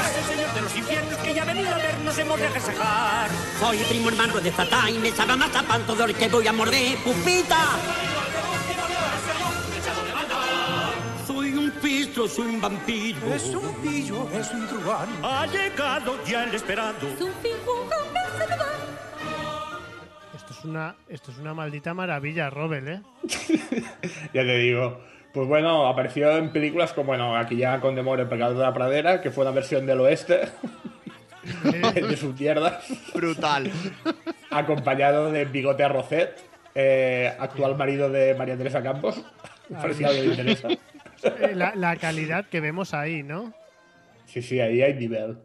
Ese 0.00 0.22
señor 0.34 0.54
de 0.54 0.60
los 0.60 0.76
infiernos 0.76 1.16
que 1.18 1.34
ya 1.34 1.42
ha 1.42 1.46
venido 1.46 1.74
a 1.74 1.78
vernos 1.78 2.18
hemos 2.18 2.38
de 2.38 2.46
agasajar. 2.46 3.30
Soy 3.60 3.78
primo 3.78 4.08
hermano 4.08 4.40
de 4.40 4.52
Satán 4.52 4.94
y 4.94 4.98
me 4.98 5.10
sabe 5.10 5.36
más 5.36 5.54
a 5.54 5.62
pan 5.62 5.86
todo 5.86 6.04
el 6.04 6.14
que 6.14 6.28
voy 6.28 6.46
a 6.46 6.52
morder, 6.52 6.96
pupita. 6.98 7.78
Soy 11.26 11.54
un 11.54 11.70
pistro, 11.82 12.28
soy 12.28 12.46
un 12.46 12.60
vampiro. 12.60 13.34
Es 13.34 13.44
un 13.46 13.74
pillo, 13.82 14.28
es 14.32 14.50
un 14.50 14.66
truán. 14.66 15.08
Ha 15.22 15.46
llegado 15.46 16.24
ya 16.24 16.44
el 16.44 16.54
esperado. 16.54 17.08
Esto 20.34 20.52
es 20.52 20.64
una, 20.64 20.96
esto 21.08 21.30
es 21.30 21.38
una 21.38 21.54
maldita 21.54 21.94
maravilla, 21.94 22.50
Robel, 22.50 22.88
¿eh? 22.88 23.02
ya 24.32 24.42
te 24.42 24.58
digo. 24.58 25.00
Pues 25.32 25.46
bueno, 25.46 25.86
apareció 25.86 26.36
en 26.36 26.50
películas 26.50 26.92
como, 26.92 27.08
bueno, 27.08 27.36
aquí 27.36 27.56
ya 27.56 27.80
con 27.80 27.94
Demor, 27.94 28.20
El 28.20 28.28
pecado 28.28 28.54
de 28.54 28.62
la 28.62 28.72
pradera, 28.72 29.20
que 29.20 29.30
fue 29.30 29.44
una 29.44 29.52
versión 29.52 29.86
del 29.86 30.00
oeste 30.00 30.40
de 31.94 32.16
sus 32.16 32.38
mierdas. 32.38 32.84
Brutal. 33.14 33.70
Acompañado 34.50 35.30
de 35.30 35.44
Bigote 35.44 35.84
Arrocet, 35.84 36.34
eh, 36.74 37.32
actual 37.38 37.76
marido 37.76 38.10
de 38.10 38.34
María 38.34 38.56
Teresa 38.56 38.82
Campos. 38.82 39.22
Interesa. 39.70 40.68
Eh, 40.70 41.52
La, 41.54 41.74
la 41.74 41.96
calidad 41.96 42.46
que 42.46 42.60
vemos 42.60 42.94
ahí, 42.94 43.22
¿no? 43.22 43.52
Sí, 44.26 44.40
sí, 44.40 44.60
ahí 44.60 44.82
hay 44.82 44.94
nivel. 44.94 45.38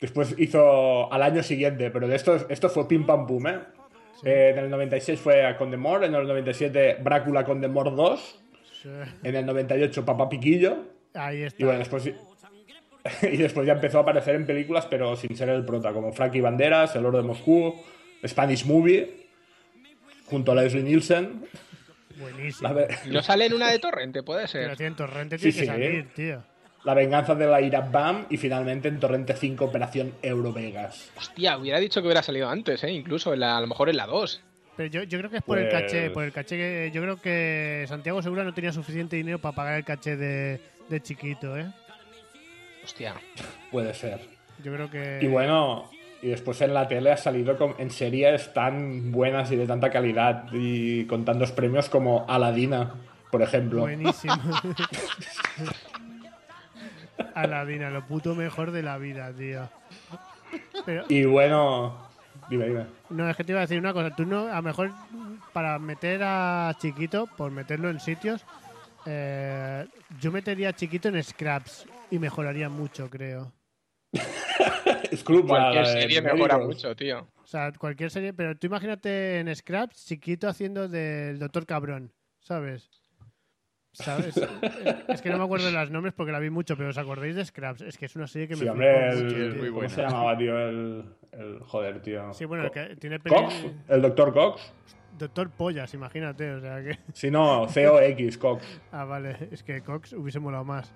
Después 0.00 0.34
hizo 0.38 1.10
al 1.12 1.22
año 1.22 1.42
siguiente, 1.42 1.90
pero 1.90 2.08
de 2.08 2.16
esto, 2.16 2.46
esto 2.48 2.68
fue 2.68 2.86
pim 2.86 3.06
pam 3.06 3.26
pum, 3.26 3.46
¿eh? 3.46 3.58
Eh, 4.24 4.50
en 4.56 4.64
el 4.64 4.70
96 4.70 5.20
fue 5.20 5.46
a 5.46 5.56
Condemor, 5.56 6.04
en 6.04 6.14
el 6.14 6.26
97 6.26 6.98
Brácula 7.02 7.44
Condemor 7.44 7.94
2, 7.94 8.43
Sí. 8.84 8.90
en 9.22 9.34
el 9.34 9.46
98 9.46 10.04
Papá 10.04 10.28
Piquillo, 10.28 10.76
Ahí 11.14 11.42
está. 11.42 11.60
y 11.60 11.64
bueno, 11.64 11.78
después, 11.80 12.04
y 13.22 13.36
después 13.38 13.66
ya 13.66 13.72
empezó 13.72 13.98
a 13.98 14.02
aparecer 14.02 14.34
en 14.34 14.44
películas, 14.46 14.86
pero 14.90 15.16
sin 15.16 15.34
ser 15.36 15.48
el 15.48 15.64
prota, 15.64 15.92
como 15.92 16.12
Frankie 16.12 16.40
Banderas, 16.42 16.94
El 16.96 17.06
Oro 17.06 17.18
de 17.18 17.24
Moscú, 17.24 17.74
Spanish 18.26 18.64
Movie, 18.66 19.26
junto 20.26 20.52
a 20.52 20.54
Leslie 20.56 20.82
Nielsen. 20.82 21.46
Buenísimo. 22.18 22.72
Ve- 22.74 22.88
No 23.06 23.22
sale 23.22 23.46
en 23.46 23.54
una 23.54 23.70
de 23.70 23.78
Torrente, 23.78 24.22
puede 24.22 24.46
Pero 24.52 24.74
ser. 24.76 24.86
en 24.86 24.94
Torrente 24.96 25.38
Sí, 25.38 25.46
que 25.46 25.52
sí. 25.52 25.66
salir, 25.66 26.08
tío. 26.14 26.42
La 26.84 26.92
venganza 26.94 27.34
de 27.34 27.46
la 27.46 27.62
ira 27.62 27.80
Bam 27.80 28.26
y 28.28 28.36
finalmente 28.36 28.88
en 28.88 29.00
Torrente 29.00 29.34
5 29.34 29.64
Operación 29.64 30.12
Eurovegas. 30.22 31.10
Hostia, 31.16 31.56
hubiera 31.56 31.78
dicho 31.80 32.00
que 32.02 32.06
hubiera 32.08 32.22
salido 32.22 32.48
antes, 32.50 32.84
¿eh? 32.84 32.92
Incluso, 32.92 33.32
en 33.32 33.40
la- 33.40 33.56
a 33.56 33.60
lo 33.62 33.66
mejor 33.66 33.88
en 33.88 33.96
la 33.96 34.06
2. 34.06 34.42
Pero 34.76 34.88
yo, 34.88 35.02
yo 35.04 35.18
creo 35.18 35.30
que 35.30 35.36
es 35.38 35.42
por 35.42 35.58
el 35.58 35.68
Pues- 35.68 35.82
caché, 35.82 36.10
por 36.10 36.24
el 36.24 36.32
caché 36.32 36.56
que 36.56 36.90
yo 36.92 37.00
creo 37.02 37.16
que 37.20 37.84
Santiago 37.88 38.22
Segura 38.22 38.42
no 38.44 38.52
tenía 38.54 38.72
suficiente 38.72 39.16
dinero 39.16 39.38
para 39.38 39.54
pagar 39.54 39.74
el 39.74 39.84
caché 39.84 40.16
de, 40.16 40.60
de 40.88 41.00
chiquito, 41.00 41.56
¿eh? 41.56 41.66
Hostia. 42.82 43.14
Puede 43.70 43.94
ser. 43.94 44.20
Yo 44.62 44.72
creo 44.74 44.90
que 44.90 45.20
Y 45.22 45.26
bueno, 45.28 45.90
y 46.22 46.28
después 46.28 46.60
en 46.60 46.74
la 46.74 46.88
tele 46.88 47.12
ha 47.12 47.16
salido 47.16 47.56
con- 47.56 47.74
en 47.78 47.90
series 47.90 48.52
tan 48.52 49.12
buenas 49.12 49.50
y 49.52 49.56
de 49.56 49.66
tanta 49.66 49.90
calidad 49.90 50.46
y 50.52 51.04
con 51.06 51.24
tantos 51.24 51.52
premios 51.52 51.88
como 51.88 52.26
Aladina, 52.28 52.94
por 53.30 53.42
ejemplo. 53.42 53.82
buenísimo. 53.82 54.34
Aladina, 57.34 57.90
lo 57.90 58.06
puto 58.06 58.34
mejor 58.34 58.70
de 58.72 58.82
la 58.82 58.98
vida, 58.98 59.32
tío. 59.32 59.68
Pero 60.84 61.04
Y 61.08 61.24
bueno, 61.24 62.03
dime, 62.48 62.68
dime. 62.68 62.86
no, 63.10 63.28
es 63.28 63.36
que 63.36 63.44
te 63.44 63.52
iba 63.52 63.60
a 63.60 63.62
decir 63.66 63.78
una 63.78 63.92
cosa, 63.92 64.14
tú 64.14 64.24
no, 64.24 64.48
a 64.48 64.56
lo 64.56 64.62
mejor 64.62 64.90
para 65.52 65.78
meter 65.78 66.22
a 66.22 66.74
chiquito, 66.78 67.26
por 67.36 67.50
meterlo 67.50 67.90
en 67.90 68.00
sitios, 68.00 68.44
eh, 69.06 69.86
yo 70.20 70.32
metería 70.32 70.70
a 70.70 70.72
chiquito 70.72 71.08
en 71.08 71.22
Scraps 71.22 71.86
y 72.10 72.18
mejoraría 72.18 72.68
mucho, 72.68 73.08
creo. 73.10 73.52
Cualquier 75.46 75.86
serie 75.86 76.22
mejora 76.22 76.58
mucho, 76.58 76.94
tío. 76.94 77.28
O 77.42 77.46
sea, 77.46 77.72
cualquier 77.72 78.10
serie, 78.10 78.32
pero 78.32 78.56
tú 78.56 78.66
imagínate 78.66 79.38
en 79.38 79.54
Scraps, 79.54 80.06
chiquito 80.06 80.48
haciendo 80.48 80.88
del 80.88 81.38
Doctor 81.38 81.66
Cabrón, 81.66 82.12
¿sabes? 82.40 82.88
¿Sabes? 83.92 84.34
es 85.08 85.22
que 85.22 85.30
no 85.30 85.38
me 85.38 85.44
acuerdo 85.44 85.66
de 85.66 85.72
los 85.72 85.90
nombres 85.90 86.14
porque 86.14 86.32
la 86.32 86.40
vi 86.40 86.50
mucho, 86.50 86.76
pero 86.76 86.88
¿os 86.88 86.98
acordáis 86.98 87.36
de 87.36 87.44
Scraps? 87.44 87.82
Es 87.82 87.96
que 87.96 88.06
es 88.06 88.16
una 88.16 88.26
serie 88.26 88.48
que 88.48 88.56
me 88.56 88.62
Sí, 88.62 88.68
hombre, 88.68 89.10
el, 89.10 89.24
mucho, 89.24 89.36
tío. 89.36 89.74
¿cómo 89.74 89.88
se 89.88 90.02
llamaba, 90.02 90.36
tío? 90.36 90.58
El, 90.58 91.04
el- 91.38 91.60
joder, 91.60 92.00
tío. 92.02 92.32
Sí, 92.34 92.44
bueno, 92.44 92.64
el 92.64 92.70
que 92.70 92.96
tiene 92.96 93.18
Cox, 93.18 93.54
peli- 93.54 93.74
el 93.88 94.02
doctor 94.02 94.32
Cox. 94.32 94.72
Doctor 95.18 95.50
Pollas, 95.50 95.94
imagínate, 95.94 96.50
o 96.54 96.60
sea 96.60 96.82
que... 96.82 96.98
Si 97.12 97.30
no, 97.30 97.66
COX, 97.66 98.38
Cox. 98.38 98.80
Ah, 98.90 99.04
vale, 99.04 99.48
es 99.52 99.62
que 99.62 99.80
Cox 99.82 100.12
hubiese 100.14 100.40
molado 100.40 100.64
más. 100.64 100.92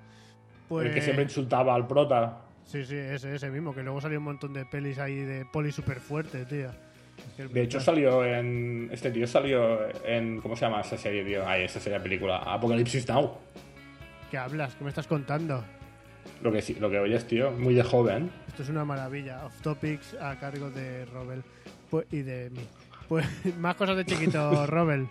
Pues... 0.69 0.86
El 0.89 0.94
que 0.94 1.01
siempre 1.01 1.23
insultaba 1.24 1.74
al 1.74 1.86
prota. 1.86 2.39
Sí, 2.65 2.85
sí, 2.85 2.97
ese, 2.97 3.35
ese 3.35 3.48
mismo, 3.51 3.74
que 3.74 3.82
luego 3.82 4.01
salió 4.01 4.19
un 4.19 4.24
montón 4.24 4.52
de 4.52 4.66
pelis 4.66 4.98
ahí 4.98 5.16
de 5.16 5.47
poli 5.47 5.73
súper 5.73 6.01
fuerte, 6.01 6.44
tío. 6.44 6.70
De 7.51 7.62
hecho 7.62 7.81
salió 7.81 8.24
en... 8.24 8.89
Este 8.93 9.10
tío 9.10 9.27
salió 9.27 9.78
en... 10.05 10.40
¿Cómo 10.40 10.55
se 10.55 10.66
llama 10.66 10.81
esa 10.82 10.97
serie, 10.97 11.24
tío? 11.24 11.48
Ay, 11.48 11.62
esa 11.65 11.81
serie 11.81 11.98
película. 12.01 12.39
Apocalipsis 12.39 13.09
Now. 13.09 13.39
¿Qué 14.31 14.36
hablas? 14.39 14.74
¿Qué 14.74 14.85
me 14.85 14.90
estás 14.90 15.06
contando? 15.06 15.65
Lo 16.43 16.53
que, 16.53 16.63
sí- 16.63 16.77
lo 16.79 16.89
que 16.91 16.99
oyes, 16.99 17.27
tío. 17.27 17.51
Muy 17.53 17.75
de 17.75 17.83
joven. 17.83 18.31
Esto 18.49 18.63
es 18.63 18.69
una 18.69 18.85
maravilla. 18.85 19.45
Off 19.47 19.61
topics 19.61 20.15
a 20.21 20.39
cargo 20.39 20.71
de 20.71 21.05
Robel 21.07 21.43
Pues- 21.91 22.07
y 22.13 22.23
de 22.23 22.51
mí. 22.51 22.61
Pues 23.09 23.27
más 23.59 23.75
cosas 23.77 23.97
de 23.97 24.05
chiquito, 24.05 24.67
Robel. 24.67 25.09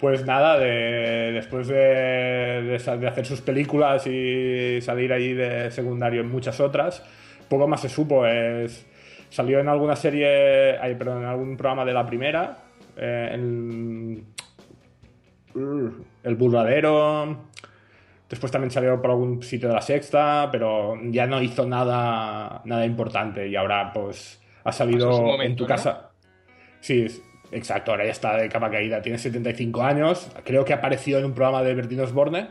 Pues 0.00 0.24
nada, 0.26 0.58
de, 0.58 1.30
después 1.32 1.68
de, 1.68 1.74
de 1.76 3.06
hacer 3.08 3.24
sus 3.24 3.40
películas 3.40 4.04
y 4.08 4.80
salir 4.80 5.12
ahí 5.12 5.32
de 5.32 5.70
secundario 5.70 6.22
en 6.22 6.28
muchas 6.30 6.58
otras, 6.58 7.04
poco 7.48 7.68
más 7.68 7.82
se 7.82 7.88
supo. 7.88 8.26
Es, 8.26 8.84
salió 9.30 9.60
en 9.60 9.68
alguna 9.68 9.94
serie, 9.94 10.76
ay, 10.78 10.96
perdón, 10.96 11.22
en 11.22 11.28
algún 11.28 11.56
programa 11.56 11.84
de 11.84 11.92
la 11.92 12.04
primera, 12.04 12.58
eh, 12.96 13.30
en 13.32 14.24
El 16.24 16.34
Burladero. 16.34 17.51
Después 18.32 18.50
también 18.50 18.70
salió 18.70 18.98
por 19.02 19.10
algún 19.10 19.42
sitio 19.42 19.68
de 19.68 19.74
la 19.74 19.82
sexta, 19.82 20.48
pero 20.50 20.94
ya 21.10 21.26
no 21.26 21.42
hizo 21.42 21.66
nada, 21.66 22.62
nada 22.64 22.86
importante. 22.86 23.46
Y 23.46 23.56
ahora, 23.56 23.92
pues, 23.92 24.40
ha 24.64 24.72
salido 24.72 25.10
momento, 25.10 25.42
en 25.42 25.54
tu 25.56 25.64
¿no? 25.64 25.68
casa. 25.68 26.12
Sí, 26.80 27.02
es- 27.02 27.20
exacto, 27.50 27.90
ahora 27.90 28.06
ya 28.06 28.12
está 28.12 28.38
de 28.38 28.48
capa 28.48 28.70
caída, 28.70 29.02
tiene 29.02 29.18
75 29.18 29.82
años. 29.82 30.30
Creo 30.44 30.64
que 30.64 30.72
apareció 30.72 31.18
en 31.18 31.26
un 31.26 31.34
programa 31.34 31.62
de 31.62 31.74
Bertino 31.74 32.04
Osborne. 32.04 32.48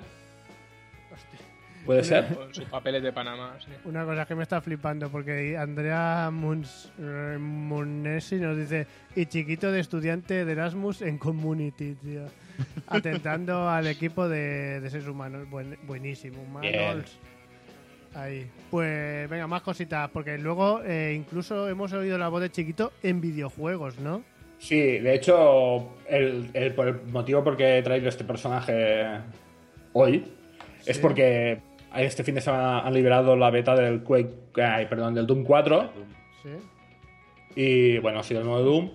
¿Puede 1.84 2.04
ser? 2.04 2.28
Con 2.36 2.54
sus 2.54 2.66
papeles 2.66 3.02
de 3.02 3.12
Panamá, 3.12 3.56
sí. 3.60 3.72
Una 3.86 4.06
cosa 4.06 4.28
que 4.28 4.36
me 4.36 4.44
está 4.44 4.62
flipando, 4.62 5.10
porque 5.10 5.58
Andrea 5.58 6.30
Muns, 6.32 6.92
eh, 7.00 7.38
Munesi 7.40 8.36
nos 8.36 8.56
dice, 8.56 8.86
y 9.16 9.26
chiquito 9.26 9.72
de 9.72 9.80
estudiante 9.80 10.46
de 10.46 10.52
Erasmus 10.52 11.02
en 11.02 11.18
Community, 11.18 11.96
tío. 11.96 12.26
Atentando 12.88 13.70
al 13.70 13.88
equipo 13.88 14.28
de, 14.28 14.80
de 14.82 14.90
seres 14.90 15.08
humanos. 15.08 15.50
Buen- 15.50 15.78
buenísimo, 15.84 16.44
Manols. 16.46 17.18
Ahí. 18.14 18.46
Pues 18.70 19.30
venga, 19.30 19.48
más 19.48 19.62
cositas, 19.62 20.10
porque 20.10 20.38
luego 20.38 20.82
eh, 20.84 21.14
incluso 21.16 21.70
hemos 21.70 21.94
oído 21.94 22.18
la 22.18 22.28
voz 22.28 22.42
de 22.42 22.50
chiquito 22.52 22.92
en 23.04 23.22
videojuegos, 23.22 24.00
¿no? 24.00 24.24
Sí, 24.60 24.76
de 25.00 25.16
hecho, 25.16 25.96
el, 26.08 26.50
el- 26.54 26.74
por 26.74 26.88
el 26.90 27.02
motivo 27.08 27.44
por 27.44 27.56
que 27.58 27.78
he 27.78 27.82
traído 27.82 28.10
este 28.10 28.24
personaje 28.26 29.06
hoy 29.94 30.26
es 30.86 31.00
porque 31.00 31.60
este 31.96 32.24
fin 32.24 32.36
de 32.36 32.42
semana 32.42 32.80
han 32.82 32.94
liberado 32.94 33.36
la 33.36 33.50
beta 33.50 33.76
del 33.76 34.02
Quake, 34.04 34.34
ay, 34.62 34.86
perdón, 34.88 35.14
del 35.16 35.26
Doom 35.26 35.44
4. 35.44 35.92
Sí. 36.44 36.50
Y 37.56 37.98
bueno, 38.00 38.20
ha 38.20 38.24
sido 38.24 38.42
el 38.42 38.46
nuevo 38.48 38.62
Doom. 38.62 38.92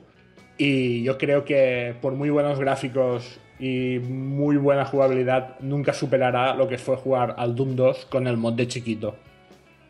Y 0.59 1.03
yo 1.03 1.19
creo 1.19 1.45
que 1.45 1.95
por 2.01 2.15
muy 2.15 2.31
buenos 2.31 2.59
gráficos 2.59 3.39
y 3.59 3.99
muy 3.99 4.57
buena 4.57 4.85
jugabilidad, 4.85 5.59
nunca 5.61 5.93
superará 5.93 6.55
lo 6.55 6.69
que 6.69 6.79
fue 6.79 6.97
jugar 6.97 7.35
al 7.39 7.55
Doom 7.55 7.75
2 7.77 8.07
con 8.07 8.27
el 8.27 8.37
mod 8.37 8.55
de 8.55 8.69
chiquito. 8.69 9.17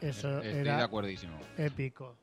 Eso 0.01 0.41
Estoy 0.41 0.61
era 0.61 0.77
de 0.79 0.83
acuerdísimo. 0.85 1.37
épico. 1.57 2.17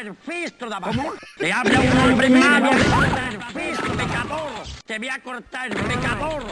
el 0.00 0.14
fistro 0.14 0.68
de 0.68 0.74
abajo. 0.74 1.14
Te 1.36 1.52
habla 1.52 1.80
un 1.80 2.10
hombre 2.10 2.30
malo. 2.30 2.70
El 2.70 3.42
fistro, 3.42 3.92
pecador. 3.92 4.50
Te 4.86 4.98
voy 4.98 5.08
a 5.08 5.22
cortar 5.22 5.66
el 5.70 5.76
pecador. 5.76 6.42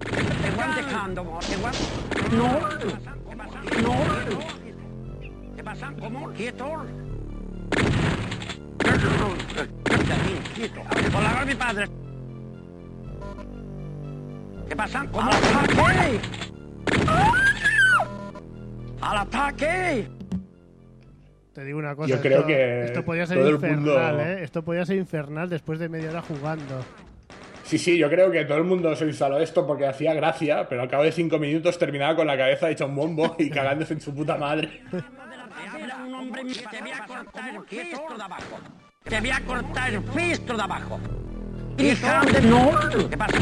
Te 0.00 0.50
van 0.56 0.74
dejando. 0.76 1.38
Te 1.48 1.56
van... 1.56 1.74
No. 2.36 2.60
No. 3.82 3.96
¿Qué 5.56 5.64
pasa? 5.64 5.92
¿Cómo? 5.98 6.32
¿Quieto? 6.32 6.86
Quieto. 10.54 10.80
Por 11.12 11.22
la 11.22 11.44
mi 11.46 11.54
padre. 11.54 11.88
¿Qué 14.68 14.76
pasa? 14.76 15.06
¿Cómo? 15.10 15.30
¡Al 15.30 15.36
ataque! 15.36 16.20
¡Al 19.00 19.16
ataque! 19.18 20.08
Te 21.54 21.64
digo 21.64 21.78
una 21.78 21.96
cosa. 21.96 22.08
Yo 22.10 22.20
creo 22.20 22.38
esto, 22.40 22.46
que 22.46 22.84
esto 22.84 23.04
podía 23.04 23.26
ser 23.26 23.38
todo 23.38 23.48
el 23.48 23.54
infernal, 23.54 24.14
mundo- 24.16 24.22
¿eh? 24.22 24.42
Esto 24.44 24.62
podía 24.62 24.84
ser 24.84 24.96
infernal 24.96 25.48
después 25.48 25.78
de 25.78 25.88
media 25.88 26.10
hora 26.10 26.22
jugando. 26.22 26.84
Sí, 27.64 27.78
sí, 27.78 27.98
yo 27.98 28.08
creo 28.08 28.30
que 28.30 28.44
todo 28.44 28.58
el 28.58 28.64
mundo 28.64 28.94
se 28.96 29.04
instaló 29.06 29.38
esto 29.40 29.66
porque 29.66 29.86
hacía 29.86 30.14
gracia, 30.14 30.66
pero 30.68 30.82
al 30.82 30.88
cabo 30.88 31.02
de 31.02 31.12
cinco 31.12 31.38
minutos 31.38 31.78
terminaba 31.78 32.16
con 32.16 32.26
la 32.26 32.36
cabeza 32.36 32.70
hecha 32.70 32.86
un 32.86 32.94
bombo 32.96 33.36
y 33.38 33.50
cagándose 33.50 33.94
en 33.94 34.00
su 34.00 34.14
puta 34.14 34.36
madre. 34.36 34.82
un 36.06 36.14
hombre 36.14 36.42
te 36.44 36.80
voy 36.80 36.90
a 36.92 37.04
cortar 37.06 37.54
el 37.54 37.62
fistro 37.64 38.16
de 38.16 38.22
abajo. 38.22 38.58
Te 39.04 39.20
voy 39.20 39.30
a 39.30 39.40
cortar 39.40 39.94
el 39.94 40.02
fistro 40.02 40.56
de 40.56 40.62
abajo. 40.62 41.00
Hija 41.78 42.22
de 42.32 42.40
no. 42.42 43.08
¿Qué 43.10 43.16
pasa? 43.16 43.38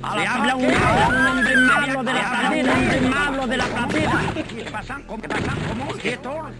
Le 0.00 0.26
habla 0.26 0.56
un, 0.56 0.64
hombre 0.64 1.56
malo 1.56 2.02
de 2.02 2.12
la 2.14 2.30
pradera, 2.30 2.72
un 2.72 2.80
hombre 2.80 3.00
malo 3.02 3.46
de 3.46 3.56
la 3.58 3.64
pradera. 3.66 4.20
¿Qué 4.34 4.70
pasa? 4.70 5.00
¿Cómo? 5.06 5.22
¿Qué 5.22 5.28
pasa? 5.28 5.52
¿Cómo? 5.68 5.92
¿Quieto? 5.92 6.50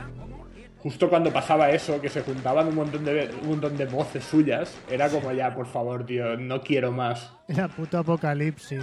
Justo 0.78 1.08
cuando 1.08 1.32
pasaba 1.32 1.70
eso, 1.70 2.00
que 2.00 2.08
se 2.08 2.22
juntaban 2.22 2.68
un 2.68 2.74
montón 2.74 3.04
de, 3.04 3.34
un 3.42 3.48
montón 3.48 3.76
de 3.76 3.86
voces 3.86 4.24
suyas, 4.24 4.78
era 4.90 5.08
como 5.08 5.32
ya, 5.32 5.54
por 5.54 5.66
favor, 5.66 6.04
tío, 6.04 6.36
no 6.36 6.60
quiero 6.60 6.92
más. 6.92 7.32
Era 7.48 7.68
puto 7.68 7.98
apocalipsis. 7.98 8.82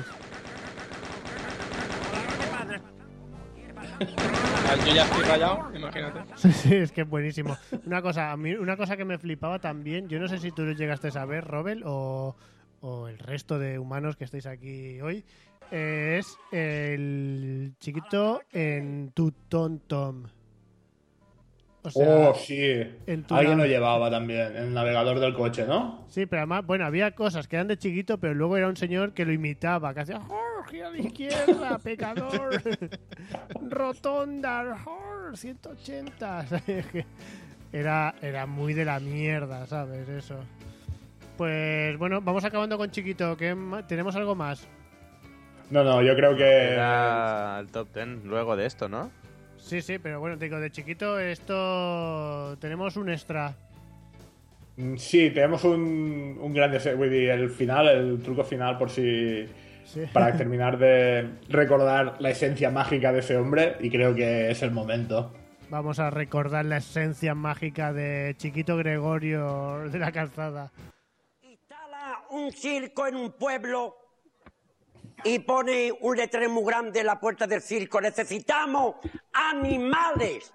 Yo 4.86 4.94
ya 4.94 5.04
estoy 5.06 5.24
rayado, 5.24 5.72
imagínate. 5.76 6.20
Sí, 6.36 6.52
sí, 6.52 6.76
es 6.76 6.92
que 6.92 7.02
es 7.02 7.10
buenísimo. 7.10 7.58
Una 7.86 8.02
cosa, 8.02 8.32
a 8.32 8.38
mí, 8.38 8.54
una 8.54 8.76
cosa 8.76 8.98
que 8.98 9.06
me 9.06 9.18
flipaba 9.18 9.60
también, 9.60 10.08
yo 10.08 10.20
no 10.20 10.28
sé 10.28 10.40
si 10.40 10.52
tú 10.52 10.64
lo 10.64 10.74
llegaste 10.74 11.08
a 11.08 11.12
saber, 11.12 11.46
Robel, 11.46 11.84
o, 11.86 12.36
o 12.82 13.08
el 13.08 13.20
resto 13.20 13.60
de 13.60 13.80
humanos 13.80 14.16
que 14.16 14.24
estáis 14.24 14.46
aquí 14.46 15.02
hoy, 15.02 15.24
eh, 15.72 16.18
es 16.20 16.38
el 16.52 17.74
chiquito 17.80 18.42
en 18.52 19.12
tu 19.14 19.32
Tom 19.32 19.80
Tom. 19.80 20.26
O 21.84 21.90
sea, 21.90 22.30
oh, 22.30 22.36
sí. 22.36 22.84
Alguien 23.30 23.58
lo 23.58 23.66
llevaba 23.66 24.10
también, 24.10 24.56
el 24.58 24.74
navegador 24.74 25.20
del 25.20 25.34
coche, 25.34 25.66
¿no? 25.66 26.06
Sí, 26.10 26.26
pero 26.26 26.42
además, 26.42 26.66
bueno, 26.66 26.86
había 26.86 27.12
cosas 27.12 27.48
que 27.48 27.56
eran 27.56 27.68
de 27.70 27.78
chiquito, 27.78 28.18
pero 28.18 28.34
luego 28.34 28.58
era 28.58 28.68
un 28.68 28.76
señor 28.76 29.14
que 29.14 29.24
lo 29.24 29.32
imitaba, 29.32 29.94
que 29.94 30.02
hacía 30.02 30.20
Jorge 30.20 30.84
a 30.84 30.90
la 30.90 30.98
izquierda, 30.98 31.78
pecador, 31.84 32.62
rotonda, 33.70 34.78
Jorge, 34.84 35.38
180. 35.38 36.48
¿sabes? 36.48 36.86
Que 36.88 37.06
Era, 37.72 38.16
era 38.22 38.46
muy 38.46 38.74
de 38.74 38.84
la 38.84 39.00
mierda, 39.00 39.66
¿sabes? 39.68 40.10
Eso. 40.10 40.40
Pues 41.38 41.98
bueno, 41.98 42.22
vamos 42.22 42.44
acabando 42.44 42.78
con 42.78 42.90
chiquito. 42.92 43.38
¿Qué 43.38 43.54
ma- 43.56 43.86
¿Tenemos 43.86 44.16
algo 44.16 44.36
más? 44.36 44.68
No, 45.70 45.84
no, 45.84 46.02
yo 46.02 46.16
creo 46.16 46.36
que... 46.36 46.44
Era 46.74 47.60
el 47.60 47.68
top 47.68 47.90
10 47.94 48.24
luego 48.26 48.56
de 48.56 48.66
esto, 48.66 48.88
¿no? 48.90 49.12
Sí, 49.58 49.82
sí, 49.82 50.00
pero 50.00 50.20
bueno, 50.20 50.38
te 50.38 50.46
digo, 50.46 50.60
de 50.60 50.72
chiquito 50.72 51.20
esto 51.20 52.58
tenemos 52.60 52.96
un 52.96 53.10
extra. 53.10 53.54
Mm, 54.78 54.96
Sí, 54.96 55.30
tenemos 55.32 55.64
un, 55.66 56.38
un 56.40 56.54
gran 56.54 56.72
deseo, 56.72 56.96
voy 56.98 57.08
a 57.08 57.12
decir, 57.12 57.30
el 57.32 57.50
final, 57.50 57.88
el 57.88 58.20
truco 58.22 58.44
final, 58.44 58.78
por 58.78 58.90
si... 58.90 59.46
Sí. 59.86 60.02
Para 60.14 60.36
terminar 60.36 60.78
de 60.78 61.30
recordar 61.50 62.16
la 62.20 62.30
esencia 62.30 62.70
mágica 62.72 63.12
de 63.12 63.20
ese 63.20 63.38
hombre, 63.38 63.76
y 63.80 63.90
creo 63.90 64.14
que 64.16 64.50
es 64.52 64.62
el 64.64 64.72
momento. 64.72 65.34
Vamos 65.70 66.00
a 66.00 66.10
recordar 66.10 66.64
la 66.66 66.78
esencia 66.78 67.36
mágica 67.36 67.92
de 67.92 68.36
Chiquito 68.38 68.78
Gregorio 68.78 69.90
de 69.90 70.00
la 70.00 70.14
calzada. 70.14 70.72
Un 72.38 72.52
circo 72.52 73.08
en 73.08 73.16
un 73.16 73.32
pueblo 73.32 73.96
y 75.24 75.40
pone 75.40 75.92
un 75.92 76.16
letrero 76.16 76.50
muy 76.50 76.64
grande 76.64 77.00
en 77.00 77.08
la 77.08 77.20
puerta 77.20 77.48
del 77.48 77.62
circo. 77.62 78.00
Necesitamos 78.00 78.96
animales. 79.34 80.54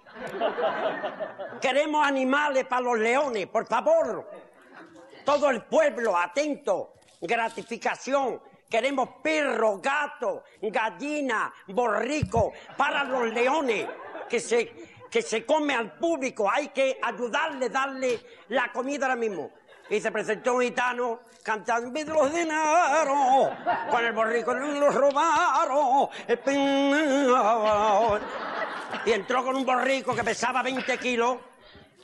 Queremos 1.60 2.06
animales 2.06 2.64
para 2.66 2.82
los 2.82 2.98
leones, 2.98 3.46
por 3.48 3.66
favor. 3.66 4.28
Todo 5.24 5.50
el 5.50 5.62
pueblo, 5.62 6.16
atento. 6.16 6.94
Gratificación. 7.20 8.40
Queremos 8.68 9.10
perros, 9.22 9.82
gatos, 9.82 10.42
gallinas, 10.62 11.52
borricos 11.68 12.54
para 12.76 13.04
los 13.04 13.30
leones 13.32 13.86
que 14.28 14.40
se, 14.40 14.72
que 15.10 15.20
se 15.20 15.44
come 15.44 15.74
al 15.74 15.98
público. 15.98 16.50
Hay 16.50 16.68
que 16.68 16.98
ayudarle, 17.02 17.68
darle 17.68 18.20
la 18.48 18.72
comida 18.72 19.06
ahora 19.06 19.16
mismo. 19.16 19.50
Y 19.92 20.00
se 20.00 20.10
presentó 20.10 20.54
un 20.54 20.62
gitano 20.62 21.20
cantando 21.42 21.88
"En 21.88 22.06
de 22.06 22.14
los 22.14 22.30
con 23.90 24.02
el 24.02 24.12
borrico 24.14 24.54
los 24.54 24.94
robaron. 24.94 26.08
Y 29.04 29.12
entró 29.12 29.44
con 29.44 29.54
un 29.56 29.66
borrico 29.66 30.14
que 30.16 30.24
pesaba 30.24 30.62
20 30.62 30.96
kilos 30.96 31.36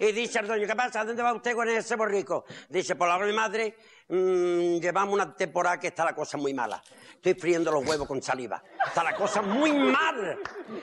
Y 0.01 0.13
dice 0.13 0.39
el 0.39 0.47
dueño, 0.47 0.67
¿qué 0.67 0.77
pasa? 0.77 1.03
¿Dónde 1.03 1.23
va 1.23 1.33
usted 1.33 1.55
con 1.55 1.67
ese 1.69 1.97
borrico? 1.97 2.45
Dice, 2.69 2.95
por 2.95 3.09
la 3.09 3.19
madre, 3.33 3.79
mm, 4.09 4.79
llevamos 4.79 5.15
una 5.15 5.35
temporada 5.35 5.79
que 5.79 5.89
está 5.89 6.05
la 6.05 6.15
cosa 6.15 6.37
muy 6.37 6.55
mala. 6.55 6.83
Estoy 7.15 7.35
friendo 7.35 7.73
los 7.73 7.87
huevos 7.87 8.07
con 8.07 8.23
saliva. 8.23 8.63
Está 8.87 9.03
la 9.03 9.15
cosa 9.15 9.43
muy 9.43 9.73
mal. 9.73 10.39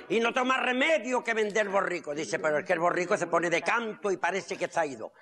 Y 0.10 0.20
no 0.20 0.34
tengo 0.34 0.48
más 0.48 0.62
remedio 0.62 1.24
que 1.24 1.34
vender 1.34 1.70
borrico. 1.70 2.14
Dice, 2.14 2.40
pero 2.40 2.60
es 2.60 2.66
que 2.66 2.74
el 2.74 2.80
borrico 2.80 3.16
se 3.16 3.28
pone 3.28 3.50
de 3.50 3.62
canto 3.62 4.12
y 4.12 4.18
parece 4.18 4.58
que 4.58 4.66
está 4.66 4.86
ido. 4.86 5.14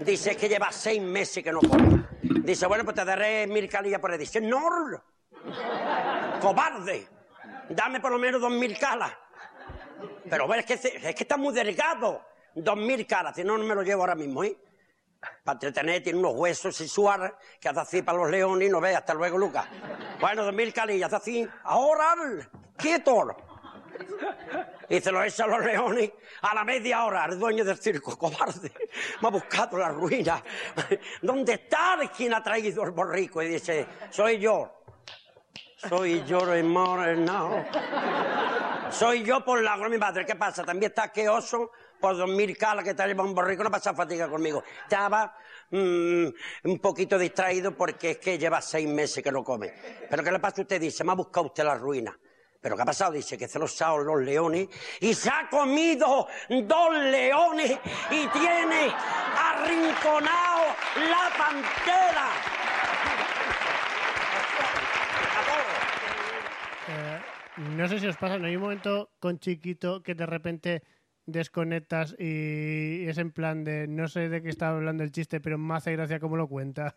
Dice, 0.00 0.30
es 0.30 0.36
que 0.36 0.48
lleva 0.48 0.72
seis 0.72 1.02
meses 1.02 1.44
que 1.44 1.52
no 1.52 1.60
come. 1.60 2.06
Dice, 2.22 2.66
bueno, 2.66 2.84
pues 2.84 2.96
te 2.96 3.04
daré 3.04 3.46
mil 3.46 3.68
calillas 3.68 4.00
por 4.00 4.12
ahí. 4.12 4.18
Dice, 4.18 4.40
no, 4.40 4.62
cobarde. 6.40 7.06
Dame 7.68 8.00
por 8.00 8.10
lo 8.10 8.18
menos 8.18 8.40
dos 8.40 8.50
mil 8.50 8.78
calas. 8.78 9.12
Pero 10.28 10.48
ves 10.48 10.64
que, 10.64 10.74
es 10.74 11.14
que 11.14 11.22
está 11.22 11.36
muy 11.36 11.52
delgado. 11.52 12.22
Dos 12.54 12.76
mil 12.76 13.06
caras, 13.06 13.36
si 13.36 13.44
no, 13.44 13.56
no 13.56 13.64
me 13.64 13.74
lo 13.74 13.82
llevo 13.82 14.02
ahora 14.02 14.14
mismo, 14.14 14.44
¿eh? 14.44 14.56
Para 15.44 15.54
entretener, 15.54 16.02
tiene 16.02 16.18
unos 16.18 16.34
huesos 16.34 16.80
y 16.80 16.88
suar 16.88 17.38
que 17.60 17.68
hace 17.68 17.80
así 17.80 18.02
para 18.02 18.18
los 18.18 18.30
leones 18.30 18.68
y 18.68 18.70
no 18.70 18.80
ve. 18.80 18.94
Hasta 18.94 19.14
luego, 19.14 19.38
Lucas. 19.38 19.66
Bueno, 20.20 20.44
dos 20.44 20.54
mil 20.54 20.72
calillas, 20.72 21.12
hace 21.12 21.30
así. 21.30 21.48
Ahora, 21.64 22.14
quieto. 22.76 23.36
Y 24.88 25.00
se 25.00 25.10
lo 25.10 25.22
echa 25.22 25.44
a 25.44 25.46
los 25.46 25.64
leones 25.64 26.12
a 26.42 26.54
la 26.54 26.64
media 26.64 27.04
hora. 27.04 27.24
El 27.24 27.38
dueño 27.38 27.64
del 27.64 27.78
circo, 27.78 28.16
cobarde, 28.16 28.72
me 29.20 29.28
ha 29.28 29.30
buscado 29.30 29.78
la 29.78 29.88
ruina. 29.88 30.42
¿Dónde 31.22 31.54
está 31.54 31.98
quien 32.14 32.34
ha 32.34 32.42
traído 32.42 32.82
el 32.84 32.90
borrico? 32.90 33.42
Y 33.42 33.48
dice, 33.48 33.86
soy 34.10 34.38
yo. 34.38 34.82
Soy 35.76 36.22
yo, 36.24 36.52
hermano. 36.52 37.64
Soy 38.90 39.24
yo 39.24 39.44
por 39.44 39.62
la 39.62 39.76
mi 39.76 39.98
madre. 39.98 40.24
¿Qué 40.26 40.36
pasa? 40.36 40.62
También 40.64 40.90
está 40.90 41.10
queoso 41.10 41.70
por 42.02 42.16
dos 42.16 42.28
mil 42.28 42.58
calas 42.58 42.84
que 42.84 42.92
lleva 42.92 43.24
un 43.24 43.34
borrico. 43.34 43.62
No 43.62 43.70
pasa 43.70 43.94
fatiga 43.94 44.28
conmigo. 44.28 44.62
Estaba 44.82 45.34
mm, 45.70 46.26
un 46.64 46.78
poquito 46.80 47.16
distraído 47.16 47.74
porque 47.74 48.10
es 48.10 48.18
que 48.18 48.36
lleva 48.36 48.60
seis 48.60 48.88
meses 48.88 49.22
que 49.22 49.30
no 49.32 49.42
come. 49.42 49.72
¿Pero 50.10 50.22
qué 50.22 50.32
le 50.32 50.40
pasa 50.40 50.60
a 50.60 50.62
usted? 50.62 50.80
Dice, 50.80 51.04
me 51.04 51.12
ha 51.12 51.14
buscado 51.14 51.46
usted 51.46 51.64
la 51.64 51.76
ruina. 51.76 52.18
¿Pero 52.60 52.76
qué 52.76 52.82
ha 52.82 52.86
pasado? 52.86 53.12
Dice 53.12 53.38
que 53.38 53.48
se 53.48 53.58
los 53.58 53.80
ha 53.82 53.96
los 53.96 54.20
leones 54.20 54.68
y 55.00 55.14
se 55.14 55.30
ha 55.30 55.48
comido 55.48 56.28
dos 56.48 56.94
leones 56.94 57.78
y 58.10 58.26
tiene 58.28 58.92
arrinconado 59.36 60.66
la 60.96 61.30
pantera. 61.38 62.28
Eh, 66.88 67.20
no 67.56 67.88
sé 67.88 67.98
si 67.98 68.06
os 68.06 68.16
pasa, 68.16 68.38
¿no 68.38 68.46
hay 68.46 68.56
un 68.56 68.62
momento 68.62 69.10
con 69.18 69.38
chiquito 69.38 70.02
que 70.02 70.14
de 70.14 70.26
repente 70.26 70.82
desconectas 71.26 72.16
y 72.18 73.04
es 73.06 73.18
en 73.18 73.30
plan 73.30 73.64
de 73.64 73.86
no 73.86 74.08
sé 74.08 74.28
de 74.28 74.42
qué 74.42 74.48
está 74.48 74.70
hablando 74.70 75.04
el 75.04 75.12
chiste, 75.12 75.40
pero 75.40 75.58
me 75.58 75.74
hace 75.74 75.92
gracia 75.92 76.20
cómo 76.20 76.36
lo 76.36 76.48
cuenta? 76.48 76.96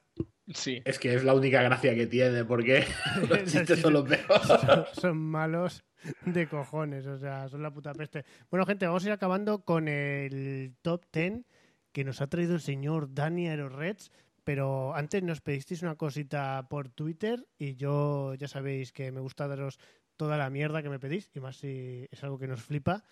Sí. 0.54 0.82
Es 0.86 1.00
que 1.00 1.14
es 1.14 1.24
la 1.24 1.34
única 1.34 1.62
gracia 1.62 1.96
que 1.96 2.08
tiene, 2.08 2.46
porque 2.46 2.86
los 3.30 3.44
chistes 3.46 3.80
son 3.80 3.94
los 3.94 4.08
peores. 4.08 4.48
son, 4.48 4.86
son 4.94 5.18
malos 5.18 5.84
de 6.26 6.48
cojones, 6.48 7.06
o 7.08 7.18
sea, 7.18 7.48
son 7.50 7.64
la 7.64 7.72
puta 7.72 7.94
peste. 7.94 8.26
Bueno, 8.50 8.66
gente, 8.66 8.86
vamos 8.86 9.04
a 9.04 9.08
ir 9.08 9.14
acabando 9.14 9.64
con 9.64 9.88
el 9.88 10.76
top 10.82 11.06
10 11.12 11.46
que 11.92 12.04
nos 12.04 12.22
ha 12.22 12.28
traído 12.28 12.56
el 12.56 12.62
señor 12.62 13.14
Dani 13.14 13.48
Aeroreds. 13.48 14.12
Pero 14.46 14.94
antes 14.94 15.24
nos 15.24 15.42
pedisteis 15.42 15.82
una 15.82 15.96
cosita 15.96 16.68
por 16.70 16.90
Twitter 16.90 17.48
y 17.58 17.76
yo 17.78 18.36
ya 18.36 18.48
sabéis 18.48 18.92
que 18.92 19.12
me 19.12 19.20
gusta 19.20 19.48
daros 19.48 19.80
toda 20.18 20.38
la 20.38 20.52
mierda 20.52 20.84
que 20.84 20.90
me 20.90 21.00
pedís 21.00 21.32
y 21.34 21.40
más 21.40 21.58
si 21.58 22.08
es 22.12 22.24
algo 22.24 22.38
que 22.38 22.48
nos 22.48 22.62
flipa. 22.62 23.04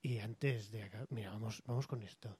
Y 0.00 0.20
antes 0.20 0.70
de 0.70 0.84
acá, 0.84 1.04
mira, 1.10 1.30
vamos, 1.30 1.62
vamos 1.66 1.86
con 1.86 2.02
esto. 2.02 2.38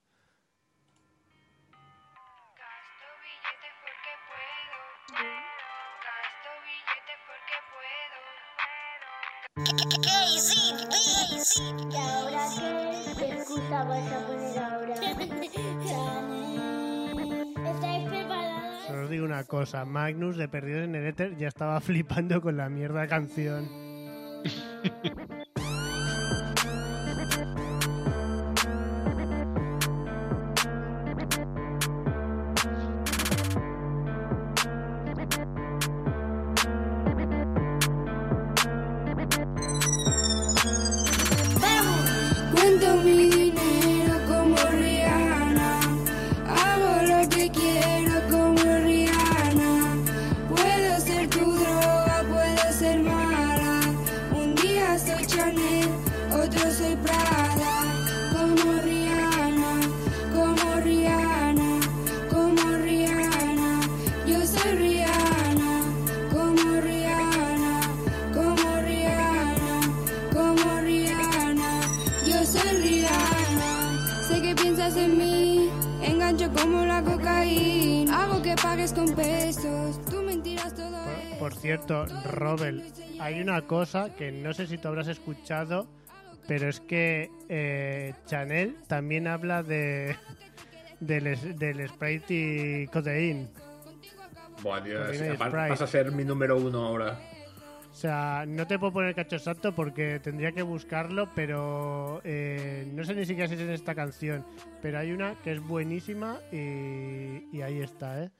¿Y 11.59 11.97
ahora 11.97 12.47
qué? 12.55 13.15
¿Qué 13.19 13.33
excusa 13.33 13.83
vas 13.85 14.13
a 14.13 14.27
poner 14.27 14.59
ahora? 14.59 14.95
¿Estáis 17.71 18.09
preparados? 18.09 18.87
Solo 18.87 19.05
os 19.05 19.11
digo 19.11 19.25
una 19.25 19.45
cosa, 19.45 19.85
Magnus 19.85 20.37
de 20.37 20.49
Perdidos 20.49 20.85
en 20.85 20.95
el 20.95 21.07
Éter 21.07 21.37
ya 21.37 21.49
estaba 21.49 21.81
flipando 21.81 22.41
con 22.41 22.57
la 22.57 22.69
mierda 22.69 23.09
canción. 23.09 23.69
hay 83.29 83.43
una 83.43 83.61
cosa 83.67 84.15
que 84.15 84.33
no 84.33 84.55
sé 84.55 84.67
si 84.67 84.79
tú 84.79 84.89
habrás 84.89 85.07
escuchado, 85.07 85.87
pero 86.47 86.67
es 86.67 86.81
que 86.81 87.31
eh, 87.51 88.15
Chanel 88.25 88.77
también 88.87 89.27
habla 89.27 89.63
de 89.63 90.17
del, 90.99 91.37
del 91.59 91.89
Sprite 91.91 92.35
y 92.35 92.87
Codeine. 92.87 93.49
Buah, 94.63 94.81
Dios, 94.81 95.15
Sprite. 95.15 95.37
vas 95.39 95.83
a 95.83 95.87
ser 95.87 96.11
mi 96.11 96.25
número 96.25 96.57
uno 96.57 96.87
ahora. 96.87 97.21
O 97.91 97.95
sea, 97.95 98.45
no 98.49 98.67
te 98.67 98.79
puedo 98.79 98.95
poner 98.95 99.15
cacho 99.15 99.37
exacto 99.37 99.75
porque 99.75 100.21
tendría 100.21 100.53
que 100.53 100.63
buscarlo, 100.63 101.29
pero 101.35 102.23
eh, 102.25 102.89
no 102.95 103.05
sé 103.05 103.15
ni 103.15 103.27
siquiera 103.27 103.47
si 103.47 103.55
es 103.57 103.61
en 103.61 103.71
esta 103.71 103.95
canción. 103.95 104.47
Pero 104.81 105.01
hay 105.01 105.13
una 105.13 105.35
que 105.45 105.53
es 105.53 105.61
buenísima 105.61 106.41
y, 106.51 107.45
y 107.53 107.61
ahí 107.61 107.81
está, 107.83 108.25
¿eh? 108.25 108.31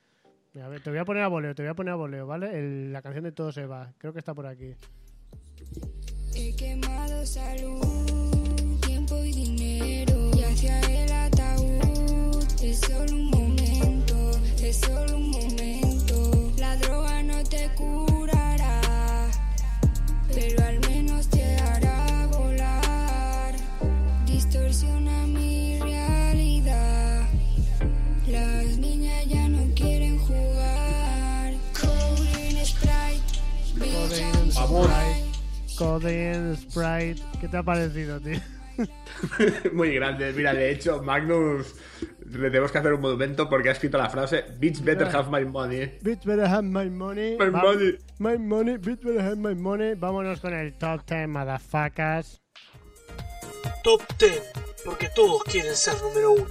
A 0.55 0.67
ver, 0.67 0.81
te 0.81 0.89
voy 0.89 0.99
a 0.99 1.05
poner 1.05 1.23
a 1.23 1.27
voleo, 1.27 1.53
te 1.55 1.61
voy 1.61 1.69
a 1.69 1.73
poner 1.75 1.93
a 1.93 1.95
voleo, 1.95 2.25
¿vale? 2.27 2.57
El- 2.57 2.91
la 2.91 3.01
canción 3.01 3.23
de 3.23 3.31
Todo 3.31 3.51
se 3.51 3.65
va. 3.65 3.93
Creo 3.97 4.13
que 4.13 4.19
está 4.19 4.33
por 4.33 4.47
aquí. 4.47 4.73
He 6.35 6.55
quemado 6.55 7.25
salud, 7.25 8.79
tiempo 8.85 9.17
y 9.23 9.31
dinero. 9.31 10.31
Y 10.35 10.41
hacia 10.43 10.79
el 10.81 11.11
ataúd 11.11 12.43
es 12.63 12.79
solo 12.79 13.13
un 13.15 13.29
momento, 13.29 14.31
es 14.61 14.77
solo 14.77 15.17
un 15.17 15.29
momento. 15.31 16.51
La 16.57 16.75
droga 16.77 17.23
no 17.23 17.43
te 17.43 17.69
curará, 17.75 18.08
Codeine 35.77 36.55
Vamos. 36.55 36.59
Sprite. 36.59 37.21
¿Qué 37.39 37.47
te 37.47 37.57
ha 37.57 37.63
parecido, 37.63 38.19
tío? 38.19 38.39
Muy 39.73 39.93
grande. 39.95 40.33
Mira, 40.33 40.53
de 40.53 40.71
hecho, 40.71 41.01
Magnus 41.01 41.75
le 42.25 42.49
tenemos 42.49 42.71
que 42.71 42.77
hacer 42.77 42.93
un 42.93 43.01
monumento 43.01 43.49
porque 43.49 43.69
ha 43.69 43.71
escrito 43.73 43.97
la 43.97 44.09
frase 44.09 44.45
Bitch 44.57 44.81
better 44.83 45.07
have 45.13 45.29
my 45.29 45.45
money. 45.45 45.97
Bitch 46.01 46.23
better 46.25 46.45
have 46.45 46.63
my 46.63 46.89
money. 46.89 47.37
My 47.37 47.49
Va- 47.49 47.61
money. 47.63 47.97
My 48.19 48.37
money. 48.37 48.77
Bitch 48.77 49.01
better 49.03 49.21
have 49.21 49.37
my 49.37 49.55
money. 49.55 49.95
Vámonos 49.95 50.39
con 50.39 50.53
el 50.53 50.73
top 50.77 51.01
10, 51.05 51.27
motherfuckers. 51.27 52.41
Top 53.83 54.01
10, 54.17 54.41
porque 54.85 55.09
todos 55.15 55.43
quieren 55.43 55.75
ser 55.75 55.95
número 56.01 56.33
uno. 56.33 56.45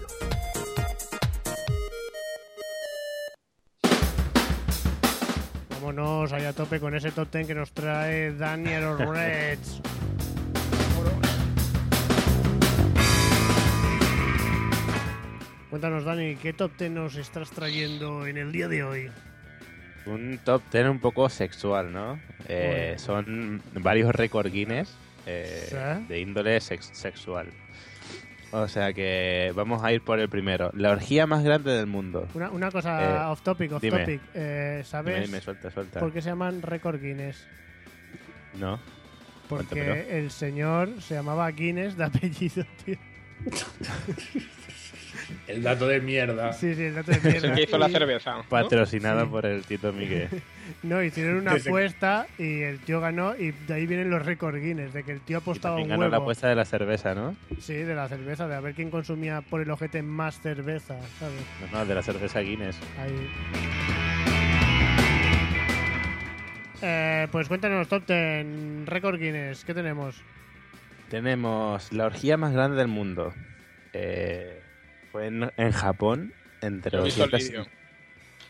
Vámonos 5.92 6.34
ahí 6.34 6.44
a 6.44 6.52
tope 6.52 6.80
con 6.80 6.92
ese 6.94 7.10
top 7.12 7.32
10 7.32 7.46
que 7.46 7.54
nos 7.54 7.72
trae 7.72 8.32
Daniel 8.36 8.98
Reds. 9.08 9.80
Cuéntanos, 15.70 16.04
Dani, 16.04 16.36
¿qué 16.36 16.52
top 16.54 16.72
10 16.78 16.90
nos 16.92 17.16
estás 17.16 17.50
trayendo 17.50 18.26
en 18.26 18.38
el 18.38 18.52
día 18.52 18.68
de 18.68 18.82
hoy? 18.82 19.10
Un 20.06 20.38
top 20.42 20.62
10 20.72 20.86
un 20.88 20.98
poco 20.98 21.28
sexual, 21.28 21.92
¿no? 21.92 22.18
Eh, 22.48 22.94
son 22.96 23.62
varios 23.74 24.14
récord 24.14 24.50
Guinness 24.50 24.94
eh, 25.26 26.00
de 26.08 26.20
índole 26.20 26.58
sex- 26.60 26.90
sexual. 26.94 27.48
O 28.50 28.66
sea 28.68 28.92
que 28.94 29.52
vamos 29.54 29.82
a 29.84 29.92
ir 29.92 30.00
por 30.02 30.18
el 30.20 30.28
primero. 30.28 30.70
La 30.74 30.90
orgía 30.90 31.26
más 31.26 31.44
grande 31.44 31.72
del 31.72 31.86
mundo. 31.86 32.26
Una, 32.34 32.50
una 32.50 32.70
cosa 32.70 33.26
Eh, 33.26 33.30
off 33.30 33.42
topic, 33.42 33.72
off 33.72 33.82
dime. 33.82 33.98
topic. 33.98 34.20
Eh, 34.34 34.82
¿Sabes 34.84 35.14
Dime, 35.16 35.26
dime, 35.26 35.40
suelta, 35.40 35.70
suelta. 35.70 36.00
por 36.00 36.12
qué 36.12 36.22
se 36.22 36.30
llaman 36.30 36.62
récord 36.62 37.00
Guinness? 37.00 37.46
No. 38.58 38.80
Porque 39.48 40.06
el 40.18 40.30
señor 40.30 41.00
se 41.00 41.14
llamaba 41.14 41.50
Guinness 41.50 41.96
de 41.96 42.04
apellido, 42.04 42.64
tío. 42.84 42.96
El 45.46 45.62
dato 45.62 45.86
de 45.88 46.00
mierda. 46.00 46.52
Sí, 46.52 46.74
sí, 46.74 46.84
el 46.84 46.94
dato 46.94 47.10
de 47.12 47.20
mierda. 47.20 47.38
Es 47.38 47.44
el 47.44 47.54
que 47.54 47.62
hizo 47.62 47.78
la 47.78 47.88
Y- 47.88 47.92
cerveza. 47.92 48.34
¿no? 48.36 48.42
Patrocinado 48.44 49.24
Sí. 49.24 49.30
por 49.30 49.46
el 49.46 49.62
Tito 49.64 49.92
Miguel. 49.92 50.28
No, 50.82 51.02
hicieron 51.02 51.36
una 51.38 51.52
apuesta 51.52 52.26
y 52.36 52.60
el 52.60 52.78
tío 52.80 53.00
ganó 53.00 53.34
y 53.34 53.52
de 53.52 53.72
ahí 53.72 53.86
vienen 53.86 54.10
los 54.10 54.24
récord 54.26 54.54
Guinness, 54.56 54.92
de 54.92 55.02
que 55.02 55.12
el 55.12 55.20
tío 55.22 55.38
apostaba 55.38 55.76
También 55.76 55.94
un 55.94 56.00
ganó 56.00 56.10
la 56.10 56.18
apuesta 56.18 56.46
de 56.46 56.54
la 56.56 56.66
cerveza, 56.66 57.14
¿no? 57.14 57.34
Sí, 57.58 57.72
de 57.72 57.94
la 57.94 58.06
cerveza, 58.06 58.46
de 58.46 58.54
a 58.54 58.60
ver 58.60 58.74
quién 58.74 58.90
consumía 58.90 59.40
por 59.40 59.62
el 59.62 59.70
ojete 59.70 60.02
más 60.02 60.38
cerveza, 60.42 60.96
¿sabes? 61.18 61.40
No, 61.72 61.78
no, 61.78 61.86
de 61.86 61.94
la 61.94 62.02
cerveza 62.02 62.40
Guinness. 62.40 62.78
Ahí. 63.00 63.30
Eh, 66.80 67.26
pues 67.32 67.48
cuéntanos, 67.48 67.88
top 67.88 68.06
10, 68.06 68.86
récord 68.86 69.18
Guinness, 69.18 69.64
¿qué 69.64 69.74
tenemos? 69.74 70.22
Tenemos 71.10 71.92
la 71.92 72.04
orgía 72.06 72.36
más 72.36 72.52
grande 72.52 72.76
del 72.76 72.88
mundo. 72.88 73.32
Eh, 73.94 74.57
fue 75.12 75.26
en, 75.26 75.50
en 75.56 75.72
Japón, 75.72 76.32
entre 76.60 76.98
He 76.98 77.02
visto 77.04 77.24
el 77.24 77.30
200 77.30 77.48
vídeo. 77.48 77.66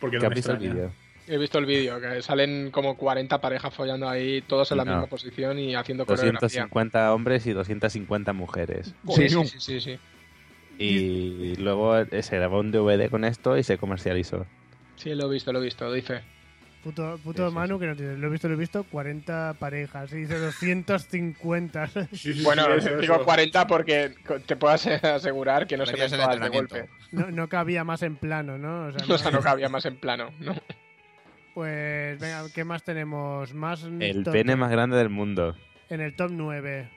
Porque 0.00 0.16
¿Qué 0.16 0.22
no 0.22 0.28
has 0.28 0.34
visto 0.34 0.52
el 0.52 0.58
vídeo? 0.58 0.92
He 1.26 1.36
visto 1.36 1.58
el 1.58 1.66
vídeo, 1.66 2.00
que 2.00 2.22
salen 2.22 2.70
como 2.70 2.96
40 2.96 3.40
parejas 3.40 3.74
follando 3.74 4.08
ahí, 4.08 4.40
todos 4.42 4.70
en 4.72 4.78
la 4.78 4.84
No. 4.84 4.92
misma 4.92 5.08
posición 5.08 5.58
y 5.58 5.74
haciendo 5.74 6.06
coreografía. 6.06 6.40
250 6.40 7.14
hombres 7.14 7.46
y 7.46 7.52
250 7.52 8.32
mujeres. 8.32 8.94
Sí, 9.08 9.28
sí, 9.28 9.44
sí, 9.44 9.60
sí, 9.60 9.80
sí. 9.80 9.98
Y 10.78 11.56
luego 11.56 11.98
eh, 11.98 12.22
se 12.22 12.36
grabó 12.36 12.60
un 12.60 12.70
DVD 12.70 13.10
con 13.10 13.24
esto 13.24 13.58
y 13.58 13.62
se 13.62 13.76
comercializó. 13.76 14.46
Sí, 14.96 15.14
lo 15.14 15.26
he 15.26 15.34
visto, 15.34 15.52
lo 15.52 15.58
he 15.60 15.64
visto, 15.64 15.92
dice. 15.92 16.22
Puto, 16.82 17.18
puto 17.22 17.50
Manu, 17.50 17.78
que 17.78 17.86
no 17.86 17.96
tiene, 17.96 18.16
lo 18.16 18.28
he 18.28 18.30
visto, 18.30 18.48
lo 18.48 18.54
he 18.54 18.56
visto, 18.56 18.84
40 18.84 19.54
parejas, 19.58 20.12
y 20.12 20.18
dice 20.18 20.38
250. 20.38 21.90
bueno, 22.44 22.66
digo 23.00 23.24
40 23.24 23.66
porque 23.66 24.14
te 24.46 24.56
puedo 24.56 24.74
ase- 24.74 24.94
asegurar 25.06 25.66
que 25.66 25.76
no 25.76 25.84
se 25.84 25.96
ven 25.96 26.10
todas 26.10 26.40
de 26.40 26.48
golpe. 26.48 26.88
No, 27.10 27.30
no 27.30 27.48
cabía 27.48 27.82
más 27.84 28.02
en 28.02 28.16
plano, 28.16 28.58
¿no? 28.58 28.86
O 28.86 28.92
sea, 28.92 29.04
O 29.14 29.18
sea, 29.18 29.30
no 29.32 29.40
cabía 29.40 29.68
más 29.68 29.84
en 29.86 29.96
plano, 29.96 30.30
¿no? 30.38 30.54
Pues 31.54 32.18
venga, 32.20 32.44
¿qué 32.54 32.64
más 32.64 32.84
tenemos? 32.84 33.52
Más 33.54 33.82
El 33.82 34.22
top- 34.24 34.32
pene 34.32 34.54
más 34.56 34.70
grande 34.70 34.96
del 34.96 35.08
mundo. 35.08 35.56
En 35.90 36.00
el 36.00 36.14
top 36.14 36.30
9. 36.32 36.88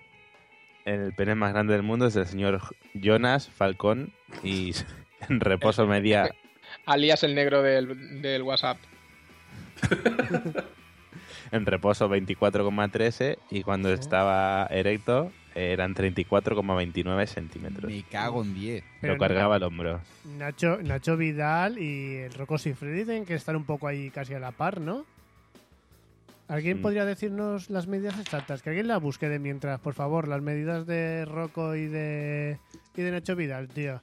El 0.86 1.14
pene 1.14 1.36
más 1.36 1.54
grande 1.54 1.74
del 1.74 1.84
mundo 1.84 2.06
es 2.08 2.16
el 2.16 2.28
señor 2.28 2.62
Jonas 2.94 3.50
Falcón 3.50 4.14
y 4.44 4.74
en 5.30 5.40
reposo 5.40 5.88
media 5.88 6.30
Alias 6.86 7.24
el 7.24 7.34
negro 7.36 7.62
del, 7.64 8.22
del 8.22 8.42
WhatsApp. 8.44 8.78
en 11.52 11.66
reposo 11.66 12.10
24,13 12.10 13.38
y 13.50 13.64
cuando 13.64 13.92
estaba 13.92 14.66
erecto 14.68 15.32
eran 15.54 15.94
34,29 15.94 17.26
centímetros. 17.28 17.92
Me 17.92 18.04
cago 18.04 18.42
en 18.42 18.54
10. 18.54 18.84
Pero 19.02 19.14
Lo 19.16 19.20
cargaba 19.20 19.56
al 19.56 19.64
hombro. 19.64 20.00
Nacho, 20.38 20.78
Nacho 20.82 21.18
Vidal 21.18 21.78
y 21.78 22.16
el 22.18 22.34
Rocco 22.34 22.58
Siffredi 22.58 23.00
dicen 23.00 23.26
que 23.26 23.34
están 23.36 23.58
un 23.58 23.66
poco 23.66 23.88
ahí 23.88 24.10
casi 24.12 24.34
a 24.34 24.40
la 24.40 24.52
par, 24.52 24.80
¿no? 24.80 25.06
¿Alguien 26.48 26.80
Mm. 26.80 26.82
podría 26.82 27.06
decirnos 27.06 27.70
las 27.70 27.88
medidas 27.88 28.18
exactas? 28.20 28.62
Que 28.62 28.70
alguien 28.70 28.88
la 28.88 28.98
busque 28.98 29.28
de 29.30 29.40
mientras, 29.40 29.80
por 29.82 29.94
favor, 29.94 30.28
las 30.28 30.42
medidas 30.42 30.86
de 30.86 31.26
Rocco 31.26 31.76
y 31.76 31.88
de, 31.88 32.58
y 32.96 33.02
de 33.02 33.12
Nacho 33.12 33.36
Vidal, 33.36 33.68
tío. 33.70 34.02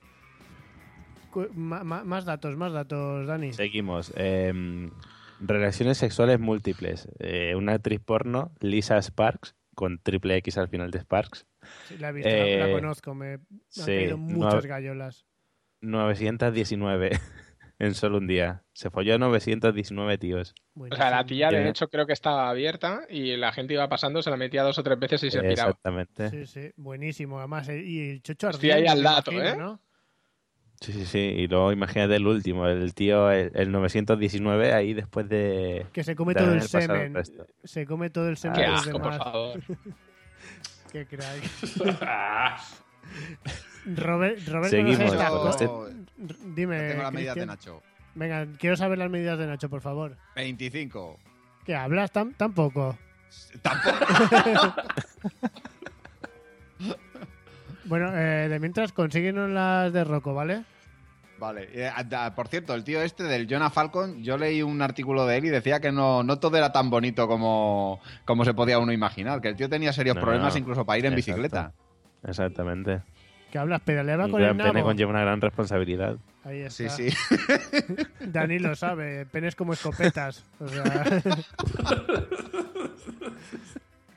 Cu- 1.30 1.48
ma- 1.54 1.84
ma- 1.84 2.04
más 2.04 2.24
datos, 2.24 2.56
más 2.56 2.72
datos, 2.72 3.26
Dani. 3.26 3.52
Seguimos. 3.52 4.12
Em, 4.16 4.90
relaciones 5.40 5.98
sexuales 5.98 6.38
múltiples. 6.40 7.08
Eh, 7.18 7.54
una 7.56 7.74
actriz 7.74 8.00
porno, 8.00 8.52
Lisa 8.60 9.00
Sparks, 9.00 9.54
con 9.74 10.00
triple 10.02 10.36
X 10.36 10.58
al 10.58 10.68
final 10.68 10.90
de 10.90 11.00
Sparks. 11.00 11.46
Sí, 11.86 11.98
la 11.98 12.08
he 12.08 12.12
visto, 12.12 12.28
la- 12.30 12.36
la, 12.36 12.68
Eh, 12.68 12.72
conozco, 12.72 13.14
me 13.14 13.32
han 13.34 13.46
sí, 13.68 13.82
caído 13.84 14.16
muchas 14.18 14.64
no- 14.64 14.68
gallolas. 14.68 15.26
919 15.80 17.10
en 17.78 17.94
solo 17.94 18.18
un 18.18 18.26
día. 18.26 18.64
Se 18.72 18.90
folló 18.90 19.14
a 19.14 19.18
919 19.18 20.18
tíos. 20.18 20.54
O 20.74 20.94
sea, 20.96 21.10
la 21.10 21.24
tía, 21.24 21.50
de 21.50 21.68
hecho, 21.68 21.88
creo 21.88 22.06
que 22.06 22.12
estaba 22.12 22.48
abierta 22.50 23.02
y 23.08 23.36
la 23.36 23.52
gente 23.52 23.74
iba 23.74 23.88
pasando, 23.88 24.22
se 24.22 24.30
la 24.30 24.36
metía 24.36 24.62
dos 24.62 24.78
o 24.78 24.82
tres 24.82 24.98
veces 24.98 25.22
y 25.24 25.30
se 25.30 25.40
piraba. 25.40 25.70
Exactamente. 25.70 26.30
Sí, 26.30 26.46
sí, 26.46 26.70
buenísimo. 26.76 27.38
Además, 27.38 27.68
eh, 27.68 27.82
y 27.84 28.10
el 28.10 28.22
chocho 28.22 28.50
Estoy 28.50 28.70
ahí 28.70 28.86
ardiente, 28.86 29.08
al 29.08 29.14
dato, 29.14 29.32
imagino, 29.32 29.54
¿eh? 29.54 29.56
¿no? 29.58 29.80
Sí, 30.80 30.92
sí, 30.92 31.04
sí. 31.06 31.18
Y 31.18 31.48
luego 31.48 31.72
imagínate 31.72 32.14
el 32.16 32.26
último, 32.26 32.66
el 32.68 32.94
tío, 32.94 33.30
el, 33.30 33.50
el 33.54 33.72
919, 33.72 34.72
ahí 34.72 34.94
después 34.94 35.28
de. 35.28 35.86
Que 35.92 36.04
se 36.04 36.14
come 36.14 36.34
todo 36.34 36.52
el 36.52 36.62
semen. 36.62 37.14
Se 37.64 37.84
come 37.86 38.10
todo 38.10 38.28
el 38.28 38.36
semen 38.36 38.56
Qué 38.56 38.62
de 38.62 38.68
los 38.68 38.80
asco, 38.86 38.92
por 39.00 39.12
demás. 39.12 39.18
favor. 39.18 39.60
Qué 40.92 41.06
crack. 41.06 41.42
Robert, 43.96 44.38
Robert 44.48 44.70
Seguimos. 44.70 45.12
yo 45.60 45.88
Dime. 46.54 46.88
tengo 46.90 47.02
las 47.02 47.12
medidas 47.12 47.34
de. 47.36 47.46
Nacho. 47.46 47.82
Venga, 48.14 48.46
quiero 48.58 48.76
saber 48.76 48.98
las 48.98 49.10
medidas 49.10 49.38
de 49.38 49.46
Nacho, 49.46 49.68
por 49.68 49.80
favor. 49.80 50.16
25. 50.36 51.18
¿Qué 51.64 51.74
hablas? 51.74 52.12
Tam- 52.12 52.34
tampoco. 52.36 52.96
bueno, 57.88 58.10
eh, 58.16 58.48
de 58.48 58.58
mientras 58.60 58.92
consíguenos 58.92 59.50
las 59.50 59.92
de 59.92 60.04
Rocco, 60.04 60.34
¿vale? 60.34 60.62
Vale. 61.38 61.68
Eh, 61.72 61.90
por 62.34 62.48
cierto, 62.48 62.74
el 62.74 62.82
tío 62.82 63.00
este 63.00 63.22
del 63.24 63.46
Jonah 63.48 63.70
Falcon, 63.70 64.22
yo 64.24 64.36
leí 64.36 64.60
un 64.62 64.82
artículo 64.82 65.24
de 65.24 65.36
él 65.36 65.44
y 65.44 65.48
decía 65.50 65.78
que 65.80 65.92
no, 65.92 66.22
no 66.24 66.38
todo 66.40 66.56
era 66.56 66.72
tan 66.72 66.90
bonito 66.90 67.28
como, 67.28 68.00
como 68.24 68.44
se 68.44 68.54
podía 68.54 68.78
uno 68.80 68.92
imaginar, 68.92 69.40
que 69.40 69.48
el 69.48 69.56
tío 69.56 69.68
tenía 69.68 69.92
serios 69.92 70.16
No, 70.16 70.22
problemas 70.22 70.54
no. 70.54 70.58
incluso 70.60 70.84
para 70.84 70.98
ir 70.98 71.06
en 71.06 71.12
Exacto. 71.12 71.32
bicicleta. 71.40 71.72
Exactamente. 72.26 73.02
¿Qué 73.52 73.58
hablas? 73.58 73.80
Pedaleaba 73.82 74.28
con 74.28 74.40
el 74.40 74.46
gran 74.48 74.56
pene 74.58 74.72
nabo. 74.74 74.86
conlleva 74.86 75.10
una 75.10 75.20
gran 75.22 75.40
responsabilidad. 75.40 76.16
Ahí 76.44 76.68
Sí, 76.70 76.86
está. 76.86 76.96
sí. 76.96 77.08
Dani 78.20 78.58
lo 78.58 78.74
sabe, 78.74 79.24
penes 79.26 79.54
como 79.54 79.72
escopetas. 79.74 80.44
O 80.58 80.66
sea... 80.68 80.82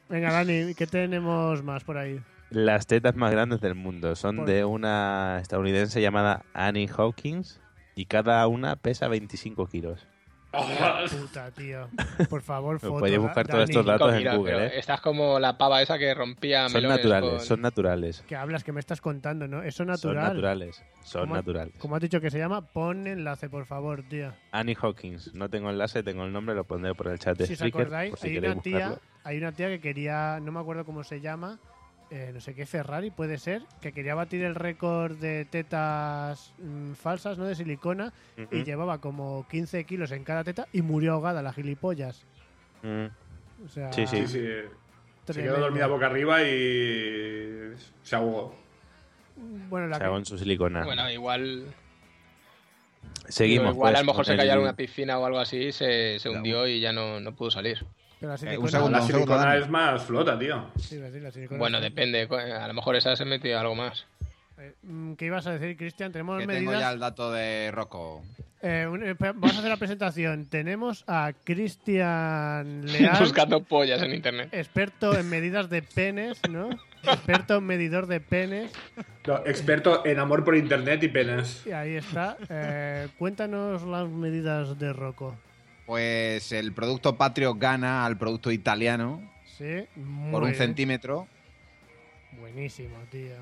Venga, 0.10 0.32
Dani, 0.34 0.74
¿qué 0.76 0.88
tenemos 0.88 1.64
más 1.64 1.84
por 1.84 1.98
ahí? 1.98 2.20
Las 2.52 2.86
tetas 2.86 3.16
más 3.16 3.32
grandes 3.32 3.62
del 3.62 3.76
mundo 3.76 4.16
son 4.16 4.46
de 4.46 4.66
una 4.66 5.40
estadounidense 5.42 6.02
llamada 6.02 6.44
Annie 6.54 6.90
Hawkins 6.96 7.62
y 7.96 8.06
cada 8.06 8.46
una 8.48 8.76
pesa 8.76 9.08
25 9.08 9.68
kilos. 9.68 10.06
Hostia 10.54 10.96
puta, 11.18 11.52
tío. 11.52 11.88
Por 12.30 12.42
favor, 12.42 12.78
foto. 12.82 13.00
podéis 13.00 13.16
Da- 13.20 13.22
buscar 13.26 13.48
todos 13.48 13.70
estos 13.70 13.86
datos 13.86 14.14
en 14.14 14.36
Google, 14.36 14.66
¿eh? 14.66 14.72
Esta 14.76 14.96
es 14.96 15.00
como 15.02 15.40
la 15.40 15.58
pava 15.58 15.82
esa 15.82 15.98
que 15.98 16.14
rompía 16.14 16.68
Son 16.68 16.74
melones 16.82 16.98
naturales, 16.98 17.30
con- 17.30 17.40
son 17.40 17.62
naturales. 17.62 18.24
¿Qué 18.28 18.36
hablas? 18.36 18.66
que 18.66 18.74
me 18.74 18.82
estás 18.82 19.00
contando, 19.00 19.48
no? 19.48 19.64
Eso 19.64 19.78
Son 19.78 19.88
natural. 19.88 20.16
naturales, 20.34 20.84
son 21.06 21.22
¿Cómo- 21.22 21.36
naturales. 21.36 21.74
¿Cómo 21.78 21.96
has 21.96 22.02
dicho 22.02 22.20
que 22.20 22.30
se 22.30 22.38
llama? 22.38 22.68
Pon 22.74 23.08
enlace, 23.08 23.48
por 23.48 23.66
favor, 23.66 24.04
tío. 24.04 24.34
Annie 24.52 24.76
Hawkins, 24.82 25.34
no 25.34 25.50
tengo 25.50 25.70
enlace, 25.70 26.04
tengo 26.04 26.26
el 26.26 26.34
nombre, 26.34 26.54
lo 26.54 26.66
pondré 26.66 26.94
por 26.96 27.08
el 27.08 27.18
chat 27.18 27.38
de 27.38 27.48
Si 27.48 27.54
os 27.54 27.62
acordáis, 27.62 28.14
si 28.20 28.28
hay, 28.32 28.38
una 28.40 28.56
tía, 28.62 28.98
hay 29.24 29.38
una 29.38 29.54
tía 29.54 29.70
que 29.70 29.80
quería, 29.80 30.42
no 30.42 30.52
me 30.52 30.60
acuerdo 30.60 30.84
cómo 30.84 31.06
se 31.06 31.22
llama, 31.22 31.60
eh, 32.12 32.32
no 32.34 32.42
sé 32.42 32.54
qué, 32.54 32.66
Ferrari 32.66 33.10
puede 33.10 33.38
ser, 33.38 33.64
que 33.82 33.94
quería 33.94 34.14
batir 34.16 34.44
el 34.44 34.54
récord 34.56 35.18
de 35.18 35.46
tetas 35.46 36.54
mm, 36.60 36.92
falsas, 36.94 37.38
¿no? 37.38 37.46
De 37.46 37.56
silicona, 37.56 38.12
y 38.52 38.64
llevaba 38.64 39.00
como 39.00 39.48
15 39.50 39.86
kilos 39.86 40.12
en 40.12 40.24
cada 40.26 40.44
teta 40.44 40.68
y 40.74 40.82
murió 40.82 41.14
ahogada 41.14 41.42
la 41.42 41.54
gilipollas. 41.54 42.26
Mm. 42.84 43.06
O 43.66 43.70
sea, 43.70 43.92
Sí, 43.94 44.06
sí. 44.08 44.28
Se 44.28 44.70
quedó 45.42 45.60
dormida 45.60 45.88
boca 45.88 46.08
arriba 46.08 46.42
y 46.44 47.72
se 48.04 48.16
ahogó. 48.16 48.56
Bueno, 49.70 49.88
la 49.88 49.98
Se 49.98 50.04
hago 50.04 50.18
en 50.18 50.26
su 50.26 50.38
silicona. 50.38 50.84
Bueno, 50.84 51.10
igual. 51.10 51.74
Seguimos. 53.30 53.74
igual 53.76 53.94
pues, 53.94 54.00
a 54.00 54.04
lo 54.04 54.12
mejor 54.12 54.26
se 54.26 54.36
cayó 54.36 54.54
el- 54.54 54.60
una 54.60 54.76
piscina 54.76 55.18
o 55.18 55.26
algo 55.26 55.40
así, 55.40 55.72
se, 55.72 56.20
se 56.20 56.30
hundió 56.30 56.68
y 56.68 56.80
ya 56.82 56.92
no, 56.92 57.20
no 57.22 57.34
pudo 57.34 57.52
salir. 57.52 57.86
Pero 58.22 58.30
la 58.30 58.36
Eh, 58.36 58.38
silicona, 58.38 58.64
un 58.64 58.70
segundo, 58.70 58.98
La 58.98 59.02
un 59.02 59.08
segundo, 59.08 59.52
es 59.54 59.70
más 59.70 60.04
flota, 60.04 60.40
tío. 60.40 60.72
Sí, 60.80 60.98
la 60.98 61.32
silicona 61.32 61.58
Bueno, 61.60 61.82
depende. 61.82 62.28
A 62.32 62.68
lo 62.68 62.74
mejor 62.74 62.96
esa 62.96 63.16
se 63.18 63.26
metió 63.26 63.60
algo 63.60 63.76
más. 63.76 64.06
Eh, 64.58 64.74
mm, 64.84 65.14
¿Qué 65.16 65.26
ibas 65.26 65.46
a 65.48 65.52
decir, 65.58 65.76
Cristian? 65.76 66.12
Tenemos 66.14 66.40
Que 66.40 66.48
medidas... 66.48 66.66
tengo 66.66 66.80
ya 66.80 66.92
el 66.92 67.00
dato 67.00 67.32
de 67.34 67.72
Rocco. 67.72 68.24
Eh, 68.64 68.88
eh, 69.04 69.16
vamos 69.20 69.56
a 69.56 69.58
hacer 69.60 69.70
la 69.72 69.78
presentación. 69.78 70.46
Tenemos 70.46 71.04
a 71.08 71.34
Cristian 71.44 72.86
Leal, 72.86 73.18
Buscando 73.20 73.64
pollas 73.64 74.02
en 74.04 74.14
internet. 74.14 74.50
experto 74.52 75.18
en 75.18 75.28
medidas 75.30 75.68
de 75.70 75.82
penes, 75.82 76.40
¿no? 76.48 76.70
experto 77.04 77.56
en 77.58 77.64
medidor 77.66 78.06
de 78.06 78.20
penes. 78.20 78.72
No, 79.26 79.38
experto 79.48 80.06
en 80.06 80.20
amor 80.20 80.44
por 80.44 80.56
internet 80.56 81.02
y 81.02 81.08
penas. 81.08 81.64
Y 81.66 81.72
ahí 81.72 81.96
está. 81.96 82.38
Eh, 82.50 83.08
cuéntanos 83.18 83.82
las 83.84 84.08
medidas 84.08 84.78
de 84.78 84.94
Rocco. 84.94 85.36
Pues 85.92 86.54
el 86.54 86.72
producto 86.72 87.18
patrio 87.18 87.56
gana 87.56 88.06
al 88.06 88.18
producto 88.18 88.50
italiano 88.50 89.30
Sí, 89.58 89.84
muy 89.98 90.32
por 90.32 90.44
un 90.44 90.52
bien. 90.52 90.58
centímetro. 90.58 91.28
Buenísimo, 92.40 92.96
tío. 93.10 93.36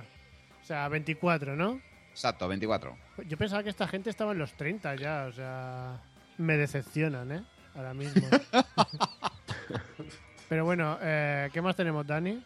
O 0.60 0.66
sea, 0.66 0.88
24, 0.88 1.56
¿no? 1.56 1.80
Exacto, 2.10 2.48
24. 2.48 2.98
Yo 3.28 3.38
pensaba 3.38 3.62
que 3.62 3.70
esta 3.70 3.88
gente 3.88 4.10
estaba 4.10 4.32
en 4.32 4.40
los 4.40 4.54
30 4.54 4.96
ya, 4.96 5.28
o 5.30 5.32
sea... 5.32 6.02
Me 6.40 6.58
decepcionan, 6.58 7.32
¿eh? 7.34 7.44
Ahora 7.76 7.94
mismo. 7.94 8.28
Pero 10.50 10.66
bueno, 10.66 10.98
eh, 11.04 11.50
¿qué 11.54 11.62
más 11.62 11.76
tenemos, 11.76 12.08
Dani? 12.08 12.44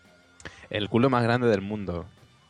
El 0.69 0.89
culo 0.89 1.09
más 1.09 1.23
grande 1.23 1.47
del 1.47 1.61
mundo. 1.61 2.09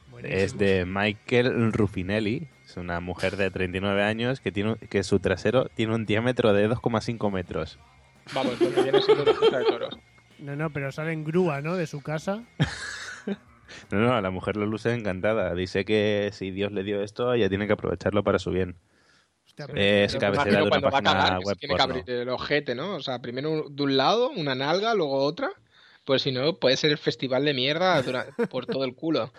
Buenísimo. 0.09 0.41
Es 0.41 0.57
de 0.57 0.85
Michael 0.88 1.71
Ruffinelli. 1.71 2.47
Es 2.73 2.77
una 2.77 2.99
mujer 3.01 3.37
de 3.37 3.51
39 3.51 4.01
años 4.01 4.39
que 4.39 4.51
tiene 4.51 4.77
que 4.89 5.03
su 5.03 5.19
trasero 5.19 5.69
tiene 5.75 5.93
un 5.93 6.07
diámetro 6.07 6.53
de 6.53 6.67
2,5 6.67 7.31
metros. 7.31 7.77
Vamos, 8.33 8.59
lo 8.59 8.73
que 8.73 8.81
viene 8.81 8.99
siendo 8.99 9.25
una 9.47 9.59
de 9.59 9.65
toros. 9.65 9.99
No, 10.39 10.55
no, 10.55 10.73
pero 10.73 10.91
sale 10.91 11.11
en 11.11 11.23
grúa, 11.23 11.61
¿no? 11.61 11.75
De 11.75 11.85
su 11.85 12.01
casa. 12.01 12.43
No, 13.89 13.99
no, 13.99 14.21
la 14.21 14.29
mujer 14.29 14.55
lo 14.55 14.67
luce 14.67 14.93
encantada. 14.93 15.55
Dice 15.55 15.83
que 15.83 16.29
si 16.31 16.51
Dios 16.51 16.71
le 16.71 16.83
dio 16.83 17.01
esto, 17.01 17.33
ella 17.33 17.49
tiene 17.49 17.65
que 17.65 17.73
aprovecharlo 17.73 18.23
para 18.23 18.37
su 18.37 18.51
bien. 18.51 18.75
Hostia, 19.45 19.65
es 19.73 20.15
cabecera 20.15 20.43
de 20.43 20.51
imagino 20.51 20.61
una 20.63 20.69
cuando 20.69 20.91
va 20.91 20.99
a 20.99 21.01
página 21.01 21.23
cagar, 21.23 21.39
que 21.39 21.45
se 21.45 21.47
web 21.47 21.57
tiene 21.57 21.75
que 21.75 21.81
abrir 21.81 22.09
el 22.09 22.29
ojete, 22.29 22.75
¿no? 22.75 22.95
O 22.95 23.01
sea, 23.01 23.19
primero 23.19 23.67
de 23.69 23.83
un 23.83 23.97
lado 23.97 24.29
una 24.29 24.53
nalga, 24.53 24.93
luego 24.93 25.23
otra. 25.23 25.49
Pues 26.03 26.21
si 26.21 26.31
no, 26.31 26.59
puede 26.59 26.77
ser 26.77 26.91
el 26.91 26.99
festival 26.99 27.45
de 27.45 27.55
mierda 27.55 28.03
por 28.49 28.67
todo 28.67 28.83
el 28.83 28.93
culo. 28.93 29.31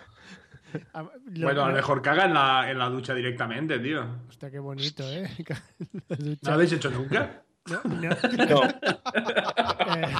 Lo- 1.27 1.47
Bueno, 1.47 1.65
a 1.65 1.69
lo 1.69 1.75
mejor 1.75 2.03
caga 2.03 2.25
en 2.27 2.35
la, 2.35 2.71
en 2.71 2.79
la 2.79 2.89
ducha 2.89 3.15
directamente, 3.15 3.79
tío. 3.79 4.05
Hostia, 4.29 4.51
qué 4.51 4.59
bonito, 4.59 5.03
¿eh? 5.11 5.29
La 6.09 6.17
ducha. 6.17 6.41
¿No 6.43 6.49
lo 6.51 6.55
habéis 6.55 6.73
hecho 6.73 6.91
nunca? 6.91 7.43
No, 7.71 7.81
no. 7.85 8.11
No. 8.49 8.63
Eh, 9.97 10.13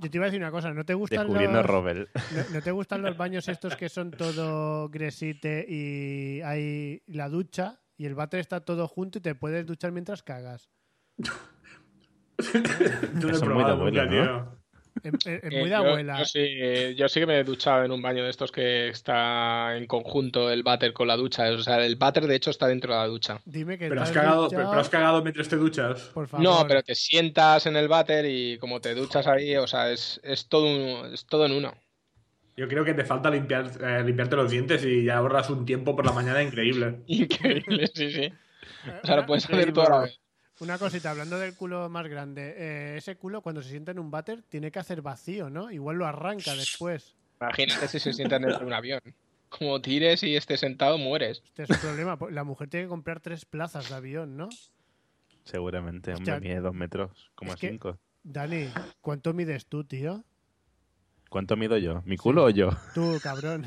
yo 0.00 0.10
te 0.10 0.18
iba 0.18 0.26
a 0.26 0.28
decir 0.28 0.40
una 0.40 0.50
cosa, 0.50 0.72
¿no 0.74 0.84
te 0.84 0.92
gustan 0.94 1.20
Descubriendo 1.20 1.58
los... 1.62 1.66
Robel. 1.66 2.08
¿no, 2.14 2.54
no 2.56 2.62
te 2.62 2.70
gustan 2.72 3.00
los 3.02 3.16
baños 3.16 3.48
estos 3.48 3.74
que 3.76 3.88
son 3.88 4.10
todo 4.10 4.90
gresite 4.90 5.64
y 5.66 6.42
hay 6.42 7.02
la 7.06 7.28
ducha 7.30 7.80
y 7.96 8.04
el 8.04 8.14
váter 8.14 8.40
está 8.40 8.60
todo 8.60 8.86
junto 8.86 9.16
y 9.18 9.22
te 9.22 9.34
puedes 9.34 9.64
duchar 9.64 9.92
mientras 9.92 10.22
cagas? 10.22 10.68
Yo 11.16 11.32
no 13.30 13.36
he 13.36 13.40
probado 13.40 13.82
nunca, 13.84 14.04
¿no? 14.04 14.10
tío. 14.10 14.57
Es, 15.02 15.26
Eh, 15.26 15.40
muy 15.50 15.64
de 15.64 15.70
yo- 15.70 15.76
abuela. 15.76 16.18
Yo, 16.18 16.24
sí, 16.24 16.40
eh, 16.40 16.94
yo 16.96 17.08
sí 17.08 17.20
que 17.20 17.26
me 17.26 17.38
he 17.38 17.44
duchado 17.44 17.84
en 17.84 17.92
un 17.92 18.00
baño 18.02 18.24
de 18.24 18.30
estos 18.30 18.50
que 18.52 18.88
está 18.88 19.76
en 19.76 19.86
conjunto 19.86 20.50
el 20.50 20.62
váter 20.62 20.92
con 20.92 21.08
la 21.08 21.16
ducha. 21.16 21.50
O 21.50 21.58
sea, 21.60 21.84
el 21.84 21.96
váter 21.96 22.26
de 22.26 22.34
hecho 22.36 22.50
está 22.50 22.66
dentro 22.66 22.92
de 22.92 22.98
la 23.00 23.06
ducha. 23.06 23.40
Dime 23.44 23.78
que 23.78 23.88
Pero 23.88 24.02
has, 24.02 24.10
cagado, 24.10 24.48
pero, 24.48 24.68
pero 24.68 24.80
has 24.80 24.88
cagado 24.88 25.22
mientras 25.22 25.48
te 25.48 25.56
duchas. 25.56 26.00
Por 26.14 26.26
favor. 26.28 26.44
No, 26.44 26.64
pero 26.66 26.82
te 26.82 26.94
sientas 26.94 27.66
en 27.66 27.76
el 27.76 27.88
váter 27.88 28.26
y 28.26 28.58
como 28.58 28.80
te 28.80 28.94
duchas 28.94 29.26
ahí, 29.26 29.56
o 29.56 29.66
sea, 29.66 29.90
es, 29.90 30.20
es, 30.24 30.48
todo, 30.48 30.66
un- 30.66 31.12
es 31.14 31.26
todo 31.26 31.46
en 31.46 31.52
uno. 31.52 31.74
Yo 32.56 32.66
creo 32.66 32.84
que 32.84 32.92
te 32.94 33.04
falta 33.04 33.30
limpiar, 33.30 33.70
eh, 33.80 34.02
limpiarte 34.04 34.34
los 34.34 34.50
dientes 34.50 34.84
y 34.84 35.04
ya 35.04 35.18
ahorras 35.18 35.48
un 35.48 35.64
tiempo 35.64 35.94
por 35.94 36.04
la 36.04 36.12
mañana 36.12 36.42
increíble. 36.42 36.96
Increíble, 37.06 37.86
sí, 37.94 38.10
sí. 38.10 38.32
O 39.02 39.06
sea, 39.06 39.16
lo 39.16 39.26
puedes 39.26 39.44
hacer 39.44 39.72
toda 39.72 39.88
la 39.90 39.98
vez. 40.00 40.20
Una 40.60 40.76
cosita, 40.78 41.10
hablando 41.10 41.38
del 41.38 41.54
culo 41.54 41.88
más 41.88 42.06
grande. 42.08 42.54
eh, 42.56 42.96
ese 42.96 43.16
culo 43.16 43.42
cuando 43.42 43.62
se 43.62 43.70
sienta 43.70 43.92
en 43.92 43.98
un 44.00 44.10
váter 44.10 44.42
tiene 44.42 44.70
que 44.72 44.78
hacer 44.80 45.02
vacío, 45.02 45.50
¿no? 45.50 45.70
Igual 45.70 45.96
lo 45.98 46.06
arranca 46.06 46.54
después. 46.54 47.14
Imagínate 47.40 47.86
si 47.86 48.00
se 48.00 48.12
sientan 48.12 48.42
dentro 48.42 48.60
de 48.60 48.66
un 48.66 48.72
avión. 48.72 49.00
Como 49.48 49.80
tires 49.80 50.22
y 50.24 50.34
estés 50.36 50.60
sentado, 50.60 50.98
mueres. 50.98 51.42
Este 51.46 51.62
es 51.62 51.70
un 51.70 51.76
problema. 51.78 52.18
pues 52.18 52.34
La 52.34 52.42
mujer 52.44 52.68
tiene 52.68 52.86
que 52.86 52.90
comprar 52.90 53.20
tres 53.20 53.44
plazas 53.44 53.88
de 53.88 53.94
avión, 53.94 54.36
¿no? 54.36 54.48
Seguramente. 55.44 56.12
Hostia. 56.12 56.34
Hombre, 56.34 56.48
mide 56.50 56.60
dos 56.60 56.74
metros, 56.74 57.30
como 57.34 57.52
Es 57.54 57.60
que- 57.60 57.68
cinco. 57.70 57.98
Dani, 58.24 58.68
¿cuánto 59.00 59.32
mides 59.32 59.66
tú, 59.66 59.84
tío? 59.84 60.24
¿Cuánto 61.30 61.56
mido 61.56 61.78
yo? 61.78 62.02
¿Mi 62.04 62.16
culo 62.16 62.44
o 62.44 62.50
yo? 62.50 62.70
Tú, 62.94 63.18
cabrón. 63.22 63.64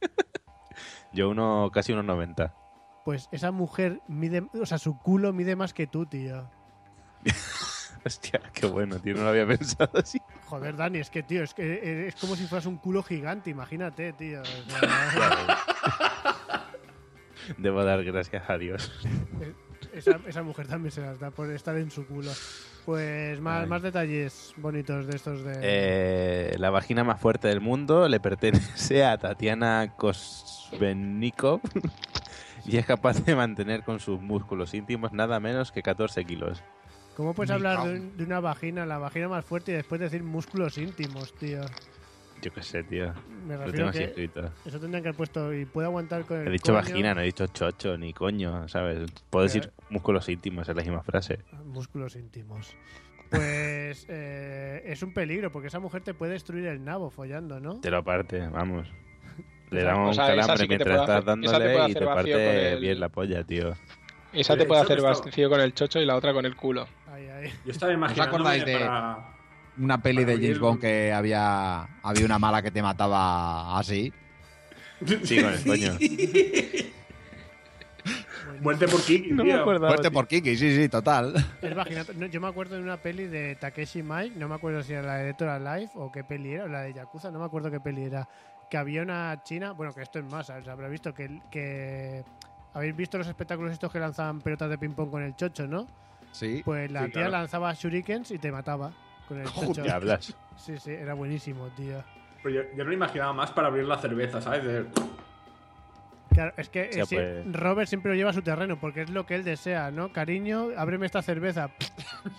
Yo 1.12 1.28
uno, 1.28 1.70
casi 1.72 1.92
unos 1.92 2.06
90. 2.06 2.54
Pues 3.04 3.28
esa 3.32 3.50
mujer 3.50 4.00
mide, 4.06 4.46
o 4.60 4.66
sea, 4.66 4.78
su 4.78 4.98
culo 4.98 5.32
mide 5.32 5.56
más 5.56 5.74
que 5.74 5.86
tú, 5.86 6.06
tío. 6.06 6.48
Hostia, 8.04 8.40
qué 8.52 8.66
bueno, 8.66 8.98
tío, 8.98 9.14
no 9.14 9.22
lo 9.22 9.28
había 9.28 9.46
pensado 9.46 9.98
así. 9.98 10.20
Joder, 10.46 10.76
Dani, 10.76 10.98
es 10.98 11.10
que, 11.10 11.22
tío, 11.22 11.42
es 11.44 11.54
que 11.54 12.08
es 12.08 12.16
como 12.16 12.34
si 12.34 12.46
fueras 12.46 12.66
un 12.66 12.76
culo 12.76 13.02
gigante, 13.02 13.50
imagínate, 13.50 14.12
tío. 14.12 14.42
O 14.42 14.44
sea, 14.44 15.58
Debo 17.58 17.84
dar 17.84 18.04
gracias 18.04 18.48
a 18.48 18.58
Dios. 18.58 18.92
esa, 19.92 20.18
esa 20.26 20.42
mujer 20.42 20.66
también 20.66 20.90
se 20.92 21.00
las 21.00 21.18
da 21.18 21.30
por 21.30 21.50
estar 21.50 21.76
en 21.76 21.90
su 21.90 22.06
culo. 22.06 22.30
Pues 22.84 23.40
más, 23.40 23.62
Ay. 23.62 23.68
más 23.68 23.82
detalles 23.82 24.54
bonitos 24.56 25.06
de 25.06 25.16
estos 25.16 25.44
de... 25.44 25.58
Eh, 25.62 26.56
la 26.58 26.70
vagina 26.70 27.04
más 27.04 27.20
fuerte 27.20 27.46
del 27.46 27.60
mundo 27.60 28.08
le 28.08 28.18
pertenece 28.18 29.04
a 29.04 29.16
Tatiana 29.18 29.94
Kosvennikov 29.96 31.60
y 32.64 32.76
es 32.76 32.86
capaz 32.86 33.24
de 33.24 33.34
mantener 33.36 33.82
con 33.82 34.00
sus 34.00 34.20
músculos 34.20 34.74
íntimos 34.74 35.12
nada 35.12 35.40
menos 35.40 35.72
que 35.72 35.82
14 35.82 36.24
kilos. 36.24 36.62
¿Cómo 37.16 37.34
puedes 37.34 37.50
hablar 37.50 37.82
de, 37.84 37.94
un- 38.00 38.16
de 38.16 38.24
una 38.24 38.40
vagina, 38.40 38.86
la 38.86 38.98
vagina 38.98 39.28
más 39.28 39.44
fuerte 39.44 39.72
y 39.72 39.74
después 39.74 40.00
decir 40.00 40.22
músculos 40.22 40.78
íntimos, 40.78 41.34
tío? 41.34 41.60
Yo 42.40 42.52
qué 42.52 42.62
sé, 42.62 42.82
tío. 42.82 43.12
Me 43.46 43.54
Lo 43.54 43.64
refiero 43.64 43.70
tengo 43.76 43.88
así 43.90 43.98
que 43.98 44.04
escrito. 44.06 44.50
eso 44.64 44.80
tendrían 44.80 45.02
que 45.02 45.08
haber 45.10 45.16
puesto 45.16 45.52
y 45.54 45.64
puede 45.64 45.86
aguantar 45.86 46.24
con 46.24 46.38
el 46.40 46.48
He 46.48 46.50
dicho 46.50 46.72
coño. 46.72 46.82
vagina, 46.82 47.14
no 47.14 47.20
he 47.20 47.24
dicho 47.24 47.46
chocho 47.48 47.96
ni 47.98 48.12
coño, 48.12 48.66
¿sabes? 48.68 49.10
Puedo 49.30 49.44
decir 49.44 49.70
músculos 49.90 50.28
íntimos, 50.28 50.68
es 50.68 50.74
la 50.74 50.82
misma 50.82 51.02
frase. 51.02 51.38
Músculos 51.64 52.16
íntimos. 52.16 52.74
Pues 53.30 54.06
eh, 54.08 54.82
es 54.86 55.02
un 55.02 55.12
peligro 55.14 55.52
porque 55.52 55.68
esa 55.68 55.78
mujer 55.78 56.02
te 56.02 56.14
puede 56.14 56.32
destruir 56.32 56.66
el 56.66 56.82
nabo 56.82 57.10
follando, 57.10 57.60
¿no? 57.60 57.80
Te 57.80 57.90
lo 57.90 58.02
parte, 58.02 58.44
vamos. 58.48 58.88
Le 59.72 59.82
damos 59.82 60.04
o 60.06 60.08
un 60.10 60.14
sea, 60.14 60.24
esa 60.26 60.34
calambre 60.34 60.56
sí 60.64 60.68
mientras 60.68 61.00
estás 61.00 61.24
dándole 61.24 61.88
y 61.88 61.94
te 61.94 62.00
parte 62.06 62.72
el- 62.72 62.80
bien 62.80 63.00
la 63.00 63.08
polla, 63.08 63.42
tío. 63.44 63.72
Esa 64.32 64.54
te 64.54 64.60
De 64.60 64.66
puede 64.66 64.80
hacer 64.82 65.00
vacío 65.02 65.50
con 65.50 65.60
el 65.60 65.74
chocho 65.74 65.98
y 66.00 66.06
la 66.06 66.16
otra 66.16 66.32
con 66.32 66.44
el 66.46 66.56
culo. 66.56 66.86
Ay, 67.12 67.28
ay. 67.28 67.52
Yo 67.64 67.72
estaba 67.72 67.92
¿Os 67.92 67.98
imaginando. 67.98 68.36
acordáis 68.36 68.64
de 68.64 68.88
una 69.78 69.98
peli 70.02 70.24
de 70.24 70.34
James 70.36 70.58
Bond 70.58 70.80
que 70.80 71.12
había, 71.12 71.82
había 72.02 72.24
una 72.24 72.38
mala 72.38 72.62
que 72.62 72.70
te 72.70 72.82
mataba 72.82 73.78
así? 73.78 74.12
Sí, 75.24 75.40
con 75.42 75.52
el 75.52 75.64
coño. 75.64 75.92
Muerte 78.60 78.86
por 78.88 79.02
Kiki, 79.02 79.30
No 79.32 79.44
me 79.44 79.52
acuerdo. 79.54 79.86
Muerte 79.86 80.10
por 80.10 80.26
Kiki, 80.28 80.56
sí, 80.56 80.76
sí, 80.76 80.88
total. 80.88 81.34
No, 82.16 82.26
yo 82.26 82.40
me 82.40 82.48
acuerdo 82.48 82.76
de 82.76 82.82
una 82.82 82.96
peli 82.96 83.26
de 83.26 83.56
Takeshi 83.56 84.02
Mike, 84.02 84.34
no 84.36 84.48
me 84.48 84.54
acuerdo 84.54 84.82
si 84.82 84.92
era 84.92 85.02
la 85.02 85.14
de 85.16 85.22
Electoral 85.24 85.64
Life 85.64 85.92
o 85.96 86.10
qué 86.12 86.22
peli 86.24 86.52
era, 86.54 86.64
o 86.64 86.68
la 86.68 86.82
de 86.82 86.92
Yakuza, 86.94 87.30
no 87.30 87.38
me 87.40 87.44
acuerdo 87.44 87.70
qué 87.70 87.80
peli 87.80 88.04
era. 88.04 88.28
Que 88.72 88.78
había 88.78 89.02
una 89.02 89.38
china, 89.44 89.72
bueno, 89.72 89.92
que 89.92 90.00
esto 90.00 90.18
es 90.18 90.24
más, 90.24 90.46
¿sabes? 90.46 90.66
habrá 90.66 90.88
visto 90.88 91.12
que, 91.12 91.42
que. 91.50 92.24
¿Habéis 92.72 92.96
visto 92.96 93.18
los 93.18 93.26
espectáculos 93.26 93.70
estos 93.70 93.92
que 93.92 94.00
lanzaban 94.00 94.40
pelotas 94.40 94.70
de 94.70 94.78
ping-pong 94.78 95.10
con 95.10 95.22
el 95.22 95.36
chocho, 95.36 95.66
no? 95.68 95.86
Sí. 96.30 96.62
Pues 96.64 96.90
la 96.90 97.00
Sí, 97.00 97.10
tía 97.10 97.26
claro. 97.26 97.30
lanzaba 97.32 97.74
shurikens 97.74 98.30
y 98.30 98.38
te 98.38 98.50
mataba 98.50 98.90
con 99.28 99.42
el 99.42 99.46
chocho. 99.52 99.82
¿Qué 99.82 99.90
hablas? 99.90 100.34
Sí, 100.56 100.78
sí, 100.78 100.90
era 100.90 101.12
buenísimo, 101.12 101.66
tío. 101.76 102.02
Pero 102.42 102.54
yo, 102.54 102.62
yo 102.74 102.78
no 102.84 102.84
lo 102.84 102.92
imaginaba 102.94 103.34
más 103.34 103.50
para 103.50 103.68
abrir 103.68 103.84
la 103.84 103.98
cerveza, 103.98 104.40
¿sabes? 104.40 104.64
De- 104.64 104.86
Claro, 106.30 106.54
es 106.56 106.70
que 106.70 106.88
O 106.88 106.92
sea, 106.92 107.02
eh, 107.02 107.06
sí, 107.06 107.16
pues- 107.16 107.52
Robert 107.52 107.88
siempre 107.90 108.12
lo 108.12 108.16
lleva 108.16 108.30
a 108.30 108.32
su 108.32 108.40
terreno 108.40 108.80
porque 108.80 109.02
es 109.02 109.10
lo 109.10 109.26
que 109.26 109.34
él 109.34 109.44
desea, 109.44 109.90
¿no? 109.90 110.14
Cariño, 110.14 110.68
ábreme 110.78 111.04
esta 111.04 111.20
cerveza. 111.20 111.68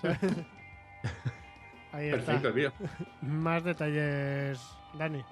Ahí 1.92 2.08
está. 2.10 2.26
Perfecto, 2.26 2.54
tío. 2.54 2.72
Más 3.22 3.64
detalles, 3.64 4.60
Dani. 4.98 5.24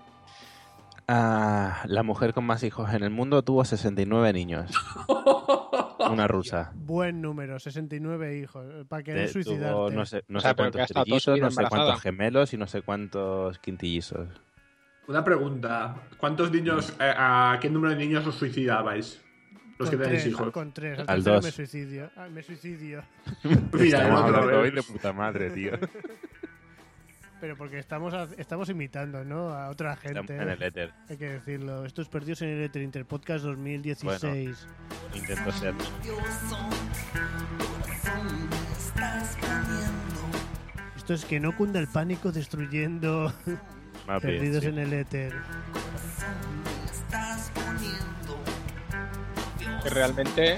Ah, 1.14 1.84
la 1.88 2.04
mujer 2.04 2.34
con 2.34 2.46
más 2.46 2.64
hijos 2.64 2.94
en 2.94 3.04
el 3.04 3.10
mundo 3.10 3.44
tuvo 3.44 3.66
69 3.66 4.32
niños. 4.32 4.72
Una 6.10 6.26
rusa. 6.26 6.72
Buen 6.74 7.22
número, 7.22 7.60
69 7.60 8.38
hijos. 8.38 8.86
Para 8.88 9.04
querer 9.04 9.28
De- 9.28 9.34
suicidarte. 9.34 9.70
tuvo 9.72 9.90
no 9.90 10.06
sé, 10.06 10.24
no 10.30 10.40
O 10.40 10.42
sea, 10.42 10.54
cuántos 10.54 10.88
trillizos, 10.88 11.38
no 11.38 11.52
sé 11.52 11.64
cuántos 11.68 12.02
gemelos 12.02 12.54
y 12.54 12.58
no 12.58 12.66
sé 12.66 12.82
cuántos 12.82 13.60
quintillizos. 13.60 14.30
Una 15.08 15.22
pregunta. 15.22 15.96
¿Cuántos 16.18 16.50
niños, 16.50 16.94
eh, 17.00 17.14
a 17.18 17.58
qué 17.62 17.70
número 17.70 17.94
de 17.94 18.00
niños 18.00 18.26
os 18.26 18.36
suicidabais? 18.36 19.22
Los 19.80 19.90
que 19.90 19.98
tenéis 19.98 20.22
tres, 20.22 20.32
hijos. 20.32 20.52
Con 20.52 20.72
tres. 20.72 21.00
Al, 21.08 21.24
dos. 21.24 21.44
me 21.44 21.52
suicidio. 21.52 22.10
Ah, 22.16 22.28
me 22.32 22.42
suicidio. 22.42 23.04
Mira, 23.74 24.16
otra 24.16 24.46
vez. 24.62 24.76
de 24.76 24.84
puta 24.84 25.12
madre, 25.12 25.50
tío. 25.50 25.72
Pero 27.42 27.58
porque 27.58 27.80
estamos, 27.80 28.14
a, 28.14 28.28
estamos 28.38 28.70
imitando, 28.70 29.26
¿no? 29.26 29.50
A 29.50 29.72
otra 29.72 29.96
gente. 29.96 30.36
En 30.36 30.48
el 30.48 30.62
éter. 30.62 30.94
Hay 31.10 31.18
que 31.18 31.28
decirlo. 31.28 31.86
Estos 31.86 32.08
perdidos 32.08 32.44
en 32.44 32.50
el 32.50 32.62
éter 32.62 32.84
Interpodcast 32.84 33.44
2016. 33.44 34.68
Intento 35.16 35.52
ser. 35.52 35.74
Esto 40.96 41.14
es 41.16 41.26
que 41.26 41.40
no 41.40 41.58
cunda 41.58 41.80
el 41.80 41.88
pánico 41.88 42.32
destruyendo 42.32 43.34
perdidos 44.22 44.64
en 44.66 44.78
el 44.78 44.94
éter. 44.94 45.34
Que 49.82 49.90
realmente 49.90 50.58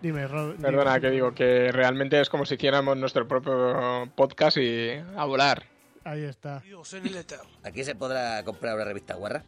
Dime, 0.00 0.26
Ro- 0.28 0.52
dime. 0.52 0.62
Perdona, 0.62 1.00
que 1.00 1.10
digo 1.10 1.32
que 1.34 1.72
realmente 1.72 2.20
es 2.20 2.28
como 2.28 2.44
si 2.46 2.54
hiciéramos 2.54 2.96
nuestro 2.96 3.26
propio 3.26 4.08
podcast 4.14 4.56
y 4.58 4.90
a 5.16 5.24
volar. 5.24 5.64
Ahí 6.04 6.22
está. 6.22 6.62
¿Aquí 7.64 7.84
se 7.84 7.94
podrá 7.94 8.42
comprar 8.44 8.76
una 8.76 8.84
revista 8.84 9.14
guarra? 9.14 9.44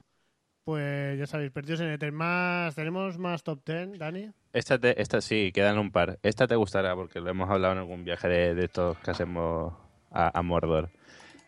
Pues 0.65 1.19
ya 1.19 1.27
sabéis, 1.27 1.53
perdidos 1.53 1.81
en 1.81 1.91
Ether. 1.91 2.13
Más, 2.13 2.75
¿Tenemos 2.75 3.17
más 3.19 3.43
top 3.43 3.61
10, 3.65 3.99
Dani? 3.99 4.31
Esta, 4.53 4.79
te- 4.79 5.01
esta 5.01 5.21
sí, 5.21 5.53
quedan 5.55 5.79
un 5.79 5.91
par. 5.91 6.19
Esta 6.23 6.47
te 6.47 6.57
gustará 6.57 6.95
porque 6.95 7.21
lo 7.21 7.31
hemos 7.31 7.49
hablado 7.49 7.73
en 7.75 7.79
algún 7.79 8.05
viaje 8.05 8.29
de, 8.29 8.55
de 8.55 8.65
estos 8.65 8.99
que 8.99 9.11
hacemos 9.13 9.73
a, 10.11 10.37
a 10.39 10.43
Mordor. 10.43 10.91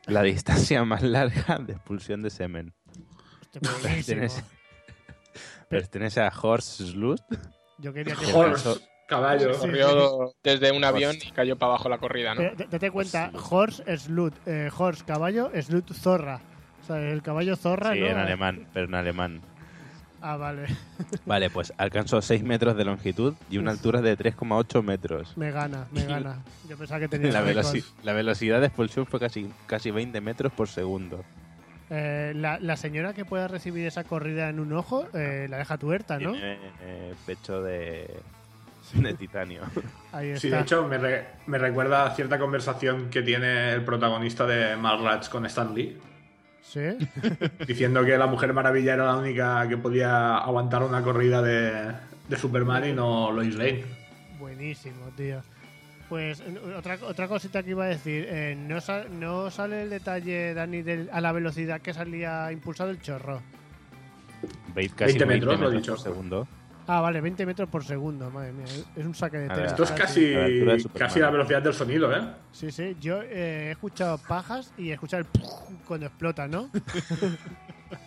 La 0.06 0.22
distancia 0.22 0.84
más 0.84 1.02
larga 1.02 1.58
de 1.58 1.72
expulsión 1.74 2.22
de 2.22 2.30
semen. 2.30 2.72
buenísimo. 3.82 4.20
Pertenece, 4.22 4.42
pertenece 5.68 6.20
a 6.20 6.32
Horst 6.40 6.80
Slut. 6.80 7.20
Yo 7.78 7.92
quería 7.92 8.14
que 8.14 8.26
alcanzó- 8.26 8.80
Caballo. 9.06 9.52
Sí, 9.54 9.60
Corrió 9.60 10.28
sí. 10.28 10.36
desde 10.42 10.72
un 10.72 10.84
avión 10.84 11.16
y 11.22 11.30
cayó 11.32 11.56
para 11.56 11.72
abajo 11.72 11.88
la 11.88 11.98
corrida, 11.98 12.34
¿no? 12.34 12.40
Pero 12.40 12.54
Date 12.70 12.90
cuenta, 12.90 13.30
horse, 13.50 13.82
slut, 13.98 14.34
eh, 14.46 14.70
horse, 14.76 15.04
caballo, 15.04 15.50
slut, 15.60 15.92
zorra. 15.92 16.40
O 16.82 16.86
sea, 16.86 16.98
el 16.98 17.22
caballo 17.22 17.56
zorra, 17.56 17.92
Sí, 17.92 18.00
¿no? 18.00 18.06
en 18.06 18.18
alemán, 18.18 18.66
pero 18.72 18.86
en 18.86 18.94
alemán. 18.94 19.40
Ah, 20.24 20.36
vale. 20.36 20.66
Vale, 21.26 21.50
pues 21.50 21.72
alcanzó 21.78 22.22
6 22.22 22.44
metros 22.44 22.76
de 22.76 22.84
longitud 22.84 23.34
y 23.50 23.58
una 23.58 23.72
altura 23.72 24.00
de 24.02 24.16
3,8 24.16 24.80
metros. 24.84 25.36
Me 25.36 25.50
gana, 25.50 25.88
me 25.90 26.04
gana. 26.04 26.36
Yo 26.68 26.76
pensaba 26.78 27.00
que 27.00 27.08
tenía 27.08 27.32
La, 27.32 27.42
veloci- 27.44 27.84
la 28.04 28.12
velocidad 28.12 28.60
de 28.60 28.66
expulsión 28.68 29.04
fue 29.06 29.18
casi, 29.18 29.50
casi 29.66 29.90
20 29.90 30.20
metros 30.20 30.52
por 30.52 30.68
segundo. 30.68 31.24
Eh, 31.90 32.32
la, 32.36 32.60
la 32.60 32.76
señora 32.76 33.14
que 33.14 33.24
pueda 33.24 33.48
recibir 33.48 33.84
esa 33.84 34.04
corrida 34.04 34.48
en 34.48 34.60
un 34.60 34.72
ojo, 34.72 35.08
eh, 35.12 35.48
la 35.50 35.58
deja 35.58 35.76
tuerta, 35.76 36.20
¿no? 36.20 36.30
Tiene 36.32 36.56
eh, 36.82 37.14
pecho 37.26 37.60
de, 37.60 38.08
de 38.94 39.14
titanio. 39.14 39.62
Ahí 40.12 40.38
Sí, 40.38 40.48
de 40.50 40.60
hecho, 40.60 40.86
me, 40.86 40.98
re- 40.98 41.26
me 41.46 41.58
recuerda 41.58 42.04
a 42.06 42.14
cierta 42.14 42.38
conversación 42.38 43.08
que 43.10 43.22
tiene 43.22 43.72
el 43.72 43.84
protagonista 43.84 44.46
de 44.46 44.76
Mallrats 44.76 45.28
con 45.28 45.46
Stan 45.46 45.74
Lee, 45.74 45.98
Sí. 46.62 46.80
diciendo 47.66 48.04
que 48.04 48.16
la 48.16 48.26
Mujer 48.26 48.52
Maravilla 48.52 48.94
era 48.94 49.06
la 49.06 49.16
única 49.16 49.66
que 49.68 49.76
podía 49.76 50.38
aguantar 50.38 50.82
una 50.82 51.02
corrida 51.02 51.42
de, 51.42 51.92
de 52.28 52.36
Superman 52.36 52.88
y 52.88 52.92
no 52.92 53.30
Lois 53.32 53.54
Lane. 53.56 53.84
Buenísimo, 54.38 55.06
tío. 55.16 55.42
Pues 56.08 56.42
otra, 56.76 56.98
otra 57.02 57.26
cosita 57.26 57.62
que 57.62 57.70
iba 57.70 57.84
a 57.84 57.88
decir, 57.88 58.26
eh, 58.28 58.54
no, 58.56 58.78
no 59.18 59.50
sale 59.50 59.82
el 59.84 59.90
detalle, 59.90 60.52
Dani, 60.54 60.82
del- 60.82 61.08
a 61.12 61.20
la 61.20 61.32
velocidad 61.32 61.80
que 61.80 61.94
salía 61.94 62.52
impulsado 62.52 62.90
el 62.90 63.00
chorro. 63.00 63.40
Veis 64.74 64.92
casi 64.92 65.12
20 65.18 65.24
20 65.24 65.26
metros, 65.26 65.52
metros, 65.54 65.70
lo 65.72 65.76
he 65.76 65.80
dicho. 65.80 65.92
por 65.94 66.00
segundo. 66.02 66.48
Ah, 66.86 67.00
vale, 67.00 67.20
20 67.20 67.46
metros 67.46 67.68
por 67.68 67.84
segundo, 67.84 68.30
madre 68.30 68.52
mía, 68.52 68.64
es 68.96 69.04
un 69.06 69.14
saque 69.14 69.38
de 69.38 69.48
ver, 69.48 69.66
Esto 69.66 69.84
es 69.84 69.92
casi, 69.92 70.34
la 70.34 70.76
casi 70.98 71.20
la 71.20 71.30
velocidad 71.30 71.62
del 71.62 71.74
sonido, 71.74 72.14
¿eh? 72.14 72.22
Sí, 72.50 72.70
sí, 72.72 72.96
yo 73.00 73.22
eh, 73.22 73.68
he 73.68 73.70
escuchado 73.70 74.18
pajas 74.18 74.72
y 74.76 74.90
he 74.90 74.94
escuchado 74.94 75.22
el 75.22 75.28
cuando 75.86 76.06
explota, 76.06 76.48
¿no? 76.48 76.70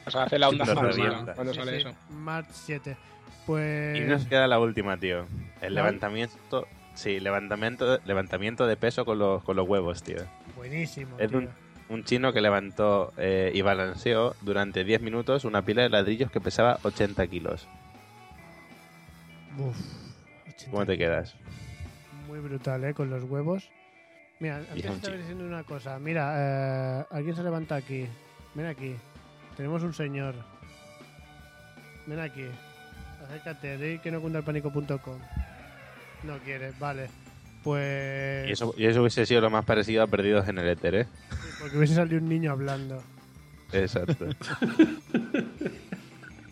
O 0.05 0.11
sea, 0.11 0.23
hace 0.23 0.39
la 0.39 0.49
onda 0.49 0.65
revienta. 0.65 1.33
cuando 1.35 1.53
Sí, 1.53 1.59
sale 1.59 1.71
sí, 1.81 1.87
eso. 1.87 1.95
March 2.09 2.47
7. 2.51 2.97
Pues... 3.45 3.97
Y 3.97 4.01
nos 4.01 4.25
queda 4.25 4.47
la 4.47 4.59
última, 4.59 4.97
tío. 4.97 5.25
El 5.61 5.75
levantamiento. 5.75 6.67
Sí, 6.95 7.19
levantamiento, 7.19 7.99
levantamiento 8.05 8.67
de 8.67 8.77
peso 8.77 9.05
con 9.05 9.19
los, 9.19 9.43
con 9.43 9.55
los 9.55 9.67
huevos, 9.67 10.01
tío. 10.01 10.17
Buenísimo, 10.55 11.17
Es 11.19 11.29
tío. 11.29 11.39
un, 11.39 11.49
un 11.89 12.03
chino 12.03 12.33
que 12.33 12.41
levantó 12.41 13.13
eh, 13.17 13.51
y 13.53 13.61
balanceó 13.61 14.35
durante 14.41 14.83
10 14.83 15.01
minutos 15.01 15.45
una 15.45 15.61
pila 15.61 15.83
de 15.83 15.89
ladrillos 15.89 16.31
que 16.31 16.41
pesaba 16.41 16.79
80 16.83 17.27
kilos. 17.27 17.67
Uf, 19.57 19.77
¿Cómo 20.69 20.85
te 20.85 20.97
quedas? 20.97 21.35
Muy 22.27 22.39
brutal, 22.39 22.83
¿eh? 22.83 22.93
Con 22.93 23.09
los 23.09 23.23
huevos. 23.23 23.69
Mira, 24.39 24.57
antes 24.57 24.85
estaba 24.85 25.15
diciendo 25.15 25.45
una 25.45 25.63
cosa. 25.63 25.97
Mira, 25.99 26.33
eh, 27.01 27.05
alguien 27.11 27.35
se 27.35 27.43
levanta 27.43 27.75
aquí. 27.75 28.07
Ven 28.53 28.65
aquí. 28.65 28.95
Tenemos 29.55 29.83
un 29.83 29.93
señor. 29.93 30.35
Ven 32.05 32.19
aquí. 32.19 32.45
Acércate, 33.23 33.77
di 33.77 33.99
que 33.99 34.11
no 34.11 34.21
cunda 34.21 34.39
el 34.39 34.45
pánico.com. 34.45 35.19
No 36.23 36.37
quieres, 36.39 36.77
vale. 36.79 37.09
Pues. 37.63 38.47
Y 38.47 38.51
eso, 38.51 38.73
y 38.77 38.85
eso 38.85 39.01
hubiese 39.01 39.25
sido 39.25 39.41
lo 39.41 39.49
más 39.49 39.65
parecido 39.65 40.03
a 40.03 40.07
Perdidos 40.07 40.47
en 40.47 40.57
el 40.59 40.67
Éter, 40.67 40.95
¿eh? 40.95 41.07
Porque 41.59 41.77
hubiese 41.77 41.95
salido 41.95 42.21
un 42.21 42.29
niño 42.29 42.51
hablando. 42.51 43.01
Exacto. 43.71 44.27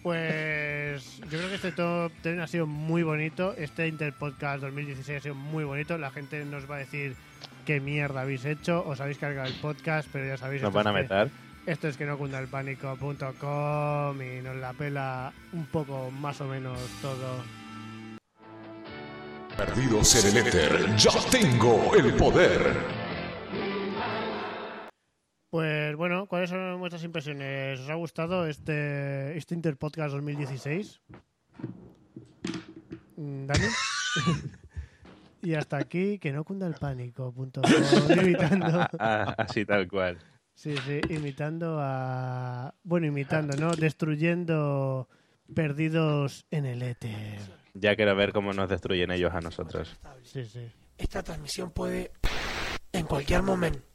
Pues 0.04 1.18
yo 1.22 1.38
creo 1.38 1.50
que 1.50 1.56
este 1.56 1.72
top 1.72 2.12
10 2.24 2.40
ha 2.40 2.48
sido 2.48 2.68
muy 2.68 3.04
bonito. 3.04 3.56
Este 3.58 3.88
Interpodcast 3.88 4.62
2016 4.62 5.18
ha 5.18 5.22
sido 5.22 5.36
muy 5.36 5.64
bonito. 5.64 5.98
La 5.98 6.12
gente 6.12 6.44
nos 6.44 6.70
va 6.70 6.76
a 6.76 6.80
decir 6.80 7.16
qué 7.66 7.80
mierda 7.80 8.22
habéis 8.22 8.44
hecho. 8.44 8.86
Os 8.86 9.00
habéis 9.00 9.18
cargado 9.18 9.48
el 9.48 9.56
podcast, 9.56 10.10
pero 10.12 10.28
ya 10.28 10.38
sabéis. 10.38 10.62
Nos 10.62 10.74
van 10.74 10.88
a 10.88 10.92
meter. 10.92 11.30
Esto 11.66 11.88
es 11.88 11.96
que 11.96 12.06
no 12.06 12.18
cunda 12.18 12.40
el 12.40 12.48
pánico.com 12.48 14.22
y 14.22 14.42
nos 14.42 14.58
la 14.58 14.74
pela 14.74 15.32
un 15.54 15.66
poco 15.68 16.12
más 16.12 16.42
o 16.42 16.46
menos 16.46 16.78
todo. 17.02 17.42
Perdidos 19.56 20.26
en 20.26 20.36
el 20.38 20.48
éter, 20.48 20.96
ya 20.98 21.12
tengo 21.32 21.96
el 21.96 22.14
poder. 22.16 22.76
Pues 25.54 25.96
bueno, 25.96 26.26
¿cuáles 26.26 26.50
son 26.50 26.80
vuestras 26.80 27.04
impresiones? 27.04 27.80
¿Os 27.82 27.88
ha 27.88 27.94
gustado 27.94 28.48
este, 28.48 29.38
este 29.38 29.54
Interpodcast 29.54 30.16
2016? 30.16 31.00
Mm, 33.18 33.46
¿Dani? 33.46 33.66
y 35.44 35.54
hasta 35.54 35.78
aquí, 35.78 36.18
que 36.18 36.32
no 36.32 36.44
cunda 36.44 36.66
el 36.66 36.74
pánico.com. 36.74 37.62
Imitando. 38.20 38.88
Ah, 38.98 39.36
Así 39.38 39.64
tal 39.64 39.88
cual. 39.88 40.18
Sí, 40.56 40.76
sí, 40.88 41.02
imitando 41.10 41.78
a. 41.80 42.74
Bueno, 42.82 43.06
imitando, 43.06 43.56
¿no? 43.56 43.76
Destruyendo 43.76 45.08
perdidos 45.54 46.48
en 46.50 46.66
el 46.66 46.82
éter. 46.82 47.40
Ya 47.76 47.96
quiero 47.96 48.16
ver 48.16 48.34
cómo 48.34 48.54
nos 48.54 48.70
destruyen 48.70 49.12
ellos 49.12 49.32
a 49.32 49.40
nosotros. 49.40 50.00
Sí, 50.24 50.46
sí. 50.46 50.68
Esta 50.98 51.22
transmisión 51.22 51.70
puede 51.70 52.12
en 52.92 53.06
cualquier 53.06 53.44
momento. 53.44 53.93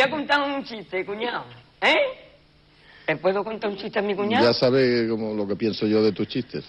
Voy 0.00 0.08
a 0.08 0.10
contar 0.10 0.40
un 0.42 0.64
chiste, 0.64 1.04
cuñado. 1.04 1.44
¿Eh? 1.82 1.94
¿Te 3.06 3.16
puedo 3.16 3.44
contar 3.44 3.70
un 3.70 3.76
chiste 3.76 3.98
a 3.98 4.02
mi 4.02 4.14
cuñado? 4.14 4.46
Ya 4.46 4.52
sabes 4.52 5.08
como 5.10 5.34
lo 5.34 5.46
que 5.46 5.56
pienso 5.56 5.86
yo 5.86 6.02
de 6.02 6.12
tus 6.12 6.28
chistes. 6.28 6.64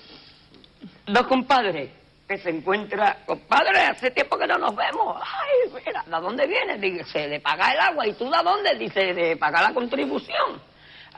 Dos 1.05 1.27
compadres 1.27 1.89
que 2.27 2.37
se 2.37 2.49
encuentran, 2.49 3.17
compadre, 3.25 3.79
hace 3.81 4.11
tiempo 4.11 4.37
que 4.37 4.47
no 4.47 4.57
nos 4.57 4.75
vemos. 4.75 5.21
Ay, 5.21 5.81
mira, 5.85 6.03
¿de 6.05 6.11
dónde 6.11 6.47
vienes? 6.47 6.81
Dice, 6.81 7.27
de 7.27 7.39
pagar 7.39 7.75
el 7.75 7.81
agua. 7.81 8.07
¿Y 8.07 8.13
tú 8.13 8.25
de 8.25 8.43
dónde? 8.43 8.75
Dice, 8.75 9.13
de 9.13 9.37
pagar 9.37 9.63
la 9.63 9.73
contribución. 9.73 10.61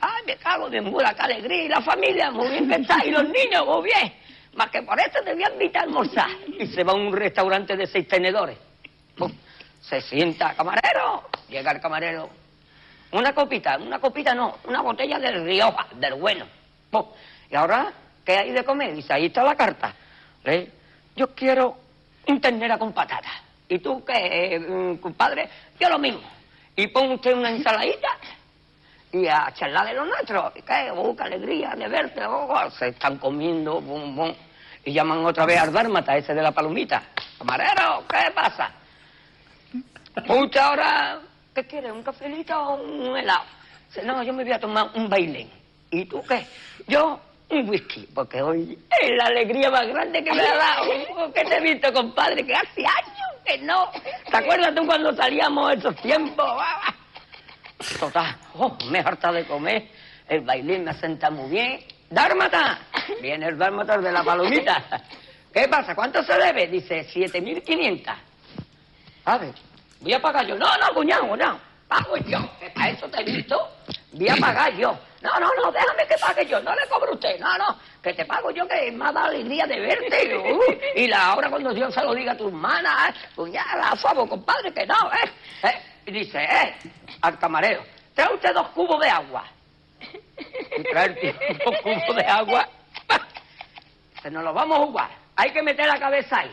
Ay, 0.00 0.22
me 0.26 0.36
cago 0.36 0.68
de 0.68 0.80
mula, 0.80 1.14
qué 1.14 1.22
alegría. 1.22 1.64
Y 1.64 1.68
la 1.68 1.80
familia, 1.80 2.30
muy 2.30 2.48
bien 2.48 2.68
que 2.68 2.76
está. 2.76 3.04
Y 3.04 3.10
los 3.10 3.24
niños, 3.24 3.66
muy 3.66 3.84
bien. 3.84 4.12
Más 4.54 4.68
que 4.70 4.82
por 4.82 4.98
eso 5.00 5.18
te 5.24 5.34
voy 5.34 5.42
a 5.42 5.52
invitar 5.52 5.82
a 5.82 5.84
almorzar. 5.86 6.30
Y 6.58 6.66
se 6.66 6.84
va 6.84 6.92
a 6.92 6.96
un 6.96 7.12
restaurante 7.12 7.76
de 7.76 7.86
seis 7.86 8.06
tenedores. 8.06 8.58
Se 9.88 10.00
sienta, 10.00 10.54
camarero. 10.54 11.24
Llega 11.48 11.72
el 11.72 11.80
camarero. 11.80 12.30
Una 13.12 13.32
copita, 13.34 13.76
una 13.78 13.98
copita 14.00 14.34
no, 14.34 14.58
una 14.64 14.80
botella 14.82 15.18
del 15.18 15.44
Rioja, 15.44 15.86
del 15.94 16.14
bueno. 16.14 16.46
Pum. 16.90 17.04
Y 17.50 17.54
ahora, 17.54 17.92
¿qué 18.24 18.38
hay 18.38 18.50
de 18.52 18.64
comer? 18.64 18.94
Dice, 18.94 19.12
ahí 19.12 19.26
está 19.26 19.42
la 19.44 19.54
carta. 19.54 19.94
Le- 20.42 20.70
Yo 21.14 21.32
quiero 21.34 21.76
un 22.26 22.40
ternera 22.40 22.76
con 22.78 22.92
patata. 22.92 23.30
¿Y 23.68 23.78
tú 23.78 24.04
qué, 24.04 24.58
mm, 24.58 24.96
compadre? 24.96 25.48
Yo 25.78 25.88
lo 25.88 25.98
mismo. 25.98 26.22
Y 26.76 26.88
pon 26.88 27.12
usted 27.12 27.34
una 27.34 27.50
ensaladita 27.50 28.08
y 29.12 29.28
a 29.28 29.52
charlar 29.54 29.86
de 29.86 29.94
lo 29.94 30.04
nuestro. 30.06 30.52
¿Y 30.56 30.62
¿Qué? 30.62 30.90
Oh, 30.92 31.14
qué 31.14 31.22
alegría 31.22 31.74
de 31.76 31.86
verte. 31.88 32.24
oh, 32.24 32.48
oh. 32.52 32.70
Se 32.72 32.88
están 32.88 33.18
comiendo, 33.18 33.80
bum, 33.80 34.16
bum. 34.16 34.34
Y 34.84 34.92
llaman 34.92 35.24
otra 35.24 35.46
vez 35.46 35.60
al 35.60 35.72
dármata, 35.72 36.16
ese 36.16 36.34
de 36.34 36.42
la 36.42 36.50
palomita. 36.50 37.02
Camarero, 37.38 38.04
¿qué 38.08 38.30
pasa? 38.34 38.72
Usted 40.16 40.60
ahora, 40.60 41.20
¿qué 41.54 41.66
quiere? 41.66 41.90
¿Un 41.90 42.02
cafelito 42.02 42.56
o 42.56 42.82
un 42.82 43.16
helado? 43.16 43.44
No, 44.04 44.22
yo 44.22 44.32
me 44.32 44.44
voy 44.44 44.52
a 44.52 44.58
tomar 44.58 44.90
un 44.94 45.08
bailén. 45.08 45.50
¿Y 45.90 46.04
tú 46.06 46.22
qué? 46.28 46.46
Yo, 46.88 47.20
un 47.50 47.68
whisky, 47.68 48.08
porque 48.14 48.42
hoy 48.42 48.78
es 49.00 49.10
la 49.16 49.26
alegría 49.26 49.70
más 49.70 49.86
grande 49.86 50.22
que 50.22 50.32
me 50.32 50.42
ha 50.42 50.56
dado. 50.56 51.32
¿Qué 51.32 51.44
te 51.44 51.56
he 51.56 51.60
visto, 51.60 51.92
compadre? 51.92 52.44
Que 52.44 52.54
hace 52.54 52.80
años 52.80 53.42
que 53.44 53.58
no. 53.58 53.90
¿Te 54.30 54.36
acuerdas 54.36 54.74
tú 54.74 54.86
cuando 54.86 55.14
salíamos 55.14 55.74
esos 55.74 55.94
tiempos? 55.96 56.62
Total, 58.00 58.36
oh, 58.54 58.76
me 58.90 59.00
he 59.00 59.32
de 59.32 59.44
comer. 59.46 59.88
El 60.28 60.40
bailín 60.40 60.84
me 60.84 60.90
asenta 60.90 61.30
muy 61.30 61.50
bien. 61.50 61.84
¡Dármata! 62.08 62.78
Viene 63.20 63.46
el 63.46 63.58
dármata 63.58 63.98
de 63.98 64.12
la 64.12 64.22
palomita. 64.22 64.82
¿Qué 65.52 65.68
pasa? 65.68 65.94
¿Cuánto 65.94 66.22
se 66.22 66.34
debe? 66.34 66.66
Dice, 66.66 67.06
7.500. 67.06 68.14
A 69.26 69.38
ver, 69.38 69.54
voy 70.04 70.12
a 70.12 70.20
pagar 70.20 70.46
yo. 70.46 70.54
No, 70.56 70.66
no, 70.76 70.94
cuñado, 70.94 71.26
cuñado. 71.28 71.58
Pago 71.88 72.16
yo. 72.18 72.38
Que 72.60 72.70
para 72.70 72.90
eso 72.90 73.08
te 73.08 73.20
he 73.20 73.24
visto. 73.24 73.68
Voy 74.12 74.28
a 74.28 74.36
pagar 74.36 74.72
yo. 74.76 74.96
No, 75.22 75.40
no, 75.40 75.50
no, 75.54 75.72
déjame 75.72 76.06
que 76.06 76.16
pague 76.18 76.46
yo. 76.46 76.60
No 76.60 76.74
le 76.74 76.86
cobro 76.88 77.10
a 77.10 77.14
usted. 77.14 77.40
No, 77.40 77.56
no, 77.58 77.78
que 78.02 78.12
te 78.12 78.24
pago 78.26 78.50
yo, 78.50 78.68
que 78.68 78.92
me 78.92 79.06
ha 79.06 79.12
dado 79.12 79.28
alegría 79.28 79.66
de 79.66 79.80
verte. 79.80 80.36
Uy, 80.36 80.78
y 80.96 81.06
la 81.08 81.34
hora 81.34 81.48
cuando 81.48 81.72
Dios 81.72 81.92
se 81.94 82.02
lo 82.02 82.14
diga 82.14 82.32
a 82.32 82.36
tu 82.36 82.48
hermana, 82.48 83.08
eh, 83.08 83.14
cuñada, 83.34 83.90
a 83.90 83.96
favor, 83.96 84.28
compadre, 84.28 84.72
que 84.72 84.86
no, 84.86 85.10
¿eh? 85.12 85.30
¿eh? 85.62 85.82
Y 86.06 86.12
dice, 86.12 86.44
eh, 86.44 86.76
al 87.22 87.38
camarero, 87.38 87.82
trae 88.14 88.34
usted 88.34 88.52
dos 88.52 88.68
cubos 88.68 89.00
de 89.00 89.08
agua. 89.08 89.44
Y 90.78 90.82
trae 90.82 91.08
dos 91.64 91.76
cubos 91.82 92.16
de 92.16 92.26
agua. 92.26 92.68
Se 94.22 94.30
nos 94.30 94.44
lo 94.44 94.52
vamos 94.52 94.78
a 94.78 94.82
jugar. 94.82 95.10
Hay 95.36 95.50
que 95.50 95.62
meter 95.62 95.86
la 95.86 95.98
cabeza 95.98 96.40
ahí. 96.40 96.52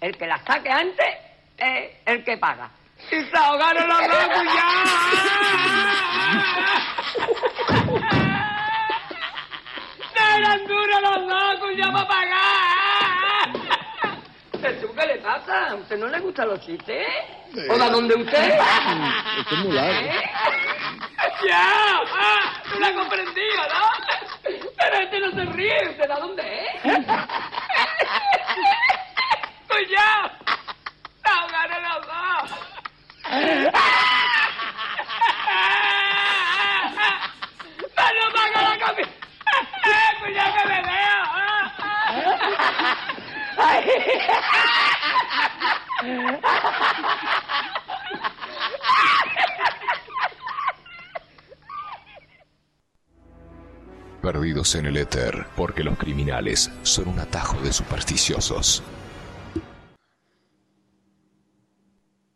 El 0.00 0.16
que 0.16 0.26
la 0.26 0.38
saque 0.44 0.70
antes 0.70 1.31
es 1.62 1.90
el 2.06 2.24
que 2.24 2.36
paga. 2.36 2.70
Y 3.10 3.20
se 3.24 3.36
ahogaron 3.36 3.88
los 3.88 3.98
dos, 3.98 4.08
¡No 10.14 10.22
eran 10.36 10.66
duros 10.66 11.00
los 11.02 11.26
dos, 11.28 11.58
cuñado, 11.60 11.92
para 11.92 12.08
pagar! 12.08 13.52
¿Jesús, 14.60 14.90
qué 14.96 15.06
le 15.06 15.16
pasa? 15.16 15.70
¿A 15.70 15.74
usted 15.74 15.98
no 15.98 16.06
le 16.06 16.20
gustan 16.20 16.48
los 16.48 16.60
chistes? 16.60 17.06
¿O 17.68 17.76
de 17.76 17.90
dónde 17.90 18.14
usted? 18.14 18.58
Esto 19.38 19.54
es 19.54 19.58
muy 19.58 19.72
largo. 19.72 20.08
¡Ya! 21.48 22.00
Ah, 22.14 22.62
¡No 22.70 22.78
lo 22.78 22.86
ha 22.86 22.94
comprendido, 22.94 23.62
¿no? 23.68 23.88
Pero 24.76 24.96
este 25.02 25.18
no 25.20 25.30
se 25.32 25.44
ríe. 25.52 25.88
¿Usted 25.90 26.08
de 26.08 26.14
dónde 26.14 26.42
es? 26.42 26.82
¡Cuñado! 29.68 30.30
¡Se 30.46 30.61
los 31.80 32.06
dos! 32.06 32.50
Perdidos 54.20 54.74
en 54.76 54.86
el 54.86 54.96
éter, 54.96 55.46
porque 55.56 55.82
los 55.82 55.98
criminales 55.98 56.70
son 56.82 57.08
un 57.08 57.18
atajo 57.18 57.58
de 57.58 57.72
supersticiosos. 57.72 58.82